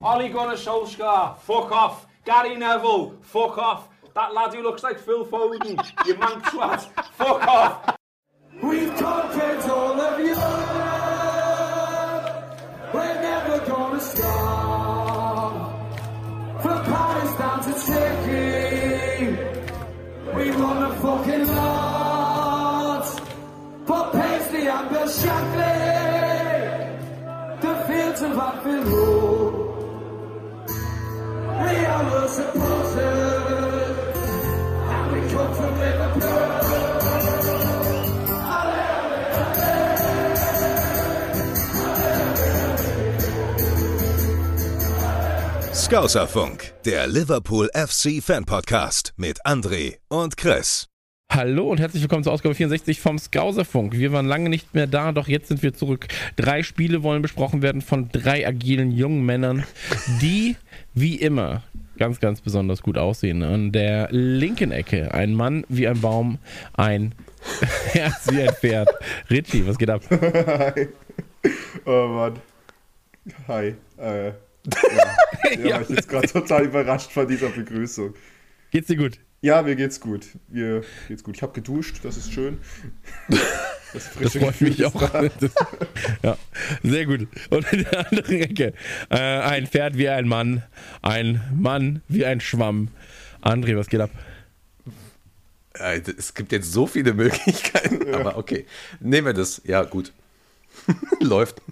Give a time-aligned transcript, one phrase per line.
[0.00, 2.06] Ollie Gunnar Solskjaer, fuck off.
[2.24, 3.88] Gary Neville, fuck off.
[4.14, 6.82] That lad who looks like Phil Foden, you mank swat,
[7.16, 7.97] fuck off.
[45.88, 50.86] Scouserfunk, der Liverpool FC Fan Podcast mit André und Chris.
[51.32, 53.94] Hallo und herzlich willkommen zur Ausgabe 64 vom Skauserfunk.
[53.94, 56.08] Wir waren lange nicht mehr da, doch jetzt sind wir zurück.
[56.36, 59.64] Drei Spiele wollen besprochen werden von drei agilen jungen Männern,
[60.20, 60.56] die
[60.92, 61.62] wie immer
[61.96, 63.42] ganz, ganz besonders gut aussehen.
[63.42, 66.36] An der linken Ecke ein Mann wie ein Baum,
[66.74, 67.14] ein
[67.92, 68.90] Herz wie ein Pferd.
[69.30, 70.02] Richie, was geht ab?
[70.10, 70.88] Hi.
[71.86, 72.34] Oh Mann.
[73.48, 73.74] Hi.
[73.96, 74.32] Äh,
[74.66, 75.50] ja.
[75.50, 75.74] ja, Ja.
[75.76, 78.14] war ich jetzt gerade total überrascht von dieser Begrüßung.
[78.70, 79.18] Geht's dir gut?
[79.40, 80.26] Ja, mir geht's gut.
[80.48, 81.36] Mir geht's gut.
[81.36, 82.58] Ich habe geduscht, das ist schön.
[83.94, 85.00] Das, Das frische freut Gefühl mich auch.
[85.10, 85.22] da.
[85.40, 85.50] Das,
[86.22, 86.36] ja,
[86.82, 87.26] sehr gut.
[87.48, 88.74] Und in der anderen Ecke
[89.08, 90.62] äh, ein Pferd wie ein Mann,
[91.00, 92.88] ein Mann wie ein Schwamm.
[93.40, 94.10] André, was geht ab?
[95.72, 98.66] Äh, Es gibt jetzt so viele Möglichkeiten, aber okay.
[99.00, 99.62] Nehmen wir das.
[99.64, 100.12] Ja, gut.
[101.20, 101.62] Läuft.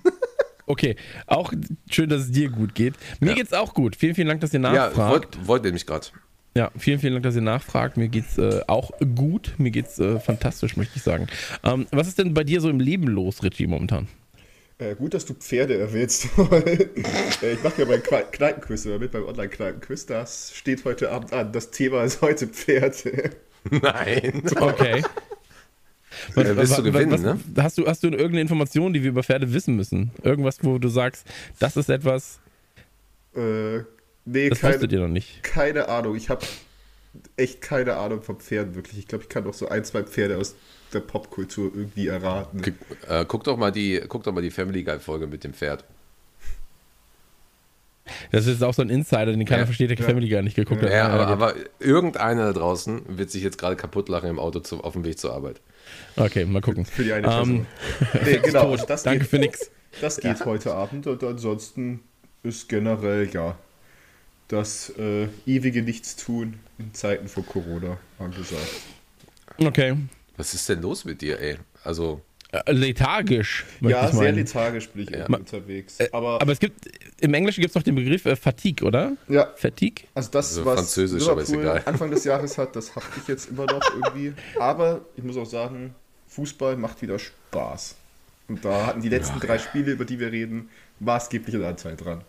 [0.66, 1.52] Okay, auch
[1.88, 2.94] schön, dass es dir gut geht.
[3.20, 3.96] Mir geht's auch gut.
[3.96, 5.10] Vielen, vielen Dank, dass ihr Ja, nachfragt.
[5.10, 6.06] wollte wollt nämlich gerade.
[6.56, 7.96] Ja, vielen, vielen Dank, dass ihr nachfragt.
[7.96, 9.54] Mir geht's äh, auch gut.
[9.58, 11.28] Mir geht's äh, fantastisch, möchte ich sagen.
[11.62, 14.08] Ähm, was ist denn bei dir so im Leben los, Richie, momentan?
[14.78, 16.28] Äh, gut, dass du Pferde erwähnst.
[16.52, 16.88] äh,
[17.52, 20.06] ich mache ja beim Kneipenquiz immer mit, beim Online-Kneipenquiz.
[20.06, 21.52] Das steht heute Abend an.
[21.52, 23.30] Das Thema ist heute Pferde.
[23.70, 24.42] Nein.
[24.58, 25.02] Okay.
[26.34, 27.38] Äh, willst du gewinnen, was, ne?
[27.58, 30.10] Hast du, hast du irgendeine Information, die wir über Pferde wissen müssen?
[30.22, 31.26] Irgendwas, wo du sagst,
[31.58, 32.38] das ist etwas,
[33.34, 33.78] Äh,
[34.24, 35.42] nee, das keine, ihr noch nicht.
[35.42, 36.16] keine Ahnung.
[36.16, 36.44] Ich habe
[37.36, 38.98] echt keine Ahnung von Pferden, wirklich.
[38.98, 40.54] Ich glaube, ich kann noch so ein, zwei Pferde aus
[40.92, 42.62] der Popkultur irgendwie erraten.
[42.62, 45.52] Guck, äh, guck doch mal die, guck doch mal die Family Guy Folge mit dem
[45.52, 45.84] Pferd.
[48.30, 49.66] Das ist jetzt auch so ein Insider, den keiner Ja.
[49.66, 50.04] versteht, der Ja.
[50.04, 50.90] Family gar nicht geguckt hat.
[50.90, 54.82] Ja, aber, aber irgendeiner da draußen wird sich jetzt gerade kaputt lachen im Auto zu,
[54.84, 55.60] auf dem Weg zur Arbeit.
[56.16, 56.84] Okay, mal gucken.
[56.86, 57.66] Für die eine Ähm, Person.
[58.24, 58.76] nee, genau.
[58.76, 59.70] Das Danke geht, für nix.
[60.00, 62.00] Das geht heute Abend und ansonsten
[62.42, 63.56] ist generell ja
[64.48, 68.68] das äh, ewige Nichtstun in Zeiten von Corona angesagt.
[69.58, 69.96] Okay.
[70.36, 71.56] Was ist denn los mit dir, ey?
[71.82, 72.20] Also,
[72.52, 75.26] Äh, lethargisch, Ja, ich sehr lethargisch bin ich Ja.
[75.26, 75.98] unterwegs.
[76.12, 76.88] Aber, Aber es gibt,
[77.20, 79.16] im Englischen gibt es noch den Begriff äh, Fatigue, oder?
[79.28, 80.06] ja, Fatigue?
[80.14, 81.82] also das, Also was Französisch, aber ist egal.
[81.86, 84.32] Anfang des Jahres hat, das habe ich jetzt immer noch irgendwie.
[84.60, 85.94] Aber ich muss auch sagen,
[86.36, 87.96] Fußball macht wieder Spaß.
[88.48, 90.68] Und da hatten die letzten drei Spiele, über die wir reden,
[91.00, 92.20] maßgeblichen Anteil dran.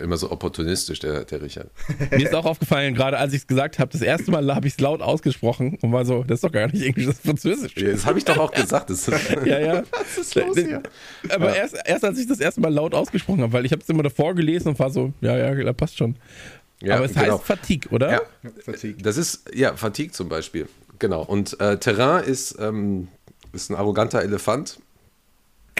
[0.00, 1.70] immer so opportunistisch, der, der Richard.
[2.10, 4.72] Mir ist auch aufgefallen, gerade als ich es gesagt habe, das erste Mal habe ich
[4.74, 7.76] es laut ausgesprochen und war so, das ist doch gar nicht Englisch, das ist Französisch.
[7.76, 8.88] Ja, Das habe ich doch auch gesagt.
[8.90, 9.82] Das ist, Ja, ja.
[9.92, 10.82] Was ist los hier?
[11.28, 13.88] Aber erst, erst als ich das erste Mal laut ausgesprochen habe, weil ich habe es
[13.90, 16.16] immer davor gelesen und war so, ja, ja, da passt schon.
[16.82, 17.34] Ja, Aber es genau.
[17.34, 18.10] heißt Fatigue, oder?
[18.10, 18.20] Ja,
[18.64, 19.02] Fatigue.
[19.02, 20.66] das ist, ja, Fatigue zum Beispiel.
[20.98, 21.22] Genau.
[21.22, 23.08] Und äh, Terrain ist, ähm,
[23.52, 24.80] ist ein arroganter Elefant.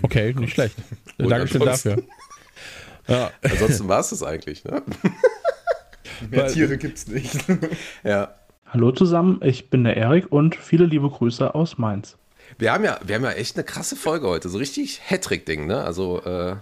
[0.03, 0.77] Okay, nicht schlecht.
[1.19, 2.03] Und Dankeschön dafür.
[3.09, 4.65] Ja, Ansonsten war es das eigentlich.
[4.65, 4.83] Ne?
[6.31, 7.37] Mehr Weil- Tiere gibt's nicht.
[8.05, 8.35] Ja.
[8.67, 12.17] Hallo zusammen, ich bin der Erik und viele liebe Grüße aus Mainz.
[12.59, 14.49] Wir haben ja, wir haben ja echt eine krasse Folge heute.
[14.49, 15.83] So richtig Hattrick-Ding, ne?
[15.83, 16.55] Also, äh,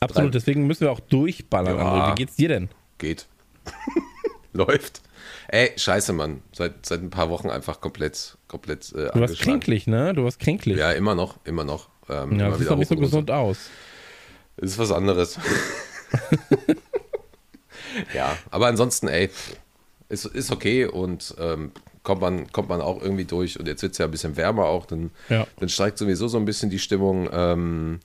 [0.00, 0.34] absolut.
[0.34, 1.82] Deswegen müssen wir auch durchballern, Ja.
[2.08, 2.10] André.
[2.12, 2.68] Wie geht's dir denn?
[2.98, 3.26] geht.
[4.52, 5.00] Läuft.
[5.50, 6.42] Ey, scheiße, Mann.
[6.52, 10.12] Seit, seit ein paar Wochen einfach komplett, komplett äh, Du warst kränklich, ne?
[10.14, 10.76] Du warst kränklich.
[10.76, 11.88] Ja, immer noch, immer noch.
[12.08, 13.58] Ähm, Ja, immer das sieht doch nicht so gesund aus.
[14.58, 15.38] Das ist was anderes.
[18.14, 19.30] ja, aber ansonsten, ey,
[20.08, 21.72] ist, ist okay und ähm,
[22.02, 23.58] kommt, man, kommt man auch irgendwie durch.
[23.58, 25.46] Und jetzt wird es ja ein bisschen wärmer auch, dann, Ja.
[25.58, 27.28] dann steigt sowieso so ein bisschen die Stimmung.
[27.32, 28.00] Ähm,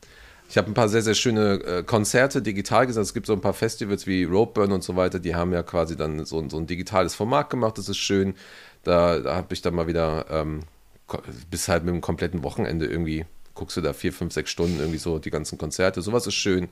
[0.53, 3.01] ich habe ein paar sehr, sehr schöne äh, Konzerte digital gesehen.
[3.01, 5.97] Es gibt so ein paar Festivals wie Roadburn und so weiter, die haben ja quasi
[5.97, 7.79] dann so, ein- so ein digitales Format gemacht.
[7.79, 8.35] Das ist schön.
[8.83, 10.59] Da, da habe ich dann mal wieder ähm,
[11.49, 14.99] bis halt mit dem kompletten Wochenende irgendwie, guckst du da vier, fünf, sechs Stunden irgendwie
[14.99, 16.03] so die ganzen Konzerte.
[16.03, 16.69] Sowas ist schön.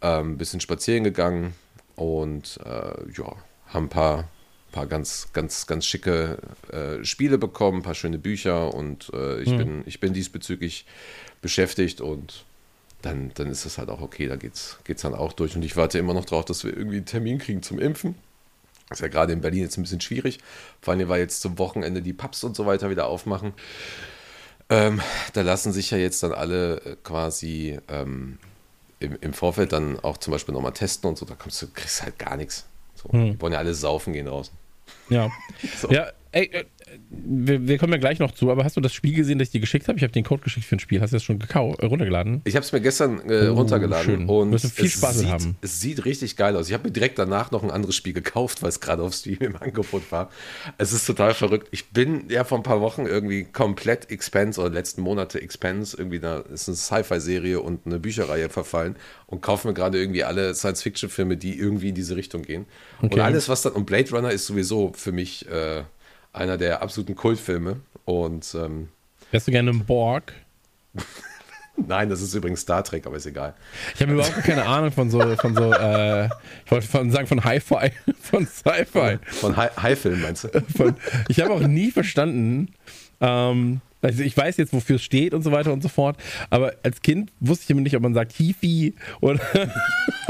[0.00, 1.54] Ähm, bisschen spazieren gegangen
[1.96, 3.34] und äh, ja,
[3.66, 4.28] haben ein paar,
[4.70, 6.38] paar ganz, ganz, ganz schicke
[6.70, 10.86] äh, Spiele bekommen, ein paar schöne Bücher und äh, ich, bin, ich bin diesbezüglich
[11.42, 12.44] beschäftigt und
[13.04, 15.56] dann, dann ist das halt auch okay, da geht's, geht's dann auch durch.
[15.56, 18.14] Und ich warte immer noch drauf, dass wir irgendwie einen Termin kriegen zum Impfen.
[18.90, 20.38] Ist ja gerade in Berlin jetzt ein bisschen schwierig.
[20.80, 23.52] Vor allem, weil jetzt zum Wochenende die Pubs und so weiter wieder aufmachen.
[24.70, 25.00] Ähm,
[25.32, 28.38] da lassen sich ja jetzt dann alle äh, quasi ähm,
[29.00, 31.26] im, im Vorfeld dann auch zum Beispiel nochmal testen und so.
[31.26, 32.64] Da kommst du, kriegst halt gar nichts.
[32.94, 34.54] So, Die wollen ja alle saufen gehen draußen.
[35.08, 35.30] Ja.
[35.90, 36.64] Ja, ey, äh,
[37.10, 39.52] wir, wir kommen ja gleich noch zu, aber hast du das Spiel gesehen, das ich
[39.52, 39.96] dir geschickt habe?
[39.98, 41.00] Ich habe den Code geschickt für ein Spiel.
[41.00, 42.40] Hast du das schon äh, runtergeladen?
[42.44, 44.26] Ich habe es mir gestern äh, Oh, runtergeladen schön.
[44.28, 45.56] und Wirst du viel Spaß sieht, haben.
[45.60, 46.68] es sieht richtig geil aus.
[46.68, 49.38] Ich habe mir direkt danach noch ein anderes Spiel gekauft, weil es gerade auf Steam
[49.40, 50.30] im Angebot war.
[50.78, 51.68] Es ist total verrückt.
[51.70, 56.20] Ich bin ja vor ein paar Wochen irgendwie komplett Expense oder letzten Monate Expense, irgendwie
[56.20, 61.36] da ist eine Sci-Fi-Serie und eine Bücherreihe verfallen und kaufe mir gerade irgendwie alle Science-Fiction-Filme,
[61.36, 62.66] die irgendwie in diese Richtung gehen.
[63.00, 63.20] Und Okay.
[63.20, 65.82] alles, was dann, und Blade Runner ist sowieso für mich äh,
[66.34, 68.88] einer der absoluten Kultfilme und ähm,
[69.30, 70.32] Wärst du gerne ein Borg?
[71.76, 73.54] nein, das ist übrigens Star Trek, aber ist egal.
[73.94, 77.42] Ich habe überhaupt keine Ahnung von so, von so, äh, ich wollte von, sagen von
[77.42, 77.90] Hi-Fi,
[78.20, 79.18] von Sci-Fi.
[79.26, 80.48] Von Hi- High-Film meinst du?
[80.76, 80.94] Von,
[81.28, 82.68] ich habe auch nie verstanden,
[83.20, 86.16] ähm, also ich weiß jetzt, wofür es steht und so weiter und so fort,
[86.50, 89.40] aber als Kind wusste ich immer nicht, ob man sagt Hifi oder,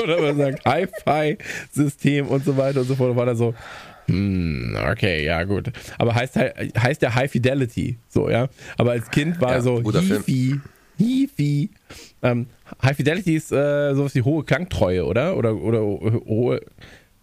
[0.02, 3.10] oder man sagt Hi-Fi-System und so weiter und so fort.
[3.12, 3.54] Da war da so,
[4.06, 5.70] hm, okay, ja gut.
[5.98, 8.48] Aber heißt, heißt ja High Fidelity, so, ja.
[8.76, 9.82] Aber als Kind war Ja, so.
[9.82, 10.60] Hifi,
[10.98, 11.70] Hifi.
[12.22, 12.46] Ähm,
[12.82, 15.36] High Fidelity ist äh, sowas wie hohe Klangtreue, oder?
[15.36, 16.60] Oder, oder hohe,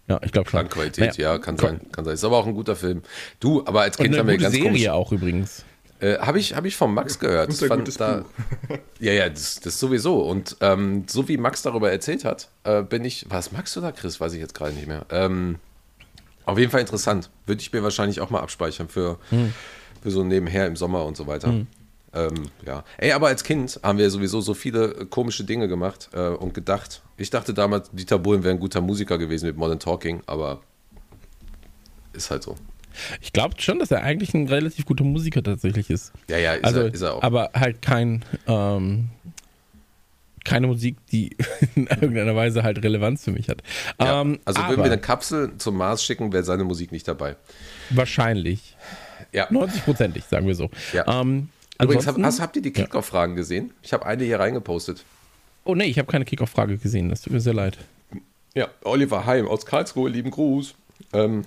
[0.08, 0.58] ja, ich glaube schon.
[0.60, 1.32] Klangqualität, Naja.
[1.34, 2.14] ja, kann sein, kann sein.
[2.14, 3.02] Ist aber auch ein guter Film.
[3.40, 4.88] Du, aber als Und Kind eine haben wir ganz Serie komisch.
[4.88, 5.64] auch übrigens.
[6.00, 7.50] Äh, Habe ich, hab ich von Max gehört.
[7.50, 8.24] Und ein gutes da,
[8.98, 10.20] Ja, ja, das, das sowieso.
[10.22, 13.30] Und ähm, so wie Max darüber erzählt hat, äh, bin ich.
[13.30, 14.20] War es Max oder Chris?
[14.20, 15.06] Weiß ich jetzt gerade nicht mehr.
[15.10, 15.60] Ähm,
[16.44, 17.30] auf jeden Fall interessant.
[17.46, 19.52] Würde ich mir wahrscheinlich auch mal abspeichern für, Hm.
[20.02, 21.54] für so nebenher im Sommer und so weiter.
[22.14, 22.34] Ähm,
[22.66, 22.84] ja.
[22.98, 26.52] Ey, aber als Kind haben wir sowieso so viele äh, komische Dinge gemacht äh, und
[26.52, 27.02] gedacht.
[27.16, 30.60] Ich dachte damals, Dieter Bohlen wäre ein guter Musiker gewesen mit Modern Talking, aber
[32.12, 32.56] ist halt so.
[33.22, 36.12] Ich glaube schon, dass er eigentlich ein relativ guter Musiker tatsächlich ist.
[36.28, 37.22] Ja, ja, ist, also, er, ist er auch.
[37.22, 39.08] aber halt kein, ähm,
[40.44, 41.36] keine Musik, die
[41.74, 43.62] in irgendeiner Weise halt Relevanz für mich hat.
[44.00, 47.36] Ja, Ähm, also würden wir eine Kapsel zum Mars schicken, wäre seine Musik nicht dabei.
[47.90, 48.76] wahrscheinlich.
[49.32, 49.48] Ja.
[49.48, 50.70] 90-prozentig, sagen wir so.
[50.92, 51.20] Ja.
[51.20, 51.48] Ähm,
[51.80, 53.72] Übrigens, hab, hast, habt ihr die Kickoff-Fragen gesehen?
[53.82, 55.04] Ich habe eine hier reingepostet.
[55.64, 57.78] oh nee, ich habe keine Kickoff-Frage gesehen, das tut mir sehr leid.
[58.54, 60.74] Ja, Oliver Heim aus Karlsruhe, lieben Gruß.
[61.14, 61.44] Ähm,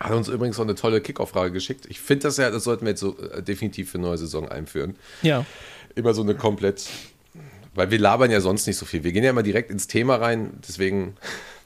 [0.00, 1.86] hat uns übrigens so eine tolle Kickoff-Frage geschickt.
[1.88, 4.96] Ich finde das ja, das sollten wir jetzt so äh, definitiv für neue Saison einführen.
[5.22, 5.46] Ja.
[5.94, 6.86] Immer so eine komplett,
[7.76, 9.04] weil wir labern ja sonst nicht so viel.
[9.04, 11.14] Wir gehen ja immer direkt ins Thema rein, deswegen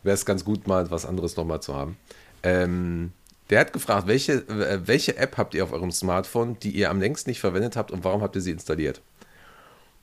[0.03, 1.97] wäre es ganz gut, mal was anderes nochmal zu haben.
[2.43, 3.13] Ähm,
[3.49, 7.01] der hat gefragt, welche, äh, welche App habt ihr auf eurem Smartphone, die ihr am
[7.01, 9.01] längsten nicht verwendet habt und warum habt ihr sie installiert?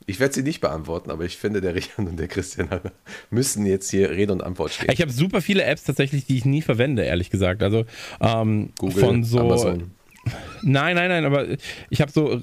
[0.06, 2.70] Ich werde sie nicht beantworten, aber ich finde, der Richard und der Christian
[3.30, 4.90] müssen jetzt hier Rede und Antwort stehen.
[4.92, 7.62] Ich habe super viele Apps tatsächlich, die ich nie verwende, ehrlich gesagt.
[7.62, 7.86] Also
[8.22, 9.40] ähm, Google, von so.
[9.40, 9.92] Amazon.
[10.62, 11.46] Nein, nein, nein, aber
[11.90, 12.42] ich habe so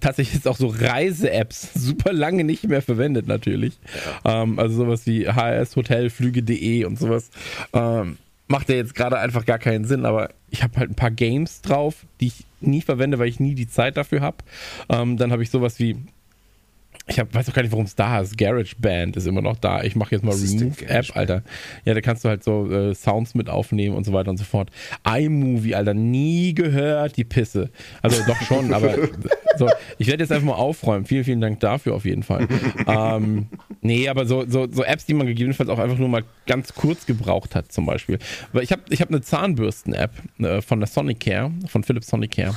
[0.00, 3.78] tatsächlich jetzt auch so Reise-Apps super lange nicht mehr verwendet, natürlich.
[4.24, 7.30] Ähm, also sowas wie HS, Hotelflüge.de und sowas.
[7.72, 11.10] Ähm, macht ja jetzt gerade einfach gar keinen Sinn, aber ich habe halt ein paar
[11.10, 14.38] Games drauf, die ich nie verwende, weil ich nie die Zeit dafür habe.
[14.88, 15.96] Ähm, dann habe ich sowas wie.
[17.08, 18.36] Ich hab, weiß auch gar nicht, warum es da ist.
[18.36, 19.82] GarageBand ist immer noch da.
[19.82, 21.16] Ich mache jetzt mal Remove-App?
[21.16, 21.42] Alter.
[21.84, 24.44] Ja, da kannst du halt so äh, Sounds mit aufnehmen und so weiter und so
[24.44, 24.70] fort.
[25.06, 27.70] iMovie, Alter, nie gehört, die Pisse.
[28.02, 28.94] Also doch schon, aber
[29.56, 31.06] so, ich werde jetzt einfach mal aufräumen.
[31.06, 32.46] Vielen, vielen Dank dafür auf jeden Fall.
[32.86, 33.46] ähm,
[33.80, 37.06] nee, aber so, so, so Apps, die man gegebenenfalls auch einfach nur mal ganz kurz
[37.06, 38.18] gebraucht hat, zum Beispiel.
[38.52, 42.54] Weil ich habe ich hab eine Zahnbürsten-App äh, von der Sonicare, von Philips Sonicare.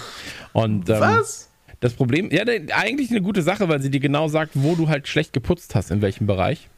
[0.53, 1.50] Und, ähm, Was?
[1.81, 5.07] Das Problem, ja, eigentlich eine gute Sache, weil sie dir genau sagt, wo du halt
[5.07, 6.69] schlecht geputzt hast, in welchem Bereich.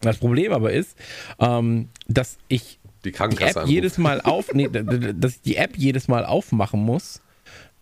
[0.00, 0.96] Das Problem aber ist,
[1.38, 3.72] ähm, dass ich Die die Krankenkasse App anruft.
[3.72, 7.20] jedes Mal auf, nee, dass ich die App jedes Mal aufmachen muss,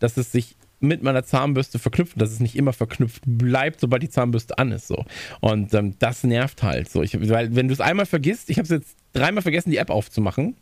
[0.00, 4.08] dass es sich mit meiner Zahnbürste verknüpft, dass es nicht immer verknüpft bleibt, sobald die
[4.10, 4.86] Zahnbürste an ist.
[4.88, 5.04] So.
[5.40, 7.02] Und ähm, das nervt halt so.
[7.02, 9.90] Ich, weil, wenn du es einmal vergisst, ich habe es jetzt dreimal vergessen, die App
[9.90, 10.56] aufzumachen.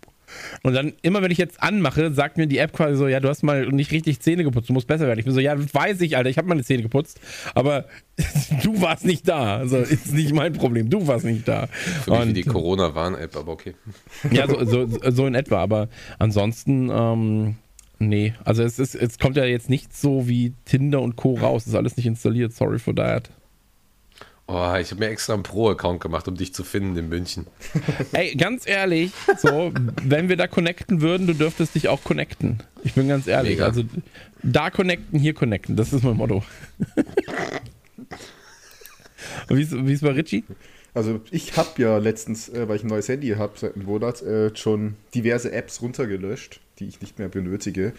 [0.62, 3.28] Und dann, immer wenn ich jetzt anmache, sagt mir die App quasi so, ja, du
[3.28, 5.18] hast mal nicht richtig Zähne geputzt, du musst besser werden.
[5.18, 7.21] Ich bin so, ja, weiß ich, Alter, ich habe meine Zähne geputzt,
[7.54, 7.85] aber
[8.62, 9.56] du warst nicht da.
[9.59, 11.66] Also ist nicht mein Problem, du warst nicht da.
[11.68, 13.75] Für mich wie Und- die Corona-Warn-App, aber okay.
[14.30, 17.56] ja, so, so, so in etwa, aber ansonsten, ähm,
[17.99, 18.35] nee.
[18.45, 21.35] Also es, ist, es kommt ja jetzt nicht so wie Tinder und Co.
[21.35, 21.64] raus.
[21.64, 23.30] Das ist alles nicht installiert, sorry for that.
[24.48, 27.48] Oh, ich habe mir extra einen Pro-Account gemacht, um dich zu finden in München.
[28.12, 29.72] Ey, ganz ehrlich, so,
[30.02, 32.62] wenn wir da connecten würden, du dürftest dich auch connecten.
[32.84, 33.54] Ich bin ganz ehrlich.
[33.54, 33.66] Mega.
[33.66, 33.82] Also
[34.44, 35.74] da connecten, hier connecten.
[35.74, 36.44] Das ist mein Motto.
[39.48, 40.44] Wie ist, bei Richie?
[40.94, 44.22] Also ich habe ja letztens, äh, weil ich ein neues Handy habe seit einem Monat,
[44.22, 47.94] äh, schon diverse Apps runtergelöscht, die ich nicht mehr benötige.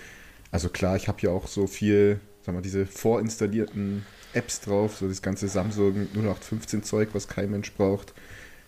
[0.52, 5.08] Also klar, ich habe ja auch so viel, sagen wir, diese vorinstallierten Apps drauf, so
[5.08, 8.14] das ganze Samsung 0815 Zeug, was kein Mensch braucht.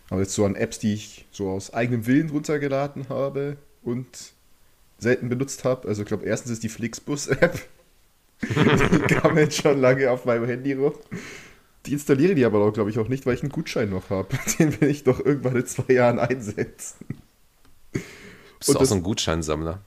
[0.10, 4.08] Aber jetzt so an Apps, die ich so aus eigenem Willen runtergeladen habe und
[4.98, 5.88] selten benutzt habe.
[5.88, 7.60] Also ich glaube, erstens ist die Flixbus-App.
[8.42, 10.94] die kam jetzt schon lange auf meinem Handy rum.
[11.86, 14.30] Die installiere die aber auch, glaube ich, auch nicht, weil ich einen Gutschein noch habe.
[14.60, 17.06] Den will ich doch irgendwann in zwei Jahren einsetzen.
[17.92, 18.04] Bist
[18.68, 19.82] du Und auch das- so ein Gutscheinsammler?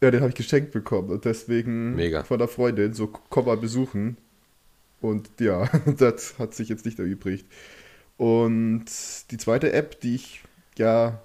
[0.00, 2.22] Ja, den habe ich geschenkt bekommen und deswegen Mega.
[2.22, 4.16] von der Freundin so komm mal besuchen.
[5.00, 7.46] Und ja, das hat sich jetzt nicht erübrigt.
[8.16, 8.84] Und
[9.30, 10.42] die zweite App, die ich
[10.76, 11.20] ja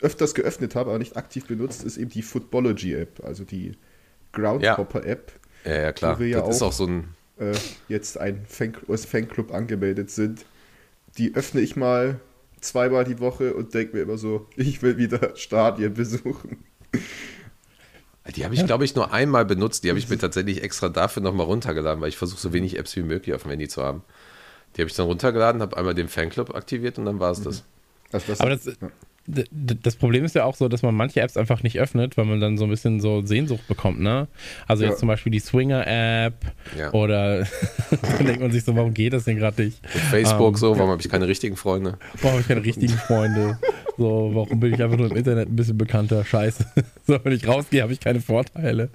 [0.00, 3.72] öfters geöffnet habe, aber nicht aktiv benutzt, ist eben die Footballogy-App, also die
[4.32, 5.32] Groundhopper-App,
[5.64, 6.16] Ja, ja, klar.
[6.16, 7.08] Wo wir ja das ist auch- auch so ein.
[7.38, 7.54] äh,
[7.88, 10.44] jetzt ein Fan als Fanclub angemeldet sind.
[11.16, 12.20] Die öffne ich mal
[12.60, 16.58] zweimal die Woche und denke mir immer so, ich will wieder Stadien besuchen.
[18.36, 19.84] Die habe ich, glaube ich, nur einmal benutzt.
[19.84, 22.94] Die habe ich mir tatsächlich extra dafür nochmal runtergeladen, weil ich versuche, so wenig Apps
[22.96, 24.02] wie möglich auf dem Handy zu haben.
[24.76, 27.64] Die habe ich dann runtergeladen, habe einmal den Fanclub aktiviert und dann war es das.
[28.12, 28.64] Also das, Aber das,
[29.30, 32.40] das Problem ist ja auch so, dass man manche Apps einfach nicht öffnet, weil man
[32.40, 34.26] dann so ein bisschen so Sehnsucht bekommt, ne?
[34.66, 34.90] Also Ja.
[34.90, 36.34] jetzt zum Beispiel die Swinger-App
[36.78, 36.92] Ja.
[36.92, 37.40] oder
[38.18, 39.80] dann denkt man sich so, warum geht das denn gerade nicht?
[39.94, 41.98] Und Facebook Ähm, so, warum habe ich keine richtigen Freunde?
[42.22, 43.58] Warum habe ich keine richtigen Freunde?
[43.98, 46.24] So, warum bin ich einfach nur im Internet ein bisschen bekannter?
[46.24, 46.64] Scheiße.
[47.06, 48.90] So, wenn ich rausgehe, habe ich keine Vorteile.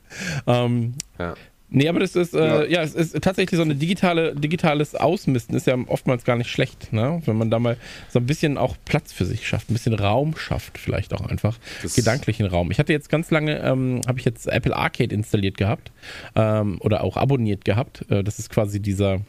[0.46, 1.34] Ähm, Ja.
[1.74, 2.64] Nee, aber das ist, äh, ja.
[2.66, 2.82] Ja.
[2.84, 7.22] es ist tatsächlich so eine digitale, digitales Ausmisten ist ja oftmals gar nicht schlecht, ne?
[7.26, 7.76] Wenn man da mal
[8.10, 11.58] so ein bisschen auch Platz für sich schafft, ein bisschen Raum schafft, vielleicht auch einfach.
[11.82, 12.72] Das- gedanklichen Raum.
[12.72, 15.92] Ich hatte jetzt ganz lange, ähm, habe ich jetzt Apple Arcade installiert gehabt
[16.36, 18.06] ähm, oder auch abonniert gehabt.
[18.10, 19.22] Äh, das ist quasi dieser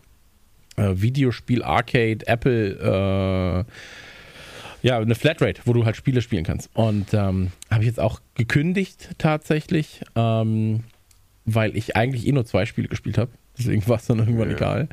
[0.77, 3.65] äh, Videospiel Arcade Apple äh,
[4.87, 6.69] ja, eine Flatrate, wo du halt Spiele spielen kannst.
[6.75, 10.81] Und ähm, habe ich jetzt auch gekündigt tatsächlich, ähm,
[11.47, 13.31] weil ich eigentlich eh nur zwei Spiele gespielt habe.
[13.59, 14.57] Deswegen war es dann irgendwann Ja.
[14.57, 14.89] egal.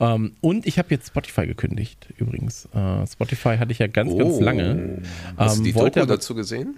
[0.00, 2.66] Ähm, und ich habe jetzt Spotify gekündigt, übrigens.
[2.74, 4.40] Äh, Spotify hatte ich ja ganz, ganz Oh.
[4.42, 5.02] lange.
[5.36, 6.76] Hast du Ähm, die Doku aber- dazu gesehen?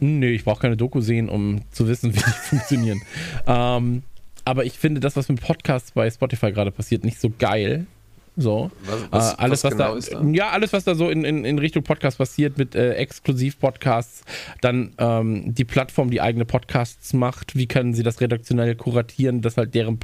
[0.00, 3.00] Nö, ich brauche keine Doku sehen, um zu wissen, wie die funktionieren.
[3.46, 4.02] Ähm,
[4.44, 7.86] aber ich finde das, was mit Podcasts bei Spotify gerade passiert, nicht so geil.
[8.36, 8.70] So.
[8.84, 10.36] Was- was- äh, alles, was was, genau da, da?
[10.36, 14.24] Ja, alles, was da so in, in, in Richtung Podcast passiert, mit äh, Exklusiv-Podcasts,
[14.60, 19.56] dann ähm, die Plattform, die eigene Podcasts macht, wie können sie das redaktionell kuratieren, dass
[19.56, 19.98] halt deren,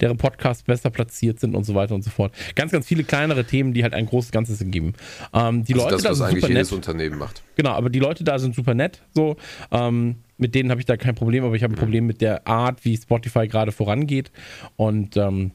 [0.00, 2.32] deren Podcasts besser platziert sind und so weiter und so fort.
[2.54, 4.94] Ganz, ganz viele kleinere Themen, die halt ein großes Ganzes ergeben.
[5.34, 6.76] Ähm, die Also Leute das, da was sind eigentlich super jedes nett.
[6.76, 7.42] Unternehmen macht.
[7.56, 9.02] Genau, aber die Leute da sind super nett.
[9.14, 9.36] So,
[9.70, 12.46] ähm, mit denen habe ich da kein Problem, aber ich habe ein Problem mit der
[12.46, 14.30] Art, wie Spotify gerade vorangeht.
[14.76, 15.52] Und ähm,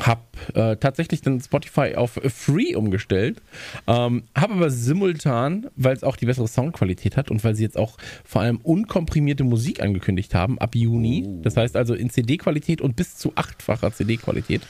[0.00, 0.22] habe
[0.54, 3.42] äh, tatsächlich dann Spotify auf Free umgestellt.
[3.86, 7.76] Ähm, habe aber simultan, weil es auch die bessere Soundqualität hat und weil sie jetzt
[7.76, 11.24] auch vor allem unkomprimierte Musik angekündigt haben ab Juni.
[11.26, 11.40] Oh.
[11.42, 14.62] Das heißt also in CD-Qualität und bis zu achtfacher CD-Qualität.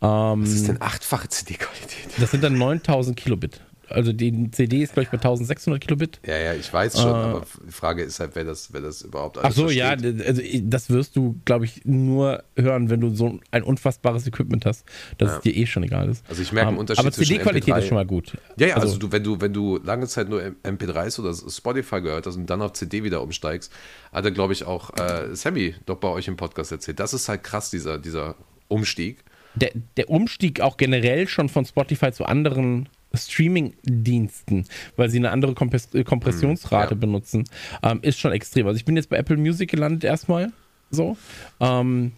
[0.00, 2.08] Ähm, Was ist denn achtfache CD-Qualität?
[2.18, 3.60] das sind dann 9000 Kilobit.
[3.92, 6.20] Also die CD ist, glaube ich, bei 1600 Kilobit.
[6.26, 9.38] Ja, ja, ich weiß schon, aber die Frage ist halt, wer das, wer das überhaupt
[9.38, 10.20] alles Ach so, ja, versteht.
[10.20, 14.66] d- also das wirst du, glaube ich, nur hören, wenn du so ein unfassbares Equipment
[14.66, 14.84] hast,
[15.18, 15.36] dass Ja.
[15.36, 16.24] es dir eh schon egal ist.
[16.28, 18.36] Also ich merke einen Ähm, Unterschied Aber zwischen CD-Qualität MP3 ist schon mal gut.
[18.58, 22.26] Ja, ja, also, du, wenn du, wenn du lange Zeit nur MP3s oder Spotify gehört
[22.26, 23.72] hast und dann auf CD wieder umsteigst,
[24.12, 27.00] hat er, glaube ich, auch äh, Sammy doch bei euch im Podcast erzählt.
[27.00, 28.34] Das ist halt krass, dieser, dieser
[28.68, 29.24] Umstieg.
[29.54, 34.66] der, der Umstieg auch generell schon von Spotify zu anderen Streaming-Diensten,
[34.96, 37.00] weil sie eine andere Kompres äh, Kompressionsrate ja.
[37.00, 37.44] benutzen,
[37.82, 38.66] ähm, ist schon extrem.
[38.66, 40.52] Also ich bin jetzt bei Apple Music gelandet erstmal.
[40.90, 41.16] So.
[41.60, 42.12] Ähm,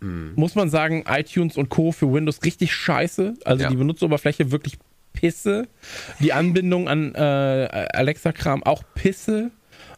[0.00, 1.90] Muss man sagen, iTunes und Co.
[1.92, 3.34] für Windows richtig scheiße.
[3.44, 3.70] Also Ja.
[3.70, 4.78] die Benutzeroberfläche wirklich
[5.12, 5.68] Pisse.
[6.20, 9.50] Die Anbindung an äh, Alexa-Kram auch Pisse.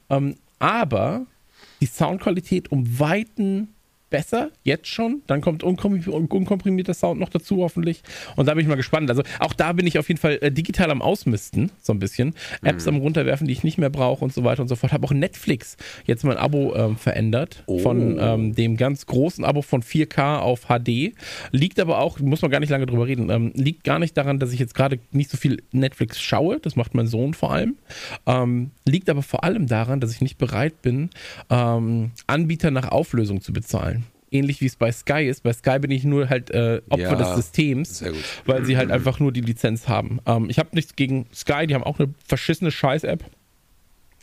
[0.09, 1.27] Ähm, aber
[1.81, 3.75] die Soundqualität um Weiten
[4.11, 5.23] besser, jetzt schon.
[5.27, 8.03] Dann kommt unkom- unkomprimierter Sound noch dazu, hoffentlich.
[8.37, 9.11] Und da bin ich mal gespannt.
[9.11, 12.35] Also auch da bin ich auf jeden Fall äh, digital am Ausmisten, so ein bisschen.
[12.63, 14.93] Apps am runterwerfen, die ich nicht mehr brauche und so weiter und so fort.
[14.93, 17.65] Habe auch Netflix jetzt mein Abo ähm, verändert.
[17.83, 21.13] Von ähm, dem ganz großen Abo von 4K auf HD.
[21.53, 24.39] Liegt aber auch, muss man gar nicht lange drüber reden, ähm, liegt gar nicht daran,
[24.39, 26.59] dass ich jetzt gerade nicht so viel Netflix schaue.
[26.61, 27.77] Das macht mein Sohn vor allem.
[28.27, 31.11] Ähm, liegt aber vor allem daran, dass ich nicht bereit bin,
[31.51, 33.98] ähm, Anbieter nach Auflösung zu bezahlen.
[34.31, 35.43] Ähnlich wie es bei Sky ist.
[35.43, 38.05] Bei Sky bin ich nur halt äh, Opfer Ja, des Systems,
[38.47, 40.21] weil sie halt einfach nur die Lizenz haben.
[40.27, 43.25] Ähm, ich habe nichts gegen Sky, die haben auch eine verschissene Scheiß-App.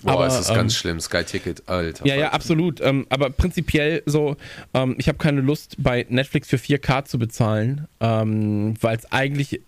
[0.04, 1.00] Boah, aber, es ist ähm, ganz schlimm.
[1.00, 2.06] Sky Ticket, Alter.
[2.06, 2.82] Ja, ja, absolut.
[2.82, 4.36] Ähm, aber prinzipiell so,
[4.74, 9.62] ähm, ich habe keine Lust, bei Netflix für 4K zu bezahlen, ähm, weil es eigentlich,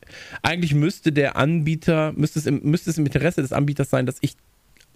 [0.43, 4.17] eigentlich müsste der Anbieter, müsste es, im, müsste es im Interesse des Anbieters sein, dass
[4.21, 4.35] ich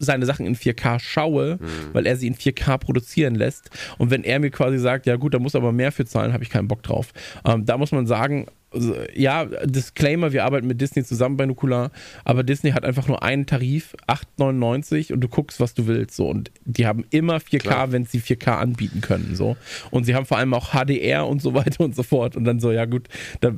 [0.02, 1.60] seine Sachen in 4K schaue,
[1.94, 3.70] weil er sie in 4K produzieren lässt.
[3.98, 6.44] Und wenn er mir quasi sagt, ja gut, da muss aber mehr für zahlen, habe
[6.44, 7.14] ich keinen Bock drauf.
[7.46, 11.92] Ähm, da muss man sagen, also, ja, Disclaimer, wir arbeiten mit Disney zusammen bei Nukular,
[12.24, 16.16] aber Disney hat einfach nur einen Tarif, 8,99 und du guckst, was du willst.
[16.16, 16.30] So.
[16.30, 17.92] Und die haben immer 4K, Klar.
[17.92, 19.36] wenn sie 4K anbieten können.
[19.36, 19.58] So.
[19.92, 22.38] Und sie haben vor allem auch HDR und so weiter und so fort.
[22.38, 23.10] Und dann so, ja gut,
[23.42, 23.52] da,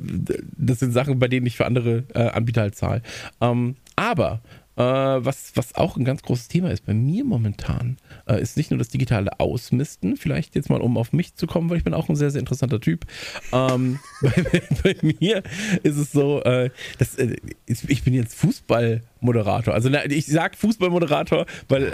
[0.56, 3.02] das sind Sachen, bei denen ich für andere äh, Anbieter halt zahle.
[3.40, 4.42] Ähm, aber
[4.76, 8.70] äh, was, was auch ein ganz großes Thema ist bei mir momentan, äh, ist nicht
[8.70, 11.94] nur das digitale Ausmisten, vielleicht jetzt mal um auf mich zu kommen, weil ich bin
[11.94, 13.04] auch ein sehr, sehr interessanter Typ.
[13.52, 15.42] Ähm, bei, bei mir
[15.82, 19.74] ist es so, äh, dass, äh, ich bin jetzt Fußballmoderator.
[19.74, 21.84] Also na, ich sag Fußballmoderator, weil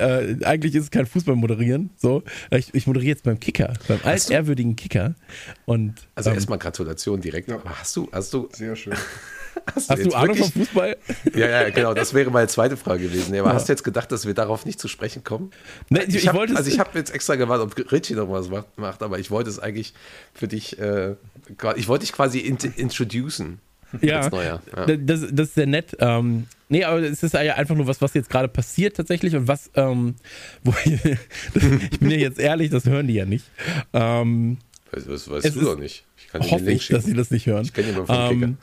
[0.41, 1.91] äh, eigentlich ist es kein Fußballmoderieren.
[1.97, 5.15] So, ich, ich moderiere jetzt beim Kicker, beim altehrwürdigen Kicker.
[5.67, 7.51] Und Also ähm, erstmal Gratulation direkt.
[7.51, 8.95] Aber Hast du, hast du, Sehr schön.
[9.75, 10.97] Hast hast du Ahnung wirklich- vom Fußball?
[11.35, 11.95] Ja, ja, genau.
[11.95, 13.35] Das wäre meine zweite Frage gewesen.
[13.35, 15.51] Ja, aber hast du jetzt gedacht, dass wir darauf nicht zu sprechen kommen?
[15.89, 18.49] Ne, ich- ich hab, wollte also ich habe jetzt extra gewartet, ob Richie noch was
[18.49, 19.95] macht, macht, aber ich wollte es eigentlich
[20.35, 21.15] für dich, äh,
[21.77, 23.61] ich wollte dich quasi int introducen.
[24.03, 24.61] Ja, ja.
[24.87, 25.97] Das, das ist sehr nett.
[25.99, 29.49] Ähm, nee, aber es ist ja einfach nur was, was jetzt gerade passiert tatsächlich und
[29.49, 30.15] was, ähm,
[30.63, 30.93] wo ich,
[31.91, 33.47] ich bin ja jetzt ehrlich, das hören die ja nicht.
[33.93, 34.59] Ähm,
[34.93, 36.05] Das, weißt Es du doch nicht.
[36.33, 37.65] Kann hoffe ich, dass sie das nicht hören.
[37.65, 38.57] Ich kenne ihn vom Ähm,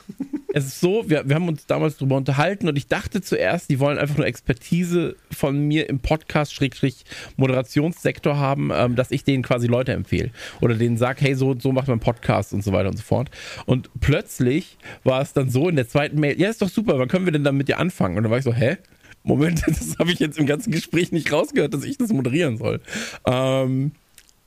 [0.54, 3.78] es ist so, wir, wir haben uns damals darüber unterhalten und ich dachte zuerst, die
[3.78, 7.04] wollen einfach nur Expertise von mir im Podcast, Schrägstrich
[7.36, 10.30] Moderationssektor haben, ähm, dass ich denen quasi Leute empfehle.
[10.62, 13.30] Oder denen sage, hey, so so macht man Podcast und so weiter und so fort.
[13.66, 17.08] Und plötzlich war es dann so in der zweiten Mail, ja, ist doch super, wann
[17.08, 18.16] können wir denn dann mit dir anfangen?
[18.16, 18.78] Und dann war ich so, hä?
[19.24, 22.80] Moment, das habe ich jetzt im ganzen Gespräch nicht rausgehört, dass ich das moderieren soll.
[23.26, 23.92] Ähm,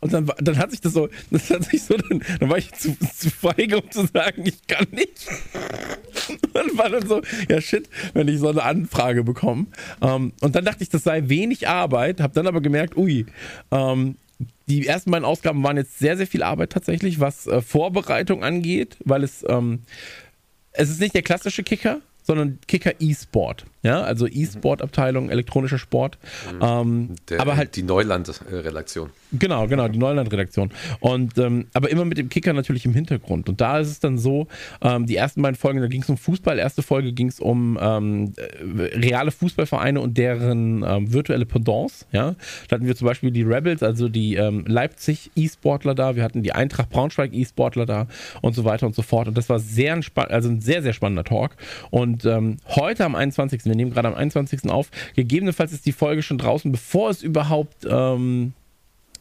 [0.01, 2.71] und dann, dann hat sich das so, das hat sich so, dann, dann war ich
[2.73, 5.27] zu, zu feige, um zu sagen, ich kann nicht.
[6.53, 9.67] Und war dann so, ja shit, wenn ich so eine Anfrage bekomme.
[10.01, 13.25] Ähm, und dann dachte ich, das sei wenig Arbeit, habe dann aber gemerkt, ui,
[13.71, 14.15] ähm,
[14.67, 18.97] die ersten beiden Ausgaben waren jetzt sehr, sehr viel Arbeit tatsächlich, was äh, Vorbereitung angeht,
[19.05, 19.83] weil es, ähm,
[20.71, 23.65] es ist nicht der klassische Kicker, sondern Kicker E-Sport.
[23.83, 26.19] Ja, also E-Sport-Abteilung, elektronischer Sport.
[26.61, 29.09] Ähm, Der, aber halt die Neuland-Redaktion.
[29.33, 30.71] Genau, genau, die Neuland-Redaktion.
[30.99, 33.49] Und ähm, aber immer mit dem Kicker natürlich im Hintergrund.
[33.49, 34.47] Und da ist es dann so,
[34.81, 37.79] ähm, die ersten beiden Folgen, da ging es um Fußball, erste Folge ging es um
[37.81, 42.05] ähm, äh, reale Fußballvereine und deren ähm, virtuelle Pendants.
[42.11, 42.35] Ja?
[42.67, 46.43] Da hatten wir zum Beispiel die Rebels, also die ähm, Leipzig E-Sportler da, wir hatten
[46.43, 48.07] die Eintracht Braunschweig E-Sportler da
[48.41, 49.27] und so weiter und so fort.
[49.27, 51.55] Und das war sehr also ein sehr, sehr spannender Talk.
[51.89, 52.25] Und
[52.67, 53.70] heute am 21.
[53.71, 54.69] Wir nehmen gerade am 21.
[54.69, 54.91] auf.
[55.15, 58.51] Gegebenenfalls ist die Folge schon draußen, bevor es überhaupt ähm,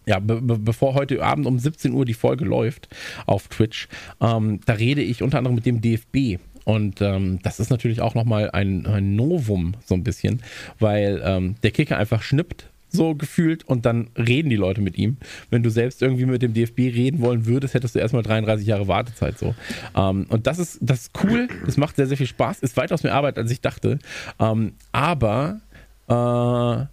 [0.06, 2.88] ja, be be bevor heute Abend um 17 Uhr die Folge läuft
[3.26, 3.86] auf Twitch,
[4.20, 6.40] ähm, da rede ich unter anderem mit dem DFB.
[6.64, 10.42] Und ähm, das ist natürlich auch nochmal ein, ein Novum, so ein bisschen,
[10.78, 15.16] weil ähm, der Kicker einfach schnippt, so gefühlt, und dann reden die Leute mit ihm.
[15.50, 18.88] Wenn du selbst irgendwie mit dem DFB reden wollen würdest, hättest du erstmal 33 Jahre
[18.88, 19.54] Wartezeit so.
[19.96, 23.02] Ähm, und das ist, das ist cool, das macht sehr, sehr viel Spaß, ist weitaus
[23.02, 23.98] mehr Arbeit, als ich dachte.
[24.38, 25.60] Ähm, aber
[26.08, 26.88] äh, ja,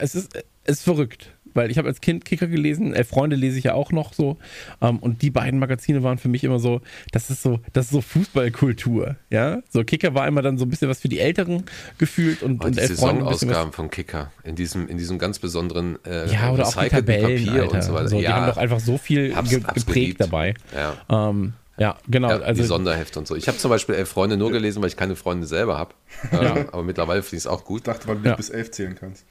[0.00, 3.58] es ist, es ist verrückt, weil ich habe als Kind Kicker gelesen, äh, Freunde lese
[3.58, 4.38] ich ja auch noch so.
[4.80, 6.80] Ähm, und die beiden Magazine waren für mich immer so,
[7.12, 9.60] das ist so, das ist so Fußballkultur, ja.
[9.70, 11.64] So Kicker war immer dann so ein bisschen was für die Älteren
[11.98, 13.56] gefühlt und, Und und die elf Freunde ein bisschen was.
[13.56, 17.44] Saisonausgaben vom Kicker in diesem, in diesem ganz besonderen äh, Ja, oder auch die Tabellen,
[17.44, 17.74] Papier Alter.
[17.74, 18.08] und so weiter.
[18.08, 20.20] So, die ja, haben doch einfach so viel hab's- ge hab's geprägt geliebt.
[20.20, 20.54] dabei.
[20.74, 21.28] ja.
[21.30, 22.28] Ähm, ja, genau.
[22.30, 23.36] Ja, also die Sonderhefte und so.
[23.36, 25.94] Ich habe zum Beispiel elf Freunde nur gelesen, weil ich keine Freunde selber habe.
[26.32, 27.86] Äh, aber mittlerweile finde ich es auch Ich gut.
[27.86, 28.34] dachte, weil du Ja.
[28.34, 29.24] bis elf zählen kannst.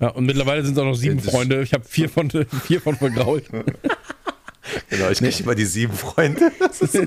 [0.00, 1.62] Ja, und mittlerweile sind es auch noch sieben Das- Freunde.
[1.62, 2.30] Ich habe vier von
[2.66, 3.44] vier von vergrault.
[4.90, 6.50] Genau, ich kriege immer die sieben Freunde.
[6.58, 7.04] Das ist, Ja,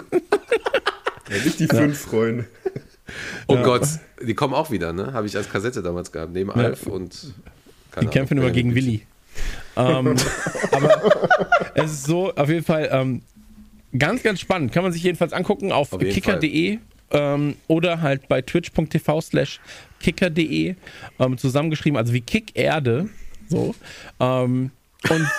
[1.43, 2.45] nicht die fünf Freunde.
[3.47, 3.85] oh Gott,
[4.25, 5.11] die kommen auch wieder, ne?
[5.13, 7.33] Habe ich als Kassette damals gehabt, neben Alf und
[7.93, 9.05] Die Ahnung, kämpfen immer gegen Willi.
[9.75, 10.15] ähm,
[10.71, 11.01] aber
[11.75, 13.21] es ist so, auf jeden Fall ähm,
[13.97, 14.71] ganz, ganz spannend.
[14.71, 16.79] Kann man sich jedenfalls angucken auf, Auf kicker.de
[17.11, 19.59] ähm, oder halt bei twitch.tv slash
[19.99, 20.75] kicker.de
[21.19, 23.09] ähm, zusammengeschrieben, also wie Kickerde.
[23.47, 23.75] So.
[24.19, 24.71] Ähm,
[25.09, 25.27] und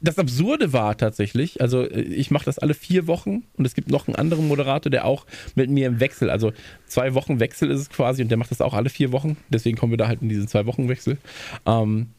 [0.00, 3.90] das Absurde war tatsächlich, also äh, ich mache das alle vier Wochen und es gibt
[3.90, 6.52] noch einen anderen Moderator, der auch mit mir im Wechsel, also
[6.86, 9.36] zwei Wochen Wechsel ist es quasi und der macht das auch alle vier Wochen.
[9.48, 11.18] Deswegen kommen wir da halt in diesen zwei Wochen Wechsel.
[11.66, 12.10] Ähm,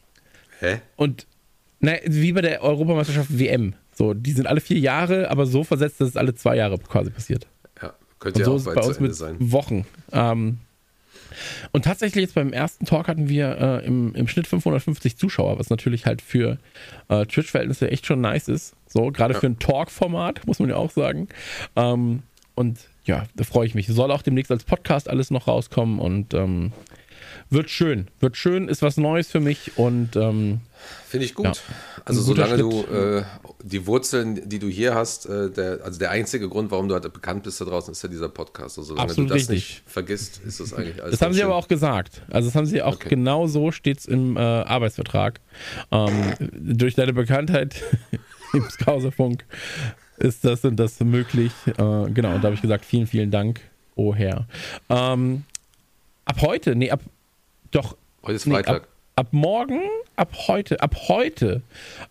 [0.60, 0.80] Hä?
[0.96, 1.26] und
[1.80, 3.74] na, wie bei der Europameisterschaft WM.
[3.92, 7.10] So, die sind alle vier Jahre, aber so versetzt, dass es alle zwei Jahre quasi
[7.10, 7.48] passiert.
[7.82, 9.36] Ja, könnte Und ja so auch ist bei uns mit sein.
[9.40, 9.84] Wochen.
[10.12, 10.58] Ähm,
[11.72, 15.70] Und tatsächlich jetzt beim ersten Talk hatten wir äh, im, im Schnitt 550 Zuschauer, was
[15.70, 16.58] natürlich halt für
[17.08, 18.74] äh, Twitch-Verhältnisse echt schon nice ist.
[18.86, 21.28] So, gerade für ein Talk-Format, muss man ja auch sagen.
[21.76, 22.22] Ähm,
[22.54, 23.86] und ja, da freue ich mich.
[23.86, 26.72] Soll auch demnächst als Podcast alles noch rauskommen und ähm,
[27.50, 28.08] wird schön.
[28.20, 30.60] Wird schön, ist was Neues für mich und ähm,
[31.08, 31.46] Finde ich gut.
[31.46, 31.52] Ja.
[32.04, 33.22] Also solange du Schritt.
[33.22, 33.24] äh,
[33.62, 37.12] die Wurzeln, die du hier hast, äh, der, also der einzige Grund, warum du halt
[37.12, 38.78] bekannt bist da draußen, ist ja dieser Podcast.
[38.78, 39.54] Also solange Absolut du das richtig.
[39.56, 41.12] nicht vergisst, ist das eigentlich alles.
[41.18, 42.22] Das haben sie aber auch gesagt.
[42.30, 43.08] Also das haben sie auch Okay.
[43.10, 45.40] genau so steht es im äh, Arbeitsvertrag.
[45.90, 47.82] Ähm, durch deine Bekanntheit
[48.54, 49.44] im Skauserfunk
[50.18, 51.52] ist das und das möglich.
[51.66, 53.60] Äh, genau, und da habe ich gesagt, vielen, vielen Dank,
[53.96, 54.46] oh Herr.
[54.88, 55.44] Ähm,
[56.24, 57.00] ab heute, nee, ab
[57.70, 58.82] doch, Heute ist nee, Freitag.
[58.82, 59.80] ab, ab morgen,
[60.16, 61.62] ab heute, ab heute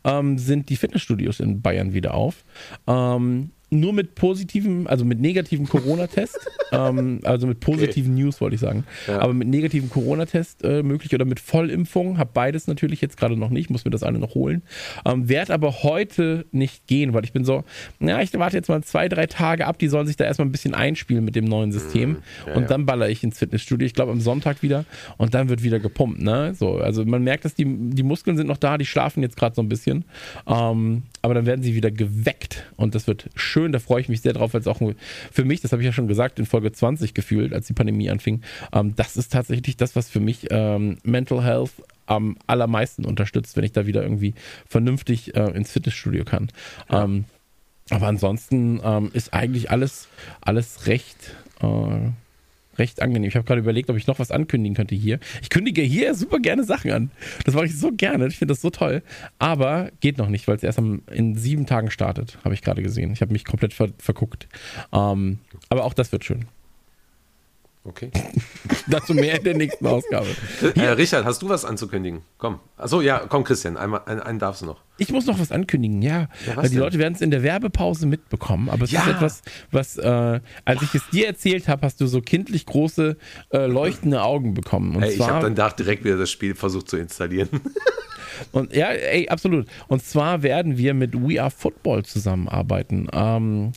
[0.04, 2.44] ähm, sind die Fitnessstudios in Bayern wieder auf.
[2.88, 6.38] Ähm, nur mit positiven, also mit negativen Corona-Test,
[6.74, 9.20] ähm, also mit positiven News wollte ich sagen, Ja.
[9.20, 13.50] aber mit negativen Corona-Test äh, möglich oder mit Vollimpfung, habe beides natürlich jetzt gerade noch
[13.50, 14.62] nicht, muss mir das eine noch holen,
[15.06, 17.64] ähm, werde aber heute nicht gehen, weil ich bin so,
[18.02, 20.52] ja, ich warte jetzt mal zwei, drei Tage ab, die sollen sich da erstmal ein
[20.52, 22.10] bisschen einspielen mit dem neuen System.
[22.10, 22.18] Mhm.
[22.48, 22.68] ja, und ja.
[22.68, 24.84] dann baller ich ins Fitnessstudio, ich glaube am Sonntag wieder.
[25.18, 28.48] Und dann wird wieder gepumpt, ne, so, also man merkt, dass die, die Muskeln sind
[28.48, 30.04] noch da, die schlafen jetzt gerade so ein bisschen,
[30.46, 32.66] ähm, aber dann werden sie wieder geweckt.
[32.78, 34.82] Und das wird schön, da freue ich mich sehr drauf, weil es auch
[35.32, 38.10] für mich, das habe ich ja schon gesagt, in Folge 20 gefühlt, als die Pandemie
[38.10, 38.42] anfing,
[38.74, 41.72] ähm, das ist tatsächlich das, was für mich ähm, Mental Health
[42.08, 44.34] am allermeisten unterstützt, wenn ich da wieder irgendwie
[44.68, 46.50] vernünftig äh, ins Fitnessstudio kann.
[46.90, 47.26] Ähm,
[47.90, 50.08] aber ansonsten ähm, ist eigentlich alles,
[50.42, 52.10] alles recht, äh,
[52.78, 53.30] recht angenehm.
[53.30, 55.20] Ich habe gerade überlegt, ob ich noch was ankündigen könnte hier.
[55.42, 57.12] Ich kündige hier super gerne Sachen an.
[57.46, 58.28] Das mache ich so gerne.
[58.28, 59.04] Ich finde das so toll.
[59.40, 62.82] Aber geht noch nicht, weil es erst am, in sieben Tagen startet, habe ich gerade
[62.82, 63.12] gesehen.
[63.12, 64.48] Ich habe mich komplett ver verguckt.
[64.94, 66.46] Ähm, aber auch das wird schön.
[67.84, 68.12] Okay.
[68.88, 70.28] Dazu mehr in der nächsten Ausgabe.
[70.76, 72.22] Äh, Richard, hast du was anzukündigen?
[72.38, 72.60] Komm.
[72.78, 74.82] Achso, ja, komm, Christian, einmal, einen, einen darfst du noch.
[75.00, 76.28] Ich muss noch was ankündigen, ja.
[76.46, 76.80] Ja, was die denn?
[76.84, 78.70] Leute werden es in der Werbepause mitbekommen.
[78.70, 79.02] Aber es Ja.
[79.02, 79.42] ist etwas,
[79.72, 83.18] was, äh, als ich es dir erzählt habe, hast du so kindlich große,
[83.52, 84.96] äh, leuchtende Augen bekommen.
[84.96, 87.50] Und Ey, ich zwar, habe dann da direkt wieder das Spiel versucht zu installieren.
[88.52, 89.68] Und ja, ey, absolut.
[89.88, 93.08] Und zwar werden wir mit We Are Football zusammenarbeiten.
[93.12, 93.72] Ähm,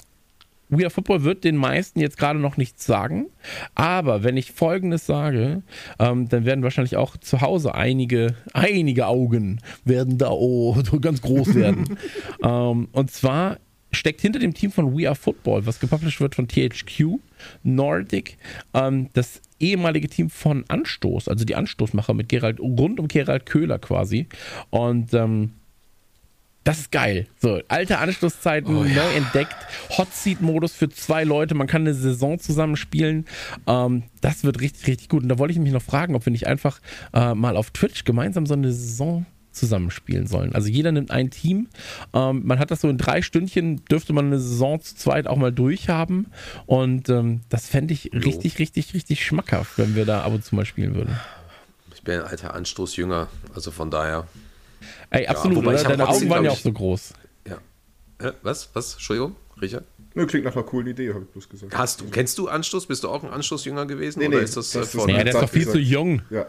[0.69, 3.27] We Are Football wird den meisten jetzt gerade noch nichts sagen,
[3.75, 5.63] aber wenn ich Folgendes sage,
[5.99, 11.21] ähm, dann werden wahrscheinlich auch zu Hause einige, einige Augen werden da oh, so ganz
[11.21, 11.99] groß werden.
[12.43, 13.59] ähm, und zwar
[13.95, 17.19] steckt hinter dem Team von We Are Football, was gepublished wird von THQ
[17.63, 18.37] Nordic,
[18.75, 23.79] ähm, das ehemalige Team von Anstoß, also die Anstoßmacher mit Gerald, rund um Gerald Köhler
[23.79, 24.29] quasi.
[24.71, 25.53] Und ähm,
[26.65, 27.27] das ist geil.
[27.39, 28.95] So, alte Anschlusszeiten, Oh, ja.
[29.05, 29.55] neu entdeckt.
[29.97, 31.55] Hot Seat Modus für zwei Leute.
[31.55, 33.27] Man kann eine Saison zusammen spielen.
[33.67, 35.23] Ähm, das wird richtig, richtig gut.
[35.23, 36.81] Und da wollte ich mich noch fragen, ob wir nicht einfach
[37.13, 40.53] äh, mal auf Twitch gemeinsam so eine Saison zusammenspielen sollen.
[40.55, 41.69] Also jeder nimmt ein Team.
[42.13, 45.37] Ähm, man hat das so in drei Stündchen, dürfte man eine Saison zu zweit auch
[45.37, 46.27] mal durchhaben.
[46.67, 50.57] Und ähm, das fände ich richtig, richtig, richtig schmackhaft, wenn wir da ab und zu
[50.57, 51.17] mal spielen würden.
[51.95, 54.27] Ich bin ein alter Anstoßjünger, also von daher.
[55.11, 55.83] Ey, absolut, wobei oder?
[55.85, 57.15] Deine Augen waren ja auch so groß.
[57.49, 57.59] Ja.
[58.19, 58.71] Äh, was?
[58.75, 58.95] Was?
[58.95, 59.85] Entschuldigung, Richard?
[60.15, 61.77] Nö, klingt nach einer coolen Idee, habe ich bloß gesagt.
[61.77, 62.87] Hast du, kennst du Anstoß?
[62.87, 64.21] Bist du auch ein Anstoßjünger gewesen?
[64.21, 65.09] Nee, oder nee, ist das, das äh, ist.
[65.09, 65.87] Ja, der ist doch viel zu gesagt.
[65.87, 66.23] jung.
[66.31, 66.47] Ja,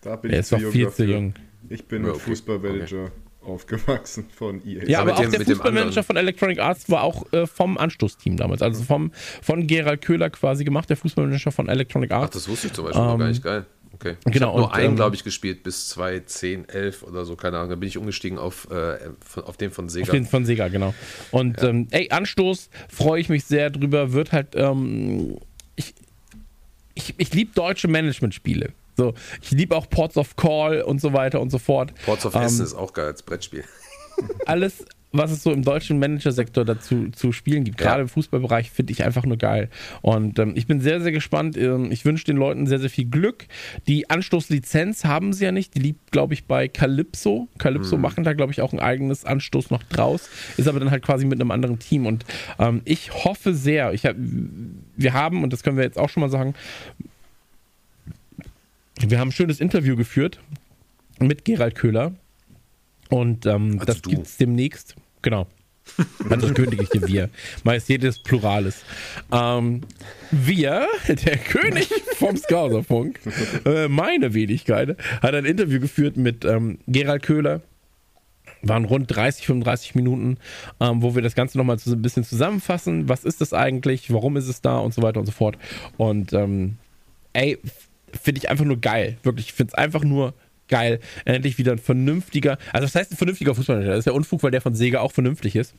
[0.00, 1.34] da bin Der ich ist doch viel zu jung.
[1.68, 2.20] Ich bin Ja, okay.
[2.20, 3.10] Fußballmanager
[3.42, 4.84] aufgewachsen von EA.
[4.84, 8.36] Ja, aber mit auch dem- der Fußballmanager von Electronic Arts war auch äh, vom Anstoßteam
[8.38, 8.62] damals.
[8.62, 12.34] Also vom, von Gerald Köhler quasi gemacht, der Fußballmanager von Electronic Ach, Arts.
[12.34, 13.42] das wusste ich zum Beispiel noch gar nicht.
[13.42, 13.66] Geil.
[13.94, 14.16] Okay.
[14.26, 17.36] Ich genau, habe nur und, einen, ähm, glaube ich, gespielt bis 2010, 11 oder so,
[17.36, 17.70] keine Ahnung.
[17.70, 20.04] Da bin ich umgestiegen auf, äh, von, auf den von Sega.
[20.06, 20.94] Auf den von Sega, genau.
[21.30, 25.38] Und ähm, ey, Anstoß, freue ich mich sehr drüber, wird halt, ähm,
[25.76, 25.94] ich,
[26.94, 28.72] ich, ich liebe deutsche Management-Spiele.
[28.96, 31.92] So, ich liebe auch Ports of Call und so weiter und so fort.
[32.04, 33.64] Ports of Ähm, Essen ist auch geil als Brettspiel.
[34.46, 34.84] alles,
[35.16, 38.02] was es so im deutschen Managersektor dazu zu spielen gibt, gerade Ja.
[38.02, 39.70] im Fußballbereich, finde ich einfach nur geil.
[40.02, 41.56] Und ähm, ich bin sehr, sehr gespannt.
[41.56, 43.46] Ähm, ich wünsche den Leuten sehr, sehr viel Glück.
[43.86, 45.74] Die Anstoßlizenz haben sie ja nicht.
[45.76, 47.48] Die liegt, glaube ich, bei Calypso.
[47.58, 50.28] Calypso machen da, glaube ich, auch ein eigenes Anstoß noch draus.
[50.56, 52.06] Ist aber dann halt quasi mit einem anderen Team.
[52.06, 52.24] Und
[52.58, 56.22] ähm, ich hoffe sehr, ich hab, wir haben, und das können wir jetzt auch schon
[56.22, 56.54] mal sagen,
[59.00, 60.40] wir haben ein schönes Interview geführt
[61.20, 62.12] mit Gerald Köhler.
[63.10, 64.10] Und ähm, Also das du.
[64.10, 64.96] gibt es demnächst.
[65.24, 65.46] Genau.
[66.28, 67.30] Also kündige ich dir wir.
[67.62, 68.84] Majestät des Plurales.
[69.32, 69.80] Ähm,
[70.30, 73.20] wir, der König vom Skauserfunk,
[73.64, 77.62] äh, meine Wenigkeit, hat ein Interview geführt mit ähm, Gerald Köhler.
[78.62, 80.38] Waren rund 30, 35 Minuten,
[80.80, 83.08] ähm, wo wir das Ganze nochmal so ein bisschen zusammenfassen.
[83.08, 84.12] Was ist das eigentlich?
[84.12, 84.78] Warum ist es da?
[84.78, 85.56] Und so weiter und so fort.
[85.98, 86.76] Und ähm,
[87.34, 87.58] ey,
[88.22, 89.18] finde ich einfach nur geil.
[89.22, 90.34] Wirklich, ich finde es einfach nur
[90.68, 91.00] geil.
[91.24, 93.92] Endlich wieder ein vernünftiger, also das heißt ein vernünftiger Fußballmanager.
[93.92, 95.74] Das ist ja Unfug, weil der von Sega auch vernünftig ist.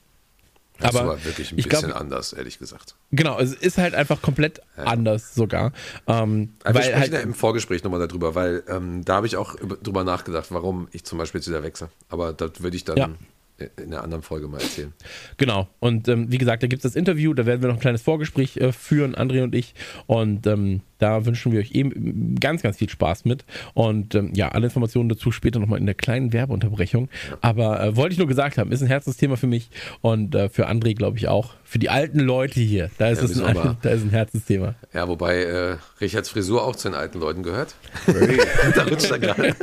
[0.78, 2.96] Das Aber war wirklich ein ich bisschen glaub- anders, ehrlich gesagt.
[3.12, 5.72] Genau, es ist halt einfach komplett anders sogar.
[6.06, 9.38] Ähm, Aber wir sprechen halt, ja im Vorgespräch nochmal darüber, weil ähm, da habe ich
[9.38, 11.88] auch über, drüber nachgedacht, warum ich zum Beispiel jetzt wieder wechsle.
[12.10, 13.10] Aber das würde ich dann Ja.
[13.58, 14.92] In einer anderen Folge mal erzählen.
[15.38, 15.68] Genau.
[15.80, 18.02] Und ähm, wie gesagt, da gibt es das Interview, da werden wir noch ein kleines
[18.02, 19.74] Vorgespräch äh, führen, André und ich.
[20.08, 23.46] Und ähm, da wünschen wir euch eben ganz, ganz viel Spaß mit.
[23.74, 27.10] Und ähm, ja, alle Informationen dazu später nochmal in der kleinen Werbeunterbrechung.
[27.42, 29.70] Aber äh, wollte ich nur gesagt haben, ist ein Herzensthema für mich
[30.02, 31.54] und äh, für André, glaube ich, auch.
[31.64, 34.76] Für die alten Leute hier, da ist, Ja, es ein, mal- da ist ein Herzensthema.
[34.94, 37.76] Ja, wobei äh, Richards Frisur auch zu den alten Leuten gehört.
[38.76, 39.56] da rutscht er gerade.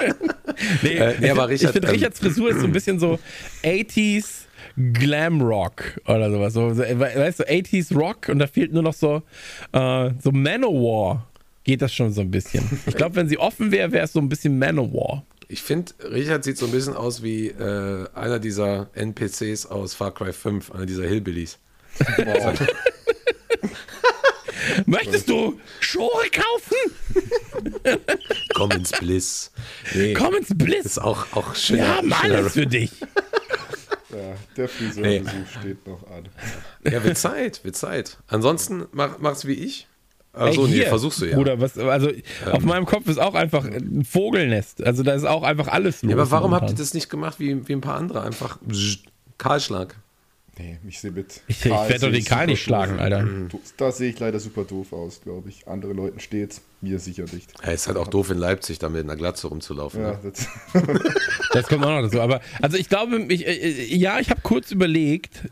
[0.82, 2.98] Nee, Äh, nee, ich aber Richard, ich finde, ähm, Richards Frisur ist so ein bisschen
[2.98, 3.18] so
[3.64, 4.44] 80s
[4.92, 6.52] Glamrock oder sowas.
[6.54, 9.22] So, so, weißt du, 80s Rock und da fehlt nur noch so,
[9.72, 11.26] äh, so Manowar.
[11.64, 12.68] Geht das schon so ein bisschen.
[12.86, 15.24] Ich glaube, wenn sie offen wäre, wäre es so ein bisschen Manowar.
[15.46, 20.12] Ich finde, Richard sieht so ein bisschen aus wie äh, einer dieser NPCs aus Far
[20.12, 21.58] Cry 5, einer dieser Hillbillies.
[24.86, 27.96] Möchtest du Schore kaufen?
[28.54, 29.50] Komm ins Bliss.
[29.94, 30.84] Nee, Komm ins Bliss.
[30.84, 31.78] ist auch, auch schön.
[31.78, 32.90] Wir haben alles für dich.
[34.10, 36.28] Ja, der Friseurbesuch steht noch an.
[36.84, 38.18] Ja, wird Zeit, wird Zeit.
[38.28, 39.86] Ansonsten mach, mach's wie ich.
[40.34, 41.36] Achso, Ey, nee, hier, versuchst du ja.
[41.36, 42.10] Bruder, was, also
[42.50, 44.82] auf meinem Kopf ist auch einfach ein Vogelnest.
[44.82, 46.10] Also da ist auch einfach alles los.
[46.10, 48.22] ja, aber warum habt ihr das nicht gemacht wie, wie ein paar andere?
[48.22, 48.58] Einfach
[49.36, 49.96] Kahlschlag.
[50.58, 51.40] Nee, ich sehe mit.
[51.46, 53.00] Ich, ich werde doch den Karl nicht schlagen, doof.
[53.00, 53.26] Alter.
[53.78, 55.66] Da sehe ich leider super doof aus, glaube ich.
[55.66, 57.52] Andere Leuten steht's, mir sicher nicht.
[57.64, 60.02] Ja, ist halt auch doof in Leipzig, da mit einer Glatze rumzulaufen.
[60.02, 60.18] Ja, Ne?
[60.22, 60.48] das,
[61.52, 62.20] Das kommt auch noch dazu.
[62.20, 65.48] Aber also ich glaube, ich, äh, ja, ich habe kurz überlegt,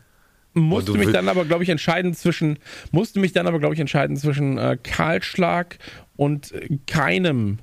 [0.53, 2.59] musste mich dann aber, glaube ich, entscheiden zwischen,
[2.91, 5.79] musste mich dann aber, glaube ich, entscheiden zwischen äh, Kahlschlag
[6.15, 7.57] und äh, keinem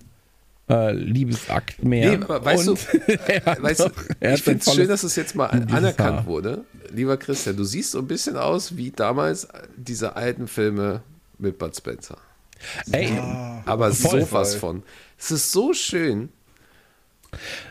[0.69, 2.17] äh, Liebesakt mehr.
[2.19, 2.99] Nee, aber weißt und du,
[3.63, 6.27] Weißt ich finde es schön, dass es jetzt mal anerkannt Haar.
[6.27, 6.65] wurde.
[6.91, 11.03] Lieber Christian, du siehst so ein bisschen aus wie damals diese alten Filme
[11.39, 12.19] mit Bud Spencer.
[12.91, 13.13] Ey,
[13.67, 14.23] Aber Voll.
[14.23, 14.83] sowas von.
[15.17, 16.31] Es ist so schön.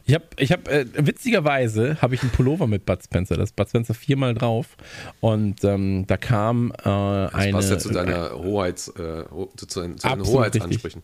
[0.05, 3.35] ich habe, ich hab, äh, witzigerweise habe ich einen Pullover mit Bud Spencer.
[3.35, 4.77] Das ist Bud Spencer viermal drauf.
[5.19, 7.51] Und ähm, da kam äh, Das eine.
[7.53, 9.23] passt ja zu deiner Hoheits, äh,
[9.57, 11.01] zu, zu, deinen- Hoheitsansprüchen.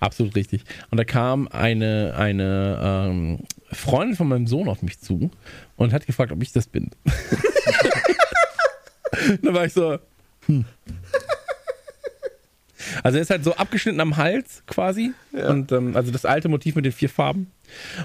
[0.00, 0.62] Absolut richtig.
[0.90, 3.38] Und da kam eine, eine ähm,
[3.76, 5.30] Freundin von meinem Sohn auf mich zu
[5.76, 6.90] und hat gefragt, ob ich das bin.
[9.42, 9.98] da war ich so,
[10.46, 10.64] hm.
[13.02, 15.12] Also er ist halt so abgeschnitten am Hals quasi.
[15.32, 17.50] Und ähm, also das alte Motiv mit den vier Farben.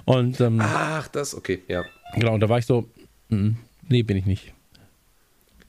[0.05, 1.83] Und ähm, Ach, das, okay, ja.
[2.15, 2.89] genau, und da war ich so,
[3.29, 3.51] mm,
[3.89, 4.53] nee, bin ich nicht.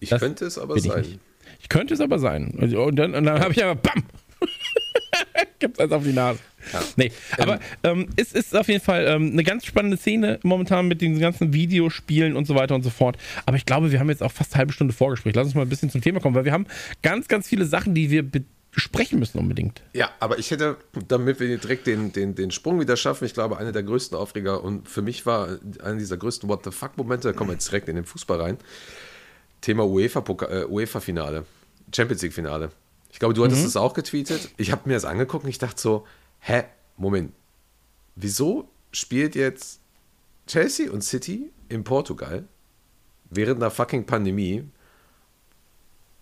[0.00, 1.02] Ich Das könnte es aber ich sein.
[1.02, 1.18] nicht.
[1.60, 2.50] Ich könnte es aber sein.
[2.50, 4.02] Und dann, und dann habe ich aber BAM!
[5.58, 6.40] Gibt's eins auf die Nase.
[6.96, 11.00] Nee, aber ähm, es ist auf jeden Fall ähm, eine ganz spannende Szene momentan mit
[11.00, 13.16] den ganzen Videospielen und so weiter und so fort.
[13.46, 15.34] Aber ich glaube, wir haben jetzt auch fast eine halbe Stunde Vorgespräch.
[15.34, 16.66] Lass uns mal ein bisschen zum Thema kommen, weil wir haben
[17.02, 18.24] ganz, ganz viele Sachen, die wir
[18.72, 19.82] besprechen müssen unbedingt.
[19.92, 20.78] Ja, aber ich hätte,
[21.08, 24.64] damit wir direkt den, den, den Sprung wieder schaffen, ich glaube, einer der größten Aufreger
[24.64, 27.88] und für mich war einer dieser größten What the fuck-Momente, da kommen wir jetzt direkt
[27.88, 28.58] in den Fußball rein.
[29.60, 31.00] Thema UEFA-Finale, äh, UEFA
[31.94, 32.70] Champions League-Finale.
[33.12, 34.50] Ich glaube, du hattest es auch getweetet.
[34.56, 36.06] Ich habe mir das angeguckt und ich dachte so,
[36.40, 36.64] hä,
[36.96, 37.32] Moment,
[38.16, 39.80] wieso spielt jetzt
[40.46, 42.48] Chelsea und City in Portugal
[43.30, 44.64] während einer fucking Pandemie,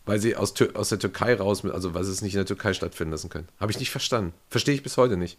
[0.05, 2.75] weil sie aus, aus der Türkei raus, also weil sie es nicht in der Türkei
[2.75, 3.49] stattfinden lassen können.
[3.59, 4.33] Habe ich nicht verstanden.
[4.49, 5.39] Verstehe ich bis heute nicht.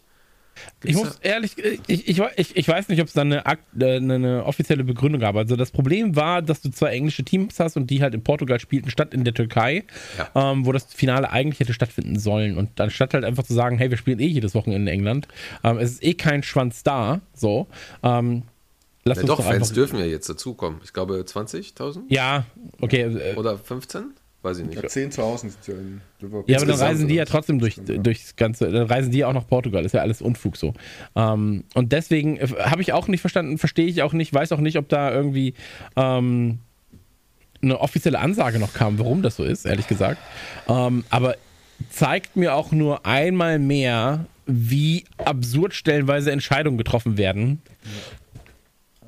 [0.84, 3.56] Ich muss ehrlich, ich, ich, ich, ich weiß nicht, ob es da eine, äh,
[3.96, 5.34] eine, eine offizielle Begründung gab.
[5.36, 8.60] Also das Problem war, dass du zwei englische Teams hast und die halt in Portugal
[8.60, 9.84] spielten, statt in der Türkei,
[10.18, 10.52] Ja.
[10.52, 12.56] ähm, wo das Finale eigentlich hätte stattfinden sollen.
[12.56, 15.28] Und anstatt halt einfach zu sagen, hey, wir spielen eh jedes Wochenende in England,
[15.64, 17.66] ähm, es ist eh kein Schwanz da, so.
[18.02, 18.42] Ähm,
[19.04, 20.80] lass Ja, uns doch, doch Fans dürfen ja jetzt dazukommen.
[20.84, 22.44] Ich glaube 20.000 Ja,
[22.80, 23.02] okay.
[23.02, 24.12] Äh, oder 15?
[24.42, 24.82] Weiß ich nicht.
[24.82, 26.44] ja, 10.000 sind ja in Liverpool.
[26.48, 29.32] Ja, aber dann reisen die ja trotzdem durch, durchs ganze, dann reisen die ja auch
[29.32, 30.74] nach Portugal, ist ja alles Unfug so.
[31.14, 34.58] Ähm, und deswegen äh, habe ich auch nicht verstanden, verstehe ich auch nicht, weiß auch
[34.58, 35.54] nicht, ob da irgendwie
[35.94, 36.58] ähm,
[37.62, 40.18] eine offizielle Ansage noch kam, warum das so ist, ehrlich gesagt.
[40.68, 41.36] Ähm, aber
[41.90, 47.62] zeigt mir auch nur einmal mehr, wie absurd stellenweise Entscheidungen getroffen werden.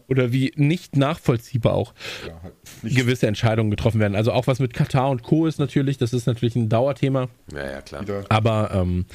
[0.09, 1.95] Oder wie nicht nachvollziehbar auch
[2.27, 4.15] Ja, halt nicht gewisse Entscheidungen getroffen werden.
[4.17, 5.47] Also auch was mit Katar und Co.
[5.47, 7.29] ist natürlich, das ist natürlich ein Dauerthema.
[7.53, 8.03] Ja, ja, klar.
[8.03, 8.25] wieder.
[8.29, 9.07] Aber ähm,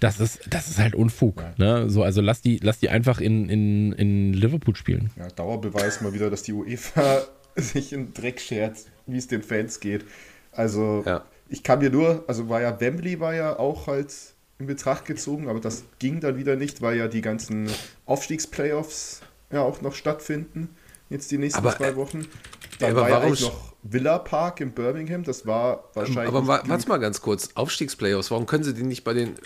[0.00, 1.42] das, ist, das ist halt Unfug.
[1.58, 1.90] Ne?
[1.90, 5.10] So, also lass die, lass die einfach in, in, in Liverpool spielen.
[5.16, 7.22] Ja, Dauerbeweis mal wieder, dass die UEFA
[7.56, 10.04] sich in Dreck schert, wie es den Fans geht.
[10.52, 11.24] Also, Ja.
[11.48, 14.14] ich kann mir nur, also war ja Wembley war ja auch halt
[14.60, 17.68] in Betracht gezogen, aber das ging dann wieder nicht, weil ja die ganzen
[18.06, 20.70] Aufstiegsplayoffs ja auch noch stattfinden.
[21.10, 22.26] Jetzt die nächsten Aber, zwei äh, Wochen.
[22.80, 25.24] Dann aber war ja warum sch- noch Villa Park in Birmingham.
[25.24, 26.28] Das war wahrscheinlich.
[26.28, 27.48] Aber wa- warte mal ganz kurz.
[27.54, 29.36] Aufstiegsplayoffs, warum können sie die nicht bei den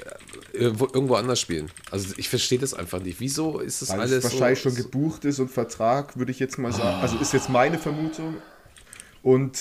[0.54, 1.70] äh, irgendwo, anders spielen?
[1.92, 3.20] Also ich verstehe das einfach nicht.
[3.20, 6.40] Wieso ist das Weil alles es wahrscheinlich so, schon gebucht ist und Vertrag, würde ich
[6.40, 7.00] jetzt mal sagen.
[7.00, 8.36] Also ist jetzt meine Vermutung.
[9.22, 9.56] Und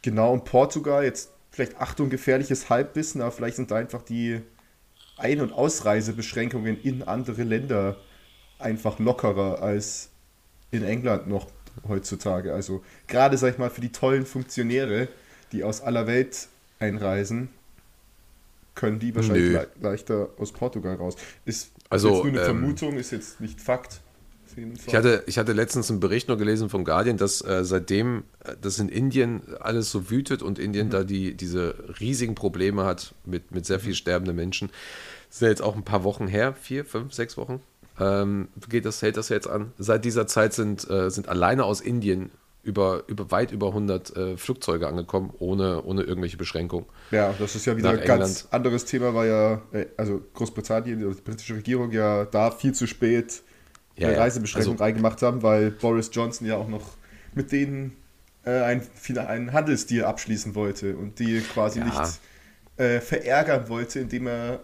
[0.00, 4.40] genau in Portugal, jetzt vielleicht Achtung, gefährliches Halbwissen, aber vielleicht sind da einfach die
[5.18, 7.96] Ein- und Ausreisebeschränkungen in andere Länder
[8.58, 10.10] einfach lockerer als
[10.70, 11.46] in England noch
[11.88, 12.52] heutzutage.
[12.52, 15.08] Also gerade, sag ich mal, für die tollen Funktionäre,
[15.52, 17.48] die aus aller Welt einreisen,
[18.74, 21.16] können die wahrscheinlich le leichter aus Portugal raus.
[21.44, 24.00] Ist Also, jetzt nur eine ähm, Vermutung, ist jetzt nicht Fakt.
[24.86, 28.54] Ich hatte, ich hatte letztens einen Bericht nur gelesen vom Guardian, dass äh, seitdem äh,
[28.60, 33.50] das in Indien alles so wütet und Indien da die, diese riesigen Probleme hat mit,
[33.50, 34.70] mit sehr viel sterbenden Menschen,
[35.28, 37.60] das ist ja jetzt auch ein paar Wochen her, vier, fünf, sechs Wochen,
[38.00, 39.72] ähm, geht das, hält das jetzt an.
[39.78, 42.30] Seit dieser Zeit sind, äh, sind alleine aus Indien
[42.62, 46.86] über, über weit über 100 äh, Flugzeuge angekommen, ohne, ohne irgendwelche Beschränkungen.
[47.12, 48.54] Ja, das ist ja wieder Nach ein ganz England.
[48.54, 53.42] anderes Thema, weil ja, äh, also Großbritannien, die britische Regierung ja da viel zu spät
[53.96, 54.22] Ja, eine ja.
[54.22, 56.96] Reisebeschränkung Also- reingemacht haben, weil Boris Johnson ja auch noch
[57.34, 57.96] mit denen
[58.44, 58.82] äh, ein,
[59.28, 61.84] einen Handelsdeal abschließen wollte und die quasi Ja.
[61.86, 62.20] nicht
[62.78, 64.60] äh, verärgern wollte, indem er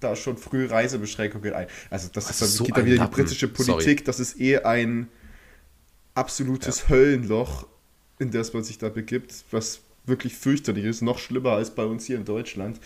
[0.00, 1.66] da schon früh Reisebeschränkungen ein.
[1.90, 3.14] Also das ist dann, so geht dann wieder in die Lappen.
[3.14, 5.08] britische Politik, das ist eh ein
[6.14, 7.66] absolutes Höllenloch,
[8.18, 12.06] in das man sich da begibt, was wirklich fürchterlich ist, noch schlimmer als bei uns
[12.06, 12.78] hier in Deutschland.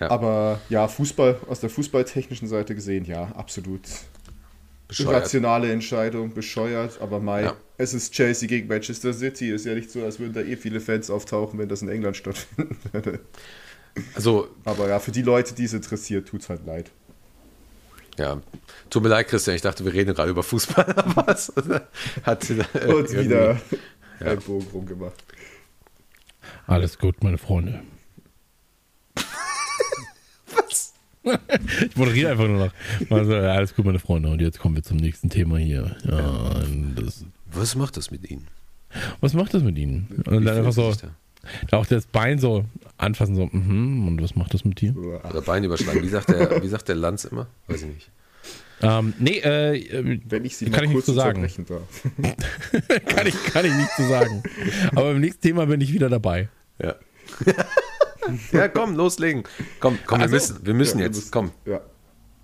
[0.00, 0.10] Ja.
[0.10, 3.82] Aber ja, Fußball, aus der fußballtechnischen Seite gesehen, ja, absolut
[4.88, 5.10] Bescheuert.
[5.10, 7.56] irrationale Entscheidung, bescheuert, aber Mai, Ja.
[7.78, 10.80] es ist Chelsea gegen Manchester City, ist ja nicht so, als würden da eh viele
[10.80, 13.20] Fans auftauchen, wenn das in England stattfinden würde.
[14.14, 16.90] Also, Aber ja, für die Leute, die es interessiert, tut's halt leid.
[18.18, 18.40] ja,
[18.90, 20.84] tut mir leid, Christian, ich dachte, wir reden gerade über Fußball.
[20.96, 21.52] aber es
[22.24, 23.60] hat äh, Und wieder
[24.20, 25.22] ein Bogen rumgemacht.
[26.66, 27.82] Alles gut, meine Freunde.
[30.54, 30.92] Was?
[31.88, 32.72] Ich moderiere einfach nur noch.
[33.10, 34.28] Also, ja, alles gut, meine Freunde.
[34.28, 35.96] Und jetzt kommen wir zum nächsten Thema hier.
[36.04, 36.62] Ja,
[36.96, 38.46] das, Was macht das mit Ihnen?
[39.20, 40.22] was macht das mit Ihnen?
[40.26, 41.08] Und Wie dann einfach so, da?
[41.72, 42.64] Auch das Bein so
[42.96, 44.94] anfassen, so, mhm, und was macht das mit dir?
[44.96, 46.02] Oder Bein überschlagen.
[46.02, 47.46] Wie sagt der, wie sagt der Lanz immer?
[47.66, 48.10] Weiß ich nicht.
[48.82, 51.42] Ähm, nee, äh, äh, Wenn ich sie Kann mal ich kurz nichts zu sagen.
[53.06, 54.42] kann, ich, kann ich nicht zu sagen.
[54.94, 56.48] Aber im nächsten Thema bin ich wieder dabei.
[56.82, 56.94] Ja.
[58.52, 59.44] ja, komm, loslegen.
[59.80, 61.16] Komm, komm, wir Also- müssen, wir müssen Ja, wir jetzt.
[61.16, 61.80] müssen- Komm, Ja.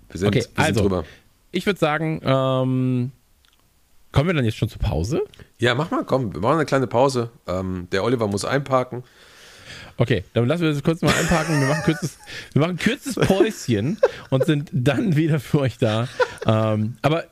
[0.09, 0.81] wir sind, Okay, wir sind also.
[0.81, 1.05] drüber.
[1.51, 3.11] Ich würde sagen, ähm,
[4.11, 5.21] kommen wir dann jetzt schon zur Pause?
[5.59, 7.29] Ja, mach mal, komm, wir machen eine kleine Pause.
[7.47, 9.03] Ähm, der Oliver muss einparken.
[9.97, 11.59] Okay, dann lassen wir das kurz mal einparken.
[11.59, 12.17] Wir machen, kurzes,
[12.53, 13.97] wir machen ein kurzes Päuschen
[14.29, 16.07] und sind dann wieder für euch da.
[16.45, 17.25] Ähm, aber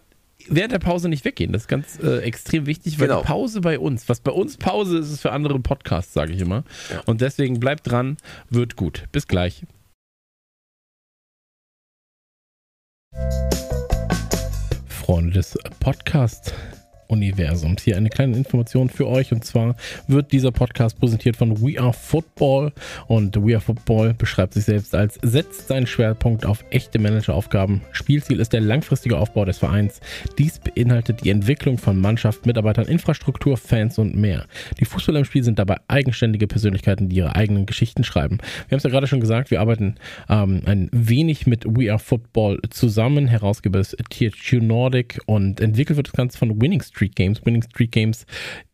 [0.48, 3.22] während der Pause nicht weggehen, das ist ganz äh, extrem wichtig, weil Genau.
[3.22, 6.42] die Pause bei uns, was bei uns Pause ist, ist für andere Podcasts, sage ich
[6.42, 6.64] immer.
[6.92, 7.02] Ja.
[7.06, 8.18] Und deswegen bleibt dran,
[8.50, 9.06] wird gut.
[9.12, 9.64] Bis gleich.
[15.10, 16.54] Freunde des Podcast
[17.10, 17.82] Universums.
[17.84, 19.76] Hier eine kleine Information für euch und zwar
[20.08, 22.72] wird dieser Podcast präsentiert von We Are Football
[23.08, 27.82] und We Are Football beschreibt sich selbst als setzt seinen Schwerpunkt auf echte Manageraufgaben.
[27.92, 30.00] Spielziel ist der langfristige Aufbau des Vereins.
[30.38, 34.46] Dies beinhaltet die Entwicklung von Mannschaft, Mitarbeitern, Infrastruktur, Fans und mehr.
[34.80, 38.38] Die Fußballer im Spiel sind dabei eigenständige Persönlichkeiten, die ihre eigenen Geschichten schreiben.
[38.38, 39.96] Wir haben es ja gerade schon gesagt, wir arbeiten
[40.30, 43.28] ähm, ein wenig mit We Are Football zusammen.
[43.28, 47.46] Herausgeber ist THQ Nordic und entwickelt wird das Ganze von Winning Street Games.
[47.46, 48.26] Winning Street Games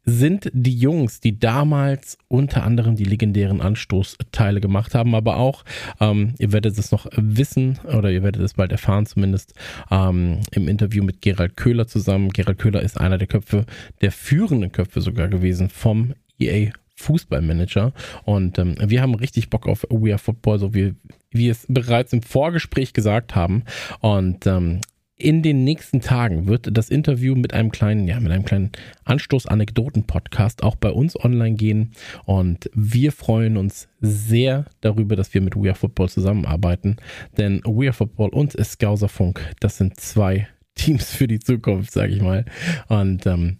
[0.05, 5.63] sind die Jungs, die damals unter anderem die legendären Anstoßteile gemacht haben, aber auch,
[5.99, 9.53] ähm, ihr werdet es noch wissen oder ihr werdet es bald erfahren zumindest,
[9.89, 12.29] ähm, im Interview mit Gerald Köhler zusammen.
[12.29, 13.65] Gerald Köhler ist einer der Köpfe,
[14.01, 17.91] der führenden Köpfe sogar gewesen vom EA Fußballmanager
[18.23, 20.95] und ähm, wir haben richtig Bock auf We Are Football, so wie
[21.29, 23.63] wir es bereits im Vorgespräch gesagt haben
[23.99, 24.79] und ähm,
[25.17, 28.71] in den nächsten Tagen wird das Interview mit einem kleinen, ja, mit einem kleinen
[29.05, 31.91] Anstoß-Anekdoten-Podcast auch bei uns online gehen.
[32.25, 36.97] Und wir freuen uns sehr darüber, dass wir mit We Are Football zusammenarbeiten.
[37.37, 42.21] Denn We Are Football und Skauserfunk, das sind zwei Teams für die Zukunft, sage ich
[42.21, 42.43] mal.
[42.89, 43.59] Und ähm,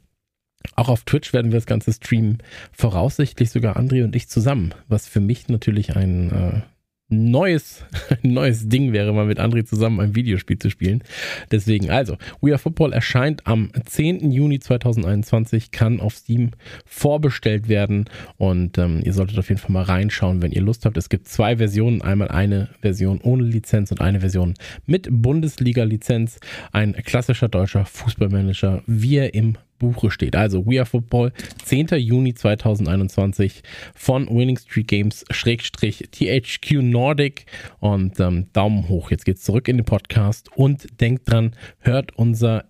[0.76, 2.40] auch auf Twitch werden wir das Ganze streamen.
[2.74, 6.62] Voraussichtlich sogar André und ich zusammen, was für mich natürlich ein, äh,
[7.10, 7.84] neues,
[8.24, 11.04] neues Ding wäre, mal mit André zusammen ein Videospiel zu spielen.
[11.52, 14.32] Deswegen, also, We Are Football erscheint am 10.
[14.32, 16.52] Juni 2021, kann auf Steam
[16.86, 18.06] vorbestellt werden
[18.38, 20.98] und ähm, ihr solltet auf jeden Fall mal reinschauen, wenn ihr Lust habt.
[20.98, 26.40] Es gibt zwei Versionen, einmal eine Version ohne Lizenz und eine Version mit Bundesliga-Lizenz.
[26.72, 30.36] Ein klassischer deutscher Fußballmanager, wie er im Buche steht.
[30.36, 31.32] Also We Are Football,
[31.64, 31.88] 10.
[31.98, 33.62] Juni 2021
[33.94, 37.46] von Winning Street Games Schrägstrich THQ Nordic
[37.80, 39.12] und ähm, Daumen hoch.
[39.12, 42.66] Jetzt geht's zurück in den Podcast und denkt dran, hört unser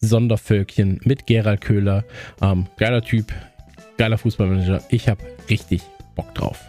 [0.00, 2.04] Sondervölkchen mit Gerald Köhler.
[2.40, 3.32] Ähm, geiler Typ,
[3.96, 4.82] geiler Fußballmanager.
[4.90, 5.82] Ich habe richtig
[6.14, 6.68] Bock drauf.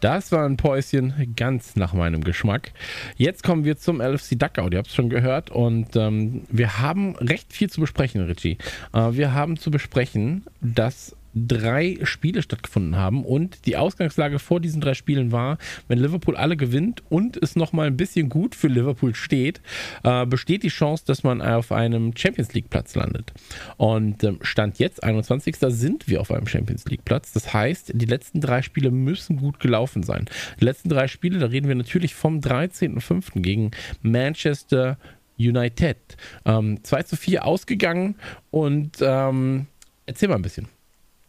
[0.00, 2.72] Das war ein Päuschen ganz nach meinem Geschmack.
[3.16, 4.72] Jetzt kommen wir zum LFC Duckout.
[4.72, 8.58] Ihr habt es schon gehört und ähm, wir haben recht viel zu besprechen, Richie.
[8.92, 11.16] Äh, wir haben zu besprechen, dass
[11.46, 16.56] drei Spiele stattgefunden haben und die Ausgangslage vor diesen drei Spielen war, wenn Liverpool alle
[16.56, 19.60] gewinnt und es nochmal ein bisschen gut für Liverpool steht,
[20.02, 23.32] äh, besteht die Chance, dass man auf einem Champions League Platz landet.
[23.76, 25.56] Und ähm, Stand jetzt, 21.
[25.60, 27.32] sind wir auf einem Champions League Platz.
[27.32, 30.26] Das heißt, die letzten drei Spiele müssen gut gelaufen sein.
[30.60, 33.40] Die letzten drei Spiele, da reden wir natürlich vom 13.05.
[33.40, 33.70] gegen
[34.02, 34.98] Manchester
[35.38, 35.96] United.
[36.44, 38.16] Ähm, 2 zu 4 ausgegangen
[38.50, 39.66] und ähm,
[40.06, 40.68] erzähl mal ein bisschen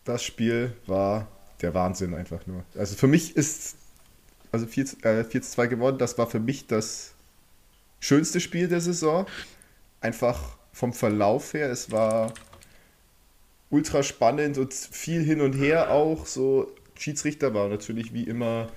[0.04, 1.28] das Spiel war
[1.62, 2.64] der Wahnsinn einfach nur.
[2.76, 3.76] Also für mich ist,
[4.52, 7.14] also 4, äh, 4 zu 2 gewonnen, das war für mich das
[8.00, 9.26] schönste Spiel der Saison.
[10.02, 12.34] Einfach vom Verlauf her, es war
[13.70, 16.26] ultra spannend und viel hin und her auch.
[16.26, 18.70] So, Schiedsrichter war natürlich wie immer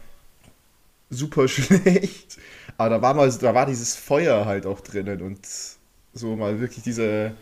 [1.10, 2.38] super schlecht.
[2.76, 5.46] Aber da war mal, da war dieses Feuer halt auch drinnen und
[6.14, 7.34] so mal wirklich diese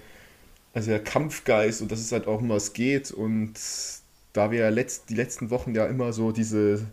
[0.72, 3.10] also der Kampfgeist und dass es halt auch um was geht.
[3.10, 3.54] Und
[4.32, 6.86] da wir ja letzt, die letzten Wochen ja immer so diese,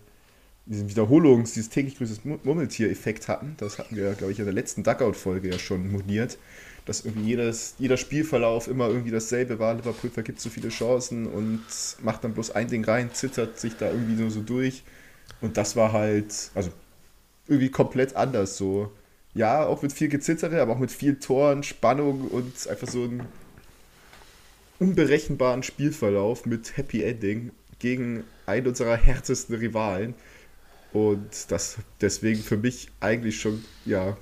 [0.65, 4.83] diesen Wiederholungs-, dieses täglich grüßes Murmeltier-Effekt hatten, das hatten wir, glaube ich, in der letzten
[4.83, 6.37] Duckout-Folge ja schon moniert,
[6.85, 9.75] dass irgendwie jedes, jeder Spielverlauf immer irgendwie dasselbe war.
[9.75, 11.61] Liverpool vergibt so viele Chancen und
[12.01, 14.83] macht dann bloß ein Ding rein, zittert sich da irgendwie nur so durch.
[15.41, 16.71] Und das war halt, also
[17.47, 18.91] irgendwie komplett anders so.
[19.33, 23.21] Ja, auch mit viel Gezittere, aber auch mit viel Toren, Spannung und einfach so ein
[24.79, 30.15] unberechenbaren Spielverlauf mit Happy Ending gegen einen unserer härtesten Rivalen.
[30.93, 34.17] Und das deswegen für mich eigentlich schon, ja,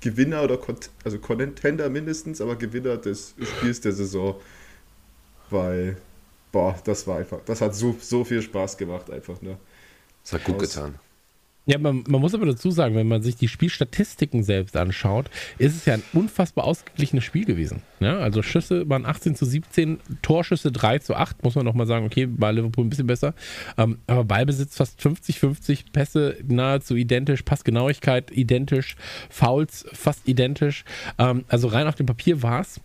[0.00, 4.40] Gewinner oder Cont also Contender mindestens, aber Gewinner des Spiels der Saison.
[5.50, 5.96] Weil,
[6.50, 9.58] boah, das war einfach, das hat so, so viel Spaß gemacht, einfach, ne?
[10.22, 10.98] Das hat gut Aus, getan.
[11.64, 15.76] Ja, man, man, muss aber dazu sagen, wenn man sich die Spielstatistiken selbst anschaut, ist
[15.76, 17.82] es ja ein unfassbar ausgeglichenes Spiel gewesen.
[18.00, 22.04] Ja, also Schüsse waren 18 zu 17, Torschüsse 3 zu 8, muss man nochmal sagen,
[22.04, 23.34] okay, bei Liverpool ein bisschen besser.
[23.78, 28.96] Ähm, aber Ballbesitz fast 50-50, Pässe nahezu identisch, Passgenauigkeit identisch,
[29.30, 30.84] Fouls fast identisch.
[31.18, 32.80] Ähm, also rein auf dem Papier war es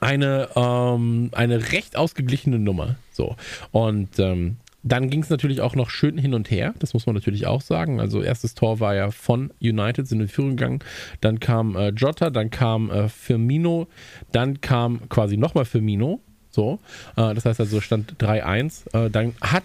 [0.00, 2.96] eine, ähm, eine recht ausgeglichene Nummer.
[3.10, 3.36] So.
[3.72, 7.16] Und ähm, dann ging es natürlich auch noch schön hin und her, das muss man
[7.16, 8.00] natürlich auch sagen.
[8.00, 10.78] Also erstes Tor war ja von United, sind in Führung gegangen.
[11.20, 13.88] Dann kam äh, Jota, dann kam äh, Firmino,
[14.30, 16.20] dann kam quasi nochmal Firmino.
[16.50, 16.78] So,
[17.16, 19.06] äh, das heißt also stand 3-1.
[19.06, 19.64] Äh, dann hat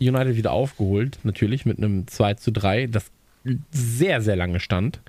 [0.00, 3.10] United wieder aufgeholt, natürlich mit einem 2 zu 3, das
[3.70, 5.00] sehr, sehr lange stand.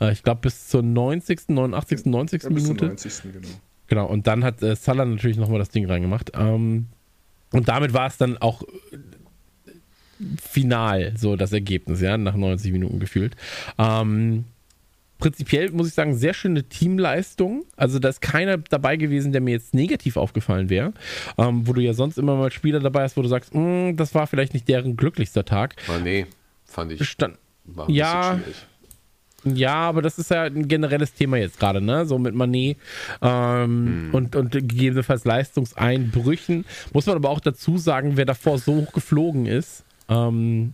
[0.00, 2.42] Äh, ich glaube bis zur 90., 89., 90.
[2.42, 2.86] Ja, Minute.
[2.86, 3.22] 90.
[3.22, 3.48] Genau.
[3.86, 6.32] genau, und dann hat äh, Salah natürlich nochmal das Ding reingemacht.
[6.34, 6.86] Ähm,
[7.52, 8.62] und damit war es dann auch
[10.40, 13.36] final so das Ergebnis, ja, nach 90 Minuten gefühlt.
[13.78, 14.44] Ähm,
[15.18, 17.64] prinzipiell muss ich sagen, sehr schöne Teamleistung.
[17.76, 20.92] Also da ist keiner dabei gewesen, der mir jetzt negativ aufgefallen wäre.
[21.36, 24.14] Ähm, wo du ja sonst immer mal Spieler dabei hast, wo du sagst, mm, das
[24.14, 25.76] war vielleicht nicht deren glücklichster Tag.
[25.88, 26.26] Oh, nee,
[26.64, 27.08] fand ich.
[27.08, 27.38] Stand,
[27.88, 28.56] ja, schwierig.
[29.44, 32.06] Ja, aber das ist ja ein generelles Thema jetzt gerade, ne?
[32.06, 32.76] So mit Manet
[33.22, 34.10] ähm, hm.
[34.12, 36.64] und, und gegebenenfalls Leistungseinbrüchen.
[36.92, 40.72] Muss man aber auch dazu sagen, wer davor so hoch geflogen ist, ähm,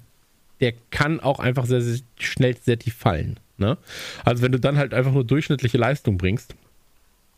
[0.60, 3.38] der kann auch einfach sehr, sehr schnell sehr tief fallen.
[3.58, 3.76] Ne?
[4.24, 6.54] Also wenn du dann halt einfach nur durchschnittliche Leistung bringst,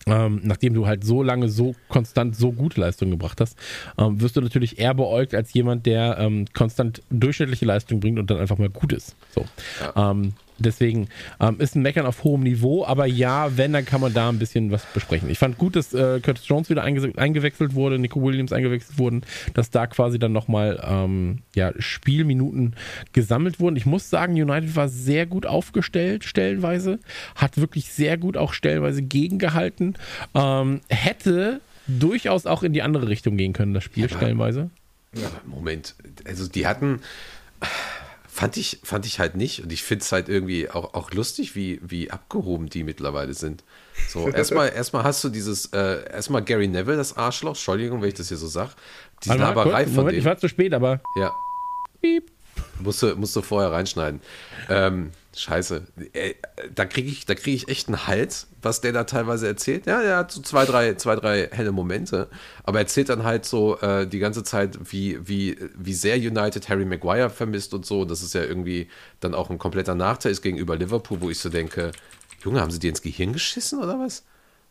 [0.06, 3.58] ähm, nachdem du halt so lange so konstant so gute Leistung gebracht hast,
[3.98, 8.30] ähm, wirst du natürlich eher beäugt als jemand, der ähm, konstant durchschnittliche Leistung bringt und
[8.30, 9.16] dann einfach mal gut ist.
[9.34, 9.44] So.
[9.80, 10.12] Ja.
[10.58, 11.08] Deswegen
[11.40, 14.38] ähm, ist ein Meckern auf hohem Niveau, aber ja, wenn, dann kann man da ein
[14.38, 15.28] bisschen was besprechen.
[15.28, 19.22] Ich fand gut, dass äh, Curtis Jones wieder einge eingewechselt wurde, Nico Williams eingewechselt wurden,
[19.54, 22.74] dass da quasi dann nochmal ähm, ja, Spielminuten
[23.12, 23.76] gesammelt wurden.
[23.76, 26.98] Ich muss sagen, United war sehr gut aufgestellt, stellenweise,
[27.34, 29.96] hat wirklich sehr gut auch stellenweise gegengehalten,
[30.34, 34.70] ähm, hätte durchaus auch in die andere Richtung gehen können, das Spiel stellenweise.
[35.14, 35.94] Aber Moment,
[36.24, 37.00] also die hatten,
[38.36, 41.56] fand ich, fand ich halt nicht und ich finde es halt irgendwie auch, auch lustig,
[41.56, 43.64] wie, wie abgehoben die mittlerweile sind.
[44.08, 48.14] So, erstmal, erstmal hast du dieses, äh, erstmal Gary Neville, das Arschloch, Entschuldigung, wenn ich
[48.14, 48.72] das hier so sage,
[49.24, 50.28] die Laberei kurz, von Moment, ich dem.
[50.28, 51.32] war zu spät, aber Ja,
[52.02, 52.30] piep.
[52.80, 54.20] musst du, musst du vorher reinschneiden.
[54.68, 56.34] Ähm, scheiße, äh,
[56.74, 59.86] da kriege ich, krieg ich echt einen Hals, was der da teilweise erzählt.
[59.86, 62.28] Ja, er hat so zwei, drei, zwei, drei helle Momente,
[62.64, 66.68] aber er erzählt dann halt so äh, die ganze Zeit, wie, wie, wie sehr United
[66.68, 68.04] Harry Maguire vermisst und so.
[68.04, 68.88] Das ist ja irgendwie
[69.20, 71.92] dann auch ein kompletter Nachteil ist gegenüber Liverpool, wo ich so denke,
[72.42, 74.24] Junge, haben sie dir ins Gehirn geschissen oder was?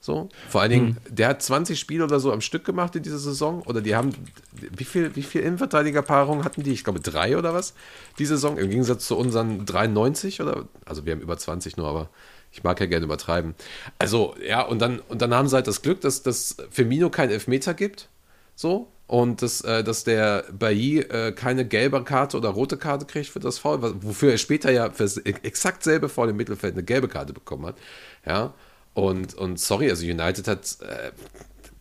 [0.06, 3.18] So, vor allen Dingen, der hat 20 Spiele oder so am Stück gemacht in dieser
[3.18, 3.64] Saison.
[3.64, 4.14] Oder die haben,
[4.52, 6.74] wie viel, wie viel Innenverteidigerpaarungen hatten die?
[6.74, 7.74] Ich glaube drei oder was,
[8.20, 8.60] die Saison.
[8.60, 12.10] Im Gegensatz zu unseren 93 oder, also wir haben über 20 nur, aber
[12.52, 13.56] ich mag ja gerne übertreiben.
[13.98, 17.32] Also, ja, und dann, und dann haben sie halt das Glück, dass, dass Firmino keinen
[17.32, 18.08] Elfmeter gibt.
[18.54, 18.92] So.
[19.08, 23.40] Und dass, äh, dass der Bailly äh, keine gelbe Karte oder rote Karte kriegt für
[23.40, 27.08] das Foul, wofür er später ja für das exakt selbe Foul im Mittelfeld eine gelbe
[27.08, 27.78] Karte bekommen hat.
[28.24, 28.54] Ja.
[28.96, 31.12] Und, und sorry, also United hat, äh,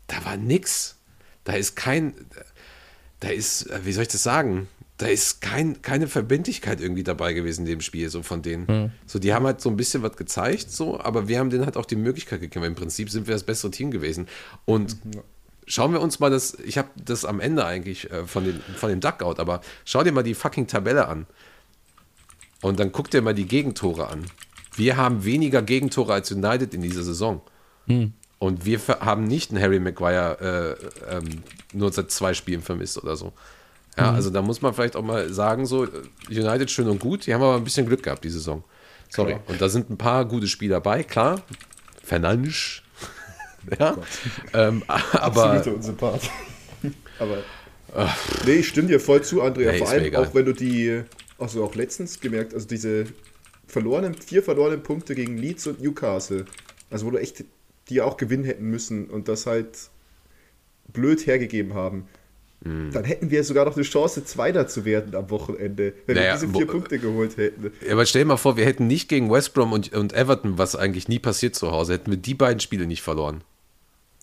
[0.08, 0.96] da war nix.
[1.44, 2.12] Da ist kein,
[3.20, 4.68] da ist, äh, wie soll ich das sagen?
[4.98, 8.92] Da ist kein, keine Verbindlichkeit irgendwie dabei gewesen in dem Spiel, so von denen.
[9.06, 11.76] So, die haben halt so ein bisschen was gezeigt, so, aber wir haben denen halt
[11.76, 12.64] auch die Möglichkeit gegeben.
[12.64, 14.28] Im Prinzip sind wir das bessere Team gewesen.
[14.64, 14.96] Und
[15.66, 18.90] schauen wir uns mal das, ich habe das am Ende eigentlich äh, von, den, von
[18.90, 21.26] dem Duckout, aber schau dir mal die fucking Tabelle an.
[22.60, 24.24] Und dann guck dir mal die Gegentore an.
[24.76, 27.40] Wir haben weniger Gegentore als United in dieser Saison.
[28.38, 30.76] Und wir ver- haben nicht einen Harry Maguire
[31.10, 33.32] äh, ähm, nur seit zwei Spielen vermisst oder so.
[33.96, 35.86] Ja, also da muss man vielleicht auch mal sagen, so,
[36.28, 38.64] United schön und gut, die haben aber ein bisschen Glück gehabt die Saison.
[39.08, 39.36] Sorry.
[39.46, 41.42] Und da sind ein paar gute Spieler bei, klar.
[42.02, 42.82] Fernandes.
[43.78, 43.96] ja.
[44.52, 46.22] ähm, aber Absoluter Unsympath.
[47.20, 47.38] Aber.
[48.44, 49.70] Nee, ich stimme dir voll zu, Andrea.
[49.72, 51.02] Nee, Vor allem auch wenn du die,
[51.38, 53.06] also auch letztens gemerkt, also diese
[53.74, 56.46] verlorenen, vier verlorenen Punkte gegen Leeds und Newcastle,
[56.90, 57.44] also wo du echt
[57.90, 59.90] die auch gewinnen hätten müssen und das halt
[60.92, 62.06] blöd hergegeben haben.
[62.62, 62.92] Hm.
[62.92, 66.40] Dann hätten wir sogar noch eine Chance, Zweiter zu werden am Wochenende, wenn Naja, wir
[66.40, 67.72] diese vier Punkte geholt hätten.
[67.84, 70.56] Ja, aber stell dir mal vor, wir hätten nicht gegen West Brom und, und Everton,
[70.56, 73.42] was eigentlich nie passiert zu Hause, hätten wir die beiden Spiele nicht verloren.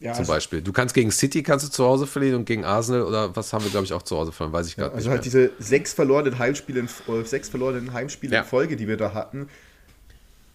[0.01, 0.61] Ja, Zum also, Beispiel.
[0.63, 3.63] Du kannst gegen City kannst du zu Hause verlieren und gegen Arsenal oder was haben
[3.63, 5.13] wir, glaube ich, auch zu Hause verloren, weiß ich gerade also nicht.
[5.15, 8.41] halt diese sechs verlorenen Heimspiele, in, äh, sechs verlorenen Heimspiele Ja.
[8.41, 9.47] in Folge, die wir da hatten.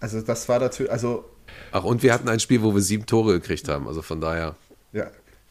[0.01, 1.24] Also das war natürlich, also
[1.70, 3.86] Ach, und wir hatten ein Spiel, wo wir sieben Tore gekriegt haben.
[3.86, 4.57] Also von daher,
[4.92, 5.11] ja,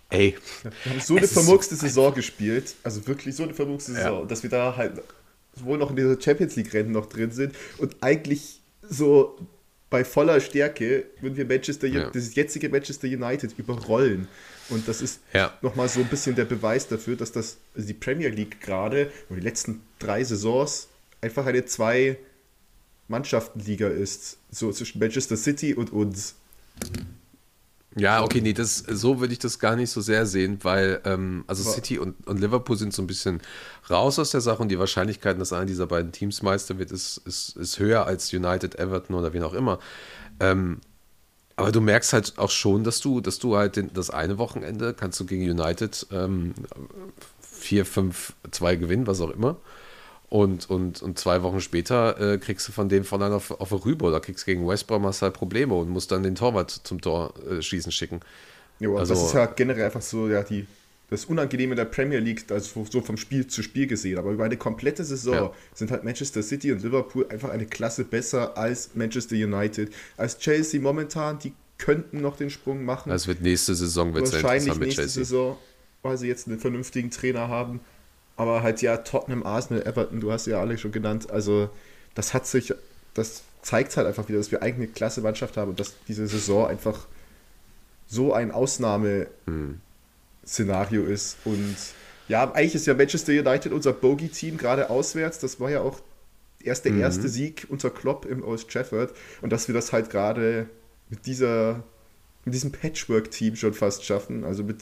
[0.09, 0.35] ey,
[0.83, 3.97] Wir haben so eine ist so vermurkste Saison gespielt, also wirklich so eine vermurkste Ja.
[3.99, 5.01] Saison, dass wir da halt
[5.55, 9.37] wohl noch in dieser Champions League-Rennen noch drin sind und eigentlich so
[9.89, 12.09] bei voller Stärke würden wir Manchester, Ja.
[12.09, 14.27] das jetzige Manchester United überrollen.
[14.69, 15.57] Und das ist Ja.
[15.61, 19.39] nochmal so ein bisschen der Beweis dafür, dass das also die Premier League gerade, oder
[19.39, 20.87] die letzten drei Saisons,
[21.21, 24.37] einfach eine Zwei-Mannschaften-Liga ist.
[24.51, 26.33] So zwischen Manchester City und uns.
[27.97, 31.45] Ja, okay, nee, das, so würde ich das gar nicht so sehr sehen, weil ähm,
[31.47, 33.41] also City und, und Liverpool sind so ein bisschen
[33.89, 37.17] raus aus der Sache und die Wahrscheinlichkeit, dass einer dieser beiden Teams Meister wird, ist,
[37.25, 39.79] ist, ist höher als United, Everton oder wen auch immer.
[40.41, 40.81] Ähm,
[41.55, 44.93] aber du merkst halt auch schon, dass du, dass du halt den, das eine Wochenende
[44.93, 46.53] kannst du gegen United ähm,
[47.39, 49.55] 4, 5, 2 gewinnen, was auch immer.
[50.35, 53.71] Und, und, und zwei Wochen später äh, kriegst du von dem von einer auf, auf
[53.71, 56.71] eine Rübe oder kriegst gegen West Brom hast halt Probleme und musst dann den Torwart
[56.71, 58.19] zum Tor äh, schießen schicken.
[58.79, 60.65] Ja, Also- das ist ja generell einfach so, ja, die,
[61.09, 64.17] das Unangenehme der Premier League, also so vom Spiel zu Spiel gesehen.
[64.17, 65.51] Aber über eine komplette Saison Ja.
[65.73, 69.93] sind halt Manchester City und Liverpool einfach eine Klasse besser als Manchester United.
[70.17, 73.09] Als Chelsea momentan, die könnten noch den Sprung machen.
[73.13, 75.23] Es wird nächste Saison wird Wahrscheinlich nächste Chelsea.
[75.23, 75.57] Saison,
[76.01, 77.79] weil sie jetzt einen vernünftigen Trainer haben.
[78.37, 81.31] Aber halt ja, Tottenham, Arsenal, Everton, du hast ja alle schon genannt.
[81.31, 81.69] Also
[82.15, 82.73] das hat sich,
[83.13, 86.27] das zeigt halt einfach wieder, dass wir eigentlich eine klasse Mannschaft haben und dass diese
[86.27, 87.07] Saison einfach
[88.07, 91.37] so ein Ausnahmeszenario ist.
[91.45, 91.75] Und
[92.27, 95.39] ja, eigentlich ist ja Manchester United unser Bogey-Team, gerade auswärts.
[95.39, 95.99] Das war ja auch
[96.61, 99.13] erst der erste Sieg unter Klopp im Old Trafford.
[99.41, 100.67] Und dass wir das halt gerade
[101.09, 101.83] mit dieser
[102.45, 104.43] mit diesem Patchwork-Team schon fast schaffen.
[104.43, 104.77] Also mit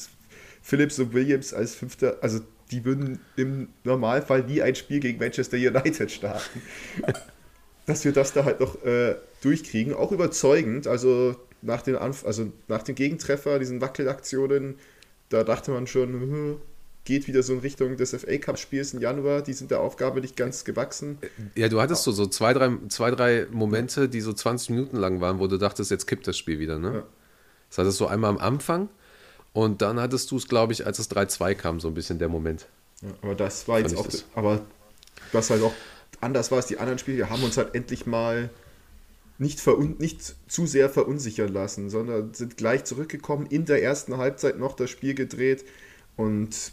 [0.62, 2.42] Phillips und Williams als Fünfter, also
[2.72, 6.62] die würden im Normalfall nie ein Spiel gegen Manchester United starten.
[7.86, 10.88] Dass wir das da halt noch äh, durchkriegen, auch überzeugend.
[10.88, 14.76] Also nach den, Anf also nach dem Gegentreffer, diesen Wackelaktionen,
[15.30, 16.58] da dachte man schon, hm,
[17.06, 19.42] geht wieder so in Richtung des FA Cup-Spiels im Januar.
[19.42, 21.18] Die sind der Aufgabe nicht ganz gewachsen.
[21.56, 25.20] Ja, du hattest so, so zwei, drei, zwei, drei Momente, die so 20 Minuten lang
[25.20, 26.94] waren, wo du dachtest, jetzt kippt das Spiel wieder, ne?
[26.94, 27.04] Ja.
[27.70, 28.90] Das hattest du einmal am Anfang
[29.54, 32.30] Und dann hattest du es, glaube ich, als es 3-2 kam, so ein bisschen der
[32.30, 32.68] Moment.
[33.02, 34.26] Ja, aber das war jetzt auch, das.
[34.34, 34.62] aber
[35.32, 35.74] was halt auch
[36.22, 38.50] anders war als die anderen Spiele, wir haben uns halt endlich mal
[39.38, 44.58] nicht, verun nicht zu sehr verunsichern lassen, sondern sind gleich zurückgekommen, in der ersten Halbzeit
[44.58, 45.66] noch das Spiel gedreht
[46.16, 46.72] und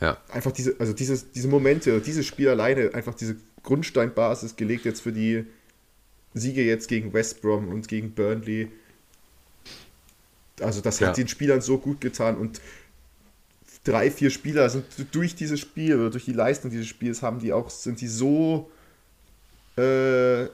[0.00, 0.18] Ja.
[0.30, 5.12] einfach diese, also dieses, diese Momente, dieses Spiel alleine, einfach diese Grundsteinbasis gelegt jetzt für
[5.12, 5.44] die
[6.34, 8.70] Siege jetzt gegen West Brom und gegen Burnley.
[10.60, 11.08] Also das Ja.
[11.08, 12.60] hat den Spielern so gut getan und
[13.84, 17.52] drei, vier Spieler sind durch dieses Spiel oder durch die Leistung dieses Spiels haben die
[17.52, 18.70] auch, sind die so
[19.76, 20.46] äh,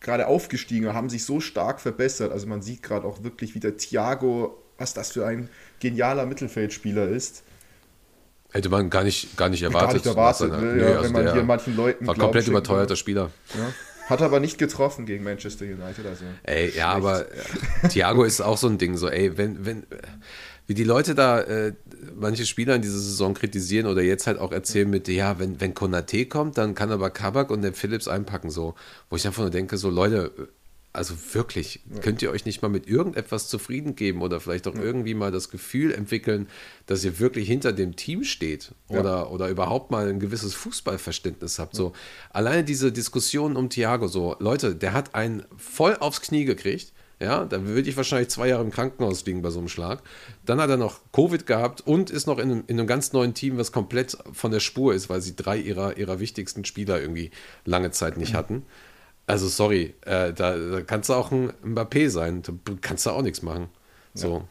[0.00, 2.32] gerade aufgestiegen, haben sich so stark verbessert.
[2.32, 5.48] Also man sieht gerade auch wirklich, wie der Thiago, was das für ein
[5.80, 7.42] genialer Mittelfeldspieler ist.
[8.52, 10.04] Hätte man gar nicht, gar nicht erwartet.
[10.04, 10.16] Gar nicht
[10.50, 10.80] erwartet, ne?
[10.80, 12.96] Ja, also wenn man hier manchen Leuten War komplett überteuerter.
[12.96, 13.30] Spieler.
[13.54, 13.72] Ja.
[14.06, 16.06] Hat aber nicht getroffen gegen Manchester United.
[16.06, 16.24] Also.
[16.44, 20.02] Ey, ja, aber äh, Thiago ist auch so ein Ding, so, ey, wenn, wenn, äh,
[20.66, 21.72] wie die Leute da äh,
[22.14, 25.74] manche Spieler in dieser Saison kritisieren oder jetzt halt auch erzählen mit, ja, wenn, wenn
[25.74, 28.74] Konate kommt, dann kann aber Kabak und der Phillips einpacken, so,
[29.10, 30.32] wo ich einfach nur denke, so, Leute,
[30.96, 35.14] also wirklich, könnt ihr euch nicht mal mit irgendetwas zufrieden geben oder vielleicht auch irgendwie
[35.14, 36.48] mal das Gefühl entwickeln,
[36.86, 41.76] dass ihr wirklich hinter dem Team steht oder, oder überhaupt mal ein gewisses Fußballverständnis habt.
[41.76, 41.92] So,
[42.30, 46.92] alleine diese Diskussion um Thiago, so, Leute, der hat einen voll aufs Knie gekriegt.
[47.18, 50.02] Ja, da würde ich wahrscheinlich zwei Jahre im Krankenhaus liegen bei so einem Schlag.
[50.44, 53.32] Dann hat er noch Covid gehabt und ist noch in einem, in einem ganz neuen
[53.32, 57.30] Team, was komplett von der Spur ist, weil sie drei ihrer, ihrer wichtigsten Spieler irgendwie
[57.64, 58.64] lange Zeit nicht hatten.
[59.26, 63.22] Also sorry, äh, da, da kannst du auch ein Mbappé sein, da kannst du auch
[63.22, 63.68] nichts machen.
[64.14, 64.46] So,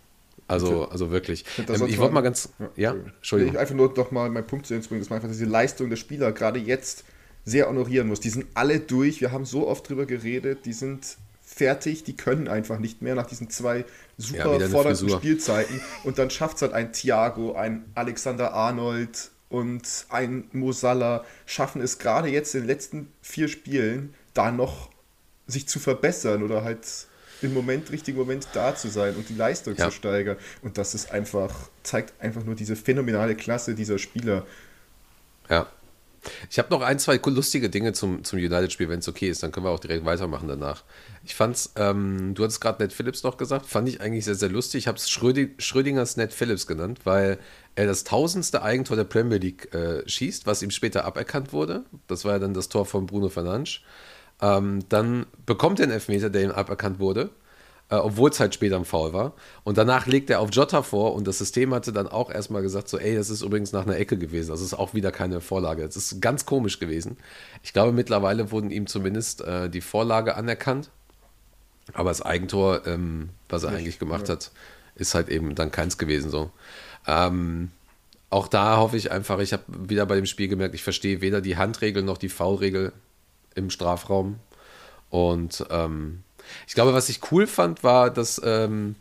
[0.47, 1.45] also, also wirklich.
[1.57, 3.53] Ähm, ich wollte mal- ganz, ja, Nee, Entschuldigung.
[3.55, 5.95] Ich einfach nur noch mal meinen Punkt zu bringen, dass man einfach diese Leistung der
[5.97, 7.03] Spieler gerade jetzt
[7.45, 8.19] sehr honorieren muss.
[8.19, 12.47] Die sind alle durch, wir haben so oft drüber geredet, die sind fertig, die können
[12.47, 13.85] einfach nicht mehr nach diesen zwei Ja,
[14.17, 15.09] super eine fordernden.
[15.09, 15.79] Spielzeiten.
[16.03, 21.81] Und dann schafft es halt ein Thiago, ein Alexander Arnold und ein Mo Salah, schaffen
[21.81, 24.91] es gerade jetzt in den letzten vier Spielen da noch
[25.47, 26.85] sich zu verbessern oder halt
[27.41, 29.85] im Moment, richtigen Moment da zu sein und die Leistung Ja.
[29.85, 30.37] zu steigern.
[30.61, 34.45] Und das ist einfach, zeigt einfach nur diese phänomenale Klasse dieser Spieler.
[35.49, 35.67] Ja.
[36.49, 39.51] Ich habe noch ein, zwei lustige Dinge zum, zum United-Spiel, wenn es okay ist, dann
[39.51, 40.83] können wir auch direkt weitermachen danach.
[41.23, 44.49] Ich fand's, ähm, du hattest gerade Ned Phillips noch gesagt, fand ich eigentlich sehr, sehr
[44.49, 44.79] lustig.
[44.79, 47.37] Ich habe es Schrödi Schrödingers Ned Phillips genannt, weil
[47.75, 51.83] er das tausendste Eigentor der Premier League äh, schießt, was ihm später aberkannt wurde.
[52.07, 53.81] Das war ja dann das Tor von Bruno Fernandes.
[54.41, 57.29] Ähm, dann bekommt er einen Elfmeter, der ihm aberkannt wurde,
[57.89, 59.33] äh, obwohl es halt später im Foul war.
[59.63, 62.89] Und danach legt er auf Jota vor und das System hatte dann auch erstmal gesagt,
[62.89, 64.49] so, ey, das ist übrigens nach einer Ecke gewesen.
[64.49, 65.83] Das ist auch wieder keine Vorlage.
[65.83, 67.17] Das ist ganz komisch gewesen.
[67.63, 70.89] Ich glaube, mittlerweile wurden ihm zumindest äh, die Vorlage anerkannt.
[71.93, 74.51] Aber das Eigentor, ähm, was er eigentlich gemacht hat,
[74.95, 76.49] ist halt eben dann keins gewesen so.
[77.05, 77.69] Ähm,
[78.29, 81.41] auch da hoffe ich einfach, ich habe wieder bei dem Spiel gemerkt, ich verstehe weder
[81.41, 82.91] die Handregel noch die Foulregel
[83.55, 84.39] im Strafraum.
[85.09, 86.23] Und ähm,
[86.67, 88.95] ich glaube, was ich cool fand, war, dass ähm,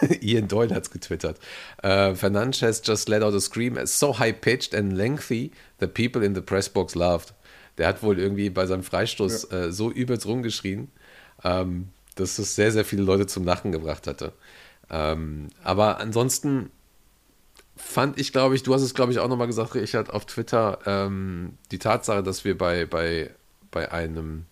[0.20, 1.38] Ian Doyle hat es getwittert.
[1.82, 6.24] Äh, Fernandes has just let out a scream as so high-pitched and lengthy the people
[6.24, 7.34] in the press box laughed.
[7.78, 10.88] Der hat wohl irgendwie bei seinem Freistoß äh, so übelst rumgeschrien,
[11.44, 14.32] ähm, dass es sehr, sehr viele Leute zum Lachen gebracht hatte.
[14.90, 16.70] Ähm, aber ansonsten
[17.76, 20.78] fand ich, glaube ich, du hast es, glaube ich, auch nochmal gesagt, Richard, auf Twitter,
[20.86, 23.30] ähm, die Tatsache, dass wir bei, bei,
[23.76, 24.46] bei einem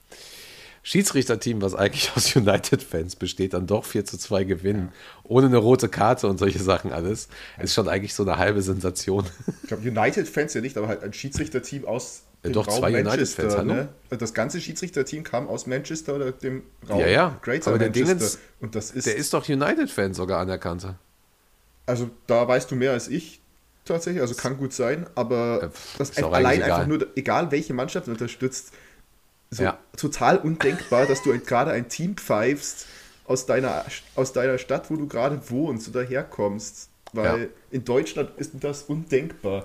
[0.82, 5.88] Schiedsrichterteam, was eigentlich aus United-Fans besteht, dann doch 4 zu 2 gewinnen, ohne eine rote
[5.88, 7.28] Karte und solche Sachen alles,
[7.62, 9.24] ist schon eigentlich so eine halbe Sensation.
[9.62, 13.02] Ich glaube, United-Fans ja nicht, aber halt ein Schiedsrichterteam aus Ja, dem doch, Raum zwei
[13.02, 13.64] Manchester.
[13.64, 13.88] Ne?
[14.10, 18.14] Das ganze Schiedsrichterteam kam aus Manchester oder dem Raum Ja, ja, Greater aber der Manchester.
[18.16, 20.98] Dingens- und das ist, Der ist doch United-Fan sogar anerkannter.
[21.86, 23.40] also da weißt du mehr als ich
[23.86, 26.86] tatsächlich, also kann gut sein, aber Ja, pff, das allein einfach egal.
[26.88, 28.72] nur, egal welche Mannschaft unterstützt,
[29.55, 29.78] so Ja.
[29.96, 32.86] total undenkbar, dass du gerade ein Team pfeifst
[33.26, 33.84] aus deiner,
[34.16, 36.88] aus deiner Stadt, wo du gerade wohnst oder herkommst.
[37.12, 37.46] Weil Ja.
[37.70, 39.64] in Deutschland ist das undenkbar.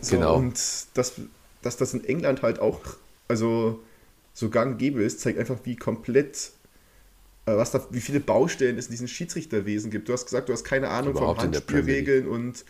[0.00, 0.36] So, Genau.
[0.36, 0.58] Und
[0.94, 1.14] das,
[1.62, 2.80] dass das in England halt auch,
[3.28, 3.80] also
[4.34, 6.50] so gang gäbe ist, zeigt einfach, wie komplett,
[7.46, 10.08] äh, was da, wie viele Baustellen es in diesem Schiedsrichterwesen gibt.
[10.08, 12.64] Du hast gesagt, du hast keine Ahnung Überhaupt von Handspielregeln und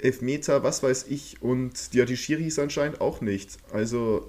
[0.00, 3.56] Elfmeter, was weiß ich, und ja, die Schiris anscheinend auch nicht.
[3.72, 4.28] Also,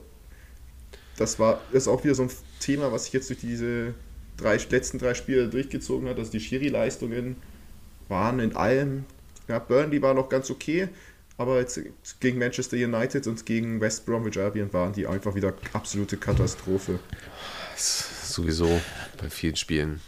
[1.18, 3.94] das war das ist auch wieder so ein Thema, was sich jetzt durch diese
[4.38, 6.18] drei, letzten drei Spiele durchgezogen hat.
[6.18, 7.36] Also die Schiri-Leistungen
[8.08, 9.06] waren in allem,
[9.48, 10.88] ja, Burnley war noch ganz okay,
[11.38, 11.82] aber jetzt
[12.20, 17.00] gegen Manchester United und gegen West Bromwich Albion waren die einfach wieder absolute Katastrophe.
[17.76, 18.80] Sowieso
[19.22, 20.02] bei vielen Spielen.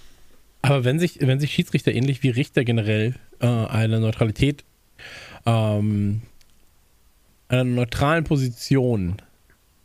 [0.62, 4.64] Aber wenn sich, wenn sich Schiedsrichter ähnlich wie Richter generell äh, eine Neutralität,
[5.46, 6.22] ähm,
[7.48, 9.22] einer neutralen Position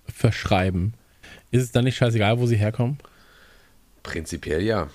[0.07, 0.95] verschreiben,
[1.55, 2.99] ist es dann nicht scheißegal, wo sie herkommen?
[4.03, 4.89] Prinzipiell ja.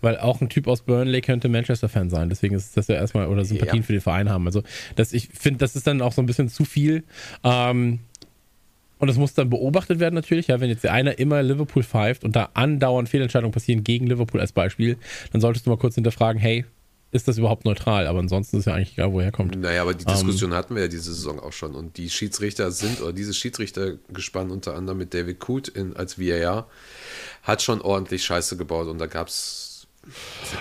[0.00, 2.28] Weil auch ein Typ aus Burnley könnte Manchester-Fan sein.
[2.28, 3.82] Deswegen ist das ja erstmal, oder Sympathien Ja.
[3.82, 4.46] für den Verein haben.
[4.46, 4.62] Also,
[4.96, 7.02] das, ich finde, das ist dann auch so ein bisschen zu viel.
[7.44, 8.00] Ähm,
[8.98, 10.48] und das muss dann beobachtet werden natürlich.
[10.48, 14.40] Ja, wenn jetzt der einer immer Liverpool pfeift und da andauernd Fehlentscheidungen passieren gegen Liverpool
[14.40, 14.98] als Beispiel,
[15.32, 16.66] dann solltest du mal kurz hinterfragen, hey,
[17.12, 18.06] ist das überhaupt neutral?
[18.06, 19.58] Aber ansonsten ist ja eigentlich egal, woher kommt.
[19.58, 21.74] Naja, aber die Diskussion hatten wir ja diese Saison auch schon.
[21.74, 26.68] Und die Schiedsrichter sind, oder dieses Schiedsrichtergespann unter anderem mit David Coote in, als VAR,
[27.42, 28.86] hat schon ordentlich Scheiße gebaut.
[28.86, 29.70] Und da gab es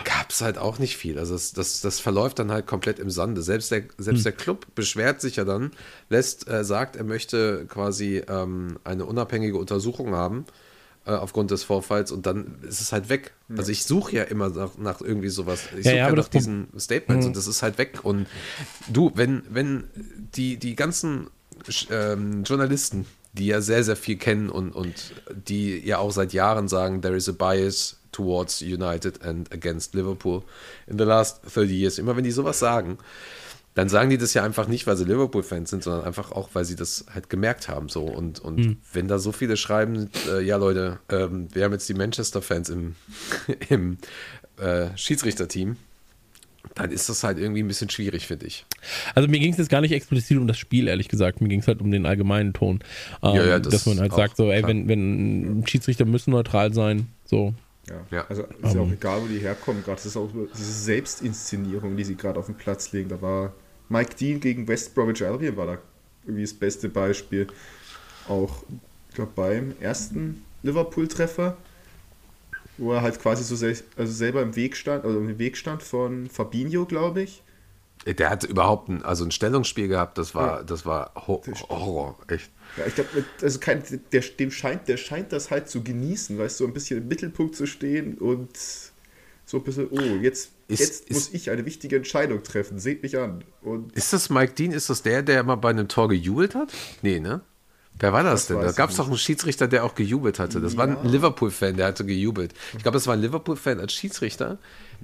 [0.04, 1.18] gab's halt auch nicht viel.
[1.18, 3.42] Also das, das, das verläuft dann halt komplett im Sande.
[3.42, 5.72] Selbst der, selbst der Club beschwert sich ja dann,
[6.10, 10.46] lässt, äh, sagt, er möchte quasi ähm, eine unabhängige Untersuchung haben
[11.10, 13.34] äh, aufgrund des Vorfalls und dann ist es halt weg.
[13.58, 15.64] Also ich suche ja immer nach, nach irgendwie sowas.
[15.76, 18.02] Ich Ja, suche ja, ja, aber nach diesen Statements und das ist halt weg.
[18.04, 18.28] Und
[18.88, 19.86] du, wenn, wenn
[20.36, 21.32] die, die ganzen
[21.90, 25.14] ähm, Journalisten, die ja sehr, sehr viel kennen und, und
[25.48, 30.44] die ja auch seit Jahren sagen, there is a bias towards United and against Liverpool
[30.86, 31.98] in the last 30 years.
[31.98, 33.00] Immer wenn die sowas sagen,
[33.76, 36.66] dann sagen die das ja einfach nicht, weil sie Liverpool-Fans sind, sondern einfach auch, weil
[36.66, 37.88] sie das halt gemerkt haben.
[37.88, 38.04] So.
[38.04, 41.94] Und, und wenn da so viele schreiben, äh, ja Leute, ähm, wir haben jetzt die
[41.94, 42.96] Manchester-Fans im,
[43.70, 43.98] im
[44.58, 45.78] äh, Schiedsrichterteam,
[46.76, 48.66] dann ist das halt irgendwie ein bisschen schwierig, finde ich.
[49.16, 51.42] Also mir ging es jetzt gar nicht explizit um das Spiel, ehrlich gesagt.
[51.42, 52.80] Mir ging es halt um den allgemeinen Ton.
[53.24, 54.70] Ähm, Ja, ja, das dass man halt sagt, so, ey, klar.
[54.70, 57.54] wenn, wenn Schiedsrichter müssen neutral sein, so.
[57.88, 58.06] Ja.
[58.12, 58.26] Ja.
[58.28, 59.84] Also ist ja auch egal, wo die herkommen.
[59.84, 63.10] Gerade das ist auch so diese Selbstinszenierung, die sie gerade auf den Platz legen.
[63.10, 63.54] Da war
[63.90, 65.78] Mike Dean gegen West Bromwich Albion war da
[66.26, 67.48] irgendwie das beste Beispiel.
[68.28, 68.64] Auch,
[69.10, 71.58] ich glaube, beim ersten Liverpool-Treffer,
[72.78, 75.82] wo er halt quasi so sel also selber im Weg stand, oder im Weg stand
[75.82, 77.42] von Fabinho, glaube ich.
[78.06, 80.64] Der hat überhaupt ein, also ein Stellungsspiel gehabt, das war, Ja.
[80.64, 82.52] das war Ho Horror, echt.
[82.78, 83.10] Ja, ich glaube,
[83.42, 87.00] also kein, der, dem scheint, der scheint das halt zu genießen, weißt du, ein bisschen
[87.00, 88.50] im Mittelpunkt zu stehen und
[89.46, 93.02] so ein bisschen, oh, jetzt, Ist- jetzt ist- muss ich eine wichtige Entscheidung treffen, seht
[93.04, 93.44] mich an.
[93.64, 94.72] Und Ist das Mike Dean?
[94.72, 96.72] Ist das der, der mal bei einem Tor gejubelt hat?
[97.02, 97.42] Nee, ne?
[98.02, 98.62] Wer war das, Das denn?
[98.66, 100.62] Da gab es doch einen Schiedsrichter, der auch gejubelt hatte.
[100.62, 101.02] Das war Ja.
[101.02, 102.54] ein Liverpool-Fan, der hatte gejubelt.
[102.78, 104.58] Ich glaube, das war ein Liverpool-Fan als Schiedsrichter,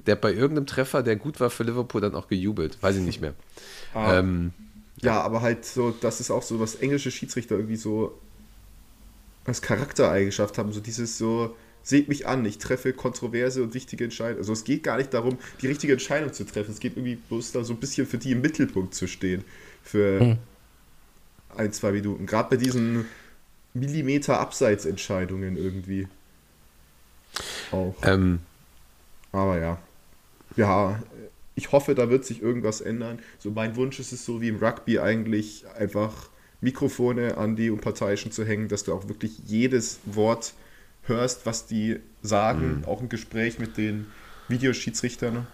[0.05, 2.77] der bei irgendeinem Treffer, der gut war für Liverpool, dann auch gejubelt.
[2.81, 3.33] Weiß ich nicht mehr.
[3.93, 4.19] Ah.
[4.19, 4.53] Ähm,
[5.01, 8.17] Ja, aber halt so, das ist auch so, was englische Schiedsrichter irgendwie so
[9.45, 10.71] als Charaktereigenschaft haben.
[10.71, 14.39] So dieses so, seht mich an, ich treffe kontroverse und wichtige Entscheidungen.
[14.39, 16.71] Also es geht gar nicht darum, die richtige Entscheidung zu treffen.
[16.71, 19.43] Es geht irgendwie bloß da so ein bisschen für die im Mittelpunkt zu stehen.
[19.83, 20.37] Für
[21.55, 22.25] ein, zwei Minuten.
[22.25, 23.05] Gerade bei diesen
[23.73, 26.07] Millimeter Abseitsentscheidungen irgendwie.
[27.71, 27.95] Auch.
[28.03, 28.39] ähm,
[29.31, 29.77] Aber ja.
[30.55, 30.99] Ja,
[31.55, 33.19] ich hoffe, da wird sich irgendwas ändern.
[33.39, 36.29] So mein Wunsch ist es so wie im Rugby eigentlich einfach
[36.61, 40.53] Mikrofone an die Unparteiischen zu hängen, dass du auch wirklich jedes Wort
[41.03, 44.07] hörst, was die sagen, auch im Gespräch mit den
[44.47, 45.47] Videoschiedsrichtern.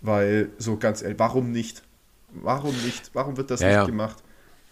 [0.00, 1.82] Weil so ganz ehrlich, warum nicht?
[2.32, 3.10] Warum nicht?
[3.14, 3.84] Warum wird das Ja, nicht ja.
[3.84, 4.22] gemacht?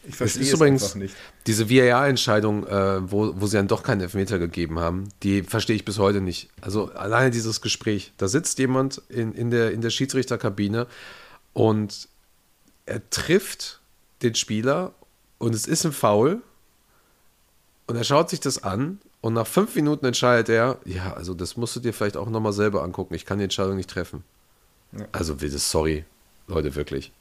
[0.07, 1.15] Ich verstehe ist es, übrigens nicht.
[1.47, 5.85] diese VAR-Entscheidung, äh, wo, wo sie dann doch keinen Elfmeter gegeben haben, die verstehe ich
[5.85, 6.51] bis heute nicht.
[6.61, 8.13] Also alleine dieses Gespräch.
[8.19, 10.87] Da sitzt jemand in, in, der, in der Schiedsrichterkabine
[11.53, 12.09] und
[12.87, 13.81] er trifft
[14.23, 14.93] den Spieler
[15.39, 16.43] und es ist ein Foul
[17.87, 21.57] und er schaut sich das an und nach fünf Minuten entscheidet er, ja, also das
[21.57, 23.15] musst du dir vielleicht auch nochmal selber angucken.
[23.15, 24.23] Ich kann die Entscheidung nicht treffen.
[24.93, 25.07] Ja.
[25.13, 26.05] Also sorry,
[26.47, 27.13] Leute, wirklich.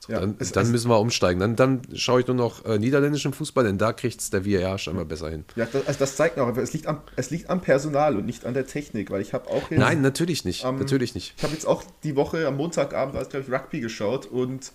[0.00, 1.40] So, Ja, dann, es- dann es- müssen wir umsteigen.
[1.40, 4.78] Dann, dann schaue ich nur noch äh, niederländischen Fußball, denn da kriegt es der VAR
[4.78, 5.44] scheinbar besser hin.
[5.56, 8.46] Ja, das, also das zeigt auch es liegt, am, es liegt am Personal und nicht
[8.46, 10.64] an der Technik, weil ich habe auch jetzt, Nein, natürlich nicht.
[10.64, 11.34] Ähm, natürlich nicht.
[11.36, 14.72] Ich habe jetzt auch die Woche am Montagabend, als glaube ich Rugby geschaut und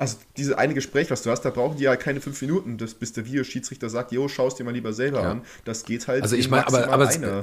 [0.00, 2.94] also diese eine Gespräch, was du hast, da brauchen die ja keine fünf Minuten, das,
[2.94, 5.30] bis der Videoschiedsrichter sagt, jo, schau es dir mal lieber selber Ja.
[5.32, 5.42] an.
[5.66, 7.42] Das geht halt Also ich in meine, aber, aber es, äh,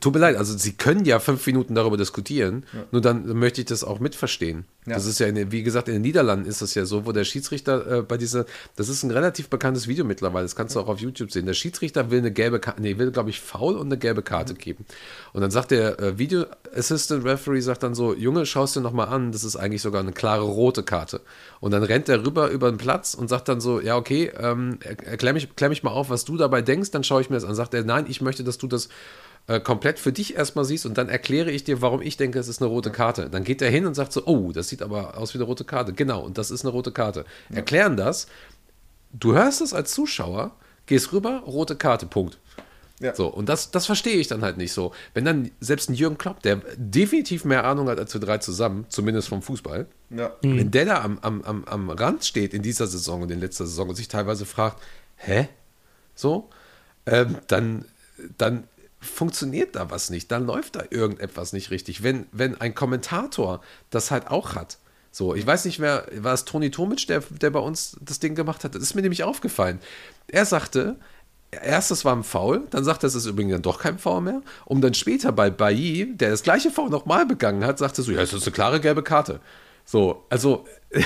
[0.00, 3.68] tut mir leid, also Sie können ja fünf Minuten darüber diskutieren, nur dann möchte ich
[3.68, 4.64] das auch mitverstehen.
[4.86, 4.94] Ja.
[4.94, 7.24] Das ist ja, in, wie gesagt, in den Niederlanden ist das ja so, wo der
[7.24, 10.88] Schiedsrichter äh, bei dieser, das ist ein relativ bekanntes Video mittlerweile, das kannst du auch
[10.88, 11.46] auf YouTube sehen.
[11.46, 14.54] Der Schiedsrichter will eine gelbe Karte, nee, will glaube ich faul und eine gelbe Karte
[14.54, 14.84] geben.
[15.32, 19.08] Und dann sagt der äh, Video Assistant Referee, sagt dann so, Junge, schaust dir nochmal
[19.08, 21.20] an, das ist eigentlich sogar eine klare rote Karte.
[21.60, 24.78] Und dann rennt er rüber über den Platz und sagt dann so, ja okay, ähm,
[24.82, 27.36] er- erklär, mich, erklär mich mal auf, was du dabei denkst, dann schaue ich mir
[27.36, 27.54] das an.
[27.54, 28.88] Sagt er, nein, ich möchte, dass du das
[29.46, 32.48] äh, komplett für dich erstmal siehst und dann erkläre ich dir, warum ich denke, es
[32.48, 33.28] ist eine rote Karte.
[33.30, 35.64] Dann geht er hin und sagt so, oh, das sieht aber aus wie eine rote
[35.64, 35.92] Karte.
[35.92, 37.24] Genau, und das ist eine rote Karte.
[37.52, 38.26] Erklären das.
[39.12, 40.52] Du hörst es als Zuschauer,
[40.86, 42.38] gehst rüber, rote Karte, Punkt.
[43.00, 43.14] Ja.
[43.14, 44.92] So, und das, das verstehe ich dann halt nicht so.
[45.14, 48.86] Wenn dann selbst ein Jürgen Klopp, der definitiv mehr Ahnung hat als wir drei zusammen,
[48.88, 50.32] zumindest vom Fußball, Ja.
[50.42, 53.66] wenn der da am, am, am, am Rand steht in dieser Saison und in letzter
[53.66, 54.80] Saison und sich teilweise fragt,
[55.16, 55.48] hä?
[56.14, 56.48] So,
[57.06, 57.84] ähm, dann,
[58.38, 58.68] dann
[59.00, 62.02] funktioniert da was nicht, dann läuft da irgendetwas nicht richtig.
[62.04, 64.78] Wenn, wenn ein Kommentator das halt auch hat,
[65.10, 68.34] so, ich weiß nicht, wer, war es Toni Tomic, der, der bei uns das Ding
[68.34, 68.74] gemacht hat?
[68.74, 69.78] Das ist mir nämlich aufgefallen.
[70.26, 70.96] Er sagte,
[71.62, 74.20] erst es war ein Foul, dann sagt er, es ist übrigens dann doch kein Foul
[74.20, 78.12] mehr, um dann später bei Bailly, der das gleiche Foul nochmal begangen hat, sagte so,
[78.12, 79.40] ja, es ist eine klare gelbe Karte.
[79.84, 80.66] So, also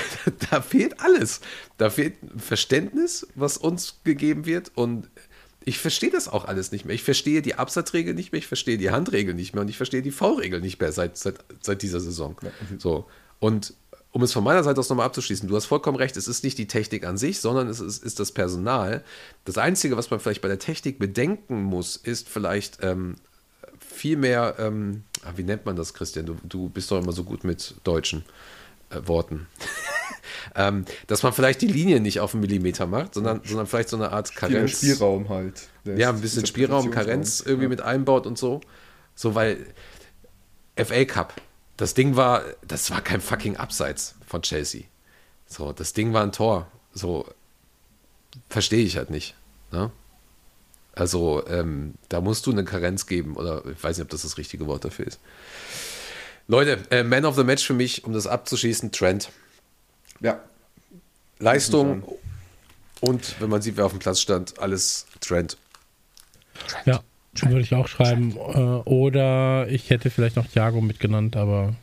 [0.51, 1.41] da fehlt alles.
[1.77, 5.09] Da fehlt Verständnis, was uns gegeben wird und
[5.65, 6.95] ich verstehe das auch alles nicht mehr.
[6.95, 10.01] Ich verstehe die Absatzregel nicht mehr, ich verstehe die Handregel nicht mehr und ich verstehe
[10.01, 12.35] die V-Regel nicht mehr seit, seit, seit dieser Saison.
[12.77, 13.05] So,
[13.39, 13.73] und
[14.11, 16.57] um es von meiner Seite aus nochmal abzuschließen, du hast vollkommen recht, es ist nicht
[16.57, 19.03] die Technik an sich, sondern es ist, ist das Personal.
[19.45, 23.15] Das Einzige, was man vielleicht bei der Technik bedenken muss, ist vielleicht ähm,
[23.79, 26.25] viel mehr, ähm, ah, wie nennt man das, Christian?
[26.25, 28.25] Du, du bist doch immer so gut mit deutschen
[28.89, 29.47] äh, Worten.
[30.55, 33.97] ähm, dass man vielleicht die Linie nicht auf einen Millimeter macht, sondern, sondern vielleicht so
[33.97, 34.77] eine Art Karenz.
[34.77, 35.67] Spielraum halt.
[35.85, 38.61] Ja, ein bisschen Spielraum, Karenz irgendwie mit einbaut und so.
[39.15, 39.65] So, weil
[40.75, 41.33] FA Cup,
[41.79, 44.83] das Ding war, das war kein fucking Abseits von Chelsea.
[45.47, 46.69] So, das Ding war ein Tor.
[46.93, 47.25] So,
[48.49, 49.33] verstehe ich halt nicht.
[49.71, 49.89] Ne?
[50.93, 54.37] Also, ähm, da musst du eine Karenz geben, oder ich weiß nicht, ob das das
[54.37, 55.21] richtige Wort dafür ist.
[56.49, 59.31] Leute, äh, Man of the Match für mich, um das abzuschließen, Trent.
[60.19, 60.43] Ja,
[61.37, 62.03] Leistung
[62.99, 65.55] und wenn man sieht, wer auf dem Platz stand, alles Trent.
[66.83, 67.01] Ja,
[67.35, 68.31] würde ich auch schreiben.
[68.35, 68.59] Äh,
[68.89, 71.75] Oder ich hätte vielleicht noch Thiago mitgenannt, aber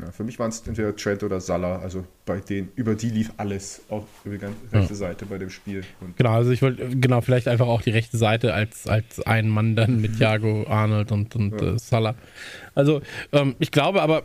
[0.00, 1.80] ja, für mich waren es entweder Trent oder Salah.
[1.80, 5.50] Also bei denen, über die lief alles auch über die ganze rechte Seite bei dem
[5.50, 5.82] Spiel.
[6.00, 9.48] Und genau, also ich wollte, genau, vielleicht einfach auch die rechte Seite als, als ein
[9.48, 11.74] Mann dann mit Thiago, Arnold und, und Ja.
[11.74, 12.14] äh, Salah.
[12.76, 13.02] Also
[13.32, 14.22] ähm, ich glaube aber,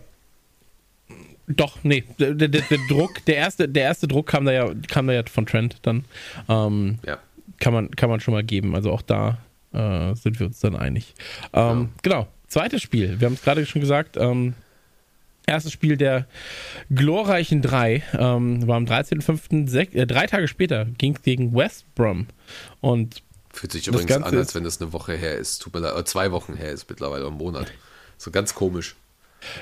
[1.47, 5.07] doch, nee, der, der, der Druck, der erste, der erste Druck kam da ja, kam
[5.07, 6.05] da ja von Trent dann.
[6.47, 7.17] Ähm, Ja.
[7.59, 8.75] kann man, kann man schon mal geben.
[8.75, 9.39] Also auch da
[9.73, 11.13] äh, sind wir uns dann einig.
[11.53, 13.19] Ähm, Genau, zweites Spiel.
[13.19, 14.17] Wir haben es gerade schon gesagt.
[14.17, 14.53] Ähm,
[15.45, 16.25] erstes Spiel der
[16.93, 19.67] glorreichen drei ähm, war am 13.05.
[19.69, 22.27] sech- Äh, drei Tage später ging es gegen West Brom.
[22.81, 23.21] Und
[23.51, 25.59] Fühlt sich Das übrigens an, als wenn es eine Woche her ist.
[25.61, 27.71] Tut mir leid, äh, zwei Wochen her ist mittlerweile, ein Monat.
[28.17, 28.95] So ganz komisch.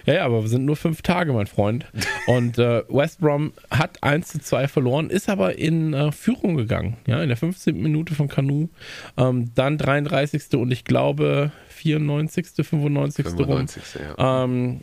[0.05, 1.85] Ja, ja, aber wir sind nur fünf Tage, mein Freund.
[2.27, 6.97] Und äh, West Brom hat 1 zu 2 verloren, ist aber in äh, Führung gegangen.
[7.07, 7.81] Ja, in der 15.
[7.81, 8.69] Minute von Kanu.
[9.17, 10.53] Ähm, dann 33.
[10.53, 13.25] und ich glaube 94., 95.
[13.25, 13.37] rum.
[13.37, 13.83] 95.
[14.17, 14.43] Ja.
[14.43, 14.81] ähm,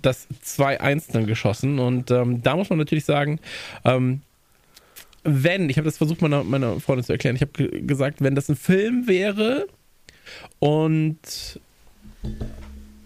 [0.00, 1.78] das 2-1 dann geschossen.
[1.78, 3.40] Und ähm, da muss man natürlich sagen,
[3.84, 4.22] ähm,
[5.24, 8.34] wenn, ich habe das versucht meiner, meiner Freundin zu erklären, ich habe ge gesagt, wenn
[8.34, 9.66] das ein Film wäre
[10.58, 11.60] und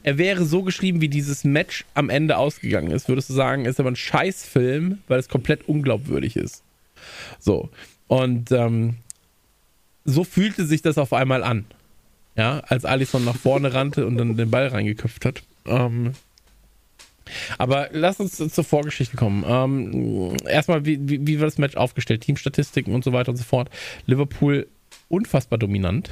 [0.06, 3.80] er wäre so geschrieben, wie dieses Match am Ende ausgegangen ist, würdest du sagen, ist
[3.80, 6.62] aber ein Scheißfilm, weil es komplett unglaubwürdig ist.
[7.40, 7.70] So.
[8.06, 8.94] Und ähm,
[10.04, 11.64] so fühlte sich das auf einmal an.
[12.36, 15.42] Ja, als Alisson nach vorne rannte und dann den Ball reingeköpft hat.
[15.66, 16.12] Ähm,
[17.58, 19.44] aber lass uns zur Vorgeschichte kommen.
[19.44, 22.20] Ähm, erstmal, wie, wie, wie war das Match aufgestellt?
[22.20, 23.70] Teamstatistiken und so weiter und so fort.
[24.06, 24.68] Liverpool
[25.08, 26.10] unfassbar dominant.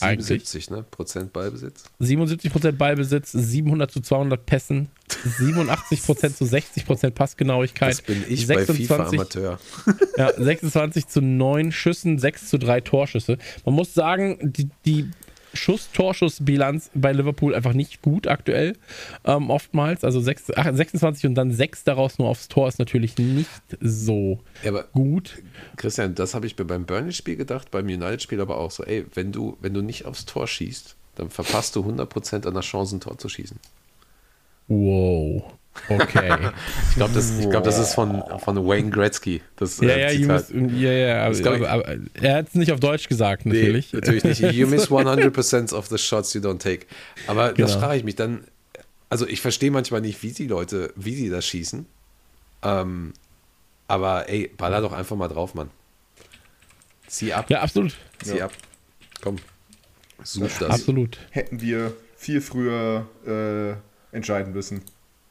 [0.00, 0.26] Eigentlich.
[0.26, 0.84] 77 ne?
[0.90, 1.84] Prozent Ballbesitz.
[2.00, 4.88] 77% Ballbesitz, 700 zu 200 Pässen,
[5.38, 7.92] 87% zu 60% Passgenauigkeit.
[7.92, 9.58] Das bin ich bei FIFA Amateur.
[10.16, 13.38] Ja, 26 zu 9 Schüssen, 6 zu 3 Torschüsse.
[13.64, 15.10] Man muss sagen, die, die
[15.54, 18.76] Schuss-Torschuss-Bilanz bei Liverpool einfach nicht gut aktuell.
[19.24, 20.04] Ähm, oftmals.
[20.04, 23.48] Also 6, ach, 26 und dann 6 daraus nur aufs Tor ist natürlich nicht
[23.80, 25.42] so Ja, aber gut.
[25.76, 29.32] Christian, das habe ich mir beim Burnley-Spiel gedacht, beim United-Spiel aber auch so, ey, wenn
[29.32, 33.00] du, wenn du nicht aufs Tor schießt, dann verpasst du 100% an der Chance, ein
[33.00, 33.58] Tor zu schießen.
[34.68, 35.44] Wow.
[35.88, 36.36] Okay.
[36.90, 39.40] Ich glaube, das, ich glaub, das ist von, von Wayne Gretzky.
[39.56, 42.36] Das, ja, äh, ja, you miss, ja, ja, aber, Das glaub ich- aber, aber er
[42.36, 43.92] hat es nicht auf Deutsch gesagt, Nee, natürlich.
[43.92, 44.52] natürlich nicht.
[44.54, 46.86] You miss 100% of the shots you don't take.
[47.26, 47.80] Aber das Genau.
[47.80, 48.44] frage ich mich dann.
[49.08, 51.86] Also ich verstehe manchmal nicht, wie die Leute, wie sie das schießen.
[52.62, 53.12] Ähm,
[53.88, 55.70] aber ey, baller doch einfach mal drauf, Mann.
[57.08, 57.96] Zieh ab, Ja, absolut.
[58.22, 58.52] zieh ab.
[59.20, 59.36] Komm.
[60.22, 60.70] Such das.
[60.70, 61.18] Absolut.
[61.30, 64.82] hätten wir viel früher äh, entscheiden müssen.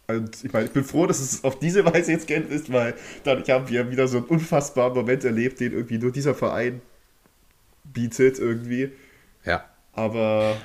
[0.10, 2.96] Und ich meine, ich bin froh, dass es auf diese Weise jetzt geendet ist, weil
[3.24, 6.82] dadurch haben wir wieder so einen unfassbaren Moment erlebt, den irgendwie nur dieser Verein
[7.84, 8.92] bietet irgendwie.
[9.46, 9.66] Ja.
[9.94, 10.58] Aber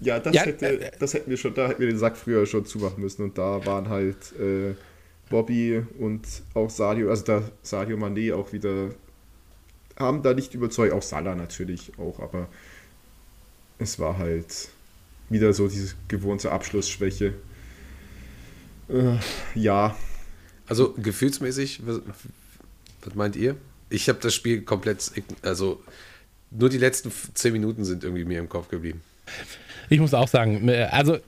[0.00, 2.46] ja, das, Ja, hätte, äh, das hätten wir schon, da hätten wir den Sack früher
[2.46, 3.22] schon zumachen müssen.
[3.22, 4.74] Und da waren halt äh,
[5.28, 8.90] Bobby und auch Sadio, also da Sadio Mané auch wieder,
[9.98, 12.48] haben da nicht überzeugt, auch Salah natürlich auch, aber
[13.78, 14.68] es war halt
[15.28, 17.34] wieder so diese gewohnte Abschlussschwäche.
[18.92, 19.16] Äh,
[19.54, 19.96] ja,
[20.68, 22.00] Also gefühlsmäßig, was,
[23.04, 23.56] was meint ihr?
[23.90, 25.10] Ich habe das Spiel komplett,
[25.42, 25.82] also
[26.50, 29.02] nur die letzten zehn Minuten sind irgendwie mir im Kopf geblieben.
[29.90, 31.18] Ich muss auch sagen, äh, also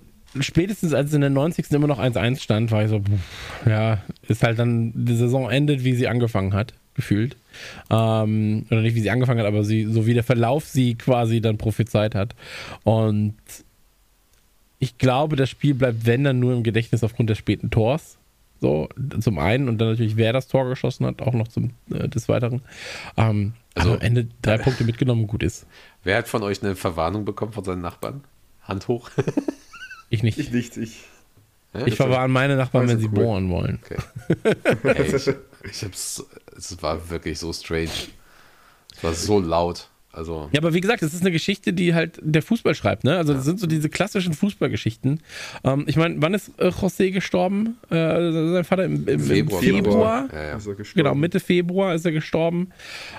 [0.40, 1.70] spätestens als es in der 90.
[1.72, 5.84] immer noch 1-1 stand, war ich so, pff, ja, ist halt dann die Saison endet,
[5.84, 7.36] wie sie angefangen hat, gefühlt.
[7.90, 11.40] Ähm, oder nicht wie sie angefangen hat, aber sie, so wie der Verlauf sie quasi
[11.40, 12.34] dann prophezeit hat.
[12.82, 13.34] Und
[14.84, 18.18] ich glaube, das Spiel bleibt, wenn dann nur im Gedächtnis aufgrund des späten Tors.
[18.60, 18.88] So,
[19.20, 22.28] zum einen und dann natürlich, wer das Tor geschossen hat, auch noch zum äh, des
[22.28, 22.62] Weiteren.
[23.16, 25.66] Ähm, also Also- am Ende drei Punkte mitgenommen, gut ist.
[26.02, 28.22] Wer hat von euch eine Verwarnung bekommen von seinen Nachbarn?
[28.62, 29.10] Hand hoch.
[30.10, 30.38] Ich nicht.
[30.38, 30.76] ich nicht.
[30.76, 31.02] Ich,
[31.86, 33.12] Ich verwarne meine Nachbarn, wenn sie cool.
[33.14, 33.80] bohren wollen.
[34.84, 35.26] Ey, ich,
[35.70, 36.24] ich hab's,
[36.56, 37.88] es war wirklich so strange.
[38.94, 39.88] Es war so laut.
[40.14, 43.16] Also, Ja, aber wie gesagt, es ist eine Geschichte, die halt der Fußball schreibt, ne?
[43.16, 45.20] Also das sind so diese klassischen Fußballgeschichten.
[45.64, 47.78] Ähm, ich meine, wann ist äh, José gestorben?
[47.90, 50.22] Äh, sein Vater im, im Februar, Februar.
[50.22, 50.28] Februar.
[50.32, 50.56] Ja, ja.
[50.56, 51.04] ist er gestorben.
[51.04, 52.68] Genau, Mitte Februar ist er gestorben.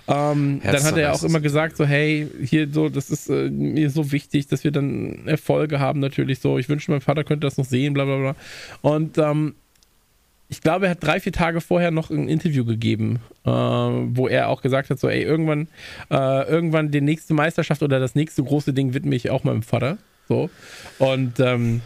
[0.07, 3.49] Ähm, dann hat er ja auch immer gesagt, so, hey, hier so, das ist äh,
[3.49, 6.57] mir so wichtig, dass wir dann Erfolge haben, natürlich so.
[6.57, 8.35] Ich wünschte, mein Vater könnte das noch sehen, bla bla bla.
[8.81, 9.55] Und ähm,
[10.47, 14.49] ich glaube, er hat drei, vier Tage vorher noch ein Interview gegeben, äh, wo er
[14.49, 15.67] auch gesagt hat, so, ey, irgendwann,
[16.11, 19.97] äh, irgendwann die nächste Meisterschaft oder das nächste große Ding widme ich auch meinem Vater.
[20.27, 20.49] So.
[20.99, 21.81] Und ähm,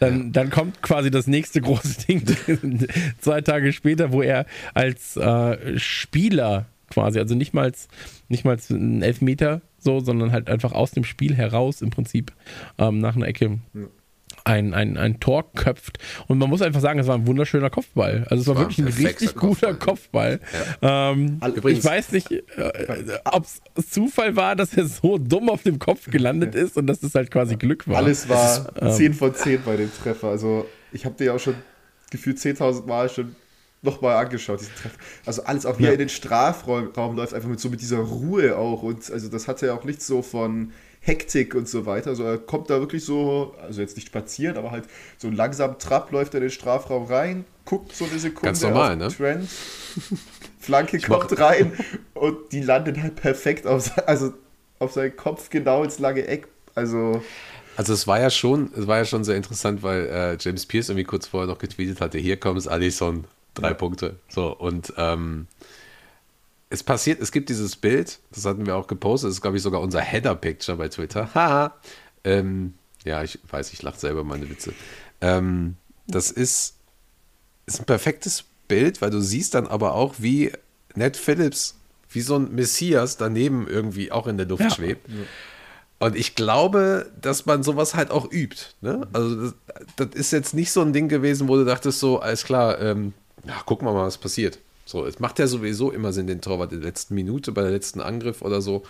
[0.00, 2.22] dann, dann kommt quasi das nächste große Ding
[3.20, 7.88] zwei Tage später, wo er als äh, Spieler quasi, also nicht mal, als-
[8.28, 12.32] nicht mal als ein Elfmeter so, sondern halt einfach aus dem Spiel heraus im Prinzip
[12.78, 13.58] ähm, nach einer Ecke
[14.48, 15.98] ein, ein, ein Tor köpft.
[16.26, 18.26] Und man muss einfach sagen, es war ein wunderschöner Kopfball.
[18.30, 20.40] Also es war, war wirklich ein richtig guter Kopfball.
[20.82, 22.42] Ähm, Übrigens- ich weiß nicht, äh,
[23.24, 23.44] ob
[23.76, 27.14] es Zufall war, dass er so dumm auf dem Kopf gelandet ist und dass es
[27.14, 27.96] halt quasi Glück war.
[27.98, 30.28] Alles war ähm, 10 von 10 bei dem Treffer.
[30.28, 31.54] Also ich habe dir ja auch schon
[32.10, 33.36] gefühlt 10.000 Mal schon
[33.82, 34.96] nochmal angeschaut, diesen Treffer.
[35.26, 35.92] Also alles, auch wie Ja.
[35.92, 38.82] in den Strafraum Raum läuft, einfach mit so mit dieser Ruhe auch.
[38.82, 40.72] Und also das hatte ja auch nichts so von
[41.08, 42.10] Hektik und so weiter.
[42.10, 44.84] Also er kommt da wirklich so, also jetzt nicht spazieren, aber halt
[45.16, 48.96] so langsam Trab läuft er in den Strafraum rein, guckt so eine Sekunde Ganz normal,
[48.96, 49.08] ne?
[49.08, 49.48] Trent,
[50.60, 51.72] Flanke kommt rein
[52.14, 54.32] und die landet halt perfekt auf, also
[54.78, 56.46] auf seinen Kopf genau ins lange Eck.
[56.74, 57.22] Also
[57.76, 60.90] Also es war ja schon, es war ja schon sehr interessant, weil äh, James Pierce
[60.90, 64.16] irgendwie kurz vorher noch getweetet hatte, hier kommt es Alisson, drei Punkte.
[64.28, 65.46] So, und ähm,
[66.70, 69.62] es passiert, es gibt dieses Bild, das hatten wir auch gepostet, das ist, glaube ich,
[69.62, 71.30] sogar unser Header-Picture bei Twitter.
[71.34, 71.74] Haha.
[72.24, 74.74] ähm, ja, ich weiß, ich lache selber meine Witze.
[75.20, 76.74] Ähm, das ist,
[77.66, 80.52] ist ein perfektes Bild, weil du siehst dann aber auch, wie
[80.94, 81.76] Ned Phillips,
[82.10, 84.70] wie so ein Messias daneben irgendwie auch in der Luft Ja.
[84.70, 85.08] schwebt.
[86.00, 88.56] Und ich glaube, dass man sowas halt auch übt.
[88.82, 89.06] Ne?
[89.12, 89.54] Also das,
[89.96, 93.14] das ist jetzt nicht so ein Ding gewesen, wo du dachtest so, alles klar, ähm,
[93.46, 94.58] ja, gucken wir mal, was passiert.
[94.88, 97.70] So, es macht ja sowieso immer Sinn, den Torwart in der letzten Minute, bei der
[97.70, 98.84] letzten Angriff oder so,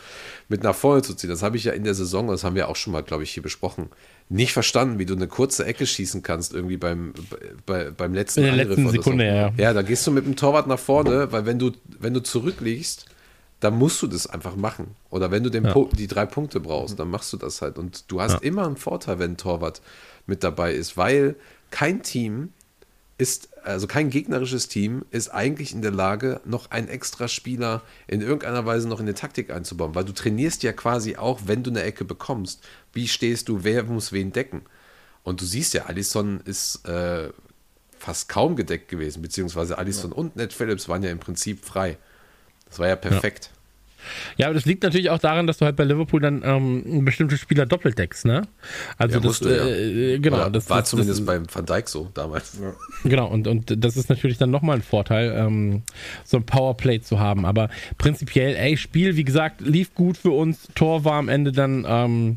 [0.48, 1.28] mit nach vorne zu ziehen.
[1.28, 3.32] Das habe ich ja in der Saison, das haben wir auch schon mal, glaube ich,
[3.32, 3.88] hier besprochen,
[4.28, 7.14] nicht verstanden, wie du eine kurze Ecke schießen kannst, irgendwie beim,
[7.66, 9.28] bei, beim letzten In der Angriff letzten Sekunde, so.
[9.28, 9.52] ja, ja.
[9.56, 13.06] Ja, da gehst du mit dem Torwart nach vorne, weil wenn du, wenn du zurückliegst,
[13.58, 14.94] dann musst du das einfach machen.
[15.10, 15.74] Oder wenn du den Ja.
[15.96, 17.76] Die drei Punkte brauchst, dann machst du das halt.
[17.76, 19.80] Und du hast immer einen Vorteil, wenn ein Torwart
[20.28, 21.34] mit dabei ist, weil
[21.72, 22.52] kein Team
[23.16, 28.20] ist, also kein gegnerisches Team ist eigentlich in der Lage, noch einen extra Spieler in
[28.20, 31.70] irgendeiner Weise noch in die Taktik einzubauen, weil du trainierst ja quasi auch, wenn du
[31.70, 32.62] eine Ecke bekommst,
[32.92, 34.62] wie stehst du, wer muss wen decken.
[35.22, 37.28] Und du siehst ja, Alisson ist äh,
[37.98, 41.98] fast kaum gedeckt gewesen, beziehungsweise Alisson und Ned Phillips waren ja im Prinzip frei.
[42.68, 43.50] Das war ja perfekt.
[44.36, 47.36] Ja, aber das liegt natürlich auch daran, dass du halt bei Liverpool dann ähm, bestimmte
[47.36, 48.42] Spieler doppelt deckst, ne?
[48.96, 49.66] Also Ja, das, musst du, ja.
[49.66, 52.56] äh, genau, Oder das war das, zumindest das, beim Van Dijk so damals.
[53.04, 55.82] Genau, und, und das ist natürlich dann nochmal ein Vorteil, ähm,
[56.24, 57.44] so ein Powerplay zu haben.
[57.44, 57.68] Aber
[57.98, 60.68] prinzipiell, ey, Spiel, wie gesagt, lief gut für uns.
[60.74, 62.36] Tor war am Ende dann, ähm,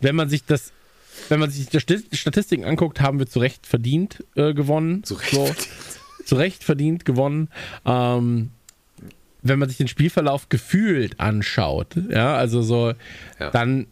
[0.00, 0.72] wenn man sich das,
[1.28, 5.02] wenn man sich die Sti- Statistiken anguckt, haben wir zu Recht verdient äh, gewonnen.
[5.04, 5.68] Zu Recht so, verdient.
[6.26, 7.48] Zu Recht verdient gewonnen.
[7.84, 8.50] Ähm,
[9.48, 12.92] wenn man sich den Spielverlauf gefühlt anschaut, ja, also so,
[13.40, 13.50] Ja.
[13.50, 13.86] dann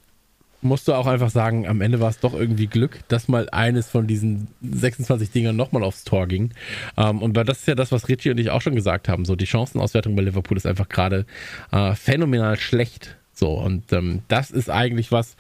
[0.62, 3.90] musst du auch einfach sagen, am Ende war es doch irgendwie Glück, dass mal eines
[3.90, 6.52] von diesen 26 Dingern nochmal aufs Tor ging.
[6.96, 9.26] Ähm, und weil das ist ja das, was Richie und ich auch schon gesagt haben.
[9.26, 11.26] So, die Chancenauswertung bei Liverpool ist einfach gerade
[11.70, 13.16] äh, phänomenal schlecht.
[13.34, 15.36] So, und ähm, das ist eigentlich was,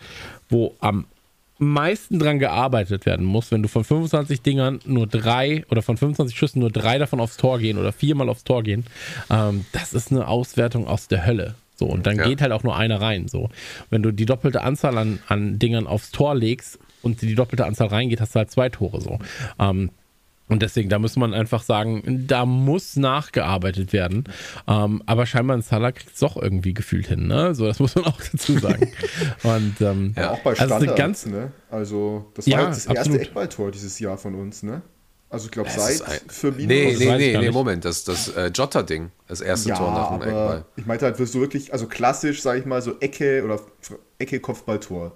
[0.50, 1.06] wo am
[1.68, 6.36] meisten dran gearbeitet werden muss, wenn du von 25 Dingern nur drei oder von 25
[6.36, 8.84] Schüssen nur drei davon aufs Tor gehen oder viermal aufs Tor gehen.
[9.30, 11.54] Ähm, das ist eine Auswertung aus der Hölle.
[11.76, 12.24] So, und dann Ja.
[12.28, 13.26] geht halt auch nur einer rein.
[13.28, 13.50] So.
[13.90, 17.88] Wenn du die doppelte Anzahl an, an Dingern aufs Tor legst und die doppelte Anzahl
[17.88, 19.18] reingeht, hast du halt zwei Tore so.
[19.58, 19.90] Ähm,
[20.48, 24.24] und deswegen, da muss man einfach sagen, da muss nachgearbeitet werden.
[24.68, 27.54] Ähm, aber scheinbar ein Salah kriegt es doch irgendwie gefühlt hin, ne?
[27.54, 28.90] So, das muss man auch dazu sagen.
[29.42, 31.52] Und ähm, Ja, auch bei also Standards, ganz, ne?
[31.70, 33.20] Also, das Ja, war jetzt das erste absolut.
[33.22, 34.82] Eckballtor dieses Jahr von uns, ne?
[35.30, 36.68] Also, ich glaube, seit ein- Firmino.
[36.68, 37.52] Nee, das nee, nee, nee, nicht.
[37.52, 40.64] Moment, das, das äh, Jota-Ding, das erste ja, Tor nach dem Eckball.
[40.76, 43.98] ich meinte halt, wirst du wirklich, also klassisch, sage ich mal, so Ecke oder F-
[44.18, 45.12] Ecke Kopfballtor.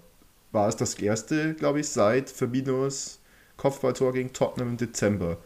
[0.51, 3.18] War es das erste, glaube ich, seit Firminos
[3.59, 5.37] Kopfballtor gegen Tottenham im Dezember.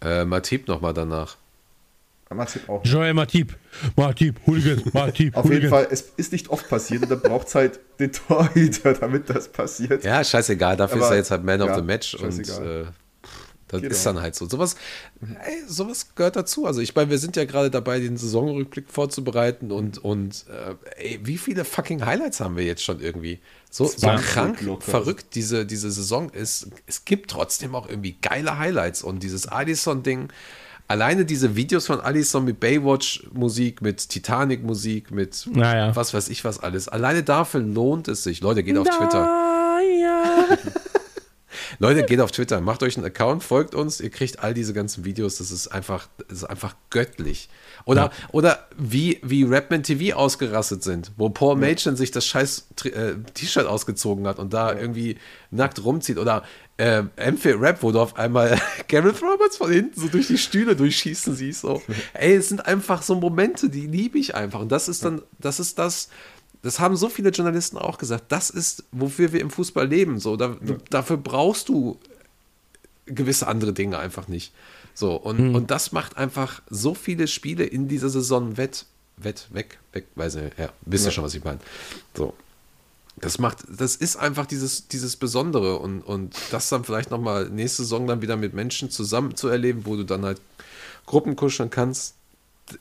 [0.00, 1.36] Äh, Matip nochmal danach.
[2.30, 2.84] Matip auch.
[2.84, 3.56] Joel Matip,
[3.96, 5.70] Matip, Hooligan, Matip, Auf jeden Hooligan.
[5.70, 9.48] Fall, es ist nicht oft passiert und da braucht es halt den Torhüter, damit das
[9.48, 10.04] passiert.
[10.04, 12.82] Ja, scheißegal, dafür Aber- ist er jetzt halt Man of ja, the Match und scheißegal.
[12.82, 12.86] äh,
[13.68, 13.92] das Genau.
[13.92, 14.48] ist dann halt so.
[14.48, 14.76] Sowas,
[15.20, 16.66] ey, sowas gehört dazu.
[16.66, 21.20] Also ich meine, wir sind ja gerade dabei, den Saisonrückblick vorzubereiten und, und äh, ey,
[21.22, 23.38] wie viele fucking Highlights haben wir jetzt schon irgendwie?
[23.70, 26.68] So, so 20 krank, verrückt diese, diese Saison ist.
[26.86, 30.28] Es gibt trotzdem auch irgendwie geile Highlights und dieses Alisson-Ding.
[30.90, 35.94] Alleine diese Videos von Alisson mit Baywatch-Musik, mit Titanic-Musik, mit Naja.
[35.94, 36.88] was weiß ich was alles.
[36.88, 38.40] Alleine dafür lohnt es sich.
[38.40, 39.28] Leute, geht auf Twitter.
[39.28, 40.46] Ah, ja.
[41.78, 45.04] Leute, geht auf Twitter, macht euch einen Account, folgt uns, ihr kriegt all diese ganzen
[45.04, 47.48] Videos, das ist einfach, das ist einfach göttlich.
[47.84, 53.14] Oder, oder wie, wie Rapman TV ausgerastet sind, wo Paul Machen sich das scheiß äh,
[53.32, 55.16] T-Shirt ausgezogen hat und da irgendwie
[55.50, 56.18] nackt rumzieht.
[56.18, 56.42] Oder
[56.76, 60.76] äh, M4 Rap, wo du auf einmal Gareth Roberts von hinten so durch die Stühle
[60.76, 61.62] durchschießen siehst.
[61.62, 61.82] So.
[62.12, 64.60] Ey, es sind einfach so Momente, die liebe ich einfach.
[64.60, 66.08] Und das ist dann, das ist das,
[66.62, 70.18] das haben so viele Journalisten auch gesagt, das ist, wofür wir im Fußball leben.
[70.18, 70.56] So, da,
[70.90, 71.98] Dafür brauchst du
[73.06, 74.52] gewisse andere Dinge einfach nicht.
[74.94, 78.84] So, und, und das macht einfach so viele Spiele in dieser Saison wett,
[79.16, 81.60] wett, weg, weg, weiß nicht, ja, wisst ihr schon, was ich meine.
[82.16, 82.34] So.
[83.20, 87.82] Das macht, das ist einfach dieses, dieses Besondere und, und das dann vielleicht nochmal nächste
[87.82, 90.40] Saison dann wieder mit Menschen zusammen zu erleben, wo du dann halt
[91.06, 92.14] Gruppen kuscheln kannst.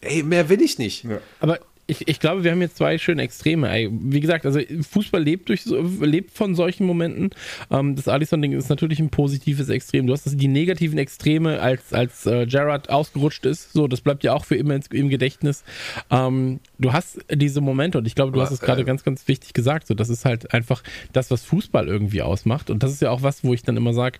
[0.01, 1.05] Ey, mehr will ich nicht.
[1.05, 1.19] Ja.
[1.39, 3.89] Aber ich, ich glaube, wir haben jetzt zwei schöne Extreme.
[3.91, 7.29] Wie gesagt, also Fußball lebt, durch, lebt von solchen Momenten.
[7.71, 10.05] Ähm, das Alisson-Ding ist natürlich ein positives Extrem.
[10.05, 13.71] Du hast das, die negativen Extreme, als, als äh, Gerrard ausgerutscht ist.
[13.71, 15.63] So, das bleibt ja auch für immer im Gedächtnis.
[16.11, 19.27] Ähm, du hast diese Momente und ich glaube, du hast es gerade äh, ganz, ganz
[19.29, 19.87] wichtig gesagt.
[19.87, 20.83] So, das ist halt einfach
[21.13, 22.69] das, was Fußball irgendwie ausmacht.
[22.69, 24.19] Und das ist ja auch was, wo ich dann immer sage,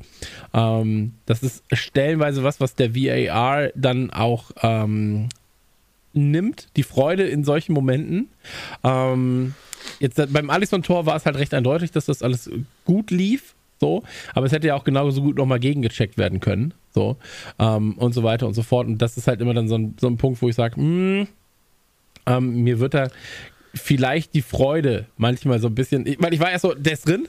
[0.54, 4.52] ähm, das ist stellenweise was, was der VAR dann auch
[6.14, 8.30] nimmt, die Freude in solchen Momenten.
[8.84, 9.54] Ähm,
[10.00, 12.50] jetzt beim Alisson-Tor war es halt recht eindeutig, dass das alles
[12.86, 13.56] gut lief.
[13.80, 14.04] So,
[14.34, 16.74] aber es hätte ja auch genauso gut nochmal gegengecheckt werden können.
[16.92, 17.18] So,
[17.60, 18.88] ähm, und so weiter und so fort.
[18.88, 22.64] Und das ist halt immer dann so ein, so ein Punkt, wo ich sage, ähm,
[22.64, 23.10] mir wird da
[23.76, 27.08] vielleicht die Freude manchmal so ein bisschen, ich, weil ich war erst so, der ist
[27.08, 27.28] drin.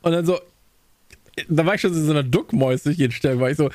[0.00, 0.38] Und dann so,
[1.48, 3.70] da war ich schon so in so einer Duckmäuschen-Stellung, war ich so,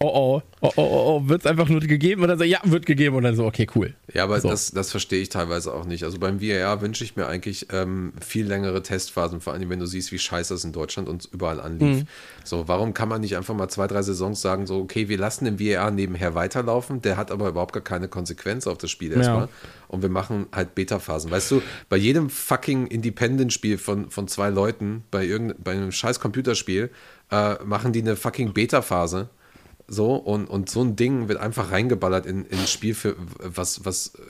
[0.00, 2.22] oh oh, oh oh, oh, oh, wird es einfach nur gegeben?
[2.22, 3.16] Und dann so, ja, wird gegeben.
[3.16, 3.94] Und dann so, okay, cool.
[4.14, 4.48] Ja, aber So.
[4.50, 6.04] das, das verstehe ich teilweise auch nicht.
[6.04, 9.86] Also beim VAR wünsche ich mir eigentlich ähm, viel längere Testphasen, vor allem wenn du
[9.86, 12.04] siehst, wie scheiße es in Deutschland und überall anlief.
[12.44, 15.44] So, warum kann man nicht einfach mal zwei, drei Saisons sagen, so, okay, wir lassen
[15.44, 19.48] den VAR nebenher weiterlaufen, der hat aber überhaupt gar keine Konsequenz auf das Spiel erstmal.
[19.88, 21.30] Und wir machen halt Beta-Phasen.
[21.30, 26.20] Weißt du, bei jedem fucking Independent-Spiel von, von zwei Leuten, bei, irgendeinem bei einem scheiß
[26.20, 26.90] Computerspiel,
[27.30, 29.28] äh, machen die eine fucking Beta-Phase.
[29.88, 33.84] So, und, und so ein Ding wird einfach reingeballert in, in ein Spiel, für was,
[33.84, 34.20] was äh,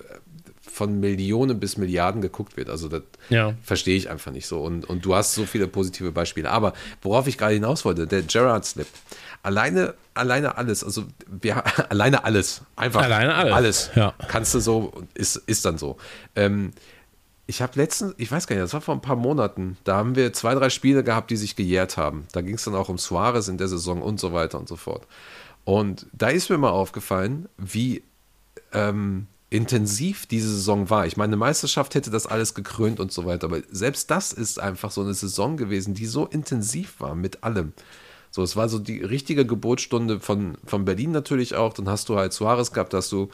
[0.70, 2.70] von Millionen bis Milliarden geguckt wird.
[2.70, 3.54] Also das Ja.
[3.62, 4.62] verstehe ich einfach nicht so.
[4.62, 6.50] Und, und du hast so viele positive Beispiele.
[6.50, 6.72] Aber
[7.02, 8.86] worauf ich gerade hinaus wollte, der Gerard Slip.
[9.44, 12.62] Alleine, alleine alles, also wir, alleine alles.
[12.76, 13.90] Einfach Alleine alles, Alles.
[13.96, 14.14] ja.
[14.28, 15.96] Kannst du so, ist, ist dann so.
[16.36, 16.72] Ähm,
[17.46, 20.14] ich habe letztens, ich weiß gar nicht, das war vor ein paar Monaten, da haben
[20.14, 22.26] wir zwei, drei Spiele gehabt, die sich gejährt haben.
[22.32, 24.76] Da ging es dann auch um Suarez in der Saison und so weiter und so
[24.76, 25.06] fort.
[25.64, 28.02] Und da ist mir mal aufgefallen, wie
[28.72, 31.06] ähm, intensiv diese Saison war.
[31.06, 34.58] Ich meine, eine Meisterschaft hätte das alles gekrönt und so weiter, aber selbst das ist
[34.58, 37.72] einfach so eine Saison gewesen, die so intensiv war mit allem.
[38.30, 41.74] So, es war so die richtige Geburtsstunde von, von Berlin natürlich auch.
[41.74, 43.28] Dann hast du halt Suarez gehabt, hast du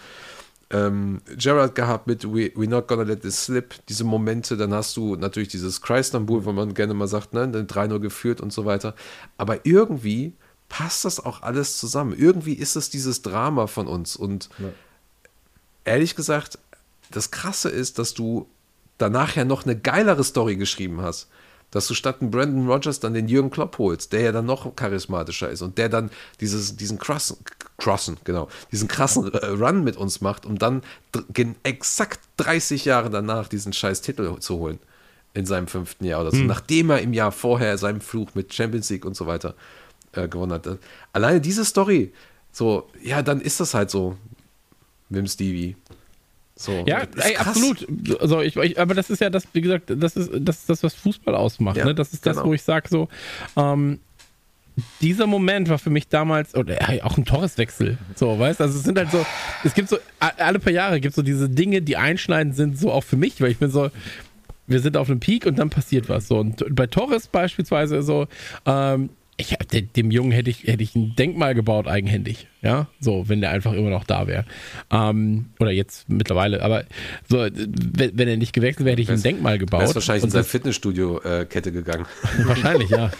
[0.70, 4.56] ähm, Gerard gehabt mit We, We're Not Gonna Let This Slip, diese Momente.
[4.56, 8.40] Dann hast du natürlich dieses Kreisnambul, wo man gerne mal sagt, ne, dann 3-0 geführt
[8.40, 8.96] und so weiter.
[9.36, 10.34] Aber irgendwie
[10.68, 12.14] passt das auch alles zusammen.
[12.16, 14.16] Irgendwie ist es dieses Drama von uns.
[14.16, 14.48] Und
[15.84, 16.58] ehrlich gesagt,
[17.10, 18.46] das Krasse ist, dass du
[18.98, 21.28] danach ja noch eine geilere Story geschrieben hast.
[21.70, 24.74] dass du statt einen Brandon Rogers dann den Jürgen Klopp holst, der ja dann noch
[24.74, 27.36] charismatischer ist und der dann dieses, diesen krassen,
[27.76, 30.82] krassen, genau, diesen krassen äh, Run mit uns macht, um dann
[31.64, 34.78] exakt 30 Jahre danach diesen scheiß Titel zu holen.
[35.34, 36.38] In seinem fünften Jahr oder so.
[36.38, 39.54] Nachdem er im Jahr vorher seinen Fluch mit Champions League und so weiter
[40.18, 40.66] äh, gewonnen hat.
[41.12, 42.12] Alleine diese Story,
[42.52, 44.16] so, ja, dann ist das halt so
[45.08, 45.76] mit dem Stevie.
[46.56, 47.86] So, Ja, ey, absolut.
[48.20, 50.82] Also ich, ich, aber das ist ja das, wie gesagt, das ist das, ist das
[50.82, 51.76] was Fußball ausmacht.
[51.76, 51.94] Ja, ne?
[51.94, 52.48] Das ist das, genau.
[52.48, 53.08] wo ich sage so,
[53.56, 54.00] ähm,
[55.00, 58.84] dieser Moment war für mich damals, oder ja, auch ein Torreswechsel, so, weißt Also es
[58.84, 59.24] sind halt so,
[59.64, 62.92] es gibt so, alle paar Jahre gibt es so diese Dinge, die einschneidend sind, so
[62.92, 63.90] auch für mich, weil ich bin so,
[64.66, 66.28] wir sind auf einem Peak und dann passiert was.
[66.28, 66.38] So.
[66.38, 68.28] Und bei Torres beispielsweise so,
[68.66, 69.56] ähm, ich,
[69.96, 72.48] dem Jungen hätte ich, hätte ich ein Denkmal gebaut, eigenhändig.
[72.60, 74.44] Ja, so, wenn der einfach immer noch da wäre.
[74.90, 76.84] Ähm, oder jetzt mittlerweile, aber
[77.28, 79.82] so, wenn, wenn er nicht gewechselt wäre, hätte ich ein Denkmal gebaut.
[79.82, 82.06] Er ist wahrscheinlich in seine Fitnessstudio-Kette gegangen.
[82.44, 83.10] Wahrscheinlich, ja.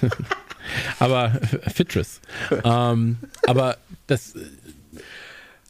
[0.99, 1.41] aber
[1.73, 2.21] Fitris.
[2.65, 3.79] ähm, aber
[4.09, 4.35] das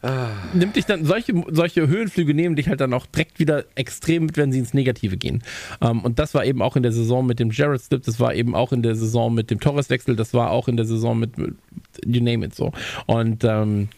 [0.03, 0.09] äh,
[0.55, 4.37] nimmt dich dann, solche, solche Höhenflüge nehmen dich halt dann auch direkt wieder extrem mit,
[4.37, 5.43] wenn sie ins Negative gehen.
[5.81, 8.35] Ähm, und das war eben auch in der Saison mit dem Jared Slip, das war
[8.35, 11.37] eben auch in der Saison mit dem Torres-Wechsel, das war auch in der Saison mit,
[11.37, 11.57] mit
[12.05, 12.73] you name it so.
[13.07, 13.89] Und ähm,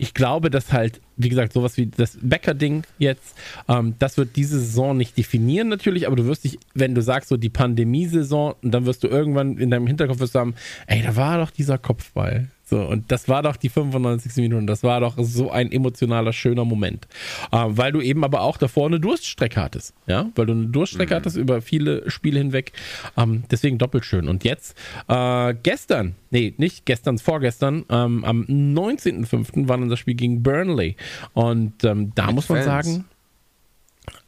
[0.00, 3.36] ich glaube, dass halt, wie gesagt, sowas wie das Becker-Ding jetzt,
[3.68, 7.28] ähm, das wird diese Saison nicht definieren natürlich, aber du wirst dich, wenn du sagst,
[7.28, 10.54] so die Pandemiesaison, und dann wirst du irgendwann in deinem Hinterkopf haben,
[10.86, 12.48] ey, da war doch dieser Kopfball.
[12.70, 14.36] So, und das war doch die 95.
[14.36, 17.08] Minute und das war doch so ein emotionaler, schöner Moment.
[17.50, 19.92] Ähm, weil du eben aber auch davor eine Durststrecke hattest.
[20.06, 22.72] Ja, weil du eine Durststrecke hattest über viele Spiele hinweg.
[23.16, 24.28] Ähm, deswegen doppelt schön.
[24.28, 24.76] Und jetzt,
[25.08, 29.68] äh, gestern, nee, nicht gestern, vorgestern, ähm, am 19.05.
[29.68, 30.94] war dann das Spiel gegen Burnley.
[31.32, 32.86] Und ähm, da Mit muss man Fans.
[32.86, 33.04] sagen,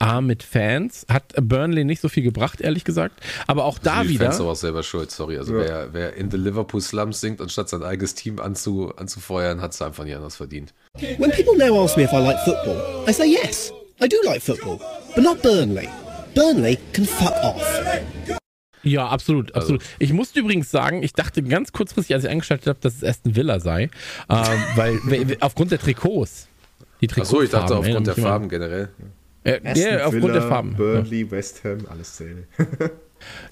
[0.03, 3.21] A, mit Fans, hat Burnley nicht so viel gebracht, ehrlich gesagt.
[3.47, 4.25] Aber auch da die wieder.
[4.27, 5.39] Fans sind aber auch selber schuld, sorry.
[5.39, 9.73] Also wer, wer in the Liverpool Slums singt, anstatt sein eigenes Team anzu, anzufeuern, hat
[9.73, 10.75] es einfach nicht anders verdient.
[11.19, 12.77] When people now ask me if I like football,
[13.09, 13.73] I say yes,
[14.03, 14.81] I do like football,
[15.15, 15.89] but not Burnley.
[16.35, 17.63] Burnley can fuck off.
[18.85, 19.83] Ja, absolut, Also absolut.
[20.01, 23.37] Ich musste übrigens sagen, ich dachte ganz kurzfristig, als ich eingeschaltet habe, dass es Aston
[23.37, 23.85] Villa sei,
[24.29, 24.41] ähm,
[24.75, 26.49] weil we- aufgrund der Trikots.
[27.01, 27.31] Die Trikots.
[27.31, 28.89] Achso, ich dachte aufgrund der Farben generell.
[29.45, 30.75] Äh, ja, aufgrund der Farben.
[30.77, 32.45] Burnley, West Ham, alles zähle.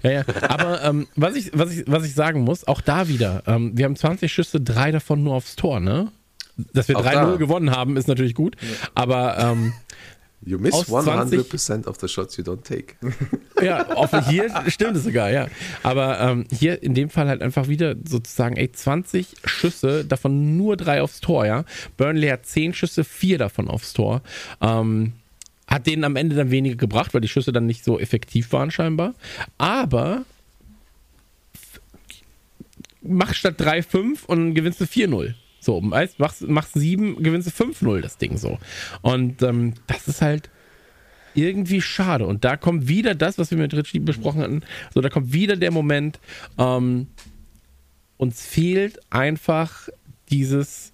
[0.02, 0.24] Ja, ja.
[0.48, 3.84] Aber ähm, was, ich, was, ich, was ich sagen muss, auch da wieder, ähm, wir
[3.84, 6.10] haben 20 Schüsse, drei davon nur aufs Tor, ne?
[6.72, 7.36] Dass wir Auch 3-0 da.
[7.36, 8.56] gewonnen haben, ist natürlich gut.
[8.96, 9.72] Aber ähm,
[10.42, 12.94] You miss Aus 20 100% of the shots you don't take.
[13.62, 15.48] Ja, auf, hier stimmt es sogar, ja.
[15.82, 20.78] Aber ähm, hier in dem Fall halt einfach wieder sozusagen, ey, 20 Schüsse, davon nur
[20.78, 21.64] drei aufs Tor, ja.
[21.98, 24.22] Burnley hat 10 Schüsse, vier davon aufs Tor.
[24.62, 25.12] Ähm,
[25.70, 28.70] hat denen am Ende dann weniger gebracht, weil die Schüsse dann nicht so effektiv waren
[28.70, 29.14] scheinbar.
[29.56, 30.24] Aber
[33.02, 35.34] mach statt 3-5 und gewinnst du 4-0.
[35.60, 36.18] So, machst,
[36.48, 38.58] machst 7, gewinnst du 5-0 das Ding so.
[39.02, 40.50] Und ähm, das ist halt
[41.34, 42.26] irgendwie schade.
[42.26, 44.62] Und da kommt wieder das, was wir mit Ritchie besprochen hatten.
[44.92, 46.18] So, da kommt wieder der Moment,
[46.58, 47.08] ähm,
[48.16, 49.88] uns fehlt einfach
[50.30, 50.92] dieses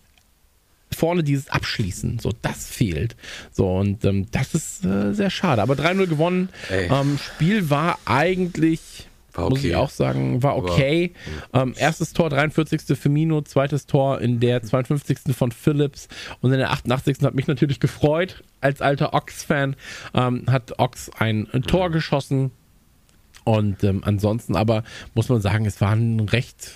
[0.96, 2.18] vorne dieses Abschließen.
[2.18, 3.16] So, das fehlt.
[3.52, 5.62] So, und ähm, das ist äh, sehr schade.
[5.62, 6.48] Aber 3-0 gewonnen.
[6.70, 9.68] Ähm, Spiel war eigentlich, War muss okay.
[9.68, 11.12] ich auch sagen, war okay.
[11.52, 12.98] ähm, erstes Tor, 43.
[12.98, 15.36] Firmino, zweites Tor in der 52.
[15.36, 16.08] von Phillips
[16.40, 17.18] und in der 88.
[17.22, 19.76] hat mich natürlich gefreut, als alter Ox-Fan,
[20.14, 22.50] ähm, hat Ox ein Tor geschossen.
[23.44, 24.82] Und ähm, ansonsten aber
[25.14, 26.72] muss man sagen, es war ein recht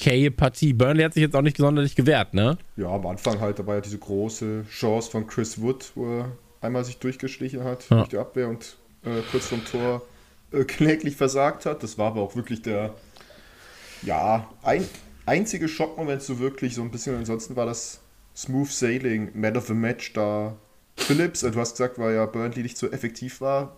[0.00, 0.72] okaye Partie.
[0.72, 2.58] Burnley hat sich jetzt auch nicht sonderlich gewehrt, ne?
[2.76, 6.32] Ja, am Anfang halt, da war ja diese große Chance von Chris Wood, wo er
[6.60, 7.96] einmal sich durchgeschlichen hat Ja.
[7.98, 10.02] durch die Abwehr und äh, kurz vom Tor
[10.52, 11.82] äh, kläglich versagt hat.
[11.82, 12.94] Das war aber auch wirklich der,
[14.02, 14.86] ja, ein,
[15.26, 17.16] einzige Schockmoment so wirklich, so ein bisschen.
[17.16, 18.00] Ansonsten war das
[18.36, 20.56] Smooth Sailing, Man of the Match da.
[20.96, 23.76] Phillips, äh, du hast gesagt, weil ja Burnley nicht so effektiv war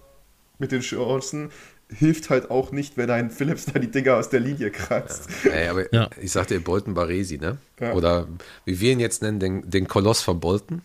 [0.59, 1.51] mit den Chancen.
[1.99, 5.29] Hilft halt auch nicht, wenn ein Phillips da die Dinger aus der Linie kratzt.
[5.45, 6.09] Ey, aber Ja.
[6.21, 7.59] ich sagte Bolton Baresi, ne?
[7.81, 7.93] Ja.
[7.95, 8.29] Oder
[8.65, 10.83] wie wir ihn jetzt nennen, den, den Koloss von Bolton.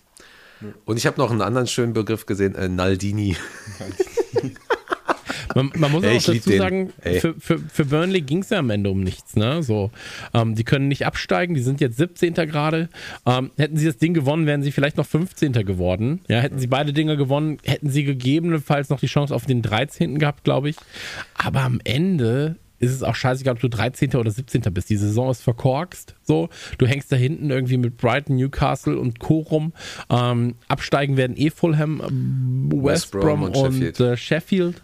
[0.86, 3.38] Und ich habe noch einen anderen schönen Begriff gesehen, äh, Naldini.
[5.58, 8.70] Man, man muss Ey, auch dazu sagen, für, für, für Burnley ging es ja am
[8.70, 9.36] Ende um nichts.
[9.36, 9.64] Ne?
[9.64, 9.90] So,
[10.36, 12.36] ähm, die können nicht absteigen, die sind jetzt 17.
[12.36, 12.90] gerade.
[13.26, 15.54] Ähm, hätten sie das Ding gewonnen, wären sie vielleicht noch 15.
[15.54, 16.22] geworden.
[16.28, 20.20] Ja, hätten sie beide Dinge gewonnen, hätten sie gegebenenfalls noch die Chance auf den 13.
[20.20, 20.76] gehabt, glaube ich.
[21.34, 24.16] Aber am Ende ist es auch scheißegal, ob du 13.
[24.16, 24.62] oder 17.
[24.74, 24.90] bist.
[24.90, 26.16] Die Saison ist verkorkst.
[26.24, 29.40] So, du hängst da hinten irgendwie mit Brighton, Newcastle und Co.
[29.40, 29.74] rum.
[30.10, 34.00] Ähm, absteigen werden eh Fulham, ähm, West, West Brom und und, Sheffield.
[34.00, 34.82] Äh, Sheffield.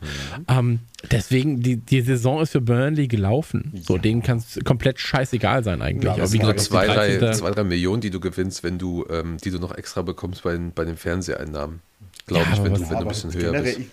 [0.47, 0.79] Ähm,
[1.11, 3.73] deswegen, die, die Saison ist für Burnley gelaufen.
[3.85, 6.05] So, denen kann es komplett scheißegal sein eigentlich.
[6.05, 7.33] Ja, Aber wie sind Nur gesagt, zwei die drei, 13.
[7.41, 10.53] zwei, drei Millionen, die du gewinnst, wenn du, ähm, die du noch extra bekommst bei
[10.53, 11.81] den, bei den Fernseheinnahmen.
[12.25, 13.79] Glaube Ja, ich, wenn du, wenn du ein bisschen höher bist.
[13.79, 13.87] ich-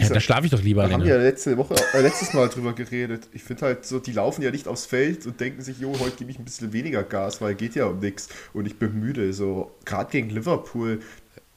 [0.00, 2.48] ja, da schlafe ich doch lieber Da haben wir ja letzte Woche, äh, letztes Mal
[2.48, 3.28] drüber geredet.
[3.32, 6.16] Ich finde halt so, die laufen ja nicht aufs Feld und denken sich, jo, heute
[6.16, 9.32] gebe ich ein bisschen weniger Gas, weil geht ja um nichts und ich bin müde.
[9.32, 11.00] So, gerade gegen Liverpool,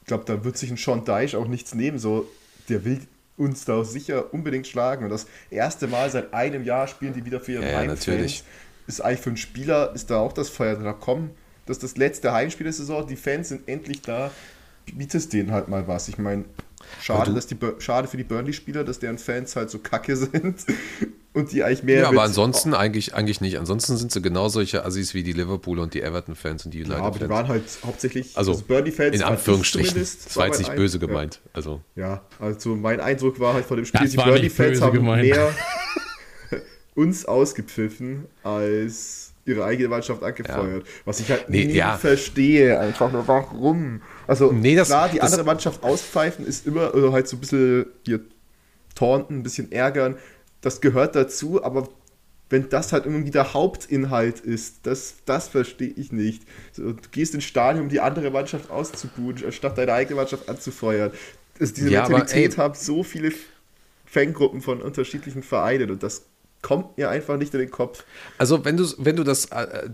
[0.01, 1.99] ich glaube, da wird sich ein Sean Dyche auch nichts nehmen.
[1.99, 2.27] So,
[2.69, 2.99] der will
[3.37, 5.03] uns da sicher unbedingt schlagen.
[5.03, 8.07] Und das erste Mal seit einem Jahr spielen die wieder für ihre Ja, Heimfans.
[8.07, 8.43] natürlich.
[8.87, 10.85] Ist eigentlich für einen Spieler, ist da auch das Feuer drin.
[10.85, 11.31] Da komm,
[11.65, 14.31] das ist das letzte Heimspiel der Saison, die Fans sind endlich da.
[14.93, 16.07] Bietest denen halt mal was.
[16.07, 16.43] Ich meine,
[17.01, 20.65] schade, dass die Bur- schade für die Burnley-Spieler, dass deren Fans halt so kacke sind
[21.33, 22.01] und die eigentlich mehr.
[22.01, 23.57] Ja, aber ansonsten eigentlich, eigentlich nicht.
[23.57, 26.85] Ansonsten sind sie genau solche Assis wie die Liverpool und die Everton-Fans und die Ja,
[26.85, 27.29] aber die United-Fans.
[27.29, 29.15] waren halt hauptsächlich also, Burnley-Fans.
[29.15, 29.89] in Anführungsstrichen.
[29.89, 31.05] zumindest, Das war jetzt nicht Ein- böse ja.
[31.07, 31.39] gemeint.
[31.53, 35.23] Also, Ja, also mein Eindruck war halt von dem Spiel, Das die Burnley-Fans haben gemeint.
[35.29, 35.49] mehr
[36.95, 40.85] uns ausgepfiffen als ihre eigene Mannschaft angefeuert.
[41.05, 41.97] Was ich halt Nee, nie ja.
[41.97, 42.79] verstehe.
[42.79, 44.01] Einfach nur, warum?
[44.31, 47.41] Also Nee, das- klar, die das- andere Mannschaft auspfeifen ist immer, oder halt so ein
[47.41, 48.21] bisschen hier
[48.95, 50.15] taunten, ein bisschen ärgern.
[50.61, 51.89] Das gehört dazu, aber
[52.49, 56.43] wenn das halt irgendwie der Hauptinhalt ist, das, das verstehe ich nicht.
[56.71, 61.11] So, du gehst ins Stadion, um die andere Mannschaft auszubuhen, anstatt deine eigene Mannschaft anzufeuern.
[61.59, 63.33] Das, diese Ja, aber, Mentalität ey- haben so viele
[64.05, 66.23] Fangruppen von unterschiedlichen Vereinen und das
[66.61, 68.03] kommt mir einfach nicht in den Kopf.
[68.37, 69.89] also wenn du, wenn du das äh, äh,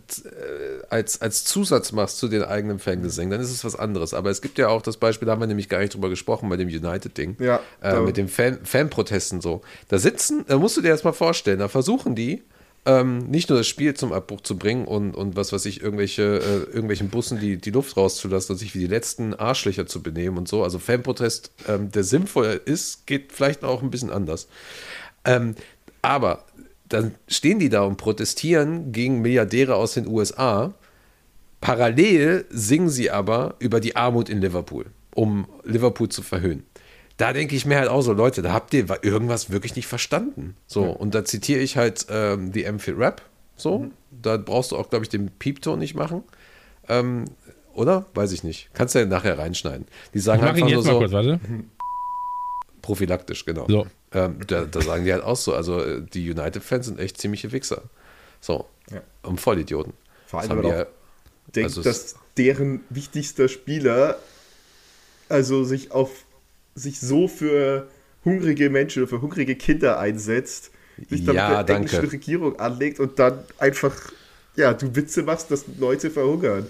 [0.89, 4.14] als, als Zusatz machst zu den eigenen Fangesängen, dann ist es was anderes.
[4.14, 6.49] Aber es gibt ja auch das Beispiel, da haben wir nämlich gar nicht drüber gesprochen,
[6.49, 7.38] bei dem United-Ding.
[7.39, 9.61] Ja, äh, mit den Fan, Fanprotesten so.
[9.88, 12.44] Da sitzen, da musst du dir erstmal vorstellen, da versuchen die,
[12.88, 16.38] ähm, nicht nur das Spiel zum Abbruch zu bringen und, und was weiß ich, irgendwelche,
[16.38, 20.38] äh, irgendwelchen Bussen die, die Luft rauszulassen und sich wie die letzten Arschlöcher zu benehmen
[20.38, 20.64] und so.
[20.64, 24.48] Also Fanprotest, ähm, der sinnvoll ist, geht vielleicht auch ein bisschen anders.
[25.26, 25.56] Ähm,
[26.02, 26.45] aber
[26.89, 30.73] dann stehen die da und protestieren gegen Milliardäre aus den USA.
[31.61, 36.64] Parallel singen sie aber über die Armut in Liverpool, um Liverpool zu verhöhnen.
[37.18, 40.55] Da denke ich mir halt auch so, Leute, da habt ihr irgendwas wirklich nicht verstanden.
[40.68, 43.23] So, und da zitiere ich halt ähm, die Amphit Rap.
[43.55, 46.23] So, da brauchst du auch, glaube ich, den Piepton nicht machen.
[46.88, 47.26] Ähm,
[47.73, 48.05] oder?
[48.14, 48.69] Weiß ich nicht.
[48.73, 49.88] Kannst du ja nachher reinschneiden.
[50.14, 51.39] Die sagen Ich mach ihn einfach nur jetzt mal so, kurz, warte.
[52.84, 53.65] prophylaktisch, genau.
[53.68, 53.88] So.
[54.13, 57.51] Ähm, da, da sagen die halt auch so, also äh, die United-Fans sind echt ziemliche
[57.51, 57.84] Wichser.
[58.39, 58.65] So.
[58.91, 59.01] Ja.
[59.23, 59.93] Und Vollidioten.
[60.27, 64.17] Vor allem wir- auch denkt, Also dass deren wichtigster Spieler
[65.29, 66.09] also sich auf
[66.75, 67.88] sich so für
[68.23, 70.71] hungrige Menschen oder für hungrige Kinder einsetzt,
[71.09, 71.73] sich dann Ja, mit der danke.
[71.95, 73.93] englischen Regierung anlegt und dann einfach
[74.55, 76.65] ja, du Witze machst, dass Leute verhungern.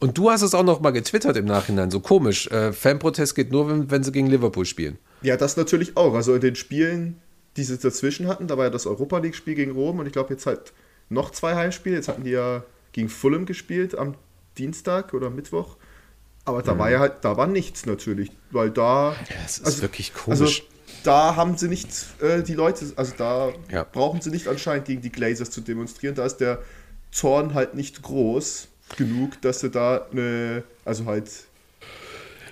[0.00, 2.46] Und du hast es auch noch mal getwittert im Nachhinein, so komisch.
[2.48, 4.96] Äh, Fanprotest geht nur, wenn, wenn sie gegen Liverpool spielen.
[5.22, 6.14] Ja, das natürlich auch.
[6.14, 7.20] Also in den Spielen,
[7.56, 10.32] die sie dazwischen hatten, da war ja das Europa League-Spiel gegen Rom und ich glaube
[10.32, 10.72] jetzt halt
[11.08, 11.96] noch zwei Heimspiele.
[11.96, 12.62] Jetzt hatten die ja
[12.92, 14.14] gegen Fulham gespielt am
[14.58, 15.76] Dienstag oder Mittwoch.
[16.44, 19.14] Aber da war ja halt, da war nichts natürlich, weil da.
[19.44, 20.40] es ist wirklich komisch.
[20.40, 20.62] Also
[21.04, 21.88] da haben sie nicht
[22.22, 23.84] äh, die Leute, also da Ja.
[23.84, 26.14] brauchen sie nicht anscheinend gegen die Glazers zu demonstrieren.
[26.14, 26.62] Da ist der
[27.10, 31.28] Zorn halt nicht groß genug, dass sie da eine, also halt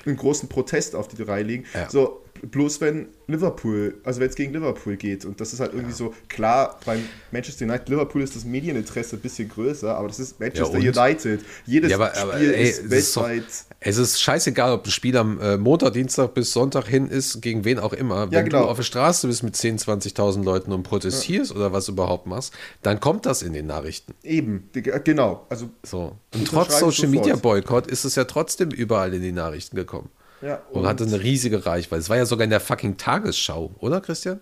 [0.04, 1.64] einen großen Protest auf die Reihe legen.
[1.74, 1.88] Ja.
[1.88, 5.92] So, bloß wenn Liverpool, also wenn es gegen Liverpool geht und das ist halt irgendwie
[5.94, 7.00] so, klar, beim
[7.32, 10.82] Manchester United, Liverpool ist das Medieninteresse ein bisschen größer, aber das ist Manchester und?
[10.96, 11.40] United.
[11.66, 13.44] Jedes Ja, aber- aber, Spiel ey, ist es ist doch- weltweit.
[13.80, 17.64] Es ist scheißegal, ob ein Spiel am äh, Montag, Dienstag bis Sonntag hin ist, gegen
[17.64, 18.30] wen auch immer.
[18.30, 18.62] Wenn genau.
[18.64, 19.84] du auf der Straße bist mit 10.000,
[20.16, 22.52] 20.000 Leuten und protestierst oder was überhaupt machst,
[22.82, 24.14] dann kommt das in den Nachrichten.
[24.22, 25.46] Eben, die- genau.
[25.48, 26.16] Also So.
[26.34, 27.08] Und trotz Social.
[27.08, 30.08] Media Boykott ist es ja trotzdem überall in die Nachrichten gekommen.
[30.42, 32.00] Ja, und, und- hatte eine riesige Reichweite.
[32.00, 34.40] Es war ja sogar in der fucking Tagesschau, oder Christian?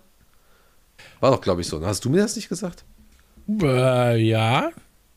[1.20, 1.84] War doch, glaube ich, so.
[1.84, 2.84] Hast du mir das nicht gesagt?
[3.62, 4.70] Äh, ja.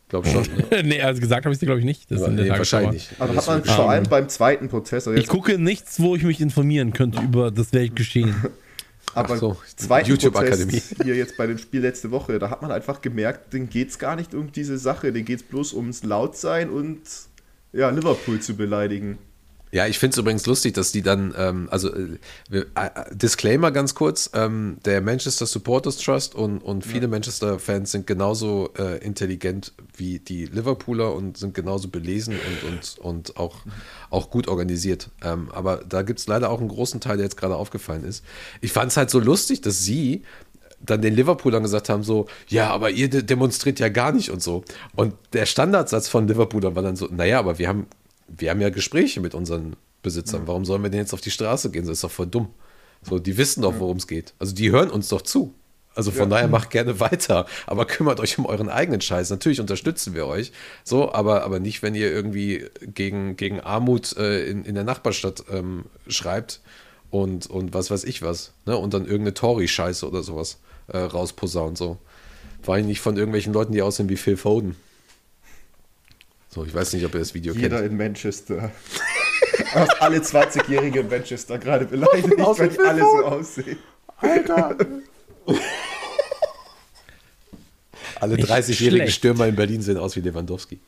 [0.10, 0.46] Glaub schon.
[0.72, 0.84] Ne?
[0.84, 2.10] nee, also gesagt habe ich dir, glaube ich, nicht.
[2.10, 2.78] Das ist in der nee, Tagesschau.
[2.78, 3.10] wahrscheinlich.
[3.20, 6.24] aber Das hat man vor allem beim zweiten Protest, also Ich gucke nichts, wo ich
[6.24, 8.34] mich informieren könnte über das Weltgeschehen.
[9.14, 10.80] aber Ach so, zweiten YouTube-Akademie.
[10.80, 13.90] Protest hier jetzt bei dem Spiel letzte Woche, da hat man einfach gemerkt, denen geht
[13.90, 17.02] es gar nicht um diese Sache, denen geht es bloß ums Lautsein und
[17.74, 19.18] ja, Liverpool zu beleidigen.
[19.72, 22.18] Ja, ich finde es übrigens lustig, dass die dann, ähm, also äh,
[22.50, 28.08] wir, äh, Disclaimer ganz kurz, ähm, der Manchester Supporters Trust und, und viele Manchester-Fans sind
[28.08, 33.58] genauso äh, intelligent wie die Liverpooler und sind genauso belesen und, und, und auch,
[34.10, 35.10] auch gut organisiert.
[35.22, 38.24] Ähm, aber da gibt es leider auch einen großen Teil, der jetzt gerade aufgefallen ist.
[38.62, 40.24] Ich fand es halt so lustig, dass sie
[40.80, 44.42] dann den Liverpoolern gesagt haben, so, ja, aber ihr de demonstriert ja gar nicht und
[44.42, 44.64] so.
[44.96, 47.88] Und der Standardsatz von Liverpoolern war dann so, naja, aber wir haben,
[48.28, 50.44] wir haben ja Gespräche mit unseren Besitzern.
[50.46, 51.84] Warum sollen wir denn jetzt auf die Straße gehen?
[51.84, 52.50] Das ist doch voll dumm.
[53.02, 54.34] So, die wissen doch, worum es geht.
[54.40, 55.54] Also die hören uns doch zu.
[55.98, 59.32] Also von daher macht gerne weiter, aber kümmert euch um euren eigenen Scheiß.
[59.32, 60.52] Natürlich unterstützen wir euch,
[60.84, 65.46] so, aber, aber nicht, wenn ihr irgendwie gegen, gegen Armut äh, in, in der Nachbarstadt
[65.52, 66.62] ähm, schreibt
[67.10, 68.78] und, und was weiß ich was, ne?
[68.78, 71.98] Und dann irgendeine Tory-Scheiße oder sowas äh, rausposaunt, so.
[72.62, 74.76] Vor allem nicht von irgendwelchen Leuten, die aussehen wie Phil Foden.
[76.50, 77.92] So, ich weiß nicht, ob ihr das Video Jeder kennt.
[77.92, 78.72] in Manchester.
[80.00, 83.78] Alle 20-Jährigen in Manchester gerade beleidigt, weil die alle so aussehen.
[88.20, 89.14] Alle Nicht 30-jährigen schlecht.
[89.18, 90.80] Stürmer in Berlin sehen aus wie Lewandowski.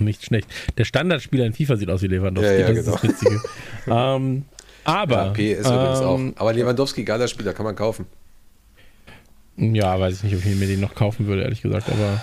[0.00, 0.48] Nicht schlecht.
[0.78, 2.52] Der Standardspieler in FIFA sieht aus wie Lewandowski.
[2.52, 2.94] Ja, ja, das genau.
[2.96, 3.40] ist das Witzige.
[3.86, 4.44] ähm,
[4.84, 5.26] aber.
[5.26, 6.18] Ja, PS übrigens auch.
[6.18, 8.06] ähm, Aber Lewandowski, geiler Spieler, kann man kaufen.
[9.56, 11.88] Ja, weiß ich nicht, ob ich mir den noch kaufen würde, ehrlich gesagt.
[11.90, 12.20] Aber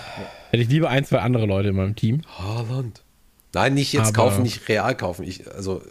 [0.50, 2.22] hätte ich lieber ein, zwei andere Leute in meinem Team.
[2.38, 3.02] Haaland.
[3.54, 5.24] Nein, nicht jetzt Aber- kaufen, nicht real kaufen.
[5.24, 5.82] Ich, also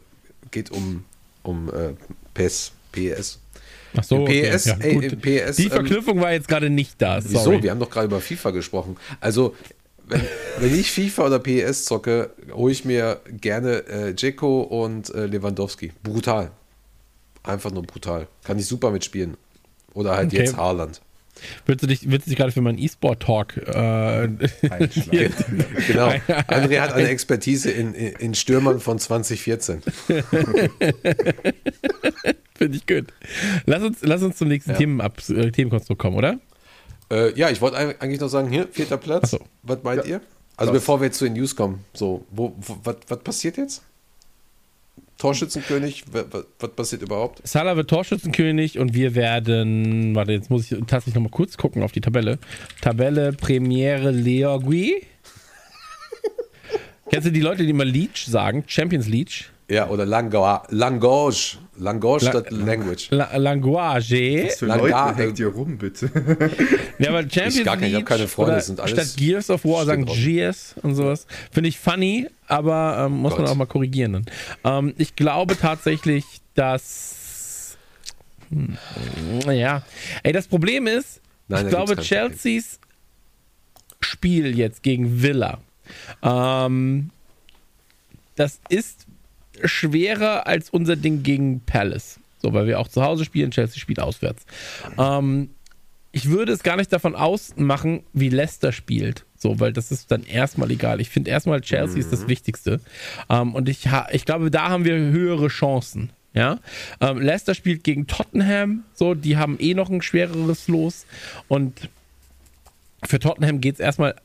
[0.52, 1.04] geht um,
[1.44, 1.94] um äh,
[2.34, 3.40] PES, PES.
[3.96, 4.50] Ach so, okay.
[4.52, 7.20] PS, ja, ey, PS, Die ähm, Verknüpfung war jetzt gerade nicht da.
[7.24, 7.40] Wieso?
[7.40, 7.64] Sorry.
[7.64, 8.98] Wir haben doch gerade über FIFA gesprochen.
[9.22, 9.56] Also,
[10.08, 10.22] wenn,
[10.60, 15.94] wenn ich FIFA oder PES zocke, hole ich mir gerne äh, Dzeko und äh, Lewandowski.
[16.04, 16.52] Brutal.
[17.44, 18.28] Einfach nur brutal.
[18.44, 19.36] Kann ich super mitspielen.
[19.94, 20.38] Oder halt Okay.
[20.44, 21.02] jetzt Haaland.
[21.66, 23.70] Willst du dich, willst du dich gerade für meinen E-Sport-Talk äh,
[24.70, 25.34] Einschlagen.
[25.88, 26.08] Genau.
[26.48, 29.82] André hat eine Expertise in, in, Stürmern von 2014.
[32.56, 33.08] Finde ich gut.
[33.66, 36.40] Lass uns, lass uns zum nächsten Themenab äh, Themenkonstrukt kommen, oder?
[37.12, 39.32] Äh, ja, ich wollte eig- eigentlich noch sagen, hier, vierter Platz.
[39.32, 39.40] So.
[39.64, 40.22] Was meint ihr?
[40.58, 43.58] Also Das- bevor wir jetzt zu den News kommen, so, wo, wo, was, was passiert
[43.58, 43.84] jetzt?
[45.18, 47.42] Torschützenkönig, wa- wa- was passiert überhaupt?
[47.48, 51.92] Salah wird Torschützenkönig und wir werden, warte, jetzt muss ich tatsächlich nochmal kurz gucken auf
[51.92, 52.38] die Tabelle.
[52.82, 55.02] Tabelle Premiere Leogui.
[57.10, 58.64] Kennst du die Leute, die immer Leech sagen?
[58.68, 59.46] Champions Leech?
[59.70, 61.58] Ja, oder Langoa, Langoge.
[61.78, 63.08] Langoge La- statt Language.
[63.12, 64.12] La Language.
[64.48, 66.10] Was für Leute da, hängt äh, ihr rum, bitte?
[67.00, 69.64] Ja, aber Champions gar keine- ich hab League keine Freunde, sind alles statt Gears of
[69.66, 70.06] War sagen.
[70.06, 71.28] Gears und sowas.
[71.52, 73.50] Finde ich funny, aber ähm, muss man Gott.
[73.52, 74.14] auch mal korrigieren.
[74.14, 74.26] Dann.
[74.88, 76.26] Ähm, ich glaube tatsächlich,
[76.56, 77.78] dass
[78.50, 78.78] hm,
[79.46, 79.84] naja,
[80.24, 81.96] ey, das Problem ist, Nein, ich glaube.
[81.98, 82.80] Chelseas
[84.00, 85.60] Spiel jetzt gegen Villa,
[86.22, 87.10] ähm,
[88.36, 89.07] das ist
[89.64, 92.20] schwerer als unser Ding gegen Palace.
[92.42, 94.46] So, weil wir auch zu Hause spielen, Chelsea spielt auswärts.
[94.98, 95.50] Ähm,
[96.12, 99.26] ich würde es gar nicht davon ausmachen, wie Leicester spielt.
[99.38, 101.00] So, weil das ist dann erstmal egal.
[101.00, 102.80] Ich finde erstmal Chelsea ist das Wichtigste.
[103.30, 106.12] Ähm, und ich, ich glaube, da haben wir höhere Chancen.
[106.34, 106.60] Ja,
[107.02, 111.08] ähm, Leicester spielt gegen Tottenham, so, die haben eh noch ein schwereres Los.
[111.48, 111.90] Und
[113.04, 114.16] für Tottenham geht es erstmal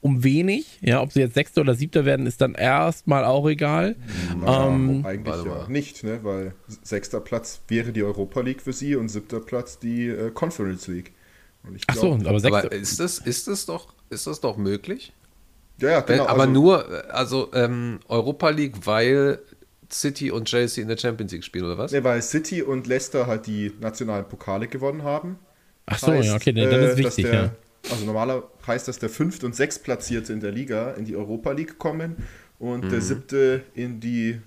[0.00, 0.78] um wenig.
[0.80, 3.96] Ja, ob sie jetzt Sechster oder Siebter werden, ist dann erstmal auch egal.
[4.44, 6.20] Ja, Ähm, eigentlich warte ja nicht, ne?
[6.22, 10.86] weil sechster Platz wäre die Europa League für sie und siebter Platz die äh, Conference
[10.86, 11.12] League.
[11.64, 12.64] Und ich Ach so, glaub- aber Sechster.
[12.66, 15.12] Aber ist das, ist das doch, ist das doch möglich?
[15.80, 16.24] ja, ja, genau.
[16.24, 19.40] Wenn, aber also, nur, äh, also ähm, Europa League, weil
[19.90, 21.92] City und Chelsea in der Champions League spielen, oder was?
[21.92, 25.38] Ne, weil City und Leicester halt die nationalen Pokale gewonnen haben.
[25.86, 27.50] Ach so, ja, okay, dann äh, ist dass wichtig, der, ja.
[27.90, 31.78] Also normaler heißt, dass der fünft und sechstplatzierte in der Liga in die Europa League
[31.78, 32.16] kommen
[32.58, 32.90] und Mhm.
[32.90, 34.38] der siebte in die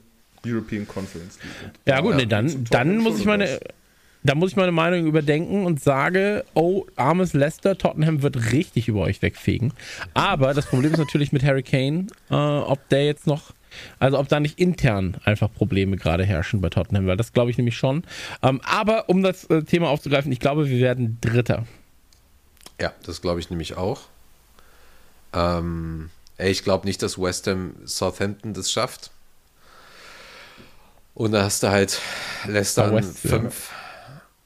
[0.45, 1.71] European Conference League.
[1.87, 3.59] Ja gut, nee, dann, dann muss ich meine,
[4.23, 9.01] da muss ich meine Meinung überdenken und sage, oh, armes Leicester, Tottenham wird richtig über
[9.01, 9.73] euch wegfegen.
[10.13, 13.51] Aber das Problem ist natürlich mit Harry Kane, äh, ob der jetzt noch,
[13.99, 17.57] also ob da nicht intern einfach Probleme gerade herrschen bei Tottenham, weil das glaube ich
[17.57, 18.03] nämlich schon.
[18.43, 21.65] Ähm, aber um das äh, Thema aufzugreifen, ich glaube, wir werden Dritter.
[22.81, 24.01] Ja, das glaube ich nämlich auch.
[25.33, 29.11] Ähm, ey, ich glaube nicht, dass West Ham Southampton das schafft.
[31.13, 32.01] Und da hast du halt
[32.47, 33.29] Leicester West, ja.
[33.29, 33.69] fünf.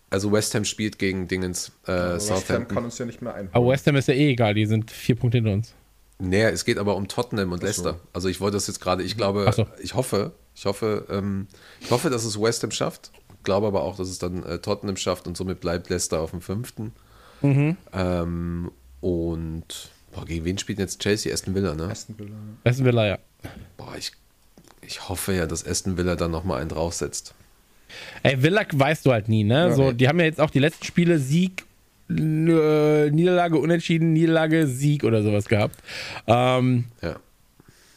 [0.09, 2.75] Also West Ham spielt gegen Dingens äh, Aber West Ham Southampton.
[2.75, 3.49] kann uns ja nicht mehr einholen.
[3.53, 5.73] Aber West Ham ist ja eh egal, die sind vier Punkte hinter uns.
[6.19, 7.99] Nee, es geht aber um Tottenham und Leicester.
[8.13, 9.67] Also ich wollte das jetzt gerade, ich glaube, Ach so.
[9.81, 11.47] ich hoffe, ich hoffe, ähm,
[11.81, 13.11] ich hoffe, dass es West Ham schafft.
[13.43, 16.41] Glaube aber auch, dass es dann äh, Tottenham schafft und somit bleibt Leicester auf dem
[16.41, 16.93] fünften.
[17.41, 17.77] Mhm.
[17.93, 18.71] Ähm,
[19.01, 21.33] und boah, gegen wen spielt jetzt Chelsea?
[21.33, 21.83] Aston Villa, ne?
[21.83, 22.35] Aston Villa.
[22.63, 23.17] Aston Villa, ja.
[23.77, 24.11] Boah, ich,
[24.81, 27.33] ich hoffe ja, dass Aston Villa dann nochmal einen draufsetzt.
[28.23, 29.73] Ey, Villa weißt du halt nie, ne?
[29.73, 31.63] so, die haben ja jetzt auch die letzten Spiele Sieg,
[32.09, 35.77] äh, Niederlage, Unentschieden, Niederlage, Sieg oder sowas gehabt.
[36.27, 37.17] Ähm, Ja.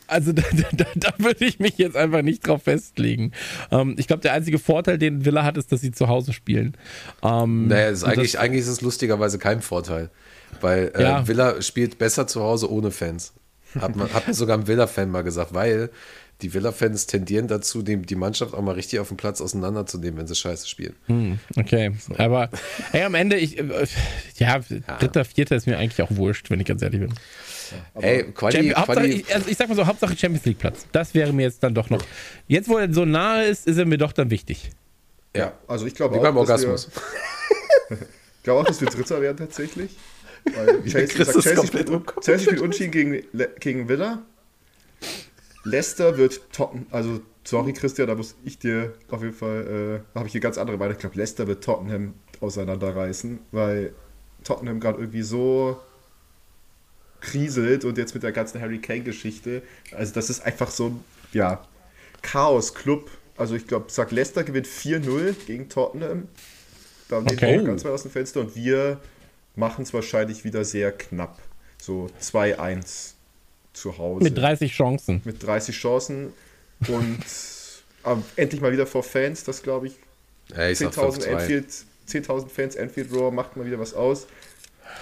[0.09, 3.33] Also da, da, da würde ich mich jetzt einfach nicht drauf festlegen.
[3.71, 6.77] Ähm, ich glaube, der einzige Vorteil, den Villa hat, ist, dass sie zu Hause spielen.
[7.23, 10.11] Ähm, Naja, ist eigentlich, das, eigentlich ist es lustigerweise kein Vorteil.
[10.61, 11.29] Weil äh, Ja.
[11.29, 13.33] Villa spielt besser zu Hause ohne Fans.
[13.79, 15.91] Hat, man, hat mir sogar ein Villa-Fan mal gesagt, weil
[16.41, 20.27] die Villa-Fans tendieren dazu, die, die Mannschaft auch mal richtig auf dem Platz auseinanderzunehmen, wenn
[20.27, 20.95] sie scheiße spielen.
[21.57, 22.49] Okay, aber
[22.93, 23.87] ey, am Ende, ich, äh,
[24.37, 24.61] ja,
[25.01, 27.13] dritter, vierter ist mir eigentlich auch wurscht, wenn ich ganz ehrlich bin.
[27.95, 30.87] Ey, Quali, Quali, ich, also ich sag mal so, Hauptsache Champions League Platz.
[30.93, 32.03] Das wäre mir jetzt dann doch noch.
[32.47, 34.71] Jetzt, wo er so nahe ist, ist er mir doch dann wichtig.
[35.35, 36.91] ja, Also ich glaube wie auch, beim dass wir, Orgasmus.
[37.91, 39.97] ich glaube auch, dass wir Dritter werden tatsächlich.
[40.55, 42.21] Weil Chelsea, sagt, Chelsea, komplett spielt.
[42.23, 43.23] Chelsea spielt Unschieden gegen,
[43.61, 44.23] gegen Villa.
[45.65, 50.29] Leicester wird Tottenham, also sorry Christian, da muss ich dir auf jeden Fall, äh, habe
[50.29, 50.95] ich eine ganz andere Meinung.
[50.95, 53.93] Ich glaube, Leicester wird Tottenham auseinanderreißen, weil
[54.45, 55.79] Tottenham gerade irgendwie so
[57.21, 59.63] kriselt und jetzt mit der ganzen Harry Kane-Geschichte.
[59.95, 61.63] Also das ist einfach so ein, ja,
[62.23, 63.11] Chaos-Club.
[63.37, 66.29] Also ich glaube, sag Leicester gewinnt 4-0 gegen Tottenham.
[67.09, 67.59] Da lehnen Okay.
[67.59, 69.01] wir ganz weit aus dem Fenster und wir
[69.57, 71.39] machen es wahrscheinlich wieder sehr knapp.
[71.81, 73.13] So 2-1
[73.73, 74.25] zu Hause.
[74.25, 75.23] Mit 30 Chancen.
[75.25, 76.33] Mit 30 Chancen
[76.89, 77.19] und
[78.05, 79.95] ähm, endlich mal wieder vor Fans, das glaube ich.
[80.55, 81.35] Ey, ich sag 10.000 5-2.
[81.35, 81.67] Anfield,
[82.09, 84.27] 10.000 Fans, Anfield Roar macht mal wieder was aus.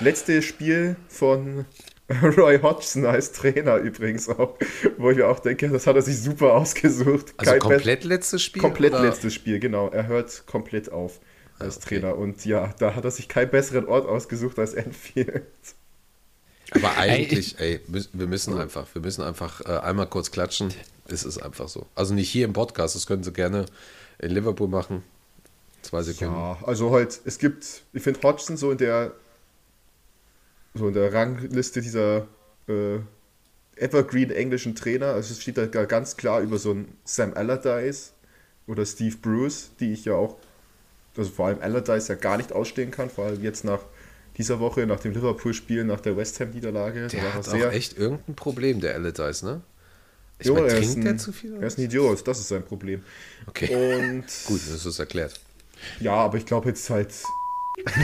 [0.01, 1.65] Letzte Spiel von
[2.37, 4.57] Roy Hodgson als Trainer übrigens auch,
[4.97, 7.35] wo ich mir auch denke, das hat er sich super ausgesucht.
[7.37, 8.63] Also Kein komplett letztes Spiel?
[8.63, 9.03] Komplett oder?
[9.03, 9.89] letztes Spiel, genau.
[9.89, 11.19] Er hört komplett auf
[11.59, 12.01] als Ah, okay.
[12.01, 12.17] Trainer.
[12.17, 15.43] Und ja, da hat er sich keinen besseren Ort ausgesucht als Anfield.
[16.71, 20.73] Aber eigentlich, ey, wir müssen einfach, wir müssen einfach äh, einmal kurz klatschen.
[21.09, 21.87] Es ist einfach so.
[21.95, 23.67] Also nicht hier im Podcast, das können Sie gerne
[24.19, 25.03] in Liverpool machen.
[25.83, 26.35] Zwei Sekunden.
[26.35, 29.13] Ja, also halt, es gibt, ich finde Hodgson so in der
[30.77, 32.27] so in der Rangliste dieser
[32.69, 32.99] äh,
[33.77, 38.13] Evergreen englischen Trainer, also es steht da ganz klar über so einen Sam Allardyce
[38.67, 40.37] oder Steve Bruce, die ich ja auch,
[41.17, 43.81] also vor allem Allardyce ja gar nicht ausstehen kann, vor allem jetzt nach
[44.39, 47.07] dieser Woche, nach dem Liverpool-Spiel, nach der West Ham-Niederlage.
[47.09, 49.61] Der hat auch echt irgendein Problem, der Allardyce, ne?
[50.39, 51.55] Ich Jo, er ist trinkt der ein- zu viel?
[51.55, 51.85] Er ist ein?
[51.85, 53.03] Idiot, das ist sein Problem.
[53.47, 55.41] Okay, Und gut, das ist erklärt.
[56.01, 57.13] Ja, aber ich glaube jetzt halt.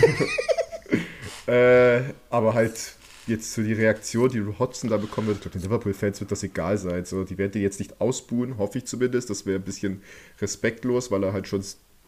[1.47, 2.01] äh,
[2.31, 2.97] aber halt
[3.27, 6.43] jetzt so die Reaktion, die Hodgson da bekommen wird, ich glaube, den Liverpool-Fans wird das
[6.43, 7.05] egal sein.
[7.05, 9.31] So, die werden den jetzt nicht ausbuhen, hoffe ich zumindest.
[9.31, 10.03] Das wäre ein bisschen
[10.41, 11.63] respektlos, weil er halt schon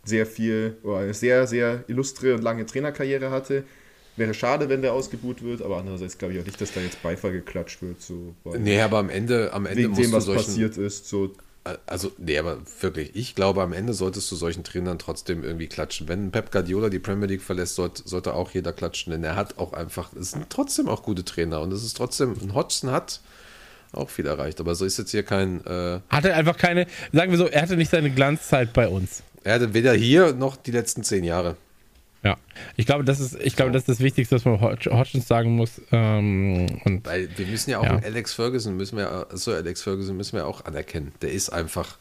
[0.05, 3.65] sehr viel oder eine sehr, sehr illustre und lange Trainerkarriere hatte.
[4.17, 7.03] Wäre schade, wenn der ausgebuht wird, aber andererseits glaube ich auch nicht, dass da jetzt
[7.03, 8.01] Beifall geklatscht wird.
[8.01, 11.09] So, Nee, aber am Ende, am Ende wegen musst dem, was solchen, passiert ist.
[11.09, 11.33] So,
[11.87, 16.09] Also, nee, aber wirklich, ich glaube, am Ende solltest du solchen Trainern trotzdem irgendwie klatschen.
[16.09, 19.57] Wenn Pep Guardiola die Premier League verlässt, sollte, sollte auch jeder klatschen, denn er hat
[19.59, 23.21] auch einfach, es sind trotzdem auch gute Trainer und es ist trotzdem, ein Hodgson hat
[23.93, 27.39] auch viel erreicht, aber so ist jetzt hier kein, äh, Hatte einfach keine, sagen wir
[27.39, 29.23] so, er hatte nicht seine Glanzzeit bei uns.
[29.43, 31.57] er hatte weder hier noch die letzten zehn Jahre.
[32.25, 32.37] Ja.
[32.77, 35.55] Ich glaube, das ist, ich glaube, das ist das Wichtigste, was man Hodg- Hodgins sagen
[35.57, 35.81] muss.
[35.93, 38.01] Ähm, und Weil wir müssen ja auch Ja.
[38.03, 41.13] Alex Ferguson, müssen wir, so Alex Ferguson müssen wir auch anerkennen.
[41.23, 41.97] Der ist einfach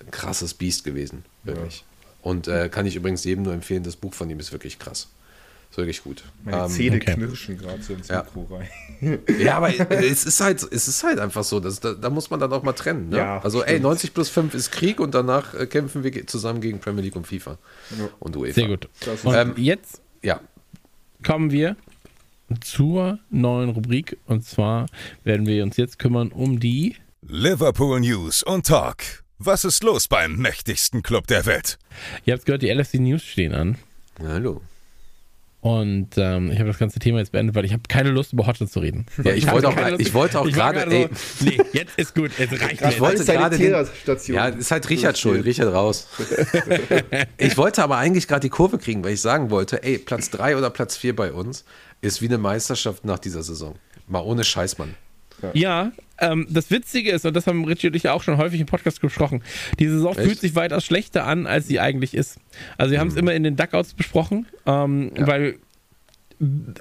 [0.00, 1.84] ein krasses Biest gewesen, wirklich.
[2.22, 5.08] Und äh, kann ich übrigens jedem nur empfehlen, das Buch von ihm ist wirklich krass.
[5.74, 6.22] Ist wirklich gut.
[6.44, 7.14] meine Ähm, Zähne okay.
[7.14, 8.22] knirschen gerade so ins Ja.
[8.22, 8.68] Mikro rein.
[9.40, 11.58] Ja, aber es ist halt, es ist halt einfach so.
[11.58, 13.08] dass da, da muss man dann auch mal trennen.
[13.08, 13.16] Ne?
[13.16, 13.82] Ja, also, ey, stimmt.
[13.82, 17.26] 90 plus 5 ist Krieg und danach äh, kämpfen wir zusammen gegen Premier League und
[17.26, 17.58] FIFA.
[18.20, 18.54] Und UEFA.
[18.54, 18.88] sehr gut.
[19.24, 20.38] Und Ähm, jetzt Ja,
[21.24, 21.74] kommen wir
[22.60, 24.16] zur neuen Rubrik.
[24.26, 24.86] Und zwar
[25.24, 26.94] werden wir uns jetzt kümmern um die.
[27.26, 29.02] Liverpool News und Talk.
[29.38, 31.78] Was ist los beim mächtigsten Club der Welt?
[32.26, 33.76] Ihr habt gehört, die LFC News stehen an.
[34.20, 34.62] hallo.
[35.64, 38.46] Und ähm, ich habe das ganze Thema jetzt beendet, weil ich habe keine Lust, über
[38.46, 39.06] Hodgson zu reden.
[39.24, 41.08] Ja, ich habe wollte auch- ich wollte auch ich war gerade- so,
[41.46, 43.74] nee, jetzt ist gut, jetzt reicht Ich wollte gerade den-.
[44.26, 45.42] Ja, ist halt Richard schuld.
[45.46, 46.06] Richard raus.
[47.38, 50.58] ich wollte aber eigentlich gerade die Kurve kriegen, weil ich sagen wollte, ey, Platz 3
[50.58, 51.64] oder Platz 4 bei uns
[52.02, 53.76] ist wie eine Meisterschaft nach dieser Saison.
[54.06, 54.94] Mal ohne Scheiß, Mann.
[55.54, 58.60] Ja, ähm, das Witzige ist, und das haben Richie und ich ja auch schon häufig
[58.60, 59.42] im Podcast gesprochen,
[59.78, 60.20] die Saison Echt?
[60.26, 62.38] fühlt sich weitaus schlechter an, als sie eigentlich ist.
[62.78, 65.26] Also wir haben es immer in den Duckouts besprochen, ähm, Ja.
[65.26, 65.56] weil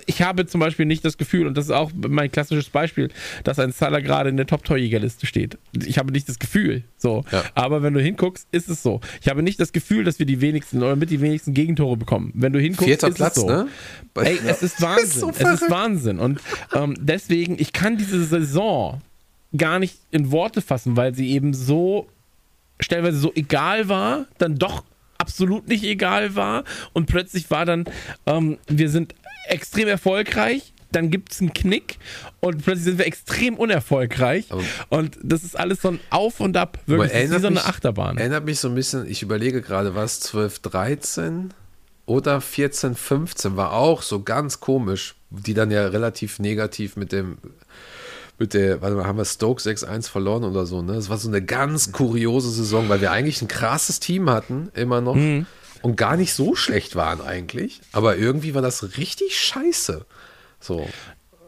[0.05, 3.09] ich habe zum Beispiel nicht das Gefühl, und das ist auch mein klassisches Beispiel,
[3.43, 5.57] dass ein Salah gerade in der Top-Torjägerliste steht.
[5.85, 7.23] Ich habe nicht das Gefühl, so.
[7.31, 7.43] Ja.
[7.55, 9.01] Aber wenn du hinguckst, ist es so.
[9.21, 12.31] Ich habe nicht das Gefühl, dass wir die wenigsten oder mit die wenigsten Gegentore bekommen.
[12.34, 13.47] Wenn du hinguckst, Vierter ist Platz, es so.
[13.47, 13.67] ne?
[14.15, 15.19] Ey, es ist Wahnsinn.
[15.19, 15.69] so es ist.
[15.69, 16.19] Wahnsinn.
[16.19, 16.39] Und
[16.73, 19.01] ähm, deswegen, ich kann diese Saison
[19.55, 22.07] gar nicht in Worte fassen, weil sie eben so
[22.80, 24.84] stellenweise so egal war, dann doch
[25.17, 27.85] absolut nicht egal war und plötzlich war dann,
[28.25, 31.97] ähm, wir sind extrem erfolgreich, dann gibt es einen Knick
[32.39, 34.45] und plötzlich sind wir extrem unerfolgreich.
[34.89, 37.11] und das ist alles so ein Auf und Ab, wirklich.
[37.11, 38.17] Das ist wie so eine mich, Achterbahn.
[38.17, 41.53] Erinnert mich so ein bisschen, ich überlege gerade, was 12, 13
[42.05, 47.37] oder 14, 15 war auch so ganz komisch, die dann ja relativ negativ mit dem
[48.39, 50.93] mit der, warte mal, haben wir Stoke 6-1 verloren oder so, ne?
[50.93, 55.01] Das war so eine ganz kuriose Saison, weil wir eigentlich ein krasses Team hatten, immer
[55.01, 55.15] noch.
[55.15, 55.45] Mhm.
[55.84, 57.81] Und gar nicht so schlecht waren eigentlich.
[57.91, 60.05] Aber irgendwie war das richtig scheiße.
[60.60, 60.88] So.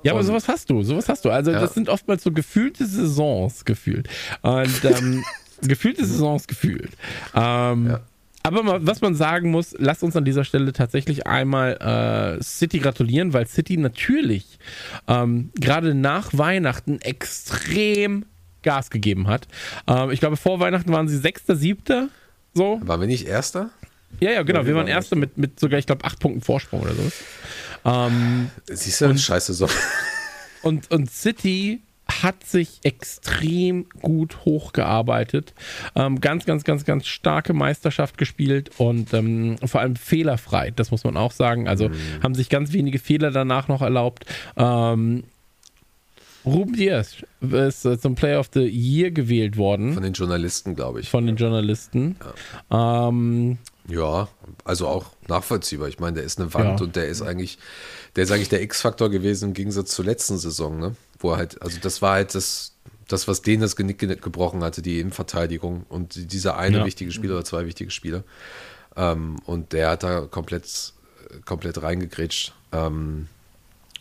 [0.04, 1.32] Ja, aber sowas hast du, sowas hast du.
[1.32, 1.60] Also Ja.
[1.60, 4.08] das sind oftmals so gefühlte Saisons gefühlt.
[4.44, 5.24] Und ähm,
[5.64, 6.92] gefühlte Saisons gefühlt.
[7.34, 8.02] Ähm, Ja.
[8.44, 12.78] Aber mal, was man sagen muss, lasst uns an dieser Stelle tatsächlich einmal äh, City
[12.78, 14.60] gratulieren, weil City natürlich
[15.08, 18.26] ähm, gerade nach Weihnachten extrem
[18.62, 19.48] Gas gegeben hat.
[19.88, 22.10] Ähm, ich glaube, vor Weihnachten waren sie Sechster, Siebter.
[22.54, 22.80] So.
[22.84, 23.72] Waren wir nicht Erster?
[24.20, 24.60] Ja, ja, genau.
[24.60, 26.94] Ja, wir wir waren waren Erster mit, mit sogar, ich glaube, acht Punkten Vorsprung oder
[26.94, 27.12] so.
[27.86, 29.70] Ähm, Siehst du, scheiße Saison.
[30.64, 35.54] Und, und City hat sich extrem gut hochgearbeitet.
[35.96, 41.04] Ähm, ganz, ganz, ganz, ganz starke Meisterschaft gespielt und ähm, vor allem fehlerfrei, das muss
[41.04, 41.68] man auch sagen.
[41.68, 41.92] Also
[42.24, 44.26] haben sich ganz wenige Fehler danach noch erlaubt.
[44.58, 45.24] Ähm,
[46.46, 51.00] Ruben Diaz ist äh, zum Player of the Year gewählt worden Von den Journalisten, glaube
[51.02, 51.10] ich.
[51.10, 52.16] von den Journalisten.
[52.72, 54.28] Ähm, Ja,
[54.64, 55.88] also auch nachvollziehbar.
[55.88, 56.86] Ich meine, der ist eine Wand Ja.
[56.86, 57.58] und der ist eigentlich,
[58.16, 60.96] der ist eigentlich der X-Faktor gewesen im Gegensatz zur letzten Saison, ne?
[61.20, 62.74] Wo er halt, also das war halt das,
[63.08, 66.86] das, was denen das Genick ge- gebrochen hatte, die Innenverteidigung und dieser eine Ja.
[66.86, 68.24] wichtige Spieler oder zwei wichtige Spieler.
[68.96, 70.94] Ähm, und der hat da komplett,
[71.46, 72.54] komplett reingegrätscht.
[72.72, 73.28] Ähm,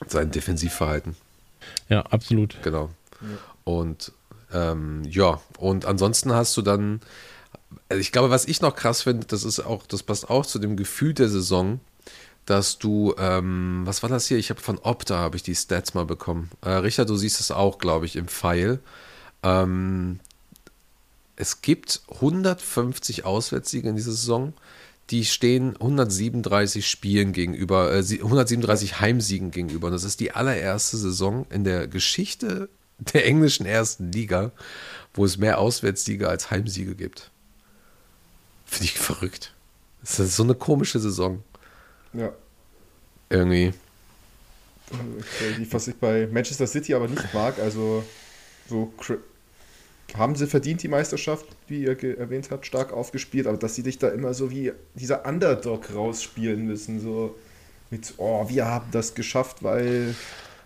[0.08, 1.14] sein Defensivverhalten.
[1.88, 2.56] ja, absolut.
[2.62, 2.90] Genau.
[3.64, 4.12] Und
[4.52, 7.00] ähm, ja, und ansonsten hast du dann,
[7.88, 10.58] also ich glaube, was ich noch krass finde, das ist auch, das passt auch zu
[10.58, 11.80] dem Gefühl der Saison,
[12.46, 14.38] dass du, ähm, was war das hier?
[14.38, 16.50] Ich habe von Opta habe ich die Stats mal bekommen.
[16.62, 18.80] Äh, Richard, du siehst es auch, glaube ich, im Pfeil.
[19.42, 20.20] Ähm,
[21.36, 24.52] es gibt 150 Auswärtssiege in dieser Saison.
[25.10, 29.88] Die stehen 137 Spielen gegenüber, äh, sie- 137 Heimsiegen gegenüber.
[29.88, 32.68] Und das ist die allererste Saison in der Geschichte
[33.12, 34.52] der englischen ersten Liga,
[35.14, 37.30] wo es mehr Auswärtssiege als Heimsiege gibt.
[38.74, 39.54] Finde ich verrückt.
[40.00, 41.44] Das ist so eine komische Saison.
[42.12, 42.32] Ja.
[43.30, 43.72] Irgendwie.
[45.70, 48.02] Was ich bei Manchester City aber nicht mag, also
[48.68, 48.92] so
[50.16, 53.98] haben sie verdient die Meisterschaft, wie ihr erwähnt habt, stark aufgespielt, aber dass sie dich
[53.98, 57.36] da immer so wie dieser Underdog rausspielen müssen, so
[57.90, 60.16] mit, oh, wir haben das geschafft, weil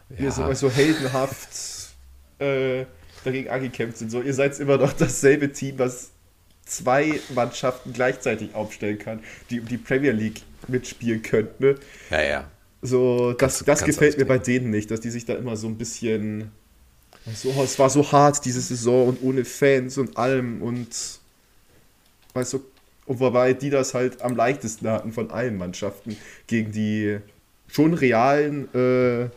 [0.09, 0.31] wir Ja.
[0.31, 1.49] so, immer so heldenhaft
[2.39, 2.87] äh,
[3.25, 4.11] dagegen angekämpft sind.
[4.11, 6.11] So, ihr seid immer noch dasselbe Team, was
[6.69, 9.21] zwei Mannschaften gleichzeitig aufstellen kann,
[9.51, 11.65] die um die Premier League mitspielen könnten.
[11.65, 11.75] Ne?
[12.11, 12.51] Ja, ja.
[12.81, 15.57] So, das, Kannst das kannst gefällt mir bei denen nicht, dass die sich da immer
[15.57, 16.53] so ein bisschen.
[17.35, 20.89] So, es war so hart diese Saison und ohne Fans und allem und.
[22.35, 22.65] Weißt du,
[23.07, 26.17] und wobei die das halt am leichtesten hatten von allen Mannschaften
[26.47, 27.19] gegen die
[27.67, 29.31] schon realen äh,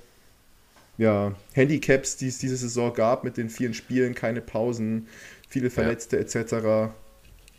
[0.98, 5.08] ja, Handicaps, die es diese Saison gab, mit den vielen Spielen, keine Pausen,
[5.48, 6.92] viele Verletzte etc.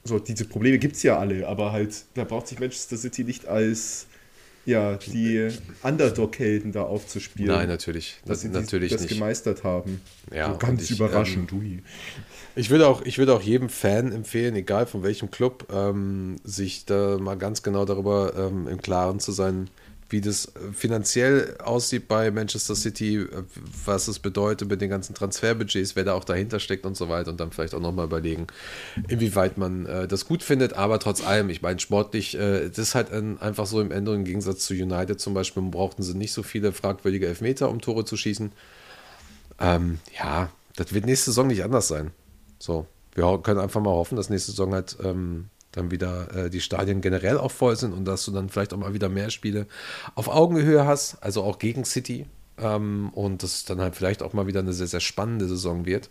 [0.04, 3.46] So, diese Probleme gibt es ja alle, aber halt, da braucht sich Manchester City nicht
[3.46, 4.06] als
[4.64, 5.48] ja, die
[5.82, 7.50] Underdog-Helden da aufzuspielen.
[7.50, 8.16] Nein, natürlich.
[8.20, 9.14] dass Das, sie natürlich das nicht.
[9.14, 10.00] gemeistert haben.
[10.32, 11.52] Ja, so ganz ich, überraschend.
[11.52, 11.82] ui.
[12.54, 16.84] Ich würde auch, ich würde auch jedem Fan empfehlen, egal von welchem Club, ähm, sich
[16.84, 19.68] da mal ganz genau darüber ähm, im Klaren zu sein,
[20.12, 23.42] wie das äh, finanziell aussieht bei Manchester City, äh,
[23.84, 27.30] was es bedeutet mit den ganzen Transferbudgets, wer da auch dahinter steckt und so weiter
[27.30, 28.46] und dann vielleicht auch nochmal überlegen,
[29.08, 32.94] inwieweit man äh, das gut findet, aber trotz allem, ich meine, sportlich, äh, das ist
[32.94, 36.32] halt ein, einfach so im Ende im Gegensatz zu United zum Beispiel, brauchten sie nicht
[36.32, 38.52] so viele fragwürdige Elfmeter, um Tore zu schießen.
[39.60, 42.10] Ähm, ja, das wird nächste Saison nicht anders sein.
[42.58, 46.60] So, wir können einfach mal hoffen, dass nächste Saison halt ähm, dann wieder äh, die
[46.60, 49.66] Stadien generell auch voll sind und dass du dann vielleicht auch mal wieder mehr Spiele
[50.14, 52.26] auf Augenhöhe hast, also auch gegen City.
[52.58, 56.10] Ähm, und das dann halt vielleicht auch mal wieder eine sehr, sehr spannende Saison wird.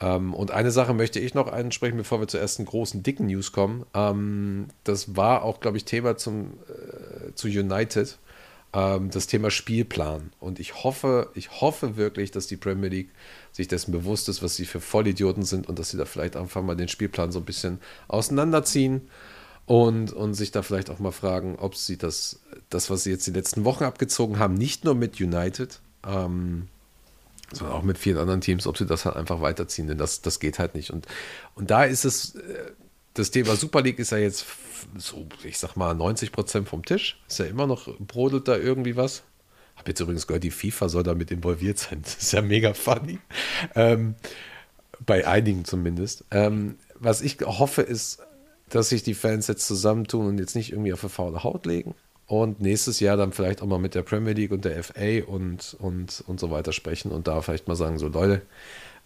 [0.00, 3.52] Ähm, und eine Sache möchte ich noch ansprechen, bevor wir zur ersten großen, dicken News
[3.52, 3.84] kommen.
[3.94, 8.18] Ähm, das war auch, glaube ich, Thema zum, äh, zu United
[8.72, 10.30] ähm, das Thema Spielplan.
[10.40, 13.10] Und ich hoffe, ich hoffe wirklich, dass die Premier League
[13.58, 16.62] sich dessen bewusst ist, was sie für Vollidioten sind und dass sie da vielleicht einfach
[16.62, 19.08] mal den Spielplan so ein bisschen auseinanderziehen
[19.66, 22.38] und, und sich da vielleicht auch mal fragen, ob sie das,
[22.70, 26.68] das, was sie jetzt die letzten Wochen abgezogen haben, nicht nur mit United, ähm,
[27.52, 30.38] sondern auch mit vielen anderen Teams, ob sie das halt einfach weiterziehen, denn das, das
[30.38, 30.90] geht halt nicht.
[30.90, 31.08] Und,
[31.56, 32.70] und da ist es, äh,
[33.14, 34.46] das Thema Super League ist ja jetzt
[34.96, 37.20] so, ich sag mal, 90 Prozent vom Tisch.
[37.26, 39.24] Ist ja immer noch, brodelt da irgendwie was.
[39.78, 42.02] Hab jetzt übrigens gehört, die FIFA soll damit involviert sein.
[42.02, 43.18] Das ist ja mega funny.
[43.74, 44.16] Ähm,
[45.06, 46.24] bei einigen zumindest.
[46.30, 48.18] Ähm, was ich hoffe, ist,
[48.68, 51.94] dass sich die Fans jetzt zusammentun und jetzt nicht irgendwie auf eine faule Haut legen.
[52.26, 55.76] Und nächstes Jahr dann vielleicht auch mal mit der Premier League und der FA und,
[55.78, 58.42] und, und so weiter sprechen und da vielleicht mal sagen, so Leute,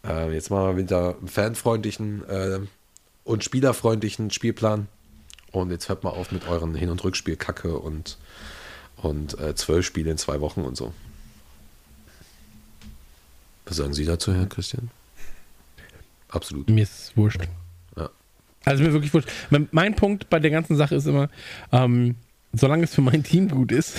[0.04, 2.60] äh, jetzt machen wir wieder einen fanfreundlichen äh,
[3.22, 4.88] und spielerfreundlichen Spielplan.
[5.52, 8.18] Und jetzt hört mal auf mit euren Hin- und Rückspielkacke und,
[9.02, 10.92] und äh, zwölf Spiele in zwei Wochen und so.
[13.66, 14.90] Was sagen Sie dazu, Herr Christian?
[16.28, 16.68] Absolut.
[16.70, 17.40] Mir ist es wurscht.
[17.96, 18.10] Ja.
[18.64, 19.28] Also mir wirklich wurscht.
[19.70, 21.28] Mein, Punkt bei der ganzen Sache ist immer,
[21.72, 22.16] ähm,
[22.52, 23.96] solange es für mein Team gut ist,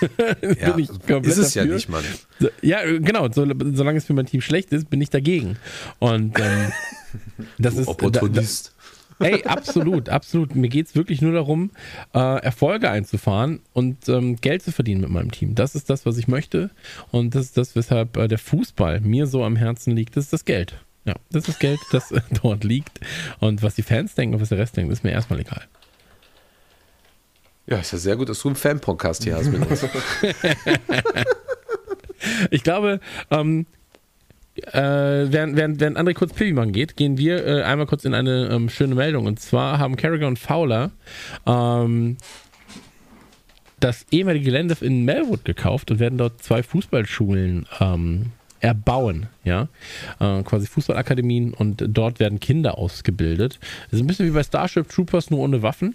[0.60, 1.74] Ja, bin ich komplett ist es ja dafür.
[1.74, 2.04] nicht, Mann.
[2.38, 3.30] So, Ja, äh, genau.
[3.32, 5.56] So, solange es für mein Team schlecht ist, bin ich dagegen.
[5.98, 6.72] Und ähm,
[7.58, 8.68] das ist Opportunist.
[8.68, 8.73] Da,
[9.18, 10.54] ey, absolut, absolut.
[10.54, 11.70] Mir geht es wirklich nur darum,
[12.14, 15.54] äh, Erfolge einzufahren und ähm, Geld zu verdienen mit meinem Team.
[15.54, 16.70] Das ist das, was ich möchte.
[17.10, 20.16] Und das ist das, weshalb äh, der Fußball mir so am Herzen liegt.
[20.16, 20.78] Das ist das Geld.
[21.04, 23.00] Ja, das ist das Geld, das äh, dort liegt.
[23.40, 25.62] Und was die Fans denken und was der Rest denkt, ist mir erstmal egal.
[27.66, 29.86] Ja, ist ja sehr gut, dass du einen Fan-Podcast hier hast mit uns.
[32.50, 33.00] Ich glaube,
[33.30, 33.66] ähm,
[34.56, 38.14] äh, während, während, während André kurz Pipi machen geht, gehen wir äh, einmal kurz in
[38.14, 39.26] eine ähm, schöne Meldung.
[39.26, 40.90] Und zwar haben Carragher und Fowler
[41.46, 42.16] ähm,
[43.80, 49.68] das ehemalige Gelände in Melwood gekauft und werden dort zwei Fußballschulen ähm, erbauen, ja,
[50.20, 53.58] äh, quasi Fußballakademien und dort werden Kinder ausgebildet.
[53.90, 55.94] Das ist ein bisschen wie bei Starship Troopers, nur ohne Waffen.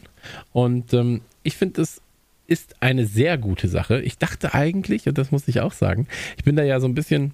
[0.52, 2.00] Und ähm, ich finde, das
[2.46, 4.02] ist eine sehr gute Sache.
[4.02, 6.08] Ich dachte eigentlich, und das muss ich auch sagen,
[6.38, 7.34] ich bin da ja so ein bisschen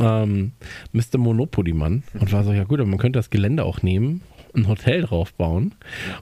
[0.00, 0.52] ähm,
[0.92, 1.18] Mr.
[1.18, 4.22] Monopoly-Mann und war so, ja gut, aber man könnte das Gelände auch nehmen,
[4.54, 5.74] ein Hotel draufbauen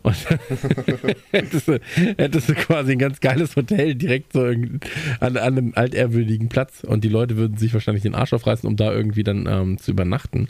[0.03, 0.17] und
[1.31, 1.81] hättest, du,
[2.17, 4.81] hättest du quasi ein ganz geiles Hotel direkt so an,
[5.21, 8.93] an einem altehrwürdigen Platz und die Leute würden sich wahrscheinlich den Arsch aufreißen, um da
[8.93, 10.49] irgendwie dann ähm, zu übernachten.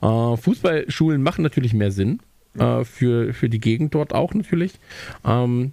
[0.00, 2.20] Äh, Fußballschulen machen natürlich mehr Sinn.
[2.58, 4.72] Äh, für, für die Gegend dort auch natürlich.
[5.24, 5.72] Ähm,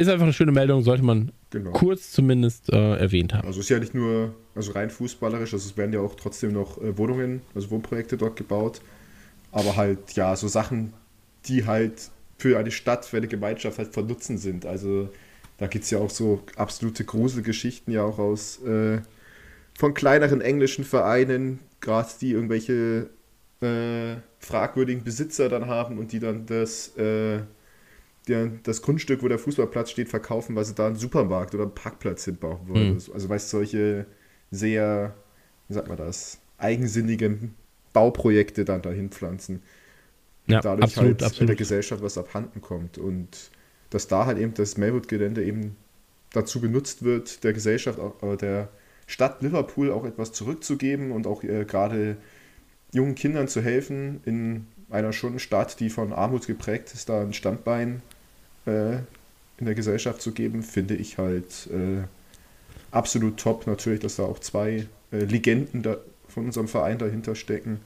[0.00, 1.72] ist einfach eine schöne Meldung, sollte man Genau.
[1.72, 3.46] kurz zumindest äh, erwähnt haben.
[3.46, 6.52] Also es ist ja nicht nur also rein fußballerisch, also es werden ja auch trotzdem
[6.52, 8.80] noch äh, Wohnungen, also Wohnprojekte dort gebaut.
[9.52, 10.92] Aber halt, ja, so Sachen,
[11.46, 14.64] die halt für eine Stadt, für eine Gemeinschaft halt von Nutzen sind.
[14.64, 15.10] Also
[15.58, 19.00] da gibt es ja auch so absolute Gruselgeschichten ja auch aus äh,
[19.78, 23.10] von kleineren englischen Vereinen, gerade die irgendwelche
[23.60, 27.40] äh, fragwürdigen Besitzer dann haben und die dann das, äh,
[28.28, 31.74] der, das Grundstück, wo der Fußballplatz steht, verkaufen, weil sie da einen Supermarkt oder einen
[31.74, 32.94] Parkplatz hinbauen wollen.
[32.94, 33.02] Mhm.
[33.12, 34.06] Also weißt du, solche
[34.50, 35.14] sehr,
[35.68, 37.54] wie sagt man das, eigensinnigen
[37.92, 39.62] Bauprojekte dann dahin pflanzen.
[40.46, 41.58] Ja, dadurch absolut, halt in der absolut.
[41.58, 42.98] Gesellschaft was abhanden kommt.
[42.98, 43.50] Und
[43.90, 45.76] dass da halt eben das Melwood-Gelände eben
[46.32, 48.68] dazu genutzt wird, der Gesellschaft, äh, der
[49.06, 52.16] Stadt Liverpool auch etwas zurückzugeben und auch äh, gerade
[52.92, 57.32] jungen Kindern zu helfen, in einer schon Stadt, die von Armut geprägt ist, da ein
[57.32, 58.02] Standbein
[58.66, 58.96] äh,
[59.58, 62.04] in der Gesellschaft zu geben, finde ich halt äh,
[62.90, 63.66] absolut top.
[63.66, 65.96] Natürlich, dass da auch zwei äh, Legenden da
[66.28, 67.80] von unserem Verein dahinter stecken.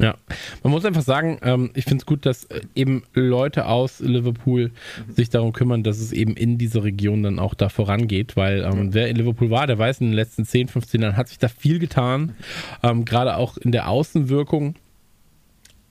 [0.00, 0.16] Ja,
[0.64, 4.72] man muss einfach sagen, ähm, ich finde es gut, dass äh, eben Leute aus Liverpool
[5.08, 8.92] sich darum kümmern, dass es eben in dieser Region dann auch da vorangeht, weil ähm,
[8.92, 11.46] wer in Liverpool war, der weiß, in den letzten 10, 15 Jahren hat sich da
[11.46, 12.34] viel getan,
[12.82, 14.74] ähm, gerade auch in der Außenwirkung.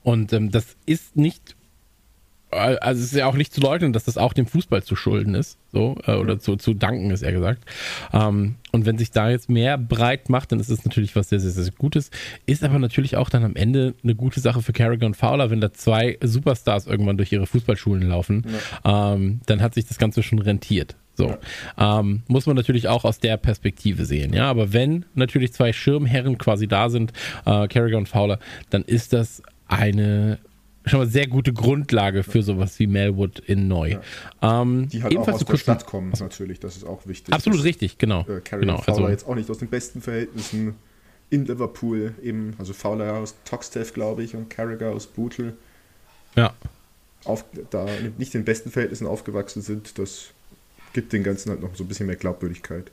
[0.04, 1.56] Und ähm, das ist nicht,
[2.52, 4.94] äh, also es ist ja auch nicht zu leugnen, dass das auch dem Fußball zu
[4.94, 7.64] schulden ist, so, äh, oder zu, zu danken ist, eher gesagt.
[8.12, 11.40] Ähm, und wenn sich da jetzt mehr breit macht, dann ist es natürlich was sehr,
[11.40, 12.10] sehr, sehr Gutes.
[12.46, 15.60] Ist aber natürlich auch dann am Ende eine gute Sache für Carragher und Fowler, wenn
[15.60, 18.46] da zwei Superstars irgendwann durch ihre Fußballschulen laufen,
[18.84, 20.96] ähm, dann hat sich das Ganze schon rentiert.
[21.16, 21.36] So.
[21.78, 24.50] Ähm, muss man natürlich auch aus der Perspektive sehen, ja.
[24.50, 27.12] Aber wenn natürlich zwei Schirmherren quasi da sind,
[27.46, 28.38] äh, Carragher und Fowler,
[28.70, 30.38] dann ist das eine
[30.86, 33.96] schon mal sehr gute Grundlage für sowas wie Melwood in Neu.
[34.42, 37.32] Ähm, Die halt auch ebenfalls aus zu der Stadt kommen, natürlich, das ist auch wichtig.
[37.32, 38.20] Absolut dass, richtig, genau.
[38.22, 40.74] Äh, Carrie genau Fowler also, jetzt auch nicht aus den besten Verhältnissen
[41.30, 45.54] in Liverpool eben, also Fowler aus Toxteth, glaube ich, und Carragher aus Bootle,
[46.36, 46.52] ja.
[47.24, 47.86] auf, da
[48.18, 50.28] nicht in den besten Verhältnissen aufgewachsen sind, das
[50.92, 52.90] gibt den Ganzen halt noch so ein bisschen mehr Glaubwürdigkeit.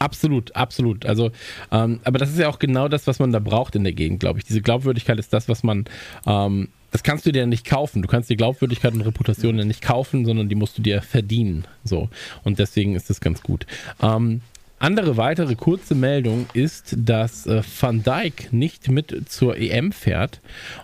[0.00, 1.04] Absolut, absolut.
[1.04, 1.30] Also,
[1.70, 4.18] ähm, aber das ist ja auch genau das, was man da braucht in der Gegend,
[4.20, 4.46] glaube ich.
[4.46, 5.84] Diese Glaubwürdigkeit ist das, was man,
[6.26, 8.00] ähm, das kannst du dir nicht kaufen.
[8.00, 11.66] Du kannst die Glaubwürdigkeit und Reputation ja nicht kaufen, sondern die musst du dir verdienen.
[11.84, 12.08] So.
[12.44, 13.66] Und deswegen ist das ganz gut.
[14.00, 14.40] Ähm,
[14.78, 20.40] andere weitere kurze Meldung ist, dass äh, Van Dijk nicht mit zur EM fährt.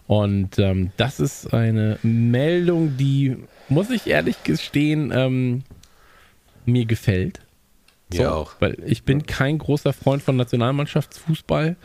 [0.06, 3.38] Und ähm, das ist eine Meldung, die,
[3.70, 5.62] muss ich ehrlich gestehen, ähm,
[6.66, 7.40] mir gefällt.
[8.12, 8.52] Mir auch.
[8.60, 11.76] Weil ich bin kein großer Freund von Nationalmannschaftsfußball.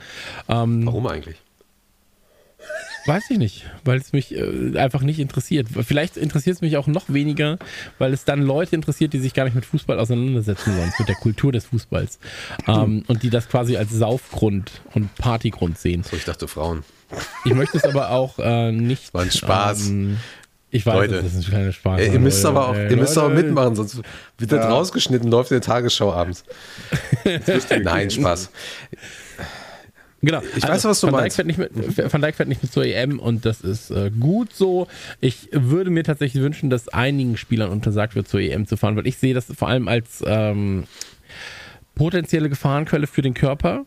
[0.47, 1.37] Ähm, Warum eigentlich?
[3.07, 5.67] Weiß ich nicht, weil es mich äh, einfach nicht interessiert.
[5.69, 7.57] Vielleicht interessiert es mich auch noch weniger,
[7.97, 11.15] weil es dann Leute interessiert, die sich gar nicht mit Fußball auseinandersetzen, sonst mit der
[11.15, 12.19] Kultur des Fußballs.
[12.67, 16.03] Ähm, und die das quasi als Saufgrund und Partygrund sehen.
[16.03, 16.83] So, ich dachte Frauen.
[17.43, 19.13] Ich möchte es aber auch äh, nicht.
[19.15, 19.87] War ein Spaß.
[19.87, 20.17] Ähm,
[20.71, 21.21] ich weiß, Leute.
[21.21, 21.99] das ist ein kleiner Spaß.
[22.01, 23.43] Ey, ihr müsst aber auch, ihr müsst aber Leute.
[23.43, 23.97] mitmachen, sonst
[24.37, 24.69] wird das Ja.
[24.69, 26.43] rausgeschnitten, läuft in der Tagesschau abends.
[27.83, 28.49] Nein, Spaß.
[30.23, 30.41] Genau.
[30.55, 31.37] Ich weiß, was du Van meinst.
[31.39, 34.11] Dijk fährt nicht mit, Van Dijk fährt nicht mit zur EM und das ist äh,
[34.11, 34.87] gut so.
[35.19, 39.07] Ich würde mir tatsächlich wünschen, dass einigen Spielern untersagt wird, zur EM zu fahren, weil
[39.07, 40.83] ich sehe das vor allem als ähm,
[41.95, 43.85] potenzielle Gefahrenquelle für den Körper.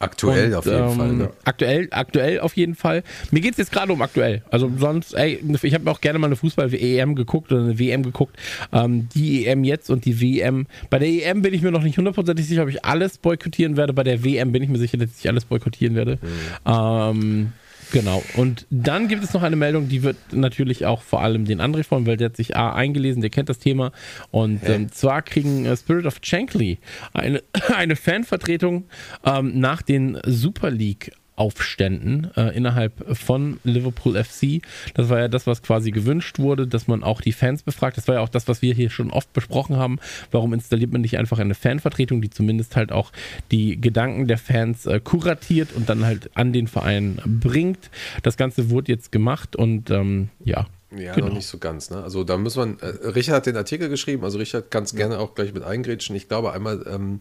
[0.00, 1.12] Aktuell Und, auf jeden ähm, Fall.
[1.12, 1.30] Ne?
[1.44, 3.02] Aktuell, aktuell auf jeden Fall.
[3.30, 4.42] Mir geht es jetzt gerade um aktuell.
[4.50, 8.36] Also sonst, ey, ich habe auch gerne mal eine Fußball-EM geguckt oder eine WM geguckt.
[8.72, 10.66] Ähm, die EM jetzt und die WM.
[10.88, 13.92] Bei der EM bin ich mir noch nicht hundertprozentig sicher, ob ich alles boykottieren werde.
[13.92, 16.18] Bei der WM bin ich mir sicher, dass ich alles boykottieren werde.
[16.64, 17.52] Ähm,
[17.92, 18.22] genau.
[18.36, 21.84] Und dann gibt es noch eine Meldung, die wird natürlich auch vor allem den André
[21.84, 23.92] freuen, weil der hat sich A eingelesen, der kennt das Thema.
[24.30, 26.78] Und ähm, zwar kriegen äh, Spirit of Shankly
[27.12, 27.42] eine,
[27.76, 28.84] eine Fanvertretung
[29.24, 34.60] ähm, nach den Super League Aufständen äh, innerhalb von Liverpool FC.
[34.94, 37.96] Das war ja das, was quasi gewünscht wurde, dass man auch die Fans befragt.
[37.96, 39.98] Das war ja auch das, was wir hier schon oft besprochen haben.
[40.30, 43.12] Warum installiert man nicht einfach eine Fanvertretung, die zumindest halt auch
[43.50, 47.90] die Gedanken der Fans äh, kuratiert und dann halt an den Verein bringt.
[48.22, 50.66] Das Ganze wurde jetzt gemacht und ähm, ja.
[50.90, 51.26] Ja, Genau.
[51.26, 51.90] noch nicht so ganz.
[51.90, 52.02] Ne?
[52.02, 55.18] Also da muss man, äh, Richard hat den Artikel geschrieben, also Richard kann es gerne
[55.18, 56.16] auch gleich mit eingrätschen.
[56.16, 57.18] Ich glaube einmal, ähm,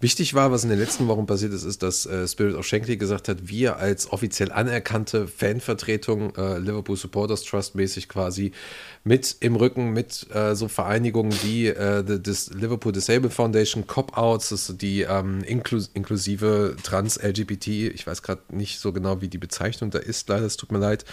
[0.00, 2.98] wichtig war, was in den letzten Wochen passiert ist, ist, dass äh, Spirit of Shankly
[2.98, 8.52] gesagt hat, wir als offiziell anerkannte Fanvertretung, äh, Liverpool Supporters Trust mäßig quasi,
[9.06, 14.68] mit im Rücken, mit äh, so Vereinigungen wie äh, das Liverpool Disabled Foundation, Cop-Outs, das
[14.68, 19.90] ist die ähm, inklus inklusive Trans-LGBT, ich weiß gerade nicht so genau, wie die Bezeichnung
[19.90, 21.04] da ist, leider, es tut mir leid,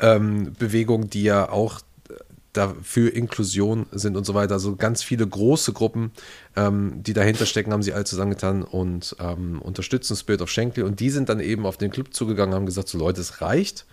[0.00, 1.80] ähm, Bewegung, die ja auch
[2.52, 4.54] da für Inklusion sind und so weiter.
[4.54, 6.10] Also ganz viele große Gruppen,
[6.56, 10.82] ähm, die dahinter stecken, haben sie alle zusammengetan und ähm, unterstützen Spirit of Shankly.
[10.82, 13.86] Und die sind dann eben auf den Club zugegangen, haben gesagt, so Leute, es reicht.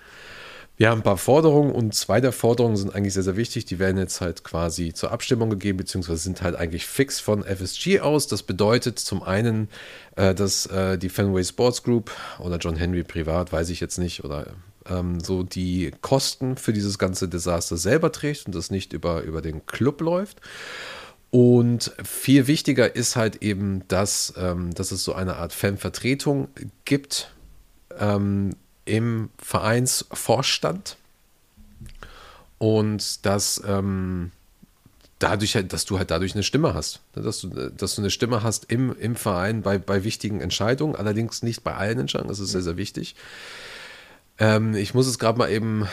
[0.77, 3.63] Wir haben ein paar Forderungen und zwei der Forderungen sind eigentlich sehr, sehr wichtig.
[3.65, 8.01] Die werden jetzt halt quasi zur Abstimmung gegeben, beziehungsweise sind halt eigentlich fix von FSG
[8.01, 8.27] aus.
[8.27, 9.69] Das bedeutet zum einen,
[10.17, 14.25] äh, dass äh, die Fenway Sports Group oder John Henry privat, weiß ich jetzt nicht,
[14.25, 14.47] oder
[14.89, 19.41] ähm, so die Kosten für dieses ganze Desaster selber trägt und das nicht über, über
[19.41, 20.41] den Club läuft.
[21.31, 26.49] Und viel wichtiger ist halt eben, dass, ähm, dass es so eine Art Fanvertretung
[26.83, 27.31] gibt
[27.97, 28.51] ähm,
[28.85, 30.97] im Vereinsvorstand
[32.57, 34.31] und dass ähm,
[35.19, 38.11] dadurch halt, dass du halt dadurch eine Stimme hast, ne, dass du, dass du eine
[38.11, 42.39] Stimme hast im, im Verein bei, bei wichtigen Entscheidungen, allerdings nicht bei allen Entscheidungen, das
[42.39, 43.15] ist sehr, sehr wichtig.
[44.37, 45.87] Ähm, ich muss es gerade mal eben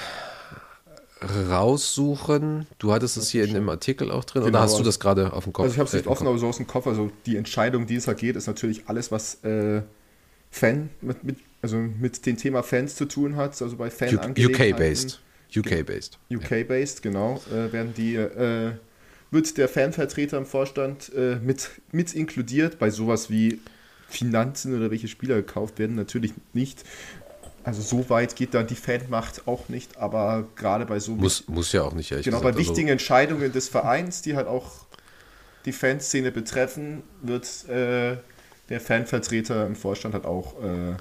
[1.48, 2.66] raussuchen.
[2.78, 4.98] Du hattest es hier in dem Artikel auch drin, Genau, oder hast du also- das
[5.00, 5.64] gerade auf dem Kopf?
[5.64, 6.86] Also ich habe es Äh, nicht im offen, aber so aus dem Kopf.
[6.86, 9.82] Also die Entscheidung, die es da geht, ist natürlich alles, was äh,
[10.50, 13.60] Fan mit, mit, also mit dem Thema Fans zu tun hat.
[13.62, 15.20] Also bei Fan UK-based.
[15.56, 16.18] UK-based.
[16.30, 18.72] UK-based, genau, äh, werden die, äh,
[19.30, 22.78] wird der Fanvertreter im Vorstand äh, mit, mit inkludiert.
[22.78, 23.60] Bei sowas wie
[24.08, 26.84] Finanzen oder welche Spieler gekauft werden, natürlich nicht.
[27.64, 31.72] Also so weit geht dann die Fanmacht auch nicht, aber gerade bei so Muss, muss
[31.72, 32.56] ja auch nicht, ehrlich genau gesagt.
[32.56, 34.86] bei wichtigen Also, Entscheidungen des Vereins, die halt auch
[35.64, 38.16] die Fanszene betreffen, wird äh,
[38.68, 40.96] der Fanvertreter im Vorstand halt auch äh,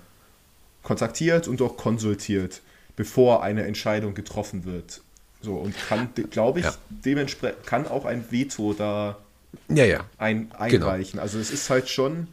[0.83, 2.61] kontaktiert und auch konsultiert,
[2.95, 5.01] bevor eine Entscheidung getroffen wird.
[5.41, 6.75] So und kann, glaube ich, Ja.
[6.89, 9.17] dementsprechend kann auch ein Veto da
[9.69, 10.05] ja, ja.
[10.17, 10.87] ein, Genau.
[10.87, 11.19] einreichen.
[11.19, 12.27] Also es ist halt schon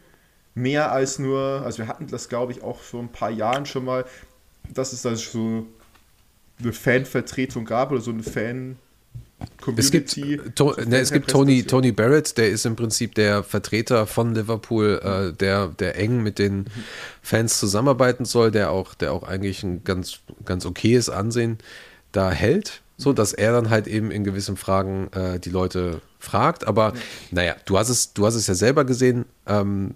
[0.55, 3.85] mehr als nur, also wir hatten das glaube ich auch vor ein paar Jahren schon
[3.85, 4.05] mal,
[4.75, 5.67] dass es da so
[6.61, 8.77] eine Fanvertretung gab oder so eine Fan
[9.77, 10.51] Es gibt, Community.
[10.55, 11.63] to, ne, es gibt Tony.
[11.63, 16.39] Tony Barrett, der ist im Prinzip der Vertreter von Liverpool, äh, der, der eng mit
[16.39, 16.67] den
[17.23, 21.59] Fans zusammenarbeiten soll, der auch, der auch eigentlich ein ganz, ganz okayes Ansehen
[22.13, 26.67] da hält, so dass er dann halt eben in gewissen Fragen äh, die Leute fragt.
[26.67, 26.95] Aber
[27.31, 29.27] naja, du hast es, du hast es ja selber gesehen.
[29.47, 29.95] Ähm,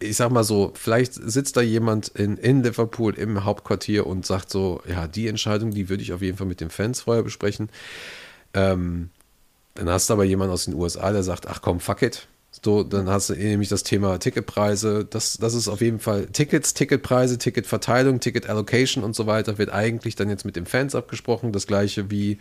[0.00, 4.50] ich sag mal so, vielleicht sitzt da jemand in, in Liverpool im Hauptquartier und sagt
[4.50, 7.68] so, ja, die Entscheidung, die würde ich auf jeden Fall mit den Fans vorher besprechen.
[8.54, 9.10] Ähm,
[9.74, 12.28] dann hast du aber jemanden aus den USA, der sagt, ach komm, fuck it.
[12.62, 15.04] So, dann hast du nämlich das Thema Ticketpreise.
[15.04, 19.70] Das, das ist auf jeden Fall Tickets, Ticketpreise, Ticketverteilung, Ticket Allocation und so weiter wird
[19.70, 21.52] eigentlich dann jetzt mit den Fans abgesprochen.
[21.52, 22.38] Das gleiche wie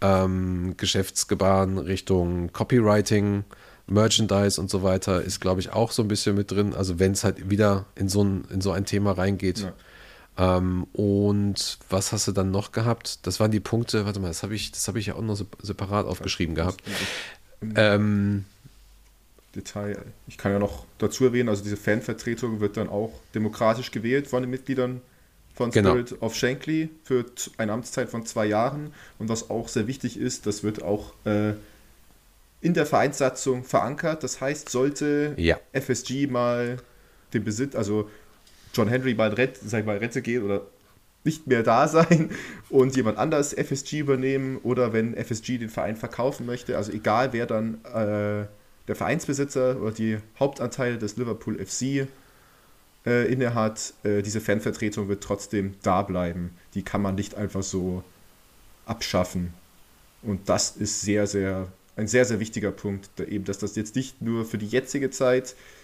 [0.00, 3.44] ähm, Geschäftsgebaren Richtung Copywriting,
[3.86, 6.74] Merchandise und so weiter ist, glaube ich, auch so ein bisschen mit drin.
[6.74, 9.70] Also wenn es halt wieder in so ein, in so ein Thema reingeht.
[10.40, 13.26] Ähm, und was hast du dann noch gehabt?
[13.26, 15.36] Das waren die Punkte, warte mal, das habe ich, das habe ich ja auch noch
[15.36, 16.82] sep- separat aufgeschrieben gehabt.
[17.76, 18.46] Ähm,
[19.54, 19.98] Detail.
[20.28, 24.42] Ich kann ja noch dazu erwähnen, also diese Fanvertretung wird dann auch demokratisch gewählt von
[24.42, 25.02] den Mitgliedern
[25.54, 25.90] von Genau.
[25.90, 27.26] Spirit of Shankly für
[27.58, 28.94] eine Amtszeit von zwei Jahren.
[29.18, 31.52] Und was auch sehr wichtig ist, das wird auch äh,
[32.62, 34.22] in der Vereinssatzung verankert.
[34.22, 35.58] Das heißt, sollte Ja.
[35.72, 36.78] FSG mal
[37.34, 38.08] den Besitz, also
[38.74, 40.62] John Henry mal, Ret, sag ich mal Rente gehen oder
[41.24, 42.30] nicht mehr da sein
[42.70, 47.46] und jemand anders FSG übernehmen oder wenn FSG den Verein verkaufen möchte, also egal wer
[47.46, 48.46] dann äh,
[48.88, 52.08] der Vereinsbesitzer oder die Hauptanteile des Liverpool FC
[53.06, 56.50] äh, innehat, äh, diese Fanvertretung wird trotzdem da bleiben.
[56.74, 58.02] Die kann man nicht einfach so
[58.86, 59.52] abschaffen.
[60.22, 63.94] Und das ist sehr, sehr, ein sehr, sehr wichtiger Punkt, da eben, dass das jetzt
[63.94, 65.79] nicht nur für die jetzige Zeit äh,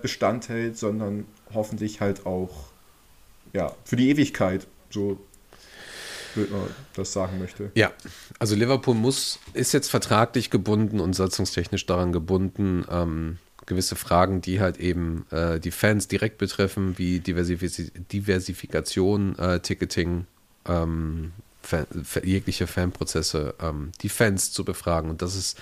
[0.00, 2.50] Bestand hält, sondern hoffentlich halt auch
[3.52, 5.20] ja, für die Ewigkeit, so
[6.34, 7.70] würde man das sagen möchte.
[7.74, 7.92] Ja,
[8.38, 14.60] also Liverpool muss, ist jetzt vertraglich gebunden und satzungstechnisch daran gebunden, ähm, gewisse Fragen, die
[14.60, 20.26] halt eben äh, die Fans direkt betreffen, wie Diversifiz Diversifikation, äh, Ticketing,
[20.66, 21.32] ähm,
[21.62, 25.10] Fan, fa- jegliche Fanprozesse, ähm, die Fans zu befragen.
[25.10, 25.58] Und das ist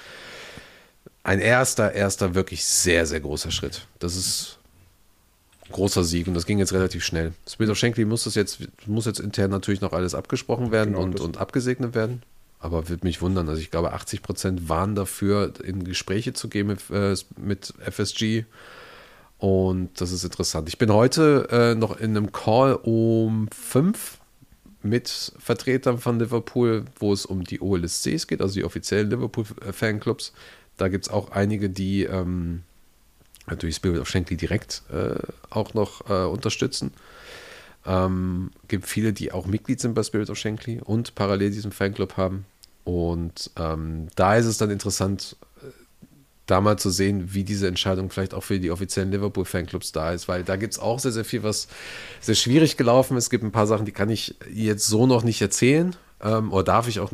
[1.28, 3.86] ein erster, erster wirklich sehr, sehr großer Schritt.
[3.98, 4.58] Das ist
[5.66, 7.34] ein großer Sieg und das ging jetzt relativ schnell.
[7.60, 11.20] Of Shankly muss das jetzt, muss jetzt intern natürlich noch alles abgesprochen werden Genau, und,
[11.20, 12.22] und abgesegnet werden.
[12.60, 13.46] Aber würde mich wundern.
[13.50, 18.44] Also ich glaube, 80 Prozent waren dafür, in Gespräche zu gehen mit, äh, mit FSG.
[19.36, 20.66] Und das ist interessant.
[20.68, 24.16] Ich bin heute äh, noch in einem Call um fünf
[24.82, 30.32] mit Vertretern von Liverpool, wo es um die OLSCs geht, also die offiziellen Liverpool-Fanclubs.
[30.78, 32.62] Da gibt es auch einige, die ähm,
[33.46, 35.16] natürlich Spirit of Shankly direkt äh,
[35.50, 36.92] auch noch äh, unterstützen.
[37.86, 42.16] Ähm, gibt viele, die auch Mitglied sind bei Spirit of Shankly und parallel diesen Fanclub
[42.16, 42.44] haben.
[42.84, 45.66] Und ähm, da ist es dann interessant, äh,
[46.46, 50.28] da mal zu sehen, wie diese Entscheidung vielleicht auch für die offiziellen Liverpool-Fanclubs da ist,
[50.28, 51.68] weil da gibt es auch sehr, sehr viel, was
[52.20, 53.24] sehr schwierig gelaufen ist.
[53.24, 55.94] Es gibt ein paar Sachen, die kann ich jetzt so noch nicht erzählen.
[56.20, 57.12] Ähm, oder darf ich auch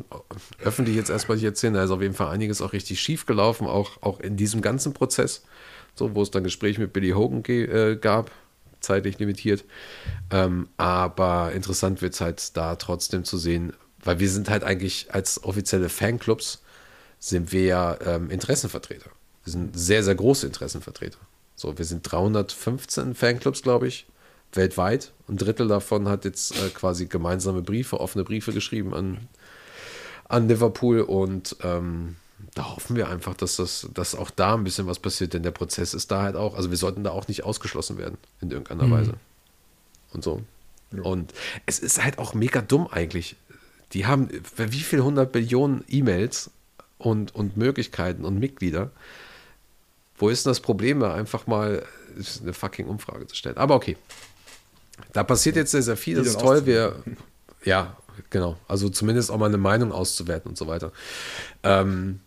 [0.62, 1.74] öffentlich jetzt erstmal nicht erzählen.
[1.74, 4.92] Da ist auf jeden Fall einiges auch richtig schief gelaufen, auch, auch in diesem ganzen
[4.92, 5.44] Prozess.
[5.94, 8.30] So, wo es dann Gespräche mit Billy Hogan äh, gab,
[8.80, 9.64] zeitlich limitiert.
[10.30, 13.72] Ähm, aber interessant wird es halt da trotzdem zu sehen,
[14.02, 16.62] weil wir sind halt eigentlich als offizielle Fanclubs
[17.18, 19.10] sind wir ja ähm, Interessenvertreter.
[19.44, 21.18] Wir sind sehr, sehr große Interessenvertreter.
[21.54, 24.06] So, wir sind 315 Fanclubs, glaube ich,
[24.56, 25.12] weltweit.
[25.28, 29.28] Ein Drittel davon hat jetzt äh, quasi gemeinsame Briefe, offene Briefe geschrieben an,
[30.28, 32.16] an Liverpool und ähm,
[32.54, 35.50] da hoffen wir einfach, dass, das, dass auch da ein bisschen was passiert, denn der
[35.50, 38.90] Prozess ist da halt auch, also wir sollten da auch nicht ausgeschlossen werden in irgendeiner
[38.90, 39.14] Weise.
[40.12, 40.42] Und so.
[41.02, 41.32] Und
[41.66, 43.36] es ist halt auch mega dumm eigentlich.
[43.92, 46.50] Die haben wie viel 100 Billionen E-Mails
[46.98, 48.90] und, und Möglichkeiten und Mitglieder.
[50.16, 51.84] Wo ist denn das Problem, da einfach mal
[52.42, 53.56] eine fucking Umfrage zu stellen?
[53.56, 53.96] Aber okay.
[55.12, 56.16] Da passiert jetzt sehr, sehr viel.
[56.16, 56.66] Das ist toll.
[56.66, 56.96] Wir,
[57.64, 57.96] ja,
[58.30, 58.56] genau.
[58.68, 60.92] Also zumindest auch mal eine Meinung auszuwerten und so weiter.
[61.62, 62.20] Ähm,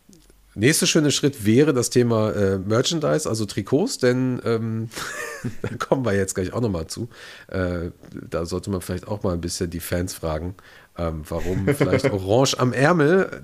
[0.55, 4.89] nächster schöner Schritt wäre das Thema äh, Merchandise, also Trikots, denn ähm,
[5.61, 7.09] da kommen wir jetzt gleich auch nochmal zu.
[7.47, 7.91] Äh,
[8.29, 10.55] da sollte man vielleicht auch mal ein bisschen die Fans fragen,
[10.97, 13.43] ähm, warum vielleicht Orange am Ärmel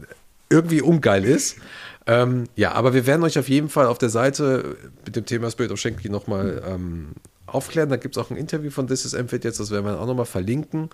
[0.49, 1.57] irgendwie ungeil ist.
[2.05, 4.75] Ähm, ja, aber wir werden euch auf jeden Fall auf der Seite
[5.05, 7.13] mit dem Thema Spirit of Shankly nochmal ähm,
[7.53, 7.89] aufklären.
[7.89, 10.07] Da gibt es auch ein Interview von This is Enfield jetzt, das werden wir auch
[10.07, 10.89] nochmal verlinken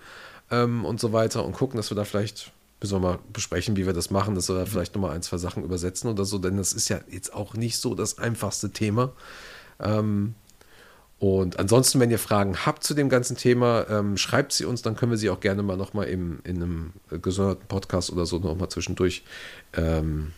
[0.52, 3.86] ähm, und so weiter und gucken, dass wir da vielleicht, müssen wir mal besprechen, wie
[3.86, 6.58] wir das machen, dass wir da vielleicht nochmal ein, zwei Sachen übersetzen oder so, denn
[6.58, 9.12] das ist ja jetzt auch nicht so das einfachste Thema.
[9.80, 10.36] Ähm,
[11.20, 14.96] und ansonsten, wenn ihr Fragen habt zu dem ganzen Thema, ähm, schreibt sie uns, dann
[14.96, 19.24] können wir sie auch gerne mal nochmal in einem gesonderten Podcast oder so nochmal zwischendurch,
[19.74, 20.32] ähm,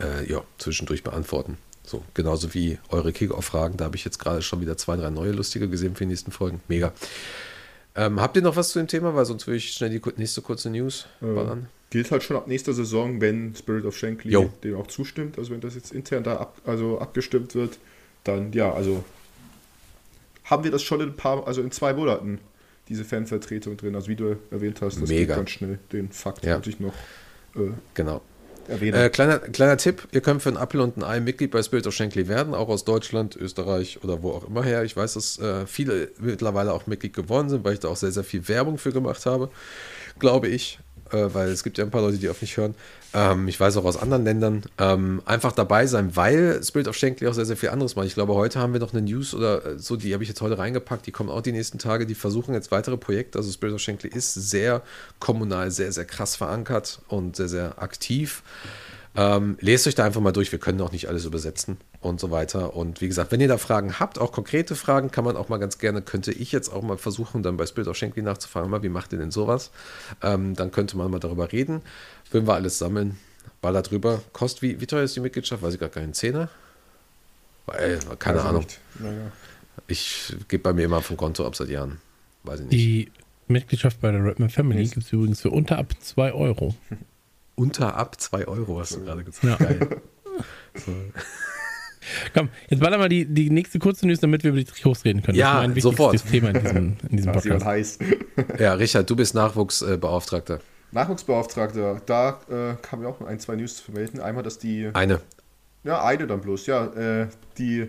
[0.00, 1.58] äh, ja, zwischendurch beantworten.
[1.92, 3.76] So, genauso wie eure Kick-Off-Fragen.
[3.76, 6.30] Da habe ich jetzt gerade schon wieder zwei, drei neue lustige gesehen für die nächsten
[6.32, 6.62] Folgen.
[6.66, 6.90] Mega.
[7.94, 9.14] Ähm, habt ihr noch was zu dem Thema?
[9.14, 11.66] Weil sonst würde ich schnell die nächste kurze News ballern.
[11.90, 14.50] Gilt halt schon ab nächster Saison, wenn Spirit of Shankly Jo.
[14.64, 15.36] dem auch zustimmt.
[15.36, 17.76] Also wenn das jetzt intern da ab, also abgestimmt wird,
[18.24, 19.04] dann ja, also
[20.44, 22.38] haben wir das schon in ein paar, also in zwei Monaten,
[22.88, 23.94] diese Fanvertretung drin.
[23.94, 25.26] Also wie du erwähnt hast, das Mega.
[25.26, 25.78] geht ganz schnell.
[25.92, 26.58] Den Fakt Ja.
[26.64, 26.94] ich noch
[27.54, 28.22] äh, Genau.
[28.68, 29.00] Erwähnen.
[29.00, 31.86] Äh, kleiner, kleiner Tipp, ihr könnt für einen Apfel und ein Ei Mitglied bei Spirit
[31.86, 34.84] of Shankly werden, auch aus Deutschland, Österreich oder wo auch immer her.
[34.84, 38.12] Ich weiß, dass äh, viele mittlerweile auch Mitglied geworden sind, weil ich da auch sehr,
[38.12, 39.50] sehr viel Werbung für gemacht habe,
[40.18, 40.78] glaube ich.
[41.12, 42.74] Äh, weil es gibt ja ein paar Leute, die auf mich hören.
[43.14, 44.62] Ähm, ich weiß auch aus anderen Ländern.
[44.78, 48.06] Ähm, einfach dabei sein, weil Spirit of Shankly auch sehr, sehr viel anderes macht.
[48.06, 50.40] Ich glaube, heute haben wir noch eine News oder äh, so, die habe ich jetzt
[50.40, 51.06] heute reingepackt.
[51.06, 52.06] Die kommen auch die nächsten Tage.
[52.06, 53.38] Die versuchen jetzt weitere Projekte.
[53.38, 54.82] Also Spirit of Shankly ist sehr
[55.18, 58.42] kommunal, sehr, sehr krass verankert und sehr, sehr aktiv.
[59.14, 60.50] Ähm, lest euch da einfach mal durch.
[60.52, 62.74] Wir können auch nicht alles übersetzen und so weiter.
[62.74, 65.58] Und wie gesagt, wenn ihr da Fragen habt, auch konkrete Fragen, kann man auch mal
[65.58, 68.82] ganz gerne, könnte ich jetzt auch mal versuchen, dann bei Spirit of Shankly nachzufragen, mal,
[68.82, 69.70] wie macht ihr denn sowas?
[70.22, 71.82] Ähm, dann könnte man mal darüber reden.
[72.30, 73.18] Würden wir alles sammeln,
[73.60, 74.22] baller drüber.
[74.32, 75.62] Kostet, wie, wie teuer ist die Mitgliedschaft?
[75.62, 76.48] Weiß ich gar keinen Zehner?
[77.66, 78.66] Weil, keine Weiß ich Ahnung.
[78.98, 79.32] Naja.
[79.88, 82.00] Ich gebe bei mir immer vom Konto ab seit Jahren.
[82.44, 82.72] Weiß ich nicht.
[82.72, 83.12] Die
[83.46, 86.74] Mitgliedschaft bei der Redman Family gibt es übrigens für unter ab 2 Euro.
[87.54, 89.60] Unter ab 2 Euro, hast du gerade gesagt.
[89.60, 89.66] Ja.
[89.66, 90.02] Geil.
[92.34, 95.22] Komm, jetzt baller mal die, die nächste kurze News, damit wir über die Trikots reden
[95.22, 95.38] können.
[95.38, 96.26] Ja, das ist mein sofort.
[96.30, 97.64] Thema in diesem, in diesem Podcast.
[97.64, 97.98] heiß.
[98.58, 100.60] Ja, Richard, du bist Nachwuchsbeauftragter.
[100.90, 104.20] Nachwuchsbeauftragter, da äh, kann mir auch ein, zwei News zu vermelden.
[104.20, 105.20] Einmal, dass die, Eine.
[105.84, 107.88] ja, eine dann bloß, ja, äh, die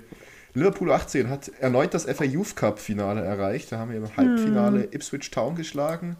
[0.54, 3.72] Liverpool 18 hat erneut das FA Youth Cup Finale erreicht.
[3.72, 6.16] Da haben wir im Halbfinale Ipswich Town geschlagen.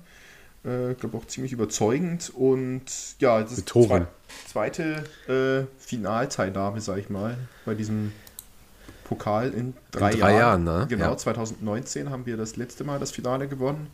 [0.66, 2.84] Äh, glaube auch ziemlich überzeugend und
[3.20, 4.08] ja, das Mit Toren.
[4.48, 8.14] zwei- zweite äh, Finalteilnahme, sag ich mal, bei diesem
[9.04, 10.66] Pokal in drei, drei Jahren.
[10.66, 10.86] Jahren, ne?
[10.90, 11.18] Genau, Ja.
[11.18, 13.88] 2019 haben wir das letzte Mal das Finale gewonnen.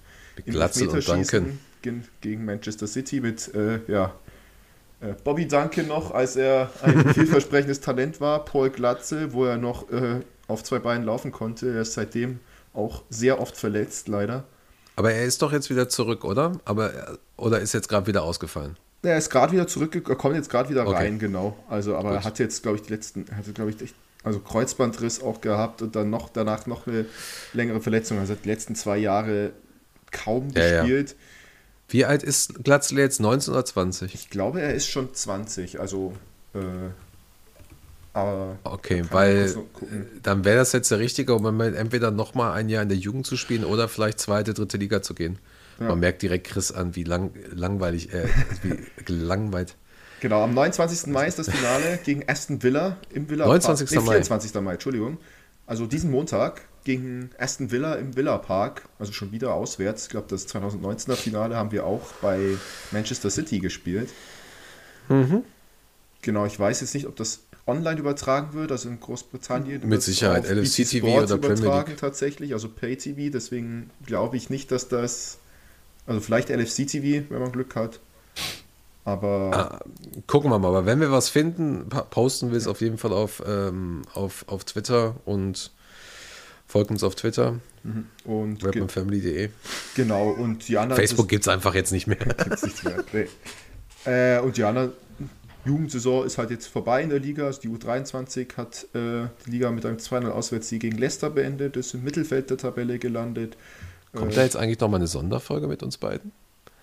[0.46, 1.60] Im Glatze und Duncan.
[1.82, 4.14] Gegen, gegen Manchester City mit äh, ja,
[5.02, 9.90] äh, Bobby Duncan noch, als er ein vielversprechendes Talent war, Paul Glatze, wo er noch
[9.92, 11.74] äh, auf zwei Beinen laufen konnte.
[11.74, 12.40] Er ist seitdem
[12.74, 14.44] auch sehr oft verletzt, leider.
[15.00, 16.52] Aber er ist doch jetzt wieder zurück, oder?
[16.66, 18.76] Aber er- oder ist jetzt gerade wieder ausgefallen?
[19.02, 20.94] Er ist gerade wieder zurückgekommen, kommt jetzt gerade wieder Okay.
[20.98, 21.58] rein, genau.
[21.70, 23.94] Also, aber er hat jetzt, glaube ich, die letzten, er hatte, glaube ich,
[24.26, 27.06] also Kreuzbandriss auch gehabt und dann noch danach noch eine
[27.54, 28.20] längere Verletzung.
[28.20, 29.54] Also hat die letzten zwei Jahre
[30.12, 30.82] kaum Ja, ja.
[30.82, 31.16] gespielt.
[31.88, 33.22] Wie alt ist Glatzle jetzt?
[33.22, 34.14] 19 oder 20?
[34.14, 36.14] Ich glaube, er ist schon 20, also
[36.54, 36.60] äh,
[38.22, 39.56] aber Okay, weil
[40.24, 43.38] dann wäre das jetzt der richtige Moment, entweder nochmal ein Jahr in der Jugend zu
[43.38, 45.40] spielen oder vielleicht zweite, dritte Liga zu gehen.
[45.80, 45.88] Ja.
[45.88, 48.28] Man merkt direkt Chris an, wie lang, langweilig, äh,
[48.64, 49.76] wie gelangweilt.
[50.20, 51.08] Genau, am 29.
[51.08, 53.88] Mai ist das Finale gegen Aston Villa im Villa 29.
[53.88, 54.04] Park.
[54.04, 54.14] Nee, Mai.
[54.16, 54.62] 24.
[54.62, 55.18] Mai, Entschuldigung.
[55.66, 60.04] Also diesen Montag gegen Aston Villa im Villa Park, also schon wieder auswärts.
[60.04, 62.58] Ich glaube, das 2019er Finale haben wir auch bei
[62.92, 64.10] Manchester City gespielt.
[65.08, 65.44] Mhm.
[66.22, 69.88] Genau, ich weiß jetzt nicht, ob das online übertragen wird, also in Großbritannien.
[69.88, 72.00] Mit Sicherheit, LFC BT TV Sport oder Premier übertragen League.
[72.00, 75.38] tatsächlich, also Pay TV, deswegen glaube ich nicht, dass das,
[76.06, 78.00] also vielleicht LFC TV, wenn man Glück hat.
[79.06, 79.80] Aber
[80.28, 83.42] Gucken wir mal, aber wenn wir was finden, posten wir es auf jeden Fall auf,
[83.46, 85.72] ähm, auf, auf Twitter und
[86.68, 87.60] folgt uns auf Twitter,
[88.26, 89.50] und ge rapmanfamily.de.
[89.96, 92.18] genau, und die anderen Facebook gibt es einfach jetzt nicht mehr.
[92.44, 93.04] gibt's nicht mehr.
[93.14, 93.28] Nee.
[94.06, 94.94] Äh, und die andere
[95.70, 97.46] Jugendsaison ist halt jetzt vorbei in der Liga.
[97.46, 101.94] Also die U23 hat äh, die Liga mit einem 2-0 Auswärtssieg gegen Leicester beendet, ist
[101.94, 103.56] im Mittelfeld der Tabelle gelandet.
[104.14, 106.32] Kommt Äh, da jetzt eigentlich noch mal eine Sonderfolge mit uns beiden?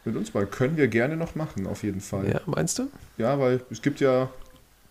[0.04, 2.28] Mit uns mal können wir gerne noch machen, auf jeden Fall.
[2.30, 2.88] Ja, meinst du?
[3.18, 4.30] Ja, weil es gibt ja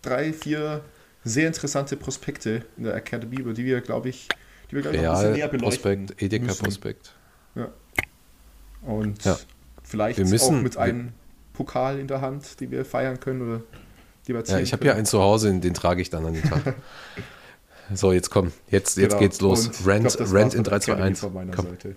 [0.02, 0.82] drei, vier
[1.24, 4.28] sehr interessante Prospekte in der Academy, über die wir, glaube ich,
[4.70, 6.64] die wir, glaube ich, noch ein bisschen näher beleuchten Prospekt, Edeka müssen.
[6.64, 7.14] Prospekt.
[8.82, 9.38] Und Ja.
[9.82, 11.12] vielleicht Wir müssen- auch mit einem
[11.54, 13.62] Pokal in der Hand, die wir feiern können oder
[14.26, 16.34] die wir Ja, ziehen ich habe hier einen zu Hause, den trage ich dann an
[16.34, 16.74] den Tag.
[17.94, 19.20] so, jetzt komm, jetzt, jetzt Genau.
[19.20, 19.66] geht's los.
[19.68, 21.18] Und Rent, glaub, Rent in mit der Academy 321.
[21.20, 21.96] Von meiner Komm, Seite.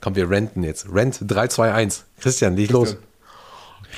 [0.00, 0.86] komm, wir renten jetzt.
[0.92, 2.04] Rent 321.
[2.20, 2.96] Christian, leg los.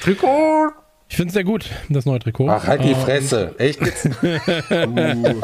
[0.02, 0.70] Trikot!
[1.08, 2.48] Ich finde es sehr gut, das neue Trikot.
[2.48, 3.54] Ach, halt die Äh, Fresse.
[3.58, 4.08] Echt jetzt?
[4.70, 5.40] Uh,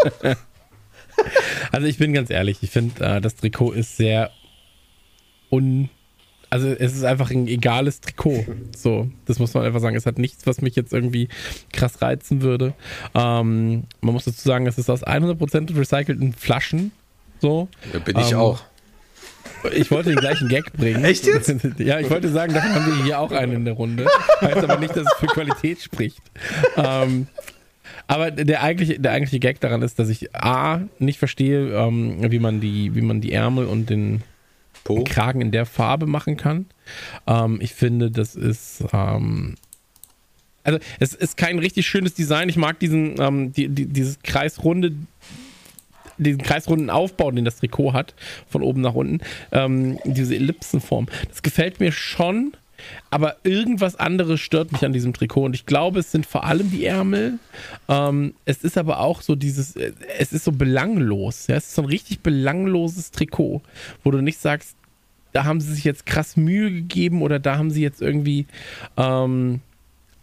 [1.73, 4.31] Also ich bin ganz ehrlich, ich finde, äh, das Trikot ist sehr
[5.51, 5.91] un...
[6.51, 8.45] Also es ist einfach ein egales Trikot.
[8.77, 9.97] So, das muss man einfach sagen.
[9.97, 11.29] Es hat nichts, was mich jetzt irgendwie
[11.73, 12.73] krass reizen würde.
[13.15, 16.93] Ähm, man muss dazu sagen, es ist aus 100% recycelten Flaschen.
[17.41, 17.69] So.
[17.93, 18.63] Ja, bin ich Ähm, auch.
[19.75, 21.05] Ich wollte den gleichen Gag bringen.
[21.05, 21.49] Echt jetzt?
[21.79, 24.07] Ja, ich wollte sagen, davon haben wir hier auch einen in der Runde.
[24.41, 26.23] Heißt aber nicht, dass es für Qualität spricht.
[26.77, 27.27] Ähm,
[28.07, 32.39] aber der eigentliche, der eigentliche Gag daran ist, dass ich A, nicht verstehe, ähm, wie,
[32.39, 34.23] man die, wie man die Ärmel und den
[34.85, 35.05] Po?
[35.05, 36.67] Kragen in der Farbe machen kann.
[37.27, 38.85] Ähm, ich finde, das ist.
[38.93, 39.57] Ähm,
[40.65, 42.49] also, es ist kein richtig schönes Design.
[42.49, 44.93] Ich mag diesen, ähm, die, die, dieses kreisrunde,
[46.19, 48.15] diesen kreisrunden Aufbau, den das Trikot hat,
[48.49, 49.21] von oben nach unten.
[49.53, 51.07] Ähm, diese Ellipsenform.
[51.29, 52.53] Das gefällt mir schon.
[53.11, 56.71] Aber irgendwas anderes stört mich an diesem Trikot und ich glaube, es sind vor allem
[56.71, 57.39] die Ärmel.
[57.89, 61.47] Ähm, es ist aber auch so dieses, äh, es ist so belanglos.
[61.47, 61.57] Ja?
[61.57, 63.63] Es ist so ein richtig belangloses Trikot,
[64.05, 64.77] wo du nicht sagst,
[65.33, 68.47] da haben sie sich jetzt krass Mühe gegeben oder da haben sie jetzt irgendwie
[68.97, 69.61] ähm,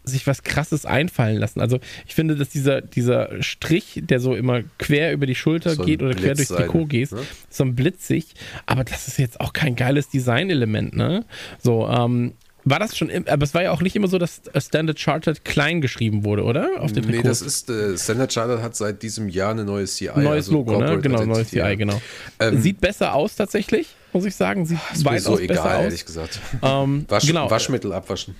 [0.06, 1.60] sich was krasses einfallen lassen.
[1.60, 5.84] Also ich finde, dass dieser, dieser Strich, der so immer quer über die Schulter Soll
[5.84, 7.22] geht oder quer Blitz durchs Trikot geht, ne?
[7.50, 8.34] so ein blitzig,
[8.66, 11.24] aber das ist jetzt auch kein geiles Designelement, ne?
[11.58, 12.34] So, ähm,
[12.68, 15.44] war das schon, im, aber es war ja auch nicht immer so, dass Standard Chartered
[15.44, 16.80] klein geschrieben wurde, oder?
[16.80, 20.10] Auf den Nee, das ist, äh, Standard Chartered hat seit diesem Jahr eine neue CI.
[20.16, 21.00] neues also Logo, ne?
[21.00, 21.48] Genau, neues.
[21.50, 22.00] CI, genau.
[22.40, 24.66] Ähm, Sieht besser aus tatsächlich, muss ich sagen.
[24.66, 25.84] Sieht Ist mir so egal, aus.
[25.84, 26.40] ehrlich gesagt.
[26.60, 28.34] Ähm, Wasch, genau, Waschmittel abwaschen.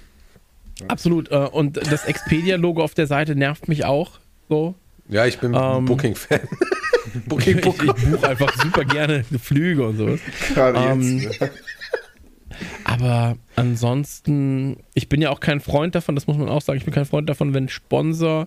[0.88, 1.30] absolut.
[1.30, 4.18] Äh, und das Expedia-Logo auf der Seite nervt mich auch.
[4.48, 4.74] So.
[5.08, 6.40] Ja, ich bin Ähm, Booking-Fan.
[7.14, 8.10] Ich, Booking, ich Booking.
[8.10, 10.20] buche einfach super gerne Flüge und sowas.
[10.52, 11.40] Gerade Ähm, jetzt.
[12.84, 16.84] Aber ansonsten, ich bin ja auch kein Freund davon, das muss man auch sagen, ich
[16.84, 18.46] bin kein Freund davon, wenn Sponsor,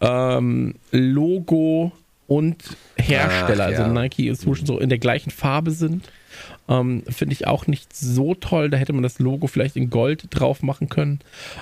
[0.00, 1.92] ähm, Logo
[2.26, 2.56] und
[2.96, 3.78] Hersteller, Ach, ja.
[3.78, 6.08] also Nike und und so in der gleichen Farbe sind.
[6.68, 8.70] Ähm, Finde ich auch nicht so toll.
[8.70, 11.20] Da hätte man das Logo vielleicht in Gold drauf machen können.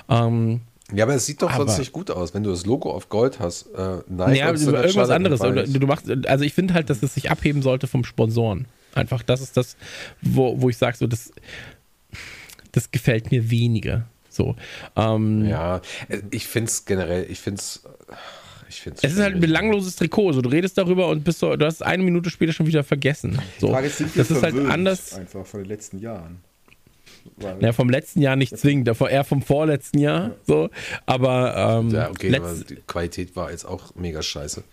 [0.09, 0.61] Ähm,
[0.93, 3.09] Ja, aber es sieht doch Aber- sonst nicht gut aus, wenn du das Logo auf
[3.09, 3.67] Gold hast.
[3.75, 5.41] Äh, Nike ja, Standard irgendwas anderes.
[5.41, 5.63] Oder.
[5.65, 8.65] Du machst, also ich finde halt, dass es sich abheben sollte vom Sponsoren.
[8.93, 9.75] Einfach, das ist das,
[10.21, 11.31] wo, wo ich sage, so, das,
[12.71, 14.07] das gefällt mir weniger.
[14.29, 14.55] So.
[14.95, 17.83] Ähm, Ja, äh, ich finde es generell, ich finde es.
[18.69, 19.41] Ich find's Es ist halt ein schwierig.
[19.49, 20.31] belanglos Trikot.
[20.31, 22.85] So, du redest darüber und bist so, du hast es eine Minute später schon wieder
[22.85, 23.37] vergessen.
[23.59, 23.67] So.
[23.69, 25.13] Frage ist, sind wir das ist halt anders.
[25.13, 26.39] Einfach von den letzten Jahren.
[27.35, 30.35] Weil, Ja, vom letzten Jahr nicht zwingend, davor eher vom vorletzten Jahr.
[30.47, 30.69] So.
[31.05, 34.63] Aber ähm, Ja, okay, aber die Qualität war jetzt auch mega scheiße.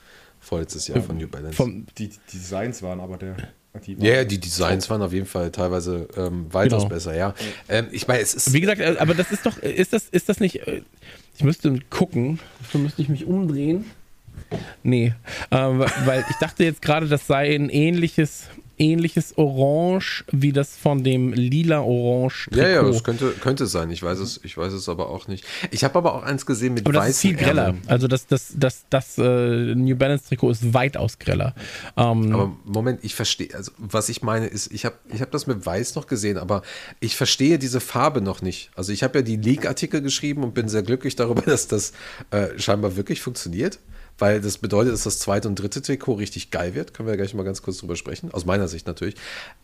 [0.41, 1.57] Vorletztes Jahr von New Balance.
[1.57, 3.37] vom, die, die Designs waren aber der.
[3.86, 6.95] Die ja, ja, die Designs waren auf jeden Fall teilweise ähm, weitaus Genau.
[6.95, 7.35] besser, ja.
[7.69, 8.53] Ähm, ich meine, es ist.
[8.53, 10.82] Wie gesagt, äh, aber das ist doch, ist das, ist das nicht, äh,
[11.36, 13.85] ich müsste gucken, dafür müsste ich mich umdrehen.
[14.82, 15.12] Nee,
[15.51, 18.45] äh, weil ich dachte jetzt gerade, das sei ein ähnliches,
[18.79, 22.93] ähnliches Orange wie das von dem lila-Orange Ja, ja, Trikot.
[22.93, 23.91] das könnte, könnte sein.
[23.91, 25.45] Ich weiß es, ich weiß es aber auch nicht.
[25.71, 27.67] Ich habe aber auch eins gesehen mit Aber das ist viel greller.
[27.67, 27.83] Ärmeln.
[27.87, 31.55] Also das, das, das, das äh, New Balance Trikot ist weitaus greller.
[31.97, 35.47] Ähm, Aber Moment, ich verstehe, also was ich meine ist, ich habe ich hab das
[35.47, 36.63] mit Weiß noch gesehen, aber
[37.01, 38.71] ich verstehe diese Farbe noch nicht.
[38.75, 41.93] Also ich habe ja die Leak-Artikel geschrieben und bin sehr glücklich darüber, dass das
[42.31, 43.79] äh, scheinbar wirklich funktioniert,
[44.19, 46.95] weil das bedeutet, dass das zweite und dritte Trikot richtig geil wird.
[46.95, 49.15] Können wir ja gleich mal ganz kurz drüber sprechen, aus meiner Sicht natürlich.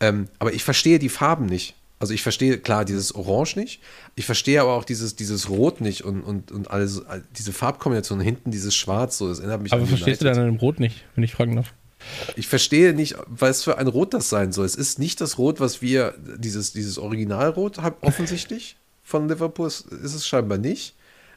[0.00, 1.74] Ähm, aber ich verstehe die Farben nicht.
[2.00, 3.80] Also ich verstehe klar dieses Orange nicht,
[4.14, 7.02] ich verstehe aber auch dieses, dieses Rot nicht und, und, und alles,
[7.38, 10.42] diese Farbkombination hinten, dieses Schwarz, so, das erinnert mich aber verstehst du United.
[10.42, 11.72] dann im Rot nicht, wenn ich fragen darf?
[12.36, 14.66] Ich verstehe nicht, was für ein Rot das sein soll.
[14.66, 20.26] Es ist nicht das Rot, was wir, dieses, dieses Originalrot offensichtlich von Liverpool ist es
[20.26, 20.94] scheinbar nicht.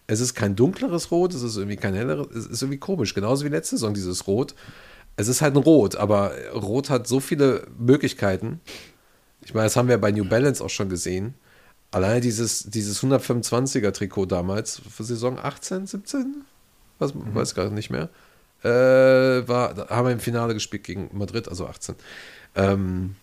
[0.07, 3.13] Es ist kein dunkleres Rot, es ist irgendwie kein helleres, es ist irgendwie komisch.
[3.13, 4.55] Genauso wie letzte Saison dieses Rot.
[5.17, 8.61] Es ist halt ein Rot, aber Rot hat so viele Möglichkeiten.
[9.41, 11.33] Ich meine, das haben wir bei New Balance auch schon gesehen.
[11.91, 16.45] Alleine dieses, dieses 125er Trikot damals für Saison 18, 17?
[16.99, 18.09] Was, Weiß gerade nicht mehr.
[18.63, 21.95] Äh, war, haben wir im Finale gespielt gegen Madrid, also 18.
[22.55, 23.15] Ähm,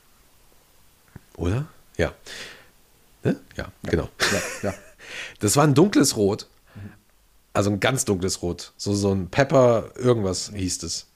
[1.36, 1.66] oder?
[1.96, 2.12] Ja.
[3.22, 3.36] Ne?
[3.56, 4.08] Ja, genau.
[4.32, 4.74] Ja, ja.
[5.38, 6.48] Das war ein dunkles Rot.
[7.54, 8.72] Also ein ganz dunkles Rot.
[8.76, 11.06] So, so ein Pepper, irgendwas hieß es.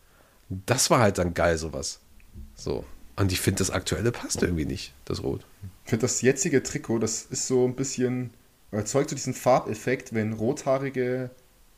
[0.49, 2.01] Das war halt dann geil, sowas.
[2.55, 2.85] So.
[3.17, 5.45] Und ich finde, das aktuelle passt irgendwie nicht, das Rot.
[5.85, 8.31] Ich finde das jetzige Trikot, das ist so ein bisschen,
[8.71, 11.31] erzeugt so diesen Farbeffekt, wenn rothaarige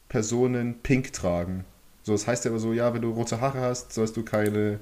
[0.09, 1.65] Personen pink tragen.
[2.03, 4.81] So, das heißt ja aber so, ja, wenn du rote Haare hast, sollst du keine,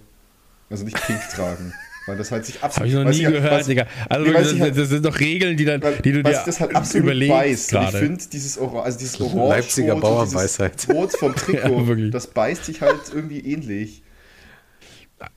[0.68, 1.72] also nicht pink tragen.
[2.08, 2.76] Weil das halt sich absolut.
[2.76, 3.86] Habe ich noch nie halt- gehört, weil- Digga.
[4.08, 6.74] Also Nee, das, halt- das sind doch Regeln, die, dann, die du dir das halt
[6.74, 7.74] absolut überlegst beißt.
[7.74, 10.72] Und ich finde dieses Orange, also dieses Orange Leipziger Bauernweisheit.
[10.82, 14.02] dieses Rot vom Trikot, Ja, das beißt sich halt irgendwie ähnlich.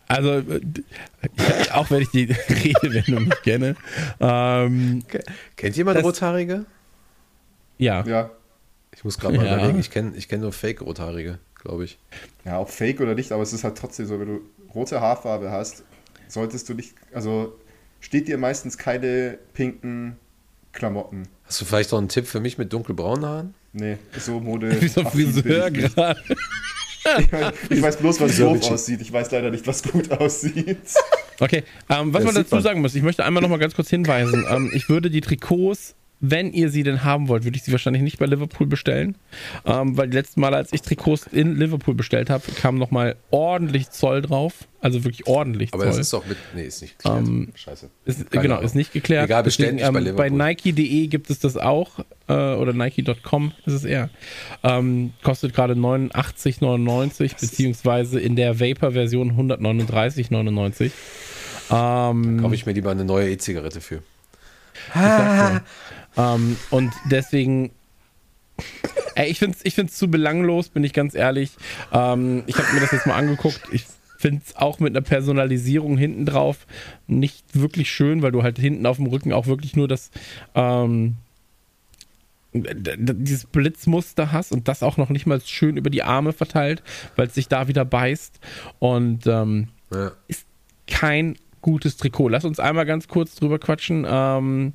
[0.07, 0.61] Also, äh,
[1.63, 3.75] ich, auch wenn ich die Redewendung nicht kenne.
[4.19, 5.03] Ähm,
[5.55, 6.65] Kennt jemand Das- Rothaarige?
[7.77, 8.03] ja.
[8.05, 8.29] Ja.
[8.93, 9.55] Ich muss gerade mal Ja.
[9.57, 9.79] überlegen.
[9.79, 11.97] Ich kenne ich kenn nur Fake-Rothaarige, glaube ich.
[12.45, 14.41] Ja, ob fake oder nicht, aber es ist halt trotzdem so, wenn du
[14.75, 15.83] rote Haarfarbe hast,
[16.33, 17.53] solltest du nicht, also
[17.99, 20.17] steht dir meistens keine pinken
[20.73, 21.23] Klamotten.
[21.45, 23.53] Hast du vielleicht noch einen Tipp für mich mit dunkelbraunen Haaren?
[23.73, 24.69] Nee, so Mode.
[24.81, 26.21] Wie so Friseur gerade.
[27.19, 29.01] Ich weiß- Ich weiß bloß, was doof aussieht.
[29.01, 30.77] Ich weiß leider nicht, was gut aussieht.
[31.39, 32.63] Okay, ähm, was Das man dazu man.
[32.63, 34.45] sagen muss, ich möchte einmal noch mal ganz kurz hinweisen.
[34.49, 38.03] ähm, ich würde die Trikots, wenn ihr sie denn haben wollt, würde ich sie wahrscheinlich
[38.03, 39.15] nicht bei Liverpool bestellen.
[39.65, 43.15] Ähm, weil die letzten Mal, als ich Trikots in Liverpool bestellt habe, kam noch mal
[43.31, 44.67] ordentlich Zoll drauf.
[44.79, 45.91] Also wirklich ordentlich Aber Zoll.
[45.91, 46.37] das ist doch mit.
[46.55, 47.27] Nee, ist nicht geklärt.
[47.27, 47.89] Ähm, Scheiße.
[48.05, 48.65] Ist, genau, Ahnung.
[48.65, 49.25] ist nicht geklärt.
[49.25, 50.37] Egal, bestellt nicht bei ähm, bei Liverpool.
[50.37, 51.99] Nike.de gibt es das auch.
[52.27, 54.09] Äh, oder Nike.com ist es eher.
[54.63, 60.91] Ähm, kostet gerade 89,99 beziehungsweise in der Vapor-Version 139,99.
[61.71, 64.03] Ähm, Kaufe ich mir lieber eine neue E-Zigarette für.
[66.17, 67.71] Ähm, und deswegen.
[69.15, 71.51] Ey, ich finde es ich find's zu belanglos, bin ich ganz ehrlich.
[71.91, 73.61] Ähm, ich habe mir das jetzt mal angeguckt.
[73.71, 73.85] Ich
[74.17, 76.67] finde es auch mit einer Personalisierung hinten drauf
[77.07, 80.11] nicht wirklich schön, weil du halt hinten auf dem Rücken auch wirklich nur das.
[80.53, 81.15] Ähm,
[82.53, 86.83] dieses Blitzmuster hast und das auch noch nicht mal schön über die Arme verteilt,
[87.15, 88.39] weil es sich da wieder beißt.
[88.79, 90.11] Und ähm, Ja.
[90.87, 92.29] kein gutes Trikot.
[92.29, 94.05] Lass uns einmal ganz kurz drüber quatschen.
[94.07, 94.73] Ähm,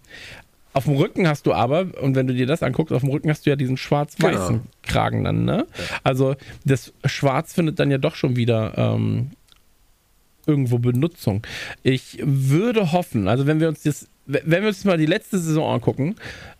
[0.73, 3.31] auf dem Rücken hast du aber, und wenn du dir das anguckst, auf dem Rücken
[3.31, 4.67] hast du ja diesen schwarz-weißen Genau.
[4.83, 5.67] Kragen dann, ne?
[6.05, 9.31] Also das Schwarz findet dann ja doch schon wieder ähm,
[10.47, 11.47] irgendwo Benutzung.
[11.83, 15.73] Ich würde hoffen, also wenn wir uns das, wenn wir uns mal die letzte Saison
[15.75, 16.17] angucken,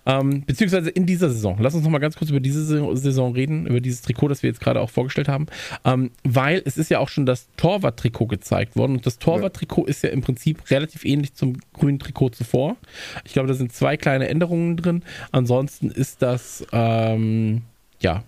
[0.07, 3.67] ähm, beziehungsweise in dieser Saison, lass uns noch mal ganz kurz über diese Saison- reden,
[3.67, 5.47] über dieses Trikot, das wir jetzt gerade auch vorgestellt haben,
[5.85, 10.03] ähm, weil es ist ja auch schon das Torwart-Trikot gezeigt worden und das Torwart-Trikot ist
[10.03, 12.77] ja im Prinzip relativ ähnlich zum grünen Trikot zuvor.
[13.25, 15.03] Ich glaube, da sind zwei kleine Änderungen drin.
[15.33, 17.63] Ansonsten ist das, ähm,
[18.01, 18.23] ja,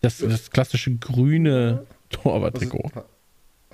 [0.00, 2.90] das, das klassische grüne Torwart-Trikot.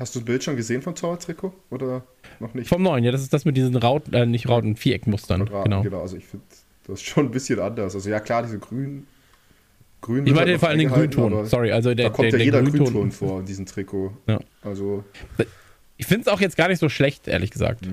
[0.00, 1.52] Ha- hast du ein Bild schon gesehen vom Torwart-Trikot?
[1.70, 2.02] Oder
[2.40, 2.68] noch nicht?
[2.68, 5.44] Vom neuen, ja, das ist das mit diesen Rauten, äh, nicht Rauten, Viereckmustern.
[5.46, 5.82] Quadraten, Genau.
[5.82, 6.00] genau.
[6.02, 6.44] Also ich finde
[6.86, 7.94] das schon ein bisschen anders.
[7.94, 9.06] Also ja klar, diese grün.
[10.00, 11.44] Grün Ich meine halt vor allem den Grünton.
[11.46, 12.84] Sorry, also der, Da kommt der, ja der jeder Grünton.
[12.86, 14.12] Grünton vor in diesem Trikot.
[14.26, 14.40] Ja.
[14.62, 15.04] Also
[15.98, 17.86] Ich finde es auch jetzt gar nicht so schlecht, ehrlich gesagt.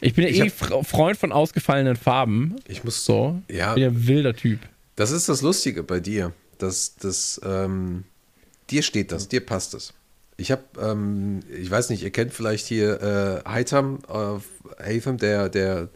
[0.00, 2.56] Ich bin ja Ich eh hab- Fre- Freund von ausgefallenen Farben.
[2.68, 3.40] Ich muss So.
[3.50, 3.72] Ja.
[3.74, 4.60] Bin ja ein wilder Typ.
[4.96, 9.94] Das ist das Lustige bei dir, dass das dir steht das, dir passt es.
[10.42, 15.48] Ich habe, ähm, ich weiß nicht, ihr kennt vielleicht hier äh, Haitham, äh, Haitham, der,
[15.48, 15.88] der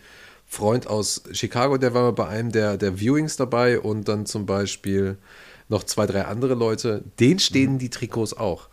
[0.47, 4.47] Freund aus Chicago, der war mal bei einem der, der Viewings dabei und dann zum
[4.47, 5.19] Beispiel
[5.69, 7.03] noch zwei, drei andere Leute.
[7.19, 8.69] Denen stehen die Trikots auch.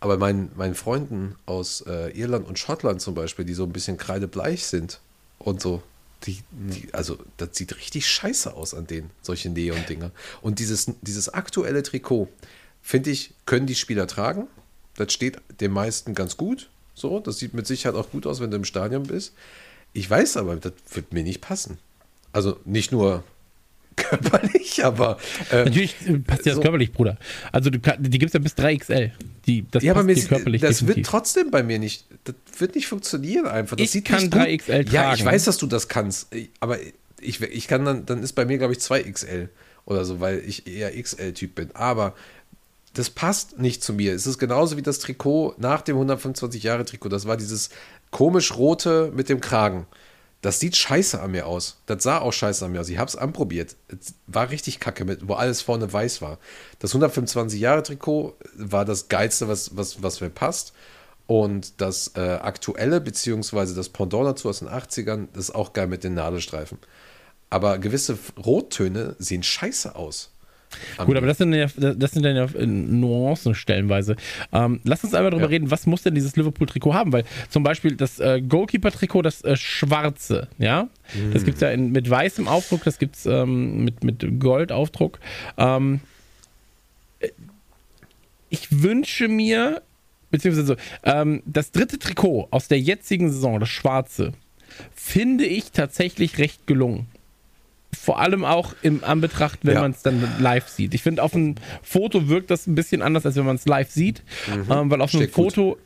[0.00, 3.96] Aber meinen, meinen Freunden aus äh, Irland und Schottland zum Beispiel, die so ein bisschen
[3.96, 5.00] kreidebleich sind
[5.38, 5.82] und so,
[6.24, 10.10] die, die, also das sieht richtig scheiße aus an denen, solche Neon-Dinger.
[10.42, 12.28] Und dieses, dieses aktuelle Trikot,
[12.82, 14.48] finde ich, können die Spieler tragen.
[14.98, 16.68] Das steht den meisten ganz gut.
[16.94, 19.32] So, das sieht mit Sicherheit auch gut aus, wenn du im Stadion bist.
[19.92, 21.78] Ich weiß aber, das wird mir nicht passen.
[22.32, 23.22] Also nicht nur
[23.96, 25.18] körperlich, aber
[25.52, 26.60] ähm, Natürlich äh, passt dir das so.
[26.62, 27.16] körperlich, Bruder.
[27.52, 29.12] Also du, die gibt es ja bis 3XL.
[29.46, 32.86] Die, das ja, aber mir, körperlich das wird trotzdem bei mir nicht, das wird nicht
[32.88, 33.76] funktionieren einfach.
[33.76, 34.42] Das Ich kann nicht gut.
[34.42, 35.24] 3XL Ja, ich tragen.
[35.24, 36.28] weiß, dass du das kannst,
[36.60, 36.78] aber
[37.20, 39.48] ich, ich kann dann, dann ist bei mir, glaube ich, 2XL
[39.84, 41.70] oder so, weil ich eher XL-Typ bin.
[41.74, 42.14] Aber
[42.98, 44.12] das passt nicht zu mir.
[44.12, 47.08] Es ist genauso wie das Trikot nach dem 125-Jahre-Trikot.
[47.08, 47.70] Das war dieses
[48.10, 49.86] komisch rote mit dem Kragen.
[50.40, 51.80] Das sieht scheiße an mir aus.
[51.86, 52.88] Das sah auch scheiße an mir aus.
[52.88, 53.76] Ich habe es anprobiert.
[54.26, 56.38] War richtig kacke, mit, wo alles vorne weiß war.
[56.80, 60.72] Das 125-Jahre-Trikot war das geilste, was, was, was mir passt.
[61.28, 65.86] Und das äh, aktuelle, beziehungsweise das Pendant dazu aus den 80ern, das ist auch geil
[65.86, 66.78] mit den Nadelstreifen.
[67.48, 70.32] Aber gewisse Rottöne sehen scheiße aus.
[71.04, 74.16] Gut, aber das sind ja, das sind dann ja äh, Nuancen stellenweise.
[74.52, 75.50] Ähm, lass uns einmal darüber Ja.
[75.50, 77.12] reden, was muss denn dieses Liverpool-Trikot haben?
[77.12, 80.88] Weil zum Beispiel das äh, Goalkeeper-Trikot, das äh, schwarze, ja,
[81.32, 85.18] das gibt es ja in, mit weißem Aufdruck, das gibt es ähm, mit, mit Goldaufdruck.
[85.56, 86.00] Ähm,
[87.20, 87.28] äh,
[88.50, 89.82] ich wünsche mir,
[90.30, 94.32] beziehungsweise so, ähm, das dritte Trikot aus der jetzigen Saison, das schwarze,
[94.94, 97.06] finde ich tatsächlich recht gelungen.
[97.96, 99.80] Vor allem auch im Anbetracht, wenn Ja.
[99.80, 100.92] man es dann live sieht.
[100.94, 103.90] Ich finde, auf einem Foto wirkt das ein bisschen anders, als wenn man es live
[103.90, 104.22] sieht.
[104.70, 105.54] Ähm, weil auf einem Steht gut.
[105.54, 105.78] Foto,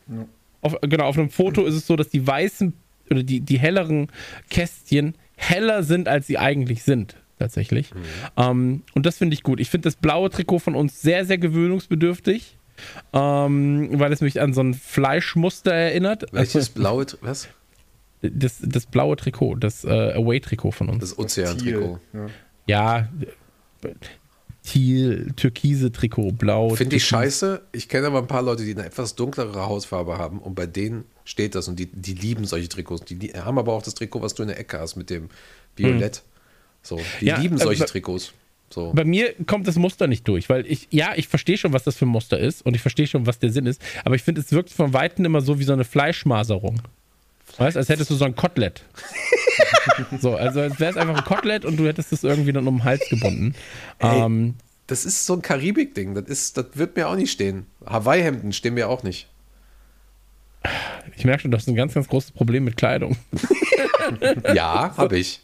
[0.62, 2.72] auf, genau, auf einem Foto ist es so, dass die weißen
[3.10, 4.08] oder die, die helleren
[4.50, 7.16] Kästchen heller sind, als sie eigentlich sind.
[7.38, 7.90] Tatsächlich.
[8.36, 9.58] Ähm, und das finde ich gut.
[9.60, 12.56] Ich finde das blaue Trikot von uns sehr, sehr gewöhnungsbedürftig.
[13.12, 16.24] Ähm, weil es mich an so ein Fleischmuster erinnert.
[16.32, 17.48] Welches Also, blaue, Tri- was?
[18.22, 21.00] Das, das blaue Trikot, das äh, Away-Trikot von uns.
[21.00, 21.98] Das Ozean-Trikot.
[22.14, 22.26] Ja.
[22.66, 23.08] Ja,
[24.64, 26.70] Teal, türkise Trikot, blau.
[26.76, 27.62] Finde ich scheiße.
[27.72, 31.04] Ich kenne aber ein paar Leute, die eine etwas dunklere Hautfarbe haben und bei denen
[31.24, 33.04] steht das und die, die lieben solche Trikots.
[33.06, 35.30] Die, die haben aber auch das Trikot, was du in der Ecke hast mit dem
[35.74, 36.22] Violett.
[36.82, 38.32] So, die Ja, lieben äh, solche bei- Trikots.
[38.72, 38.92] So.
[38.94, 41.96] Bei mir kommt das Muster nicht durch, weil ich, ja, ich verstehe schon, was das
[41.96, 44.40] für ein Muster ist und ich verstehe schon, was der Sinn ist, aber ich finde,
[44.40, 46.80] es wirkt von Weitem immer so wie so eine Fleischmaserung.
[47.58, 48.82] Weißt als hättest du so ein Kotelett.
[50.20, 52.78] so, also als wäre es einfach ein Kotelett und du hättest es irgendwie dann um
[52.78, 53.54] den Hals gebunden.
[53.98, 54.20] Ey.
[54.22, 54.54] Ähm,
[54.86, 56.14] Das ist so ein Karibik-Ding.
[56.14, 57.66] Das, ist- das wird mir auch nicht stehen.
[57.86, 59.28] Hawaii-Hemden stehen mir auch nicht.
[61.16, 63.16] ich merke schon, du hast ein ganz, ganz großes Problem mit Kleidung.
[64.54, 65.40] Ja, habe ich.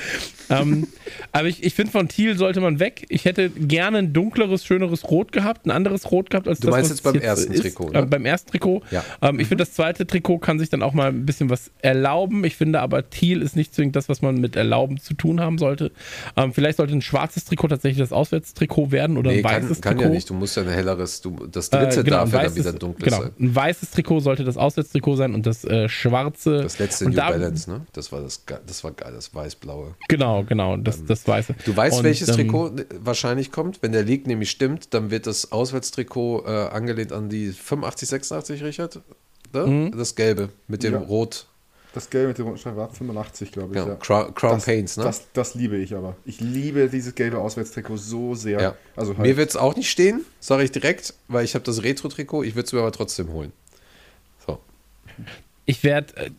[0.50, 0.86] ähm,
[1.32, 3.06] aber ich, ich finde, von Thiel sollte man weg.
[3.08, 6.72] Ich hätte gerne ein dunkleres, schöneres Rot gehabt, ein anderes Rot gehabt als Du das,
[6.72, 7.62] meinst was jetzt beim es ersten ist.
[7.62, 7.98] Trikot, ne?
[8.00, 8.82] Äh, beim ersten Trikot.
[8.90, 9.04] Ja.
[9.22, 12.44] Ähm, ich finde, das zweite Trikot kann sich dann auch mal ein bisschen was erlauben.
[12.44, 15.58] Ich finde aber, Thiel ist nicht zwingend das, was man mit Erlauben zu tun haben
[15.58, 15.92] sollte.
[16.36, 19.80] Ähm, vielleicht sollte ein schwarzes Trikot tatsächlich das Auswärtstrikot werden oder Nee, ein kann, weißes
[19.80, 20.08] kann Trikot.
[20.08, 20.30] ja nicht.
[20.30, 22.78] Du musst ja ein helleres, du, das Äh, dritte genau, darf ja dann wieder ein
[22.78, 23.32] dunkles genau, sein.
[23.40, 26.62] ein weißes Trikot sollte das Auswärtstrikot sein und das äh, schwarze.
[26.62, 27.86] Das letzte New da, Balance, ne?
[27.92, 29.81] Das war das, das war geil, das weiß-blaue.
[30.08, 31.54] Genau, genau, das, das weiße.
[31.64, 33.82] Du weißt, Und, welches ähm, Trikot wahrscheinlich kommt?
[33.82, 38.62] Wenn der League nämlich stimmt, dann wird das Auswärtstrikot äh, angelehnt an die 85, 86,
[38.62, 39.00] Richard?
[39.52, 39.66] Ne?
[39.66, 39.98] Mhm.
[39.98, 41.00] Das gelbe mit dem Ja.
[41.00, 41.46] Rot.
[41.94, 43.80] Das Gelbe mit dem roten Streifen war 85, glaube ich.
[43.80, 43.86] Ja.
[43.86, 43.94] Ja.
[43.96, 45.04] Crown, Crown das, Paints, ne?
[45.04, 46.16] Das, das liebe ich aber.
[46.24, 48.60] Ich liebe dieses gelbe Auswärtstrikot so sehr.
[48.60, 48.74] ja.
[48.96, 51.82] Also Mir halt, wird es auch nicht stehen, sage ich direkt, weil ich habe das
[51.82, 53.52] Retro-Trikot, ich würde es mir aber trotzdem holen.
[54.46, 54.58] So.
[55.66, 56.30] Ich werde äh,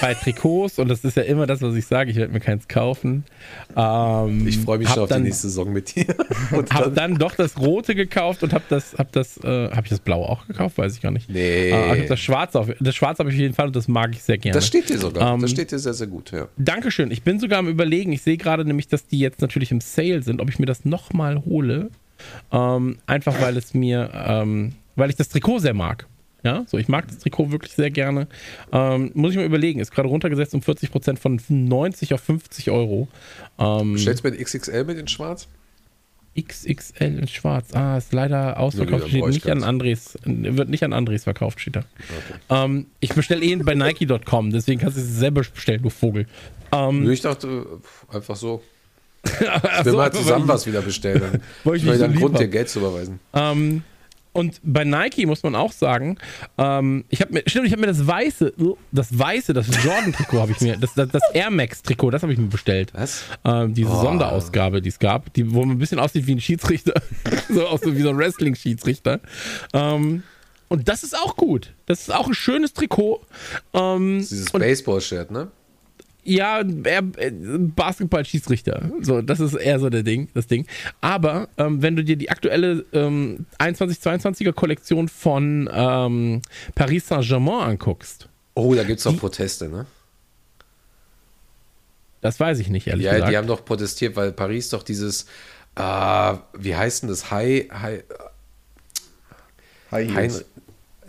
[0.00, 2.68] bei Trikots, und das ist ja immer das, was ich sage, ich werde mir keins
[2.68, 3.24] kaufen.
[3.76, 6.06] Ähm, Ich freue mich schon auf dann, die nächste Saison mit dir.
[6.52, 9.84] Und Hab dann, dann doch das Rote gekauft und hab das, hab das, äh, hab
[9.84, 10.78] ich das Blaue auch gekauft?
[10.78, 11.28] Weiß ich gar nicht.
[11.30, 11.70] Nee.
[11.70, 14.22] Äh, das Schwarze auf, das Schwarze habe ich auf jeden Fall und das mag ich
[14.22, 14.54] sehr gerne.
[14.54, 15.34] das steht dir sogar.
[15.34, 16.48] Ähm, das steht dir sehr, sehr gut, ja.
[16.56, 17.10] Dankeschön.
[17.10, 18.12] Ich bin sogar am überlegen.
[18.12, 20.84] Ich sehe gerade nämlich, dass die jetzt natürlich im Sale sind, ob ich mir das
[20.84, 21.90] nochmal hole.
[22.52, 26.06] Ähm, einfach weil es mir, ähm, weil ich das Trikot sehr mag.
[26.44, 28.28] Ja, so ich mag das Trikot wirklich sehr gerne.
[28.70, 29.80] Ähm, muss ich mal überlegen.
[29.80, 33.08] Ist gerade runtergesetzt um 40% von 90 auf 50 Euro.
[33.58, 35.48] Ähm, Stellst du mir ein XXL mit in schwarz?
[36.38, 37.72] XXL in Schwarz.
[37.74, 39.04] Ah, ist leider ausverkauft.
[39.04, 39.62] Nee, Steht ich nicht an.
[39.62, 41.84] Andres, wird nicht an Andres verkauft, steht da.
[42.50, 46.26] Ähm, ich bestelle eh bei Nike.com, deswegen kannst du es selber bestellen, du Vogel.
[46.72, 47.64] Ähm, Nö, ich dachte
[48.08, 48.62] einfach so.
[49.24, 51.20] ach Wir so, mal zusammen was wieder bestellen.
[51.20, 52.40] Dann Weil ich ich will so dann lieb Grund, hab.
[52.40, 53.20] dir Geld zu überweisen.
[53.32, 53.82] Ähm,
[54.34, 56.18] und bei Nike muss man auch sagen,
[56.58, 58.52] ähm, ich habe mir, stimmt, ich habe mir das weiße,
[58.92, 62.38] das weiße, das Jordan-Trikot habe ich mir, das, das, das Air Max-Trikot, das habe ich
[62.38, 62.92] mir bestellt.
[62.94, 63.22] Was?
[63.44, 64.02] Ähm, diese Oh.
[64.02, 66.94] Sonderausgabe, die es gab, die, wo man ein bisschen aussieht wie ein Schiedsrichter,
[67.48, 69.20] so auch so wie so ein Wrestling-Schiedsrichter.
[69.72, 70.22] Ähm,
[70.68, 71.72] und das ist auch gut.
[71.86, 73.20] Das ist auch ein schönes Trikot.
[73.72, 75.48] Ähm, Das ist Dieses Baseball-Shirt, ne?
[76.24, 78.90] Ja, eher äh, Basketball-Schiedsrichter.
[79.02, 80.66] So, das ist eher so der Ding, das Ding.
[81.00, 86.42] Aber ähm, wenn du dir die aktuelle ähm, 21-22er Kollektion von ähm,
[86.74, 89.84] Paris Saint-Germain anguckst, Oh, da gibt es doch Proteste, ne?
[92.20, 93.32] das weiß ich nicht, ehrlich Ja, gesagt.
[93.32, 95.26] die haben doch protestiert, weil Paris doch dieses,
[95.76, 95.82] äh,
[96.56, 97.30] wie heißt denn das?
[97.30, 98.04] High, High,
[99.90, 100.44] High Heels.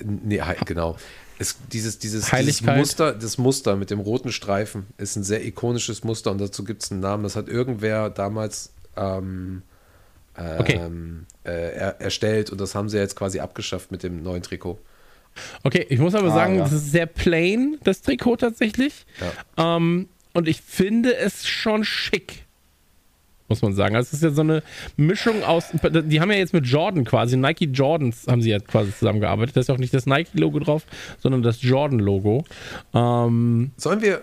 [0.03, 0.97] nee, High, genau.
[1.37, 2.77] Es, dieses, dieses, dieses Heiligkeit.
[2.77, 6.83] Muster, das Muster mit dem roten Streifen ist ein sehr ikonisches Muster und dazu gibt
[6.83, 7.23] es einen Namen.
[7.23, 9.61] Das hat irgendwer damals ähm,
[10.37, 10.79] Okay.
[10.83, 14.77] ähm, äh, er, erstellt und das haben sie jetzt quasi abgeschafft mit dem neuen Trikot.
[15.63, 16.63] Okay, ich muss aber Ah, sagen, ja.
[16.63, 19.05] das ist sehr plain, das Trikot tatsächlich.
[19.57, 22.44] Ähm, und ich finde es schon schick.
[23.47, 23.95] Muss man sagen.
[23.95, 24.63] Also es ist ja so eine
[24.97, 25.65] Mischung aus.
[25.71, 29.55] Die haben ja jetzt mit Jordan quasi, Nike Jordans haben sie ja quasi zusammengearbeitet.
[29.55, 30.83] Da ist auch nicht das Nike-Logo drauf,
[31.19, 32.43] sondern das Jordan-Logo.
[32.93, 34.21] Ähm, Sollen wir,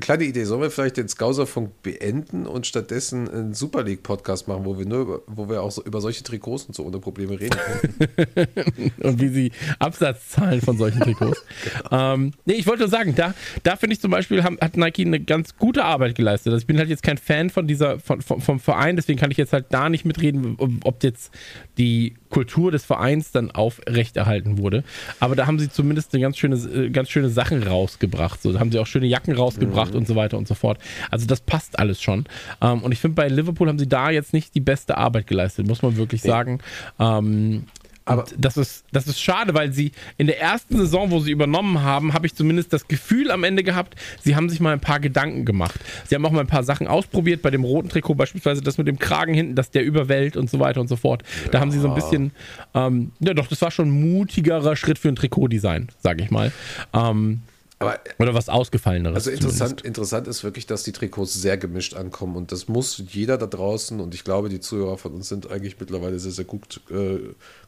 [0.00, 4.78] kleine Idee, sollen wir vielleicht den Skauserfunk beenden und stattdessen einen Super League-Podcast machen, wo
[4.78, 7.58] wir nur über, wo wir auch so über solche Trikots und so ohne Probleme reden
[7.58, 8.90] können?
[9.02, 11.44] und wie sie Absatzzahlen von solchen Trikots.
[11.90, 15.02] ähm, nee, ich wollte nur sagen, da, da finde ich zum Beispiel, haben, hat Nike
[15.02, 16.52] eine ganz gute Arbeit geleistet.
[16.52, 19.30] Also ich bin halt jetzt kein Fan von dieser, von, von, vom Verein, deswegen kann
[19.30, 21.32] ich jetzt halt da nicht mitreden, ob jetzt
[21.78, 24.84] die Kultur des Vereins dann aufrechterhalten wurde.
[25.20, 28.42] Aber da haben sie zumindest eine ganz schöne, äh, ganz schöne Sachen rausgebracht.
[28.42, 30.78] So, da haben sie auch schöne Jacken rausgebracht und so weiter und so fort.
[31.10, 32.24] Also das passt alles schon.
[32.62, 35.66] Ähm, und ich finde, bei Liverpool haben sie da jetzt nicht die beste Arbeit geleistet,
[35.66, 36.60] muss man wirklich sagen.
[36.98, 37.64] Ähm,
[38.04, 41.82] aber das ist, das ist schade, weil sie in der ersten Saison, wo sie übernommen
[41.82, 45.00] haben, habe ich zumindest das Gefühl am Ende gehabt, sie haben sich mal ein paar
[45.00, 45.80] Gedanken gemacht.
[46.06, 48.88] Sie haben auch mal ein paar Sachen ausprobiert, bei dem roten Trikot beispielsweise das mit
[48.88, 51.22] dem Kragen hinten, das der überwellt und so weiter und so fort.
[51.50, 52.32] Da haben sie so ein bisschen,
[52.74, 56.52] ähm, ja doch, das war schon ein mutigerer Schritt für ein Trikotdesign, sage ich mal.
[56.92, 57.42] Ähm,
[57.82, 59.14] Aber oder was Ausgefalleneres.
[59.14, 59.60] Also zumindest.
[59.60, 63.46] interessant, interessant ist wirklich, dass die Trikots sehr gemischt ankommen und das muss jeder da
[63.46, 67.18] draußen und ich glaube, die Zuhörer von uns sind eigentlich mittlerweile sehr, sehr gut äh,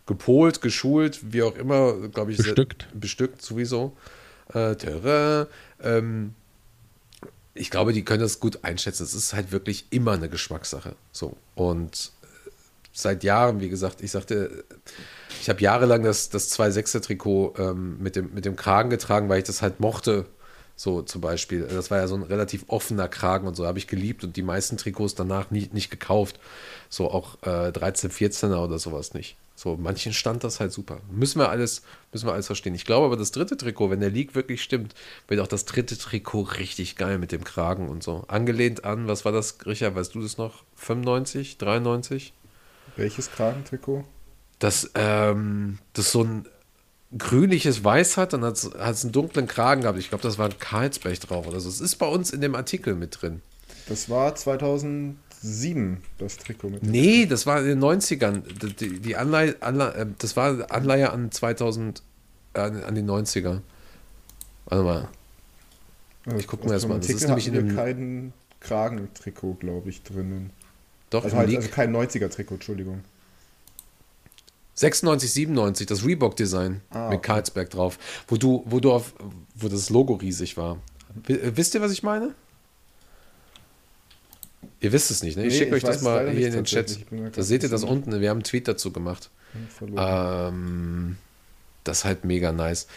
[0.07, 2.87] gepolt, geschult, wie auch immer, glaube ich, Bestückt.
[2.91, 3.97] Sehr, bestückt sowieso.
[4.53, 5.47] Äh, Terrain,
[5.83, 6.35] ähm,
[7.55, 9.05] ich glaube, die können das gut einschätzen.
[9.05, 10.97] Es ist halt wirklich immer eine Geschmackssache.
[11.13, 11.37] So.
[11.55, 12.11] Und
[12.95, 14.65] seit Jahren, wie gesagt, ich sagte,
[15.43, 19.45] ich habe jahrelang das, das 2-6er-Trikot ähm, mit, dem, mit dem Kragen getragen, weil ich
[19.45, 20.25] das halt mochte.
[20.77, 21.69] So zum Beispiel.
[21.69, 24.43] Das war ja so ein relativ offener Kragen und so habe ich geliebt und die
[24.43, 26.41] meisten Trikots danach nicht, nicht gekauft.
[26.89, 29.37] So auch äh, 13, 14er oder sowas nicht.
[29.57, 31.01] So, manchen stand das halt super.
[31.13, 32.75] Müssen wir alles, müssen wir alles verstehen.
[32.75, 34.95] Ich glaube aber, das dritte Trikot, wenn der League wirklich stimmt,
[35.29, 38.25] wird auch das dritte Trikot richtig geil mit dem Kragen und so.
[38.27, 40.65] Angelehnt an, was war das, Richard, weißt du das noch?
[40.75, 42.33] 95, 93?
[42.97, 44.05] Welches Kragentrikot?
[44.59, 46.47] Das, ähm, das so ein
[47.17, 49.99] grünliches Weiß hat, dann hat es einen dunklen Kragen gehabt.
[49.99, 51.69] Ich glaube, das war ein Karlsberg drauf oder so.
[51.69, 53.41] Es ist bei uns in dem Artikel mit drin.
[53.89, 58.43] Das war 2007, das Trikot mit Nee, das war in den 90ern.
[58.79, 62.03] Die, die Anleihe, Anleihe, äh, das war Anleihe an 2000,
[62.55, 63.61] äh, an die 90er.
[64.67, 65.09] Warte mal.
[66.39, 67.01] Ich guck mir Also das mal an.
[67.03, 67.77] Das ist nämlich in hatten dem.
[67.77, 70.51] wir kein Kragentrikot, glaube ich, drinnen.
[71.15, 73.05] Doch, Also, halt, also kein 90er-Trikot, Entschuldigung.
[74.75, 77.27] 96, 97, das Reebok-Design Ah, mit okay.
[77.29, 79.15] Carlsberg drauf, wo du, wo du auf,
[79.55, 80.79] wo das Logo riesig war.
[81.29, 82.35] Äh, Wisst ihr, was ich meine?
[84.81, 85.47] Ihr wisst es nicht, ne?
[85.47, 86.99] Ich Nee, schicke euch das mal hier in den Chat.
[87.33, 88.21] Da seht ihr das unten.
[88.21, 89.31] Wir haben einen Tweet dazu gemacht.
[89.79, 90.49] Verloren.
[90.53, 91.17] Ähm,
[91.85, 92.89] das ist halt mega nice.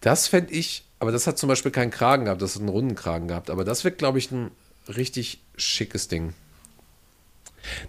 [0.00, 2.94] Das fände ich, aber das hat zum Beispiel keinen Kragen gehabt, das hat einen runden
[2.94, 3.50] Kragen gehabt.
[3.50, 4.52] Aber das wird, glaube ich, ein
[4.88, 6.34] richtig schickes Ding.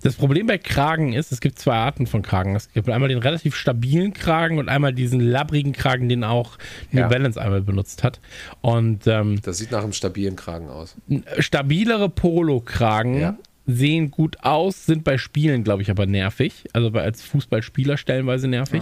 [0.01, 2.55] Das Problem bei Kragen ist, es gibt zwei Arten von Kragen.
[2.55, 6.57] Es gibt einmal den relativ stabilen Kragen und einmal diesen labbrigen Kragen, den auch
[6.91, 7.07] New Ja.
[7.07, 8.19] Balance einmal benutzt hat.
[8.61, 10.95] Und ähm, Das sieht nach einem stabilen Kragen aus.
[11.39, 13.37] stabilere Polo-Kragen Ja.
[13.67, 16.65] sehen gut aus, sind bei Spielen, glaube ich, aber nervig.
[16.73, 18.81] Also bei, als Fußballspieler stellenweise nervig.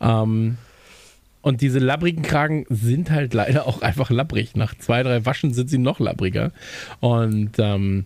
[0.00, 0.58] Ähm,
[1.40, 4.54] und diese labbrigen Kragen sind halt leider auch einfach labbrig.
[4.56, 6.52] Nach zwei, drei Waschen sind sie noch labbriger.
[7.00, 8.04] Und ähm,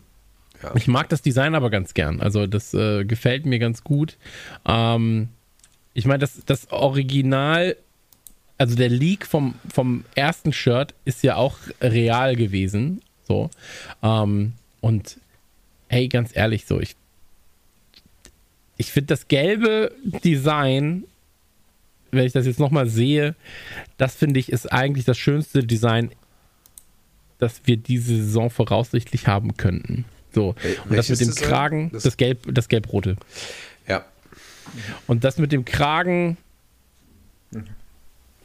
[0.62, 0.72] Ja.
[0.74, 2.20] ich mag das Design aber ganz gern.
[2.20, 4.16] Also das äh, gefällt mir ganz gut.
[4.66, 5.28] Ähm,
[5.94, 7.76] ich meine, das, das Original,
[8.58, 13.02] also der Leak vom, vom ersten Shirt ist ja auch real gewesen.
[13.26, 13.50] So.
[14.02, 15.18] Ähm, und
[15.88, 16.96] hey, ganz ehrlich, so, ich,
[18.76, 19.94] ich finde das gelbe
[20.24, 21.04] Design,
[22.10, 23.34] wenn ich das jetzt nochmal sehe,
[23.96, 26.10] das finde ich ist eigentlich das schönste Design,
[27.38, 30.04] das wir diese Saison voraussichtlich haben könnten.
[30.34, 30.54] So.
[30.88, 31.34] Und das mit dem?
[31.34, 33.16] Kragen, Das- das, Gelb, das Gelb-Rote.
[33.88, 34.04] Ja.
[35.06, 36.36] Und das mit dem Kragen,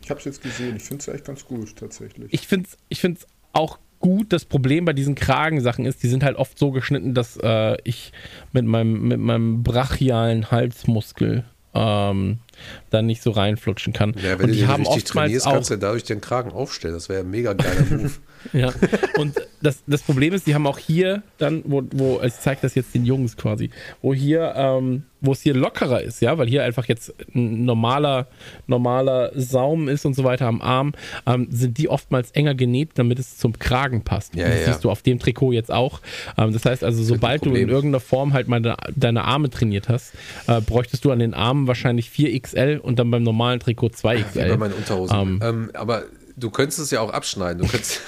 [0.01, 0.75] Ich habe es jetzt gesehen.
[0.77, 2.33] Ich finde es echt ganz gut, tatsächlich.
[2.33, 4.31] ich finde es ich find's auch gut.
[4.31, 8.11] Das Problem bei diesen Kragensachen ist, die sind halt oft so geschnitten, dass äh, ich
[8.53, 11.43] mit meinem, mit meinem brachialen Halsmuskel
[11.73, 12.39] ähm,
[12.89, 14.13] da nicht so reinflutschen kann.
[14.21, 16.51] Ja, wenn Und du die haben richtig oftmals trainierst, auch kannst du dadurch den Kragen
[16.51, 16.93] aufstellen.
[16.93, 18.11] Das wäre ein mega geiler Move.
[18.53, 18.73] Ja.
[19.17, 22.75] Und das, das Problem ist, die haben auch hier dann, wo, wo ich zeige das
[22.75, 23.69] jetzt den Jungs quasi,
[24.01, 28.27] wo hier, ähm, wo es hier lockerer ist, ja, weil hier einfach jetzt ein normaler,
[28.67, 30.93] normaler Saum ist und so weiter am Arm,
[31.25, 34.35] ähm, sind die oftmals enger genäht, damit es zum Kragen passt.
[34.35, 34.65] Ja, das ja.
[34.67, 36.01] siehst du auf dem Trikot jetzt auch.
[36.37, 39.89] Ähm, das heißt also, sobald du in irgendeiner Form halt mal de, deine Arme trainiert
[39.89, 40.13] hast,
[40.47, 44.35] äh, bräuchtest du an den Armen wahrscheinlich 4XL und dann beim normalen Trikot 2XL.
[44.35, 45.17] Wie bei meinen Unterhosen.
[45.19, 45.39] Ähm.
[45.41, 46.03] Ähm, aber
[46.35, 47.63] du könntest es ja auch abschneiden.
[47.63, 48.01] Du könntest,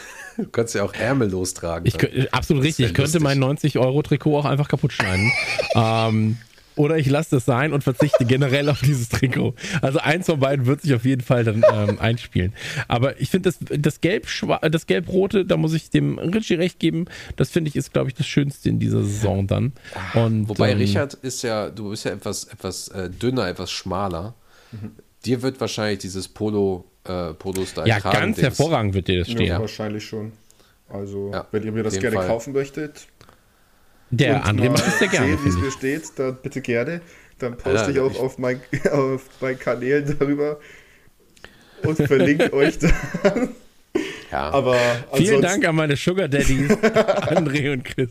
[0.43, 1.85] du kannst ja auch Ärmel lostragen.
[1.87, 2.87] Ich, kö- absolut richtig.
[2.87, 3.23] Ich könnte lustig.
[3.23, 5.31] mein 90-Euro-Trikot auch einfach kaputt schneiden.
[5.75, 6.37] ähm,
[6.75, 9.53] oder ich lasse das sein und verzichte generell auf dieses Trikot.
[9.81, 12.53] Also eins von beiden wird sich auf jeden Fall dann ähm, einspielen.
[12.87, 14.27] Aber ich finde das, das Gelb,
[14.71, 17.05] das Gelb-Rote, da muss ich dem Richie recht geben.
[17.35, 19.73] Das finde ich ist, glaube ich, das Schönste in dieser Saison dann.
[20.13, 24.35] Und, Wobei ähm, Richard ist ja, du bist ja etwas, etwas äh, dünner, etwas schmaler.
[25.25, 29.27] Dir wird wahrscheinlich dieses Polo, äh, Polo-Style Ja, Kragen- ganz Dings- hervorragend wird dir das
[29.29, 29.59] ja, stehen.
[29.59, 30.31] wahrscheinlich schon.
[30.89, 32.27] Also, Ja, wenn ihr mir das gerne Fall.
[32.27, 33.07] kaufen möchtet,
[34.11, 36.61] Der und André mal macht es sehr gerne, sehen, wie es mir steht, dann bitte
[36.61, 37.01] gerne.
[37.37, 38.59] Dann poste Alter, ich auch ich- auf, mein,
[38.91, 40.59] auf meinen Kanälen darüber
[41.83, 43.49] und verlinke euch dann.
[44.31, 44.77] Ja, Aber
[45.13, 48.09] Vielen Dank an meine Sugar Daddies, André und Chris.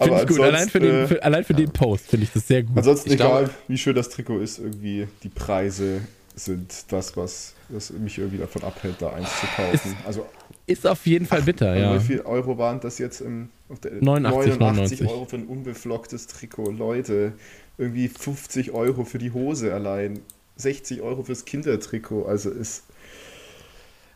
[0.00, 0.40] Finde ich gut.
[0.40, 2.76] Allein für den, für, allein für den Post finde ich das sehr gut.
[2.76, 6.00] Ansonsten, Ich egal glaube- wie schön das Trikot ist, irgendwie die Preise
[6.34, 9.96] sind das, was das mich irgendwie davon abhält, da eins zu kaufen.
[10.06, 10.26] also,
[10.66, 11.94] Ist auf jeden Fall bitter, ja.
[11.94, 15.08] wie viel Euro waren das jetzt im auf der 89, 99.
[15.08, 16.70] Euro für ein unbeflocktes Trikot.
[16.72, 17.32] Leute,
[17.78, 20.20] irgendwie 50 Euro für die Hose allein.
[20.56, 22.26] 60 Euro fürs Kindertrikot.
[22.26, 22.84] Also ist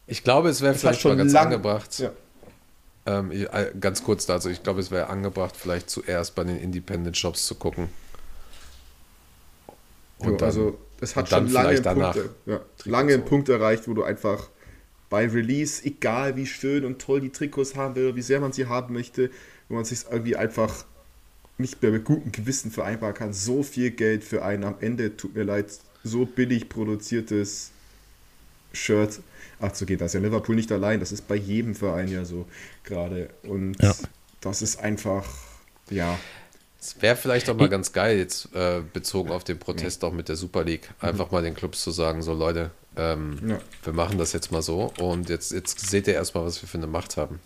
[0.06, 1.98] ich glaube, es wäre vielleicht mal schon ganz lang- angebracht.
[1.98, 2.10] Ja.
[3.06, 6.59] Ähm, ich, äh, ganz kurz dazu, ich glaube, es wäre angebracht, vielleicht zuerst bei den
[6.59, 7.88] Independent Shops zu gucken.
[10.22, 13.24] Jo, Und dann- also es hat schon lange einen, vielleicht danach Punkt, ja, lange einen.
[13.24, 14.48] Punkt erreicht, wo du einfach
[15.09, 18.66] bei Release, egal wie schön und toll die Trikots haben will, wie sehr man sie
[18.66, 19.31] haben möchte,
[19.68, 20.85] wo man sich irgendwie einfach
[21.59, 25.35] nicht mehr mit gutem Gewissen vereinbaren kann, so viel Geld für ein am Ende, tut
[25.35, 25.66] mir leid,
[26.05, 27.70] so billig produziertes
[28.73, 29.20] Shirt
[29.60, 30.01] abzugeben.
[30.01, 32.47] Das ist ja Liverpool nicht allein, das ist bei jedem Verein ja so
[32.85, 33.31] gerade.
[33.44, 33.94] Und Ja.
[34.40, 35.27] das ist einfach,
[35.89, 36.18] ja,
[36.86, 40.28] Es wäre vielleicht auch mal ganz geil, jetzt äh, bezogen auf den Protest auch mit
[40.28, 43.58] der Super League, einfach mal den Clubs zu sagen, so Leute, ähm, Ja.
[43.84, 46.78] wir machen das jetzt mal so und jetzt, jetzt seht ihr erstmal, was wir für
[46.78, 47.40] eine Macht haben.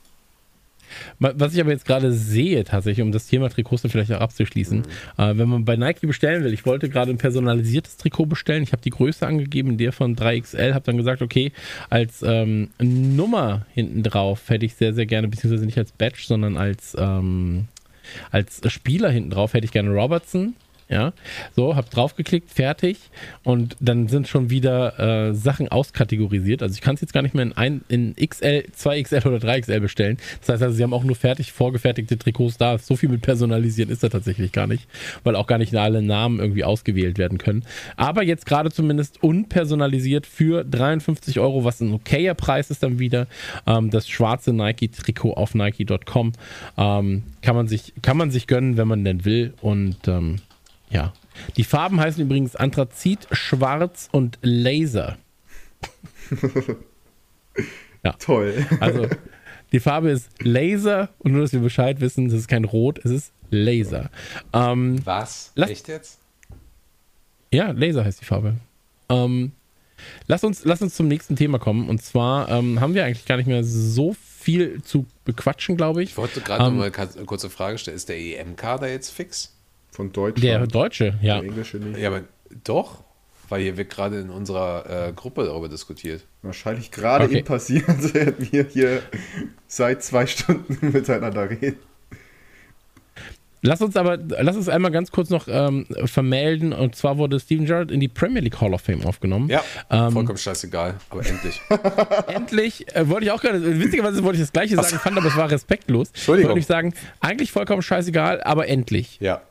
[1.21, 4.83] Was ich aber jetzt gerade sehe, tatsächlich, um das Thema Trikots dann vielleicht auch abzuschließen,
[5.19, 8.73] äh, wenn man bei Nike bestellen will, ich wollte gerade ein personalisiertes Trikot bestellen, ich
[8.73, 11.53] habe die Größe angegeben, der von 3XL, habe dann gesagt, okay,
[11.91, 16.57] als ähm, Nummer hinten drauf hätte ich sehr, sehr gerne, beziehungsweise nicht als Badge, sondern
[16.57, 17.69] als, ähm,
[18.31, 20.55] als Spieler hinten drauf hätte ich gerne Robertson.
[20.91, 21.13] Ja,
[21.55, 22.99] so, hab draufgeklickt, fertig
[23.45, 26.65] und dann sind schon wieder äh, Sachen auskategorisiert.
[26.65, 29.79] Also ich kann es jetzt gar nicht mehr in, ein, in XL, 2XL oder 3XL
[29.79, 30.19] bestellen.
[30.41, 32.77] Das heißt also, sie haben auch nur fertig vorgefertigte Trikots da.
[32.79, 34.89] So viel mit personalisieren ist da tatsächlich gar nicht,
[35.23, 37.65] weil auch gar nicht alle Namen irgendwie ausgewählt werden können.
[37.97, 43.29] Aber jetzt gerade zumindest unpersonalisiert für 53 Euro, was ein okayer Preis ist dann wieder.
[43.65, 46.33] Ähm, das schwarze Nike-Trikot auf Nike.com
[46.77, 50.41] ähm, kann man sich kann man sich gönnen, wenn man denn will und ähm,
[50.91, 51.13] ja.
[51.57, 55.17] Die Farben heißen übrigens Anthrazit, Schwarz und Laser.
[58.19, 58.67] Toll.
[58.81, 59.07] Also
[59.73, 63.11] die Farbe ist Laser und nur, dass wir Bescheid wissen, es ist kein Rot, es
[63.11, 64.11] ist Laser.
[64.53, 65.53] Ähm, Was?
[65.55, 66.19] Lass- Echt jetzt?
[67.53, 68.55] ja, Laser heißt die Farbe.
[69.09, 69.53] Ähm,
[70.27, 71.89] lass, uns, lass uns zum nächsten Thema kommen.
[71.89, 76.11] Und zwar ähm, haben wir eigentlich gar nicht mehr so viel zu bequatschen, glaube ich.
[76.11, 77.97] Ich wollte gerade Ähm, noch mal eine kurze Frage stellen.
[77.97, 79.53] Ist der EM-Kader jetzt fix?
[80.01, 80.43] Von Deutschland.
[80.45, 81.41] Der Deutsche, ja.
[81.41, 81.99] Der Englische nicht.
[82.01, 82.23] Ja, aber
[82.65, 83.05] doch,
[83.51, 86.25] weil hier wird gerade in unserer äh, Gruppe darüber diskutiert.
[86.41, 87.39] Wahrscheinlich gerade Okay.
[87.39, 89.03] eben passiert, während wir hier
[89.67, 91.77] seit zwei Stunden miteinander reden.
[93.63, 96.73] Lass uns aber, lass uns einmal ganz kurz noch ähm, vermelden.
[96.73, 99.51] Und zwar wurde Steven Gerrard in die Premier League Hall of Fame aufgenommen.
[99.51, 101.61] Ja, Ähm, vollkommen scheißegal, aber endlich.
[102.29, 105.37] Endlich, äh, wollte ich auch gerade, witzigerweise wollte ich das gleiche sagen, fand aber es
[105.37, 106.09] war respektlos.
[106.09, 106.53] Entschuldigung.
[106.53, 109.19] Wollte ich sagen, eigentlich vollkommen scheißegal, aber endlich.
[109.21, 109.43] Ja.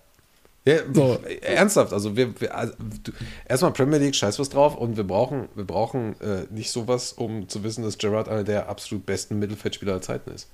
[0.65, 1.19] Ja, So.
[1.41, 2.73] Ernsthaft, also wir, wir also,
[3.03, 3.11] du,
[3.48, 7.48] erstmal Premier League, scheiß was drauf und wir brauchen, wir brauchen äh, nicht sowas, um
[7.48, 10.49] zu wissen, dass Gerrard einer der absolut besten Mittelfeldspieler aller Zeiten ist.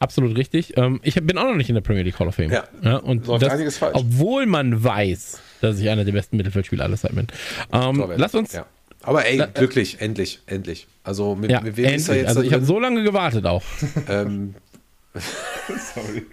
[0.00, 0.76] Absolut richtig.
[0.76, 2.52] Ähm, ich bin auch noch nicht in der Premier League Hall of Fame.
[2.52, 2.96] Ja.
[2.98, 3.96] und Läuft das, einiges falsch.
[3.96, 7.26] Obwohl man weiß, dass ich einer der besten Mittelfeldspieler aller Zeiten bin.
[7.72, 8.66] Ähm, lass uns, ja, Ja.
[9.02, 10.86] Aber ey, glücklich, endlich, endlich.
[11.04, 12.16] Also mit, mit wem ist er endlich.
[12.16, 13.62] jetzt Also ich habe so lange gewartet auch.
[14.08, 14.54] ähm,
[15.94, 16.26] Sorry.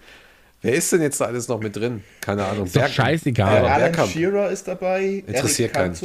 [0.66, 2.04] Wer ist denn jetzt da alles noch mit drin?
[2.22, 2.66] Keine Ahnung.
[2.66, 3.08] Ist doch Bergkamp.
[3.08, 3.56] scheißegal.
[3.56, 4.12] Ja, Alan Bergkamp.
[4.12, 5.24] Shearer ist dabei.
[5.26, 5.96] Interessiert keinen.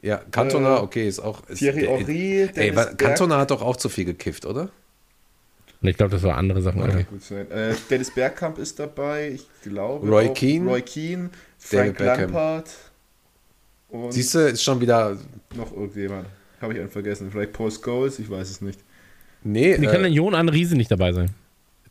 [0.00, 1.46] Ja, Cantona, Äh, okay, ist auch.
[1.48, 4.70] Ist, Thierry Henry, Ey, Berg- Cantona hat doch auch zu viel gekifft, oder?
[5.80, 6.82] Ich glaube, das waren andere Sachen.
[6.82, 7.04] Alter.
[7.04, 7.50] Gut sein.
[7.50, 10.08] Äh, Dennis Bergkamp ist dabei, ich glaube.
[10.08, 10.68] Roy auch Keane.
[10.70, 11.98] Roy Keane, Frank.
[12.00, 12.68] Lampard.
[13.88, 15.16] Und Siehst du, ist schon wieder.
[15.54, 16.26] noch irgendjemand.
[16.60, 17.30] Habe ich einen vergessen.
[17.30, 18.80] Vielleicht Paul Scholes, ich weiß es nicht.
[19.44, 21.30] Nee, Wie kann denn äh, Jon An Riese nicht dabei sein?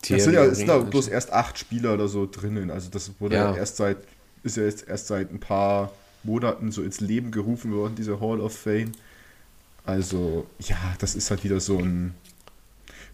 [0.01, 2.71] Es sind ja es sind ja bloß erst acht Spieler oder so drinnen.
[2.71, 3.51] Also das wurde ja.
[3.51, 3.57] Ja.
[3.57, 3.97] erst seit,
[4.43, 5.91] ist ja jetzt erst seit ein paar
[6.23, 8.91] Monaten so ins Leben gerufen worden, diese Hall of Fame.
[9.85, 12.13] Also, ja, das ist halt wieder so ein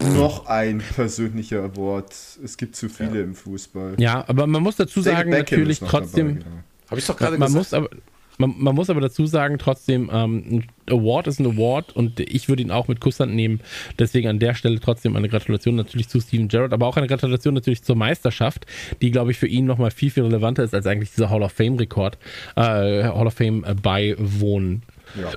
[0.00, 2.12] noch ein persönlicher Award.
[2.42, 3.94] Es gibt zu viele im Fußball.
[3.98, 6.28] Ja, aber man muss dazu David sagen, Beckham natürlich trotzdem.
[6.28, 6.56] dabei, genau.
[6.90, 7.58] Habe ich doch gerade man gesagt.
[7.58, 7.90] muss aber
[8.38, 12.48] man, man muss aber dazu sagen, trotzdem, ähm, ein Award ist ein Award und ich
[12.48, 13.60] würde ihn auch mit Kusshand nehmen.
[13.98, 17.54] Deswegen an der Stelle trotzdem eine Gratulation natürlich zu Steven Gerrard, aber auch eine Gratulation
[17.54, 18.66] natürlich zur Meisterschaft,
[19.02, 21.52] die, glaube ich, für ihn nochmal viel, viel relevanter ist als eigentlich dieser Hall of
[21.52, 22.18] Fame-Rekord,
[22.56, 24.82] äh, Hall of Fame äh, beiwohnen.
[25.20, 25.32] Ja.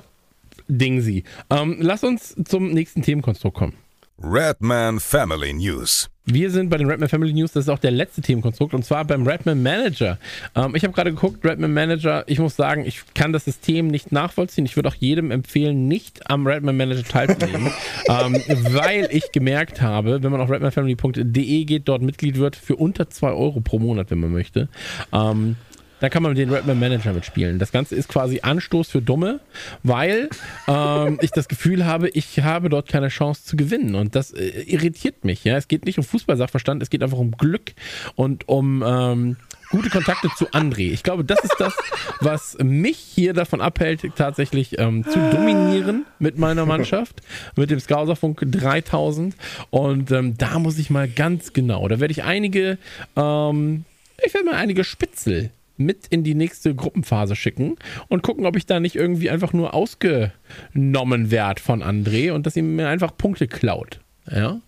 [0.68, 1.24] Ding sie.
[1.50, 3.74] Ähm, lass uns zum nächsten Themenkonstrukt kommen.
[4.20, 6.10] Redman Family News.
[6.24, 9.04] Wir sind bei den Redman Family News, das ist auch der letzte Themenkonstrukt und zwar
[9.04, 10.18] beim Redman Manager.
[10.56, 14.10] Ähm, ich habe gerade geguckt, Redman Manager, ich muss sagen, ich kann das System nicht
[14.10, 14.66] nachvollziehen.
[14.66, 17.72] Ich würde auch jedem empfehlen, nicht am Redman Manager teilzunehmen,
[18.08, 23.08] ähm, weil ich gemerkt habe, wenn man auf redmanfamily.de geht, dort Mitglied wird, für unter
[23.08, 24.68] 2 Euro pro Monat, wenn man möchte,
[25.12, 25.54] ähm,
[26.00, 27.58] da kann man den Redman Manager mitspielen.
[27.58, 29.40] Das Ganze ist quasi Anstoß für Dumme,
[29.82, 30.28] weil
[30.66, 33.94] ähm, ich das Gefühl habe, ich habe dort keine Chance zu gewinnen.
[33.94, 35.44] Und das äh, irritiert mich.
[35.44, 35.56] Ja?
[35.56, 37.72] Es geht nicht um Fußballsachverstand, es geht einfach um Glück
[38.14, 39.36] und um ähm,
[39.70, 40.92] gute Kontakte zu André.
[40.92, 41.74] Ich glaube, das ist das,
[42.20, 47.20] was mich hier davon abhält, tatsächlich ähm, zu dominieren mit meiner Mannschaft,
[47.56, 49.34] mit dem Skauserfunk 3000.
[49.70, 52.78] Und ähm, da muss ich mal ganz genau, da werde ich einige,
[53.16, 53.84] ähm,
[54.24, 57.76] ich werde mal einige Spitzel mit in die nächste Gruppenphase schicken
[58.08, 62.56] und gucken, ob ich da nicht irgendwie einfach nur ausgenommen werde von André und dass
[62.56, 64.00] ihm mir einfach Punkte klaut.
[64.30, 64.60] Ja?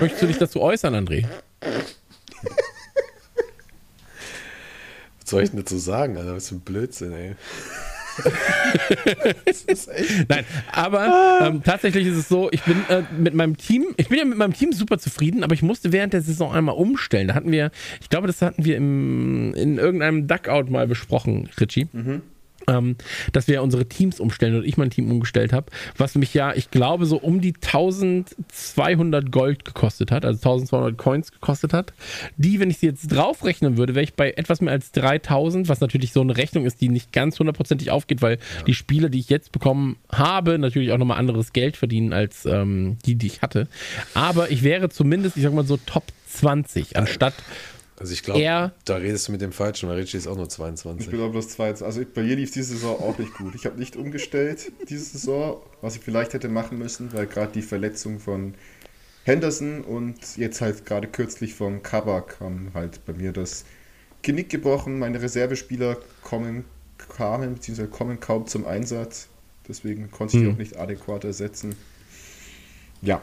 [0.00, 1.26] Möchtest du dich dazu äußern, André?
[5.20, 6.36] Was soll ich denn dazu sagen, Alter?
[6.36, 7.34] Was für ein Blödsinn, ey.
[10.28, 14.18] Nein, aber ähm, tatsächlich ist es so, ich bin äh, mit meinem Team, ich bin
[14.18, 17.28] ja mit meinem Team super zufrieden, aber ich musste während der Saison einmal umstellen.
[17.28, 21.88] Da hatten wir, ich glaube, das hatten wir im, in irgendeinem Duckout mal besprochen, Richie.
[22.68, 22.96] Ähm,
[23.32, 25.66] dass wir unsere Teams umstellen und ich mein Team umgestellt habe,
[25.96, 31.32] was mich ja, ich glaube, so um die 1200 Gold gekostet hat, also 1200 Coins
[31.32, 31.92] gekostet hat.
[32.36, 35.80] Die, wenn ich sie jetzt draufrechnen würde, wäre ich bei etwas mehr als 3000, was
[35.80, 39.28] natürlich so eine Rechnung ist, die nicht ganz hundertprozentig aufgeht, weil die Spiele, die ich
[39.28, 43.68] jetzt bekommen habe, natürlich auch nochmal anderes Geld verdienen als ähm, die, die ich hatte.
[44.14, 47.71] Aber ich wäre zumindest, ich sag mal so Top 20, anstatt Also
[48.10, 51.10] ich glaube, da redest du mit dem Falschen, weil Richie ist auch nur Ich 22.
[51.10, 51.68] bin aber bloß zwei.
[51.68, 53.54] Also bei mir lief diese Saison auch nicht gut.
[53.54, 57.62] Ich habe nicht umgestellt diese Saison, was ich vielleicht hätte machen müssen, weil gerade die
[57.62, 58.54] Verletzung von
[59.24, 63.64] Henderson und jetzt halt gerade kürzlich von Kabak haben halt bei mir das
[64.22, 64.98] Genick gebrochen.
[64.98, 66.64] Meine Reservespieler kommen,
[67.16, 67.86] kamen bzw.
[67.86, 69.28] kommen kaum zum Einsatz.
[69.68, 70.54] Deswegen konnte ich die Hm.
[70.54, 71.76] auch nicht adäquat ersetzen.
[73.00, 73.20] Ja,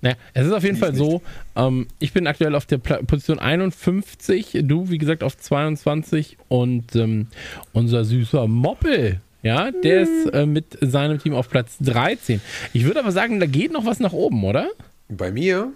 [0.00, 1.22] Naja, es ist auf jeden Fall so,
[1.56, 6.94] ähm, ich bin aktuell auf der Pla Position 51, du wie gesagt auf 22 und
[6.94, 7.28] ähm,
[7.72, 12.40] unser süßer Moppel, ja, der ist äh, mit seinem Team auf Platz 13.
[12.72, 14.68] Ich würde aber sagen, da geht noch was nach oben, oder?
[15.08, 15.72] Bei mir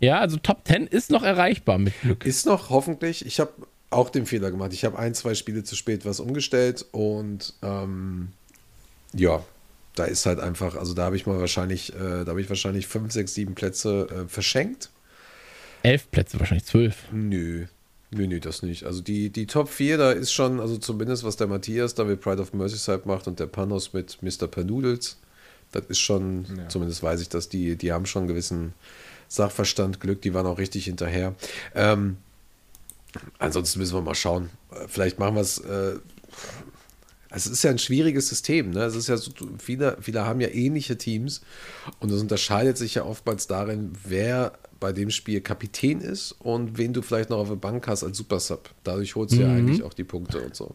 [0.00, 2.24] Ja, also Top 10 ist noch erreichbar mit Glück.
[2.24, 3.52] ist noch hoffentlich, ich habe
[3.90, 4.72] auch den Fehler gemacht.
[4.72, 8.28] Ich habe ein, zwei Spiele zu spät was umgestellt und ähm,
[9.14, 9.42] ja,
[9.96, 12.86] da ist halt einfach, also da habe ich mal wahrscheinlich, äh, da habe ich wahrscheinlich
[12.86, 14.90] fünf, sechs, sieben Plätze äh, verschenkt.
[15.82, 17.04] Elf Plätze, wahrscheinlich zwölf.
[17.10, 17.66] Nö.
[18.10, 18.84] Nö, nö, das nicht.
[18.84, 22.20] Also die, die Top 4, da ist schon, also zumindest was der Matthias da mit
[22.20, 24.46] Pride of Merseyside macht und der Panos mit Mr.
[24.46, 25.18] Pernoodles,
[25.72, 28.74] das ist schon, zumindest weiß ich, dass die, die haben schon einen gewissen
[29.28, 31.34] Sachverstand, Glück, die waren auch richtig hinterher.
[31.74, 32.18] Ähm,
[33.38, 34.50] ansonsten müssen wir mal schauen.
[34.70, 35.58] Äh, Vielleicht machen wir es.
[35.58, 35.96] Äh,
[37.36, 38.70] es ist ja ein schwieriges System.
[38.70, 38.82] Ne?
[38.84, 41.42] Es ist ja so, viele, viele haben ja ähnliche Teams
[42.00, 46.92] und es unterscheidet sich ja oftmals darin, wer bei dem Spiel Kapitän ist und wen
[46.92, 48.70] du vielleicht noch auf der Bank hast als Supersub.
[48.84, 50.74] Dadurch holst du ja eigentlich auch die Punkte und so.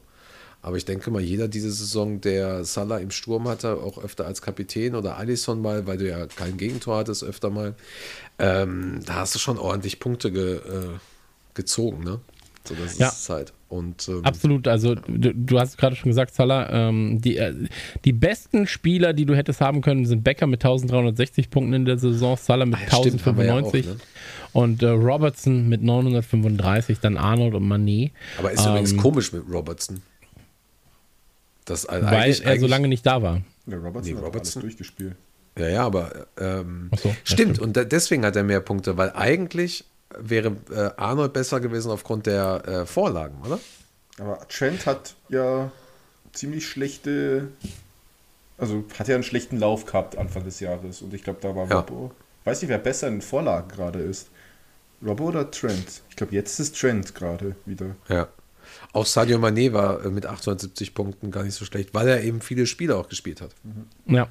[0.64, 4.44] Aber ich denke mal, jeder diese Saison, der Salah im Sturm hatte, auch öfter als
[4.44, 7.74] Kapitän oder Alisson mal, weil du ja kein Gegentor hattest, öfter mal,
[8.38, 11.00] ähm, da hast du schon ordentlich Punkte ge, äh,
[11.56, 12.20] gezogen, ne?
[12.68, 13.08] So, das Ja.
[13.10, 13.54] ist halt.
[13.72, 17.54] Und ähm, Absolut, also du, du hast gerade schon gesagt, Salah, ähm, die, äh,
[18.04, 21.98] die besten Spieler, die du hättest haben können, sind Becker mit 1360 Punkten in der
[21.98, 23.96] Saison, Salah mit Ah ja, stimmt, haben wir ja auch, 1095 ne?
[24.52, 29.44] und äh, Robertson mit 935, dann Arnold und Manet, Aber ist übrigens Ähm, komisch mit
[29.50, 30.02] Robertson.
[31.64, 33.42] Das also weil eigentlich, er so lange nicht da war.
[33.66, 34.62] der Robertson Nee, hat Robertson.
[34.64, 35.16] alles durchgespielt.
[35.58, 37.56] Ja, ja, aber ähm, so, ja, stimmt.
[37.56, 37.60] stimmt.
[37.60, 39.86] Und da, deswegen hat er mehr Punkte, weil eigentlich
[40.18, 43.60] wäre äh, Arnold besser gewesen aufgrund der äh, Vorlagen, oder?
[44.20, 45.72] Aber Trent hat ja
[46.34, 47.48] ziemlich schlechte,
[48.58, 51.68] also hat ja einen schlechten Lauf gehabt Anfang des Jahres und ich glaube, da war
[51.70, 51.78] Ja.
[51.80, 52.12] Robbo.
[52.44, 54.30] Weiß nicht, wer besser in Vorlagen gerade ist.
[55.06, 56.02] Robbo oder Trent?
[56.10, 57.96] Ich glaube, jetzt ist Trent gerade wieder.
[58.08, 58.28] Ja.
[58.94, 62.42] Auch Sadio Mané war äh, mit 870 Punkten gar nicht so schlecht, weil er eben
[62.42, 63.52] viele Spiele auch gespielt hat.
[64.08, 64.28] Ja,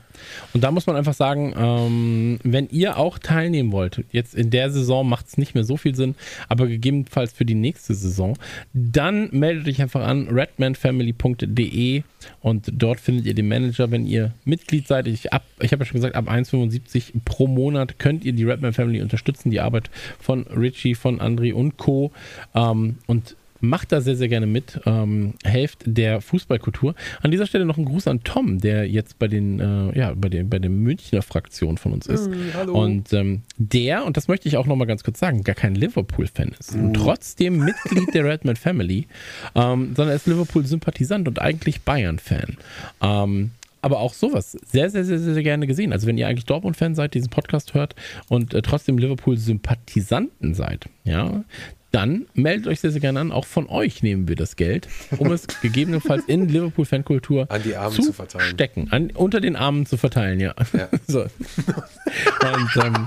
[0.52, 4.70] und da muss man einfach sagen, ähm, wenn ihr auch teilnehmen wollt, jetzt in der
[4.70, 6.14] Saison macht es nicht mehr so viel Sinn,
[6.48, 8.36] aber gegebenenfalls für die nächste Saison,
[8.74, 12.02] dann meldet euch einfach an redmanfamily.de
[12.40, 15.06] und dort findet ihr den Manager, wenn ihr Mitglied seid.
[15.06, 19.00] Ich, ich habe ja schon gesagt, ab 1,75 pro Monat könnt ihr die Redman Family
[19.00, 22.12] unterstützen, die Arbeit von Richie, von André und Co.
[22.54, 24.80] Ähm, und Macht da sehr, sehr gerne mit.
[24.86, 26.94] Ähm, helft der Fußballkultur.
[27.22, 30.28] An dieser Stelle noch ein Gruß an Tom, der jetzt bei den, äh, ja, bei
[30.28, 32.30] den, bei der Münchner Fraktion von uns ist.
[32.68, 36.52] Und ähm, der, und das möchte ich auch nochmal ganz kurz sagen, gar kein Liverpool-Fan
[36.58, 36.74] ist.
[36.74, 39.06] Und trotzdem Mitglied der Redman Family,
[39.54, 42.56] ähm, sondern er ist Liverpool-Sympathisant und eigentlich Bayern-Fan.
[43.02, 43.50] Ähm,
[43.82, 45.92] aber auch sowas sehr, sehr, sehr, sehr gerne gesehen.
[45.92, 47.94] Also wenn ihr eigentlich Dortmund-Fan seid, diesen Podcast hört
[48.28, 51.44] und äh, trotzdem Liverpool-Sympathisanten seid, ja,
[51.92, 53.32] dann meldet euch sehr, sehr gerne an.
[53.32, 54.88] Auch von euch nehmen wir das Geld,
[55.18, 58.50] um es gegebenenfalls in Liverpool-Fankultur An die Armen zu verteilen.
[58.50, 58.88] stecken.
[58.90, 60.54] An, unter den Armen zu verteilen, ja.
[60.72, 60.88] Ja.
[61.08, 61.22] so.
[61.22, 63.06] Und ähm,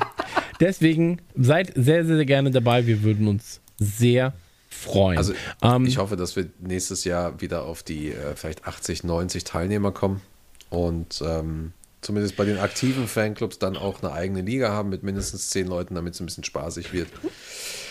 [0.60, 2.86] deswegen seid sehr, sehr, sehr gerne dabei.
[2.86, 4.34] Wir würden uns sehr
[4.70, 5.18] freuen.
[5.18, 9.44] Also Ähm, ich hoffe, dass wir nächstes Jahr wieder auf die äh, vielleicht 80, 90
[9.44, 10.22] Teilnehmer kommen
[10.70, 15.50] und ähm, zumindest bei den aktiven Fanclubs dann auch eine eigene Liga haben mit mindestens
[15.52, 17.08] 10 Leuten, damit es ein bisschen spaßig wird.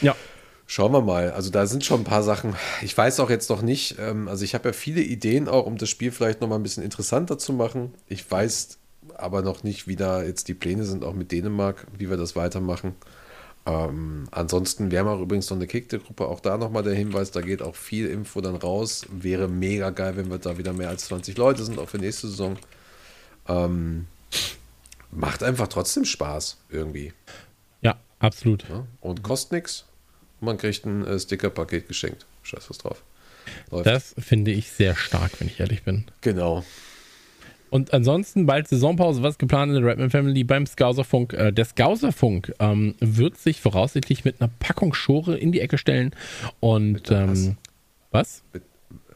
[0.02, 0.14] ja.
[0.66, 1.32] Schauen wir mal.
[1.32, 2.56] Also da sind schon ein paar Sachen.
[2.82, 3.96] Ich weiß auch jetzt noch nicht.
[3.98, 6.62] Ähm, also ich habe ja viele Ideen auch, um das Spiel vielleicht noch mal ein
[6.62, 7.92] bisschen interessanter zu machen.
[8.08, 8.78] Ich weiß
[9.16, 12.36] aber noch nicht, wie da jetzt die Pläne sind, auch mit Dänemark, wie wir das
[12.36, 12.94] weitermachen.
[13.64, 17.40] Ähm, ansonsten, wir haben auch übrigens noch eine Kickte-Gruppe, auch da nochmal der Hinweis, da
[17.40, 19.06] geht auch viel Info dann raus.
[19.10, 22.28] Wäre mega geil, wenn wir da wieder mehr als 20 Leute sind, auch für nächste
[22.28, 22.56] Saison.
[23.48, 24.06] Ähm,
[25.10, 27.12] macht einfach trotzdem Spaß irgendwie.
[27.82, 28.68] Ja, absolut.
[28.68, 28.86] Ja?
[29.00, 29.84] Und kostet nichts.
[30.42, 32.26] Man kriegt ein äh, Sticker-Paket geschenkt.
[32.42, 33.02] Scheiß was drauf.
[33.70, 33.86] Läuft.
[33.86, 36.04] Das finde ich sehr stark, wenn ich ehrlich bin.
[36.20, 36.64] genau.
[37.70, 41.32] Und ansonsten bald Saisonpause, was geplant in der Redman Family beim Skauserfunk.
[41.32, 46.14] Äh, der Skauserfunk ähm, wird sich voraussichtlich mit einer Packung Schore in die Ecke stellen.
[46.60, 47.56] Und ähm,
[48.10, 48.42] was?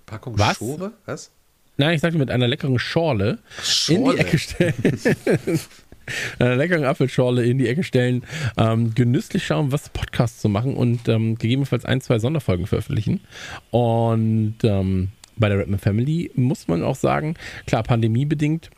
[0.07, 0.57] Packung Was?
[0.57, 0.93] Schore?
[1.05, 1.33] Was?
[1.77, 4.19] Nein, ich sagte mit einer leckeren Schorle, in die Schorle?
[4.19, 4.75] Ecke stellen.
[6.39, 8.25] einer leckeren Apfelschorle in die Ecke stellen,
[8.57, 13.21] ähm, genüsslich schauen, was Podcasts zu machen und ähm, gegebenenfalls ein, zwei Sonderfolgen veröffentlichen.
[13.71, 17.35] Und ähm, bei der Redman Family muss man auch sagen,
[17.67, 18.71] klar, pandemiebedingt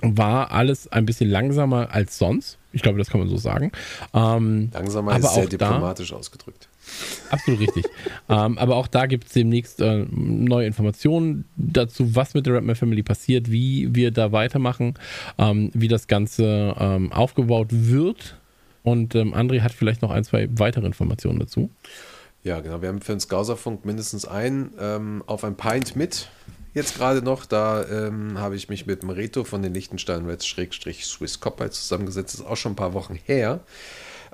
[0.00, 2.58] war alles ein bisschen langsamer als sonst.
[2.72, 3.72] Ich glaube, das kann man so sagen.
[4.12, 6.68] Ähm, Langsamer aber ist sehr auch da- diplomatisch ausgedrückt.
[7.30, 7.84] Absolut richtig.
[8.28, 12.76] ähm, aber auch da gibt es demnächst äh, neue Informationen dazu, was mit der Redman
[12.76, 14.94] Family passiert, wie wir da weitermachen,
[15.38, 18.38] ähm, wie das Ganze ähm, aufgebaut wird.
[18.82, 21.70] Und ähm, André hat vielleicht noch ein, zwei weitere Informationen dazu.
[22.44, 22.80] Ja, genau.
[22.80, 26.28] Wir haben für den Skauserfunk mindestens einen ähm, auf ein Pint mit.
[26.74, 31.06] Jetzt gerade noch, da ähm, habe ich mich mit dem von den Liechtenstein Reds Schrägstrich
[31.06, 32.34] Swiss Copper zusammengesetzt.
[32.34, 33.60] Das ist auch schon ein paar Wochen her.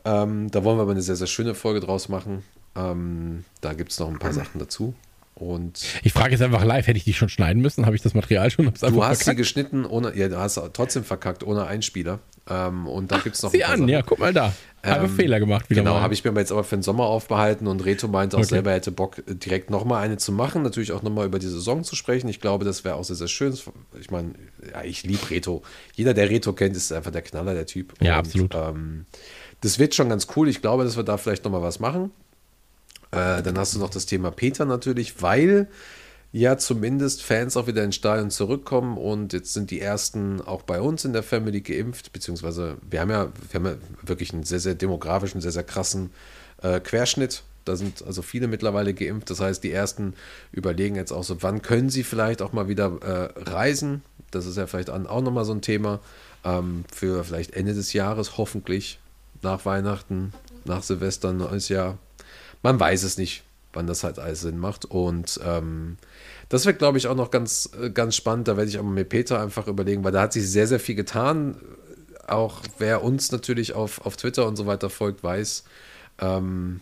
[0.05, 2.43] Ähm, da wollen wir aber eine sehr, sehr schöne Folge draus machen.
[2.77, 4.95] Ähm, da gibt es noch ein paar Sachen dazu.
[5.35, 7.85] Und Ich frage jetzt einfach live, hätte ich die schon schneiden müssen?
[7.87, 8.67] Habe ich das Material schon?
[8.67, 9.39] Hab's du hast sie verkackt?
[9.39, 12.21] geschnitten ohne, ja, du hast trotzdem verkackt ohne Einspieler.
[12.49, 13.89] Ähm, und da gibt es noch Sieh ein paar an, Sachen.
[13.89, 14.53] ja, guck mal da.
[14.85, 17.67] Habe Ähm, Fehler gemacht wieder Genau, habe ich mir jetzt aber für den Sommer aufbehalten
[17.69, 18.49] und Reto meinte auch Okay.
[18.51, 20.63] selber, er hätte Bock, direkt nochmal eine zu machen.
[20.63, 22.29] Natürlich auch nochmal über die Saison zu sprechen.
[22.29, 23.57] Ich glaube, das wäre auch sehr, sehr schön.
[24.01, 24.35] Ich meine,
[24.73, 25.63] ja, ich liebe Reto.
[25.95, 27.95] Jeder, der Reto kennt, ist einfach der Knaller, der Typ.
[28.03, 28.55] Ja, und, absolut.
[28.57, 29.07] Ähm,
[29.61, 30.49] das wird schon ganz cool.
[30.49, 32.11] Ich glaube, dass wir da vielleicht nochmal was machen.
[33.13, 35.69] Äh, dann hast du noch das Thema Peter natürlich, weil
[36.33, 40.81] ja zumindest Fans auch wieder ins Stadion zurückkommen und jetzt sind die ersten auch bei
[40.81, 44.61] uns in der Family geimpft, beziehungsweise wir haben ja, wir haben ja wirklich einen sehr,
[44.61, 46.11] sehr demografischen, sehr, sehr krassen
[46.63, 47.43] äh, Querschnitt.
[47.65, 49.31] Da sind also viele mittlerweile geimpft.
[49.31, 50.15] Das heißt, die ersten
[50.51, 54.03] überlegen jetzt auch so, wann können sie vielleicht auch mal wieder äh, reisen.
[54.33, 56.01] Das ist ja vielleicht auch nochmal so ein Thema
[56.45, 58.99] ähm, für vielleicht Ende des Jahres, hoffentlich
[59.43, 60.33] nach Weihnachten,
[60.65, 61.99] nach Silvester, neues Jahr.
[62.63, 63.43] Man weiß es nicht,
[63.73, 64.85] wann das halt alles Sinn macht.
[64.85, 65.97] Und ähm,
[66.49, 68.49] das wird, glaube ich, auch noch ganz, äh, ganz spannend.
[68.49, 70.81] Da werde ich auch mal mit Peter einfach überlegen, weil da hat sich sehr, sehr
[70.81, 71.57] viel getan.
[72.27, 75.65] Auch wer uns natürlich auf, auf Twitter und so weiter folgt, weiß,
[76.21, 76.81] ähm,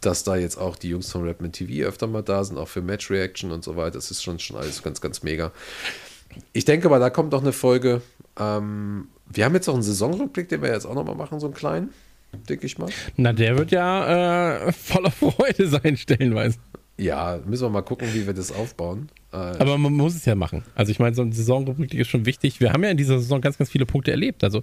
[0.00, 2.82] dass da jetzt auch die Jungs von Rapman TV öfter mal da sind, auch für
[2.82, 3.92] Match Reaction und so weiter.
[3.92, 5.52] Das ist schon, schon alles ganz, ganz mega.
[6.52, 8.00] Ich denke mal, da kommt noch eine Folge.
[8.38, 11.46] Ähm, wir haben jetzt auch einen Saisonrückblick, den wir jetzt auch noch mal machen, so
[11.46, 11.90] einen kleinen,
[12.48, 12.88] denke ich mal.
[13.16, 16.58] Na, der wird ja äh, voller Freude sein, stellenweise.
[16.98, 19.08] Ja, müssen wir mal gucken, wie wir das aufbauen.
[19.32, 20.62] Äh, Aber man muss es ja machen.
[20.74, 22.60] Also ich meine, so eine Saisonrückblick ist schon wichtig.
[22.60, 24.44] Wir haben ja in dieser Saison ganz, ganz viele Punkte erlebt.
[24.44, 24.62] Also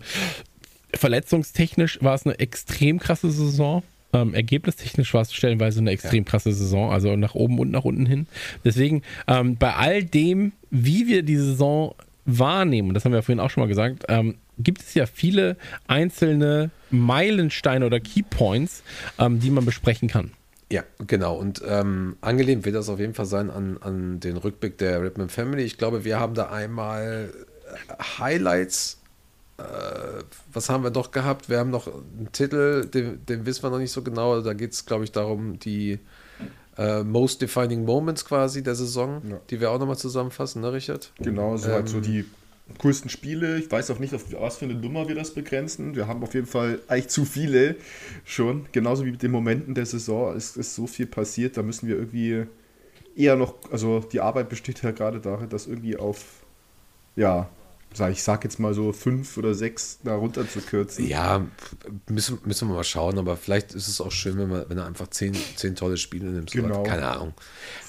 [0.94, 3.84] verletzungstechnisch war es eine extrem krasse Saison.
[4.12, 8.08] Ähm, ergebnistechnisch war es stellenweise eine extrem krasse Saison, also nach oben und nach unten
[8.08, 8.26] hin.
[8.66, 11.94] Deswegen, ähm, bei all dem, wie wir die Saison
[12.26, 15.58] wahrnehmen, das haben wir vorhin auch schon mal gesagt, ähm, gibt es ja viele
[15.88, 18.84] einzelne Meilensteine oder Keypoints,
[19.18, 20.32] ähm, die man besprechen kann.
[20.72, 21.36] Ja, genau.
[21.36, 25.30] Und ähm, angelehnt wird das auf jeden Fall sein an, an den Rückblick der Ripman
[25.30, 25.64] Family.
[25.64, 27.32] Ich glaube, wir haben da einmal
[27.98, 29.02] äh, Highlights.
[29.58, 29.64] Äh,
[30.54, 31.50] was haben wir noch gehabt?
[31.50, 34.42] Wir haben noch einen Titel, den, den wissen wir noch nicht so genau.
[34.42, 36.00] Da geht es, glaube ich, darum, die
[36.78, 39.40] äh, Most Defining Moments quasi der Saison, Ja.
[39.50, 41.12] die wir auch nochmal zusammenfassen, ne, Richard?
[41.18, 42.26] Genau, so halt so Ähm, die
[42.78, 43.58] coolsten Spiele.
[43.58, 45.96] Ich weiß auch nicht, auf was für eine Nummer wir das begrenzen.
[45.96, 47.76] Wir haben auf jeden Fall eigentlich zu viele
[48.26, 48.68] schon.
[48.72, 51.58] Genauso wie mit den Momenten der Saison ist, ist so viel passiert.
[51.58, 52.46] Da müssen wir irgendwie
[53.16, 56.24] eher noch, also die Arbeit besteht ja gerade darin, das irgendwie auf,
[57.16, 57.50] ja,
[57.94, 61.08] sag ich sag jetzt mal so fünf oder sechs da runter zu kürzen.
[61.08, 61.46] Ja,
[62.08, 64.86] müssen, müssen wir mal schauen, aber vielleicht ist es auch schön, wenn, man, wenn er
[64.86, 66.52] einfach zehn, zehn tolle Spiele nimmt.
[66.52, 66.84] Genau.
[66.84, 67.34] Keine Ahnung.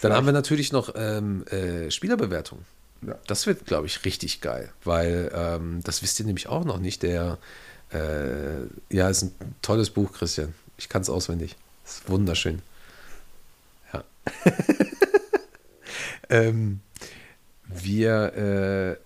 [0.00, 2.60] Dann haben wir natürlich noch ähm, äh, Spielerbewertung.
[3.06, 3.16] Ja.
[3.26, 7.02] Das wird, glaube ich, richtig geil, weil ähm, das wisst ihr nämlich auch noch nicht.
[7.02, 7.38] Der,
[7.92, 10.54] äh, ja, ist ein tolles Buch, Christian.
[10.76, 11.56] Ich kann es auswendig.
[11.84, 12.60] Ist wunderschön.
[13.92, 14.04] Ja.
[16.28, 16.80] ähm,
[17.66, 18.98] wir,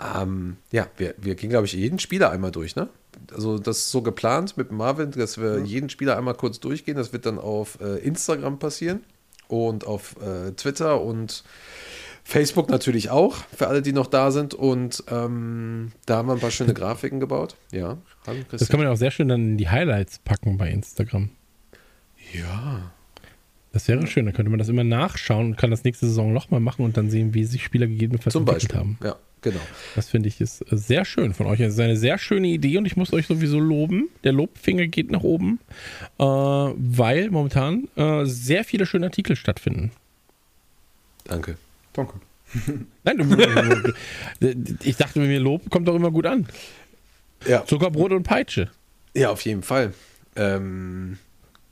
[0.00, 2.88] äh, ähm, ja, wir, wir gehen, glaube ich, jeden Spieler einmal durch, ne?
[3.32, 6.96] Also das ist so geplant mit Marvin, dass wir jeden Spieler einmal kurz durchgehen.
[6.96, 9.04] Das wird dann auf äh, Instagram passieren
[9.46, 11.44] und auf äh, Twitter und
[12.30, 14.54] Facebook natürlich auch, für alle, die noch da sind.
[14.54, 17.56] Und ähm, da haben wir ein paar schöne Grafiken gebaut.
[17.72, 17.98] Ja,
[18.52, 21.30] Das kann man ja auch sehr schön dann in die Highlights packen bei Instagram.
[22.32, 22.92] Ja.
[23.72, 24.26] Das wäre schön.
[24.26, 27.10] Dann könnte man das immer nachschauen und kann das nächste Saison nochmal machen und dann
[27.10, 28.78] sehen, wie sich Spieler gegebenenfalls Zum entwickelt Beispiel.
[28.78, 28.98] haben.
[29.02, 29.60] Ja, genau.
[29.96, 31.58] Das finde ich ist äh, sehr schön von euch.
[31.58, 34.08] Es ist eine sehr schöne Idee und ich muss euch sowieso loben.
[34.22, 35.58] Der Lobfinger geht nach oben,
[36.20, 39.90] äh, weil momentan äh, sehr viele schöne Artikel stattfinden.
[41.24, 41.56] Danke.
[41.92, 42.14] Danke.
[43.04, 43.94] Nein,
[44.82, 46.48] ich dachte mir, Lob kommt doch immer gut an.
[47.46, 47.64] Ja.
[47.64, 48.70] Zuckerbrot und Peitsche.
[49.14, 49.94] Ja, auf jeden Fall.
[50.36, 51.18] Ähm,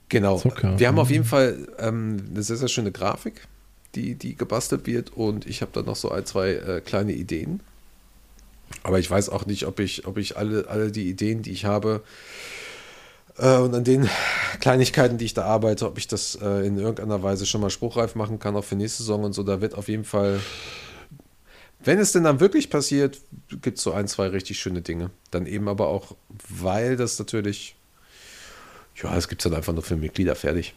[0.09, 0.39] genau.
[0.39, 0.79] Zucker.
[0.79, 3.47] Wir haben auf jeden Fall ähm, eine sehr, sehr schöne Grafik,
[3.95, 7.61] die, die gebastelt wird und ich habe da noch so ein, zwei äh, kleine Ideen.
[8.83, 11.65] Aber ich weiß auch nicht, ob ich, ob ich alle, alle die Ideen, die ich
[11.65, 12.68] habe äh,
[13.39, 14.09] und an den
[14.61, 18.15] Kleinigkeiten, die ich da arbeite, ob ich das äh, in irgendeiner Weise schon mal spruchreif
[18.15, 19.43] machen kann, auch für nächste Saison und so.
[19.43, 20.41] Da wird auf jeden Fall,
[21.85, 23.21] wenn es denn dann wirklich passiert,
[23.63, 25.11] gibt es so ein, zwei richtig schöne Dinge.
[25.31, 26.17] Dann eben aber auch,
[26.49, 27.77] weil das natürlich,
[29.01, 30.75] ja, es gibt es dann einfach nur für Mitglieder fertig.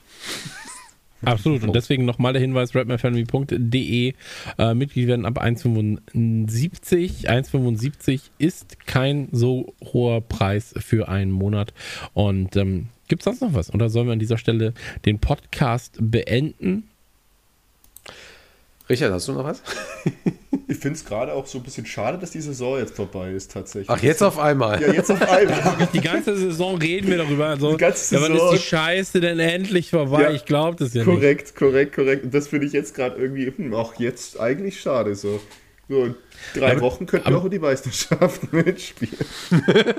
[1.23, 1.63] Absolut.
[1.63, 4.13] Und deswegen nochmal der Hinweis: rapmyfamily.de.
[4.57, 7.27] Äh, Mitglied werden ab 1,75.
[7.27, 11.73] 1,75 ist kein so hoher Preis für einen Monat.
[12.13, 13.73] Und ähm, gibt es sonst noch was?
[13.73, 14.73] Oder sollen wir an dieser Stelle
[15.05, 16.89] den Podcast beenden?
[18.89, 19.61] Richard, hast du noch was?
[20.67, 23.51] Ich finde es gerade auch so ein bisschen schade, dass die Saison jetzt vorbei ist,
[23.51, 23.89] tatsächlich.
[23.89, 24.81] Ach, jetzt auf einmal.
[24.81, 25.87] Ja, jetzt auf einmal.
[25.93, 27.47] Die ganze Saison reden wir darüber.
[27.47, 28.53] Also, Die ganze ja, wann Saison.
[28.53, 30.23] ist die Scheiße denn endlich vorbei?
[30.23, 30.31] Ja.
[30.31, 31.13] Ich glaube das ja nicht.
[31.13, 32.23] korrekt, korrekt, korrekt.
[32.25, 35.39] Und das finde ich jetzt gerade irgendwie, hm, auch jetzt eigentlich schade so.
[35.89, 36.15] So, in
[36.55, 39.17] drei aber- Wochen könnten wir auch in die Meisterschaft mitspielen.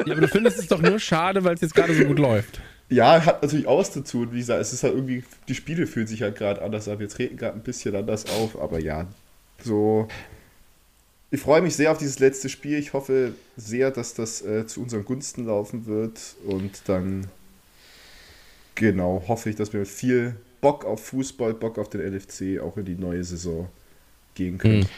[0.07, 2.61] Ja, aber du findest es doch nur schade, weil es jetzt gerade so gut läuft.
[2.89, 4.29] Ja, hat natürlich auch was zu tun.
[4.33, 6.99] Wie gesagt, es ist halt irgendwie, die Spiele fühlen sich halt gerade anders an.
[6.99, 9.07] Wir treten gerade ein bisschen anders auf, aber ja,
[9.63, 10.09] so.
[11.33, 12.79] Ich freue mich sehr auf dieses letzte Spiel.
[12.79, 16.21] Ich hoffe sehr, dass das äh, zu unseren Gunsten laufen wird.
[16.45, 17.27] Und dann,
[18.75, 22.77] genau, hoffe ich, dass wir mit viel Bock auf Fußball, Bock auf den LFC auch
[22.77, 23.71] in die neue Saison
[24.35, 24.83] gehen können.
[24.83, 24.89] Hm.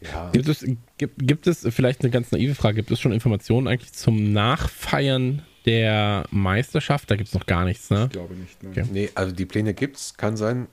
[0.00, 0.30] Ja.
[0.32, 0.64] Gibt es,
[0.96, 2.76] gibt, gibt es vielleicht eine ganz naive Frage?
[2.76, 7.10] Gibt es schon Informationen eigentlich zum Nachfeiern der Meisterschaft?
[7.10, 8.04] Da gibt es noch gar nichts, ne?
[8.04, 8.62] Ich glaube nicht.
[8.62, 8.70] Ne?
[8.70, 8.84] Okay.
[8.90, 10.16] Nee, also die Pläne gibt's.
[10.16, 10.68] Kann sein,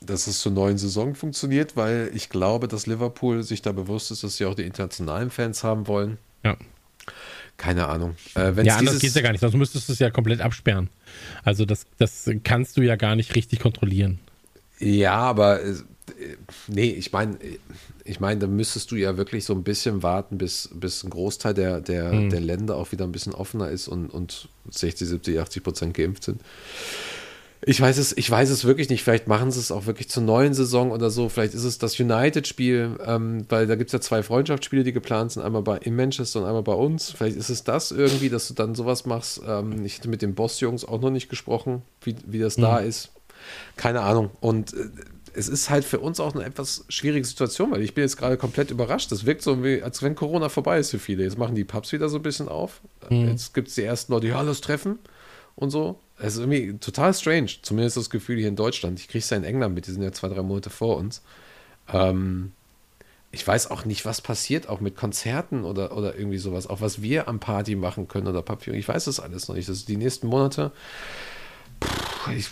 [0.00, 4.22] dass es zur neuen Saison funktioniert, weil ich glaube, dass Liverpool sich da bewusst ist,
[4.22, 6.18] dass sie auch die internationalen Fans haben wollen.
[6.44, 6.56] Ja.
[7.56, 8.16] Keine Ahnung.
[8.36, 10.88] Äh, Ja, anders geht es ja gar nicht, sonst müsstest du es ja komplett absperren.
[11.44, 14.18] Also das, das kannst du ja gar nicht richtig kontrollieren.
[14.78, 15.74] Ja, aber äh,
[16.68, 17.36] nee, ich meine,
[18.04, 21.52] ich meine, da müsstest du ja wirklich so ein bisschen warten, bis, bis ein Großteil
[21.52, 22.30] der, der, Mhm.
[22.30, 26.24] der Länder auch wieder ein bisschen offener ist und, und 60, 70, 80 Prozent geimpft
[26.24, 26.40] sind.
[27.62, 29.04] Ich weiß es, ich weiß es wirklich nicht.
[29.04, 31.28] Vielleicht machen sie es auch wirklich zur neuen Saison oder so.
[31.28, 35.32] Vielleicht ist es das United-Spiel, ähm, weil da gibt es ja zwei Freundschaftsspiele, die geplant
[35.32, 37.10] sind, einmal bei in Manchester und einmal bei uns.
[37.10, 39.42] Vielleicht ist es das irgendwie, dass du dann sowas machst.
[39.46, 43.10] Ähm, ich hätte mit den Boss-Jungs auch noch nicht gesprochen, wie, wie das da ist.
[43.76, 44.30] Keine Ahnung.
[44.40, 44.88] Und äh,
[45.34, 48.36] es ist halt für uns auch eine etwas schwierige Situation, weil ich bin jetzt gerade
[48.36, 49.12] komplett überrascht.
[49.12, 51.24] Das wirkt so, wie, als wenn Corona vorbei ist für viele.
[51.24, 52.80] Jetzt machen die Pubs wieder so ein bisschen auf.
[53.26, 54.98] Jetzt gibt es die ersten Leute, ja, lass treffen
[55.56, 55.98] und so.
[56.22, 57.50] Es ist irgendwie total strange.
[57.62, 59.00] Zumindest das Gefühl hier in Deutschland.
[59.00, 61.22] Ich kriege es ja in England mit, die sind ja zwei, drei Monate vor uns.
[61.92, 62.52] Ähm,
[63.32, 66.66] ich weiß auch nicht, was passiert, auch mit Konzerten oder, oder irgendwie sowas.
[66.66, 68.74] Auch was wir am Party machen können oder Papier.
[68.74, 69.68] Ich weiß das alles noch nicht.
[69.68, 70.72] Ist die nächsten Monate.
[71.78, 72.48] Puh, ich,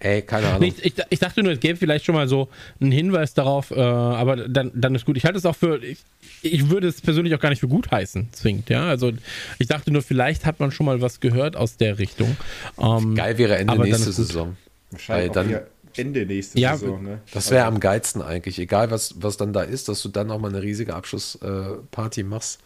[0.00, 0.62] ey, keine Ahnung.
[0.62, 2.48] Ich, ich, ich dachte nur, es gäbe vielleicht schon mal so
[2.80, 5.16] einen Hinweis darauf, äh, aber dann, dann ist gut.
[5.16, 5.98] Ich halte es auch für, ich,
[6.42, 8.86] ich würde es persönlich auch gar nicht für gut heißen, zwingend, ja.
[8.88, 9.12] Also
[9.58, 12.36] ich dachte nur, vielleicht hat man schon mal was gehört aus der Richtung.
[12.78, 14.12] Ähm, Geil wäre Ende nächste.
[14.12, 14.56] Saison.
[14.90, 15.60] Wahrscheinlich dann-
[15.96, 17.02] Ende nächste Ja, Saison.
[17.02, 17.20] Ne?
[17.32, 18.58] Das wäre am geilsten eigentlich.
[18.58, 22.24] Egal, was, was dann da ist, dass du dann auch mal eine riesige Abschlussparty äh,
[22.24, 22.60] machst.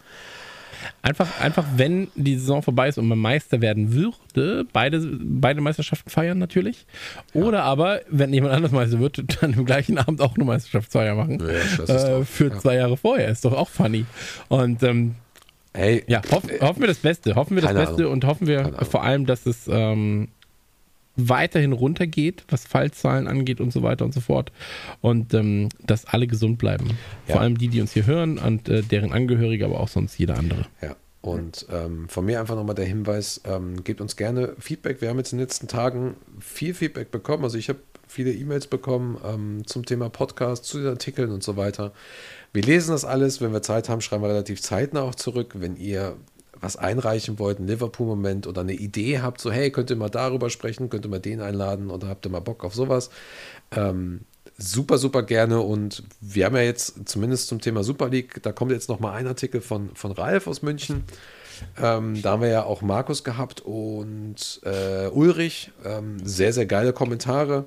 [1.03, 6.11] Einfach, einfach, wenn die Saison vorbei ist und man Meister werden würde, beide, beide Meisterschaften
[6.11, 6.87] feiern natürlich.
[7.35, 11.43] Oder aber, wenn jemand anders Meister wird, dann im gleichen Abend auch eine Meisterschaftsfeier machen.
[11.87, 12.59] Ja, äh, für Ja.
[12.59, 13.29] zwei Jahre vorher.
[13.29, 14.05] Ist doch auch funny.
[14.49, 15.15] Und ähm,
[15.75, 17.35] Hey, ja, hoff, hoffen wir das Beste.
[17.35, 18.13] Hoffen wir das Beste Ahnung.
[18.13, 20.29] und hoffen wir vor allem, dass es ähm,
[21.17, 24.53] weiterhin runtergeht, was Fallzahlen angeht und so weiter und so fort.
[25.01, 26.99] Und ähm, dass alle gesund bleiben.
[27.27, 27.35] Ja.
[27.35, 30.39] Vor allem die, die uns hier hören und äh, deren Angehörige, aber auch sonst jeder
[30.39, 30.67] andere.
[30.81, 35.01] Ja, und ähm, von mir einfach nochmal der Hinweis, ähm, gebt uns gerne Feedback.
[35.01, 37.45] Wir haben jetzt in den letzten Tagen viel Feedback bekommen.
[37.45, 41.57] Also ich habe viele E-Mails bekommen ähm, zum Thema Podcast, zu den Artikeln und so
[41.57, 41.93] weiter.
[42.53, 43.41] Wir lesen das alles.
[43.41, 45.55] Wenn wir Zeit haben, schreiben wir relativ zeitnah auch zurück.
[45.55, 46.17] Wenn ihr
[46.63, 50.49] was einreichen wollt, ein Liverpool-Moment oder eine Idee habt, so hey, könnt ihr mal darüber
[50.49, 53.11] sprechen, könnt ihr mal den einladen oder habt ihr mal Bock auf sowas,
[53.73, 54.21] ähm,
[54.57, 55.61] super, super gerne.
[55.61, 59.13] Und wir haben ja jetzt zumindest zum Thema Super League, da kommt jetzt noch mal
[59.13, 61.05] ein Artikel von, von Ralf aus München.
[61.81, 65.71] Ähm, da haben wir ja auch Markus gehabt und äh, Ulrich.
[65.85, 67.67] Ähm, sehr, sehr geile Kommentare.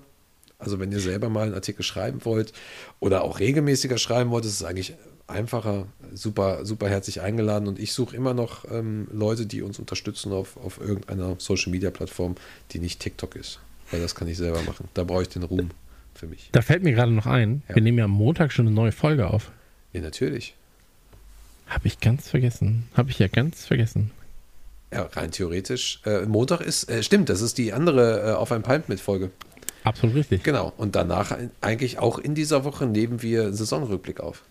[0.58, 2.54] Also wenn ihr selber mal einen Artikel schreiben wollt
[3.00, 4.96] oder auch regelmäßiger schreiben wollt, ist es eigentlich
[5.28, 7.68] einfacher, super, super herzlich eingeladen.
[7.68, 12.36] Und ich suche immer noch ähm, Leute, die uns unterstützen auf, auf irgendeiner Social-Media-Plattform,
[12.72, 13.60] die nicht TikTok ist.
[13.92, 14.88] Weil das kann ich selber machen.
[14.94, 15.70] Da brauche ich den Ruhm
[16.14, 16.50] für mich.
[16.52, 17.76] Da fällt mir gerade noch ein, Ja.
[17.76, 19.52] wir nehmen ja am Montag schon eine neue Folge auf.
[19.94, 20.56] Ja, natürlich.
[21.68, 22.88] Habe ich ganz vergessen.
[22.94, 24.12] Habe ich ja ganz vergessen.
[24.94, 26.00] Ja, rein theoretisch.
[26.06, 29.32] Äh, Montag ist, äh, stimmt, das ist die andere äh, Auf ein Palm mit Folge.
[29.84, 30.44] Absolut richtig.
[30.44, 30.74] Genau.
[30.78, 34.44] Und danach eigentlich auch in dieser Woche nehmen wir einen Saisonrückblick auf.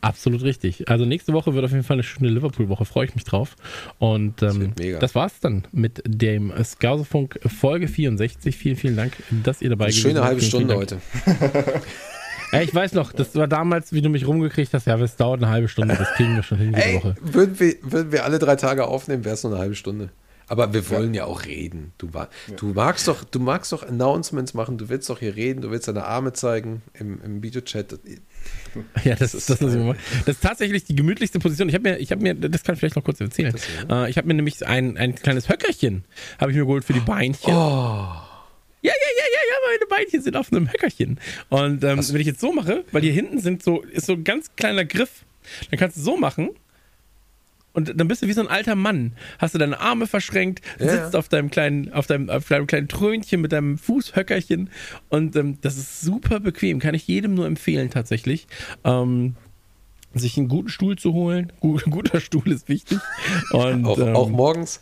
[0.00, 0.88] Absolut richtig.
[0.88, 3.56] Also nächste Woche wird auf jeden Fall eine schöne Liverpool-Woche, freue ich mich drauf.
[3.98, 4.98] Und ähm, mega.
[4.98, 8.56] das war's dann mit dem Skauserfunk Folge 64.
[8.56, 9.12] Vielen, vielen Dank,
[9.44, 10.24] dass ihr dabei gewesen Schöne seid.
[10.24, 10.98] halbe Stunde heute.
[12.52, 15.42] Ja, ich weiß noch, das war damals, wie du mich rumgekriegt hast, ja, es dauert
[15.42, 17.14] eine halbe Stunde, das kriegen wir schon hin diese Ey, Woche.
[17.22, 20.10] würden wir, würden wir alle drei Tage aufnehmen, wäre es nur eine halbe Stunde.
[20.52, 21.92] Aber wir wollen ja, auch reden.
[21.96, 25.62] Du, wa- du, magst doch, du magst doch Announcements machen, du willst doch hier reden,
[25.62, 27.98] du willst deine Arme zeigen im, im Videochat.
[29.04, 29.76] Ja, das, ist, das, ist,
[30.26, 31.68] das ist tatsächlich die gemütlichste Position.
[31.68, 33.54] Ich habe mir, ich habe mir, das kann ich vielleicht noch kurz erzählen.
[33.88, 36.04] Äh, ich habe mir nämlich ein, ein kleines Höckerchen,
[36.38, 37.48] habe ich mir geholt für die Beinchen.
[37.50, 38.28] Ja,
[38.82, 41.18] ja, ja, ja, ja, meine Beinchen sind auf einem Höckerchen.
[41.48, 44.24] Und ähm, wenn ich jetzt so mache, weil hier hinten sind so, ist so ein
[44.24, 45.24] ganz kleiner Griff,
[45.70, 46.50] dann kannst du so machen.
[47.74, 49.12] Und dann bist du wie so ein alter Mann.
[49.38, 52.88] Hast du deine Arme verschränkt, Ja, sitzt auf deinem kleinen, auf deinem, auf deinem kleinen
[52.88, 54.68] Trönchen mit deinem Fußhöckerchen.
[55.08, 56.80] Und ähm, das ist super bequem.
[56.80, 58.46] Kann ich jedem nur empfehlen, tatsächlich.
[58.84, 59.36] Ähm,
[60.14, 61.52] sich einen guten Stuhl zu holen.
[61.60, 62.98] Gut, guter Stuhl ist wichtig.
[63.52, 64.80] Und, Auch, ähm, auch morgens.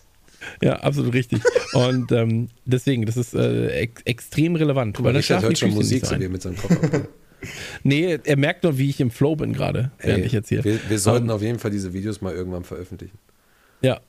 [0.61, 1.43] ja, absolut richtig.
[1.75, 4.99] Und ähm, deswegen, das ist äh, ex extrem relevant.
[4.99, 6.77] weil dann Richard schlafen hört schon Musik so zu dir mit seinem Kopf.
[7.83, 10.65] Nee, er merkt nur, wie ich im Flow bin gerade, während Ey, ich jetzt hier.
[10.65, 13.19] Wir, wir sollten Ähm, auf jeden Fall diese Videos mal irgendwann veröffentlichen.
[13.83, 14.01] Ja.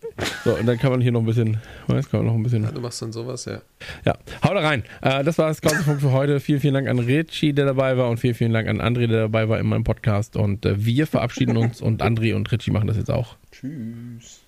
[0.43, 2.63] So, und dann kann man hier noch ein bisschen, weiß, kann man noch ein bisschen.
[2.63, 3.61] Ja, du machst dann sowas, ja.
[4.05, 4.83] Ja, hau da rein.
[5.01, 6.41] Äh, das war das Ganze für heute.
[6.41, 9.21] Vielen, vielen Dank an Richie, der dabei war und vielen, vielen Dank an André, der
[9.21, 10.35] dabei war in meinem Podcast.
[10.35, 13.37] Und äh, wir verabschieden uns und André und Richie machen das jetzt auch.
[13.51, 14.41] Tschüss.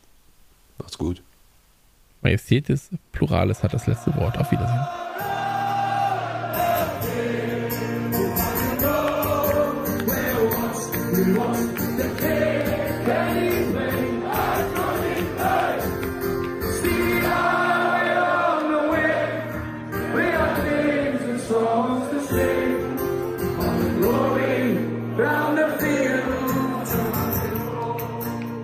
[0.77, 1.21] Macht's gut.
[2.21, 4.37] Majestätis Pluralis hat das letzte Wort.
[4.37, 4.79] Auf Wiedersehen.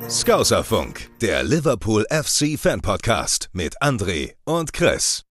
[0.10, 5.29] Skauserfunk, der Liverpool FC Fan Podcast mit André und Chris.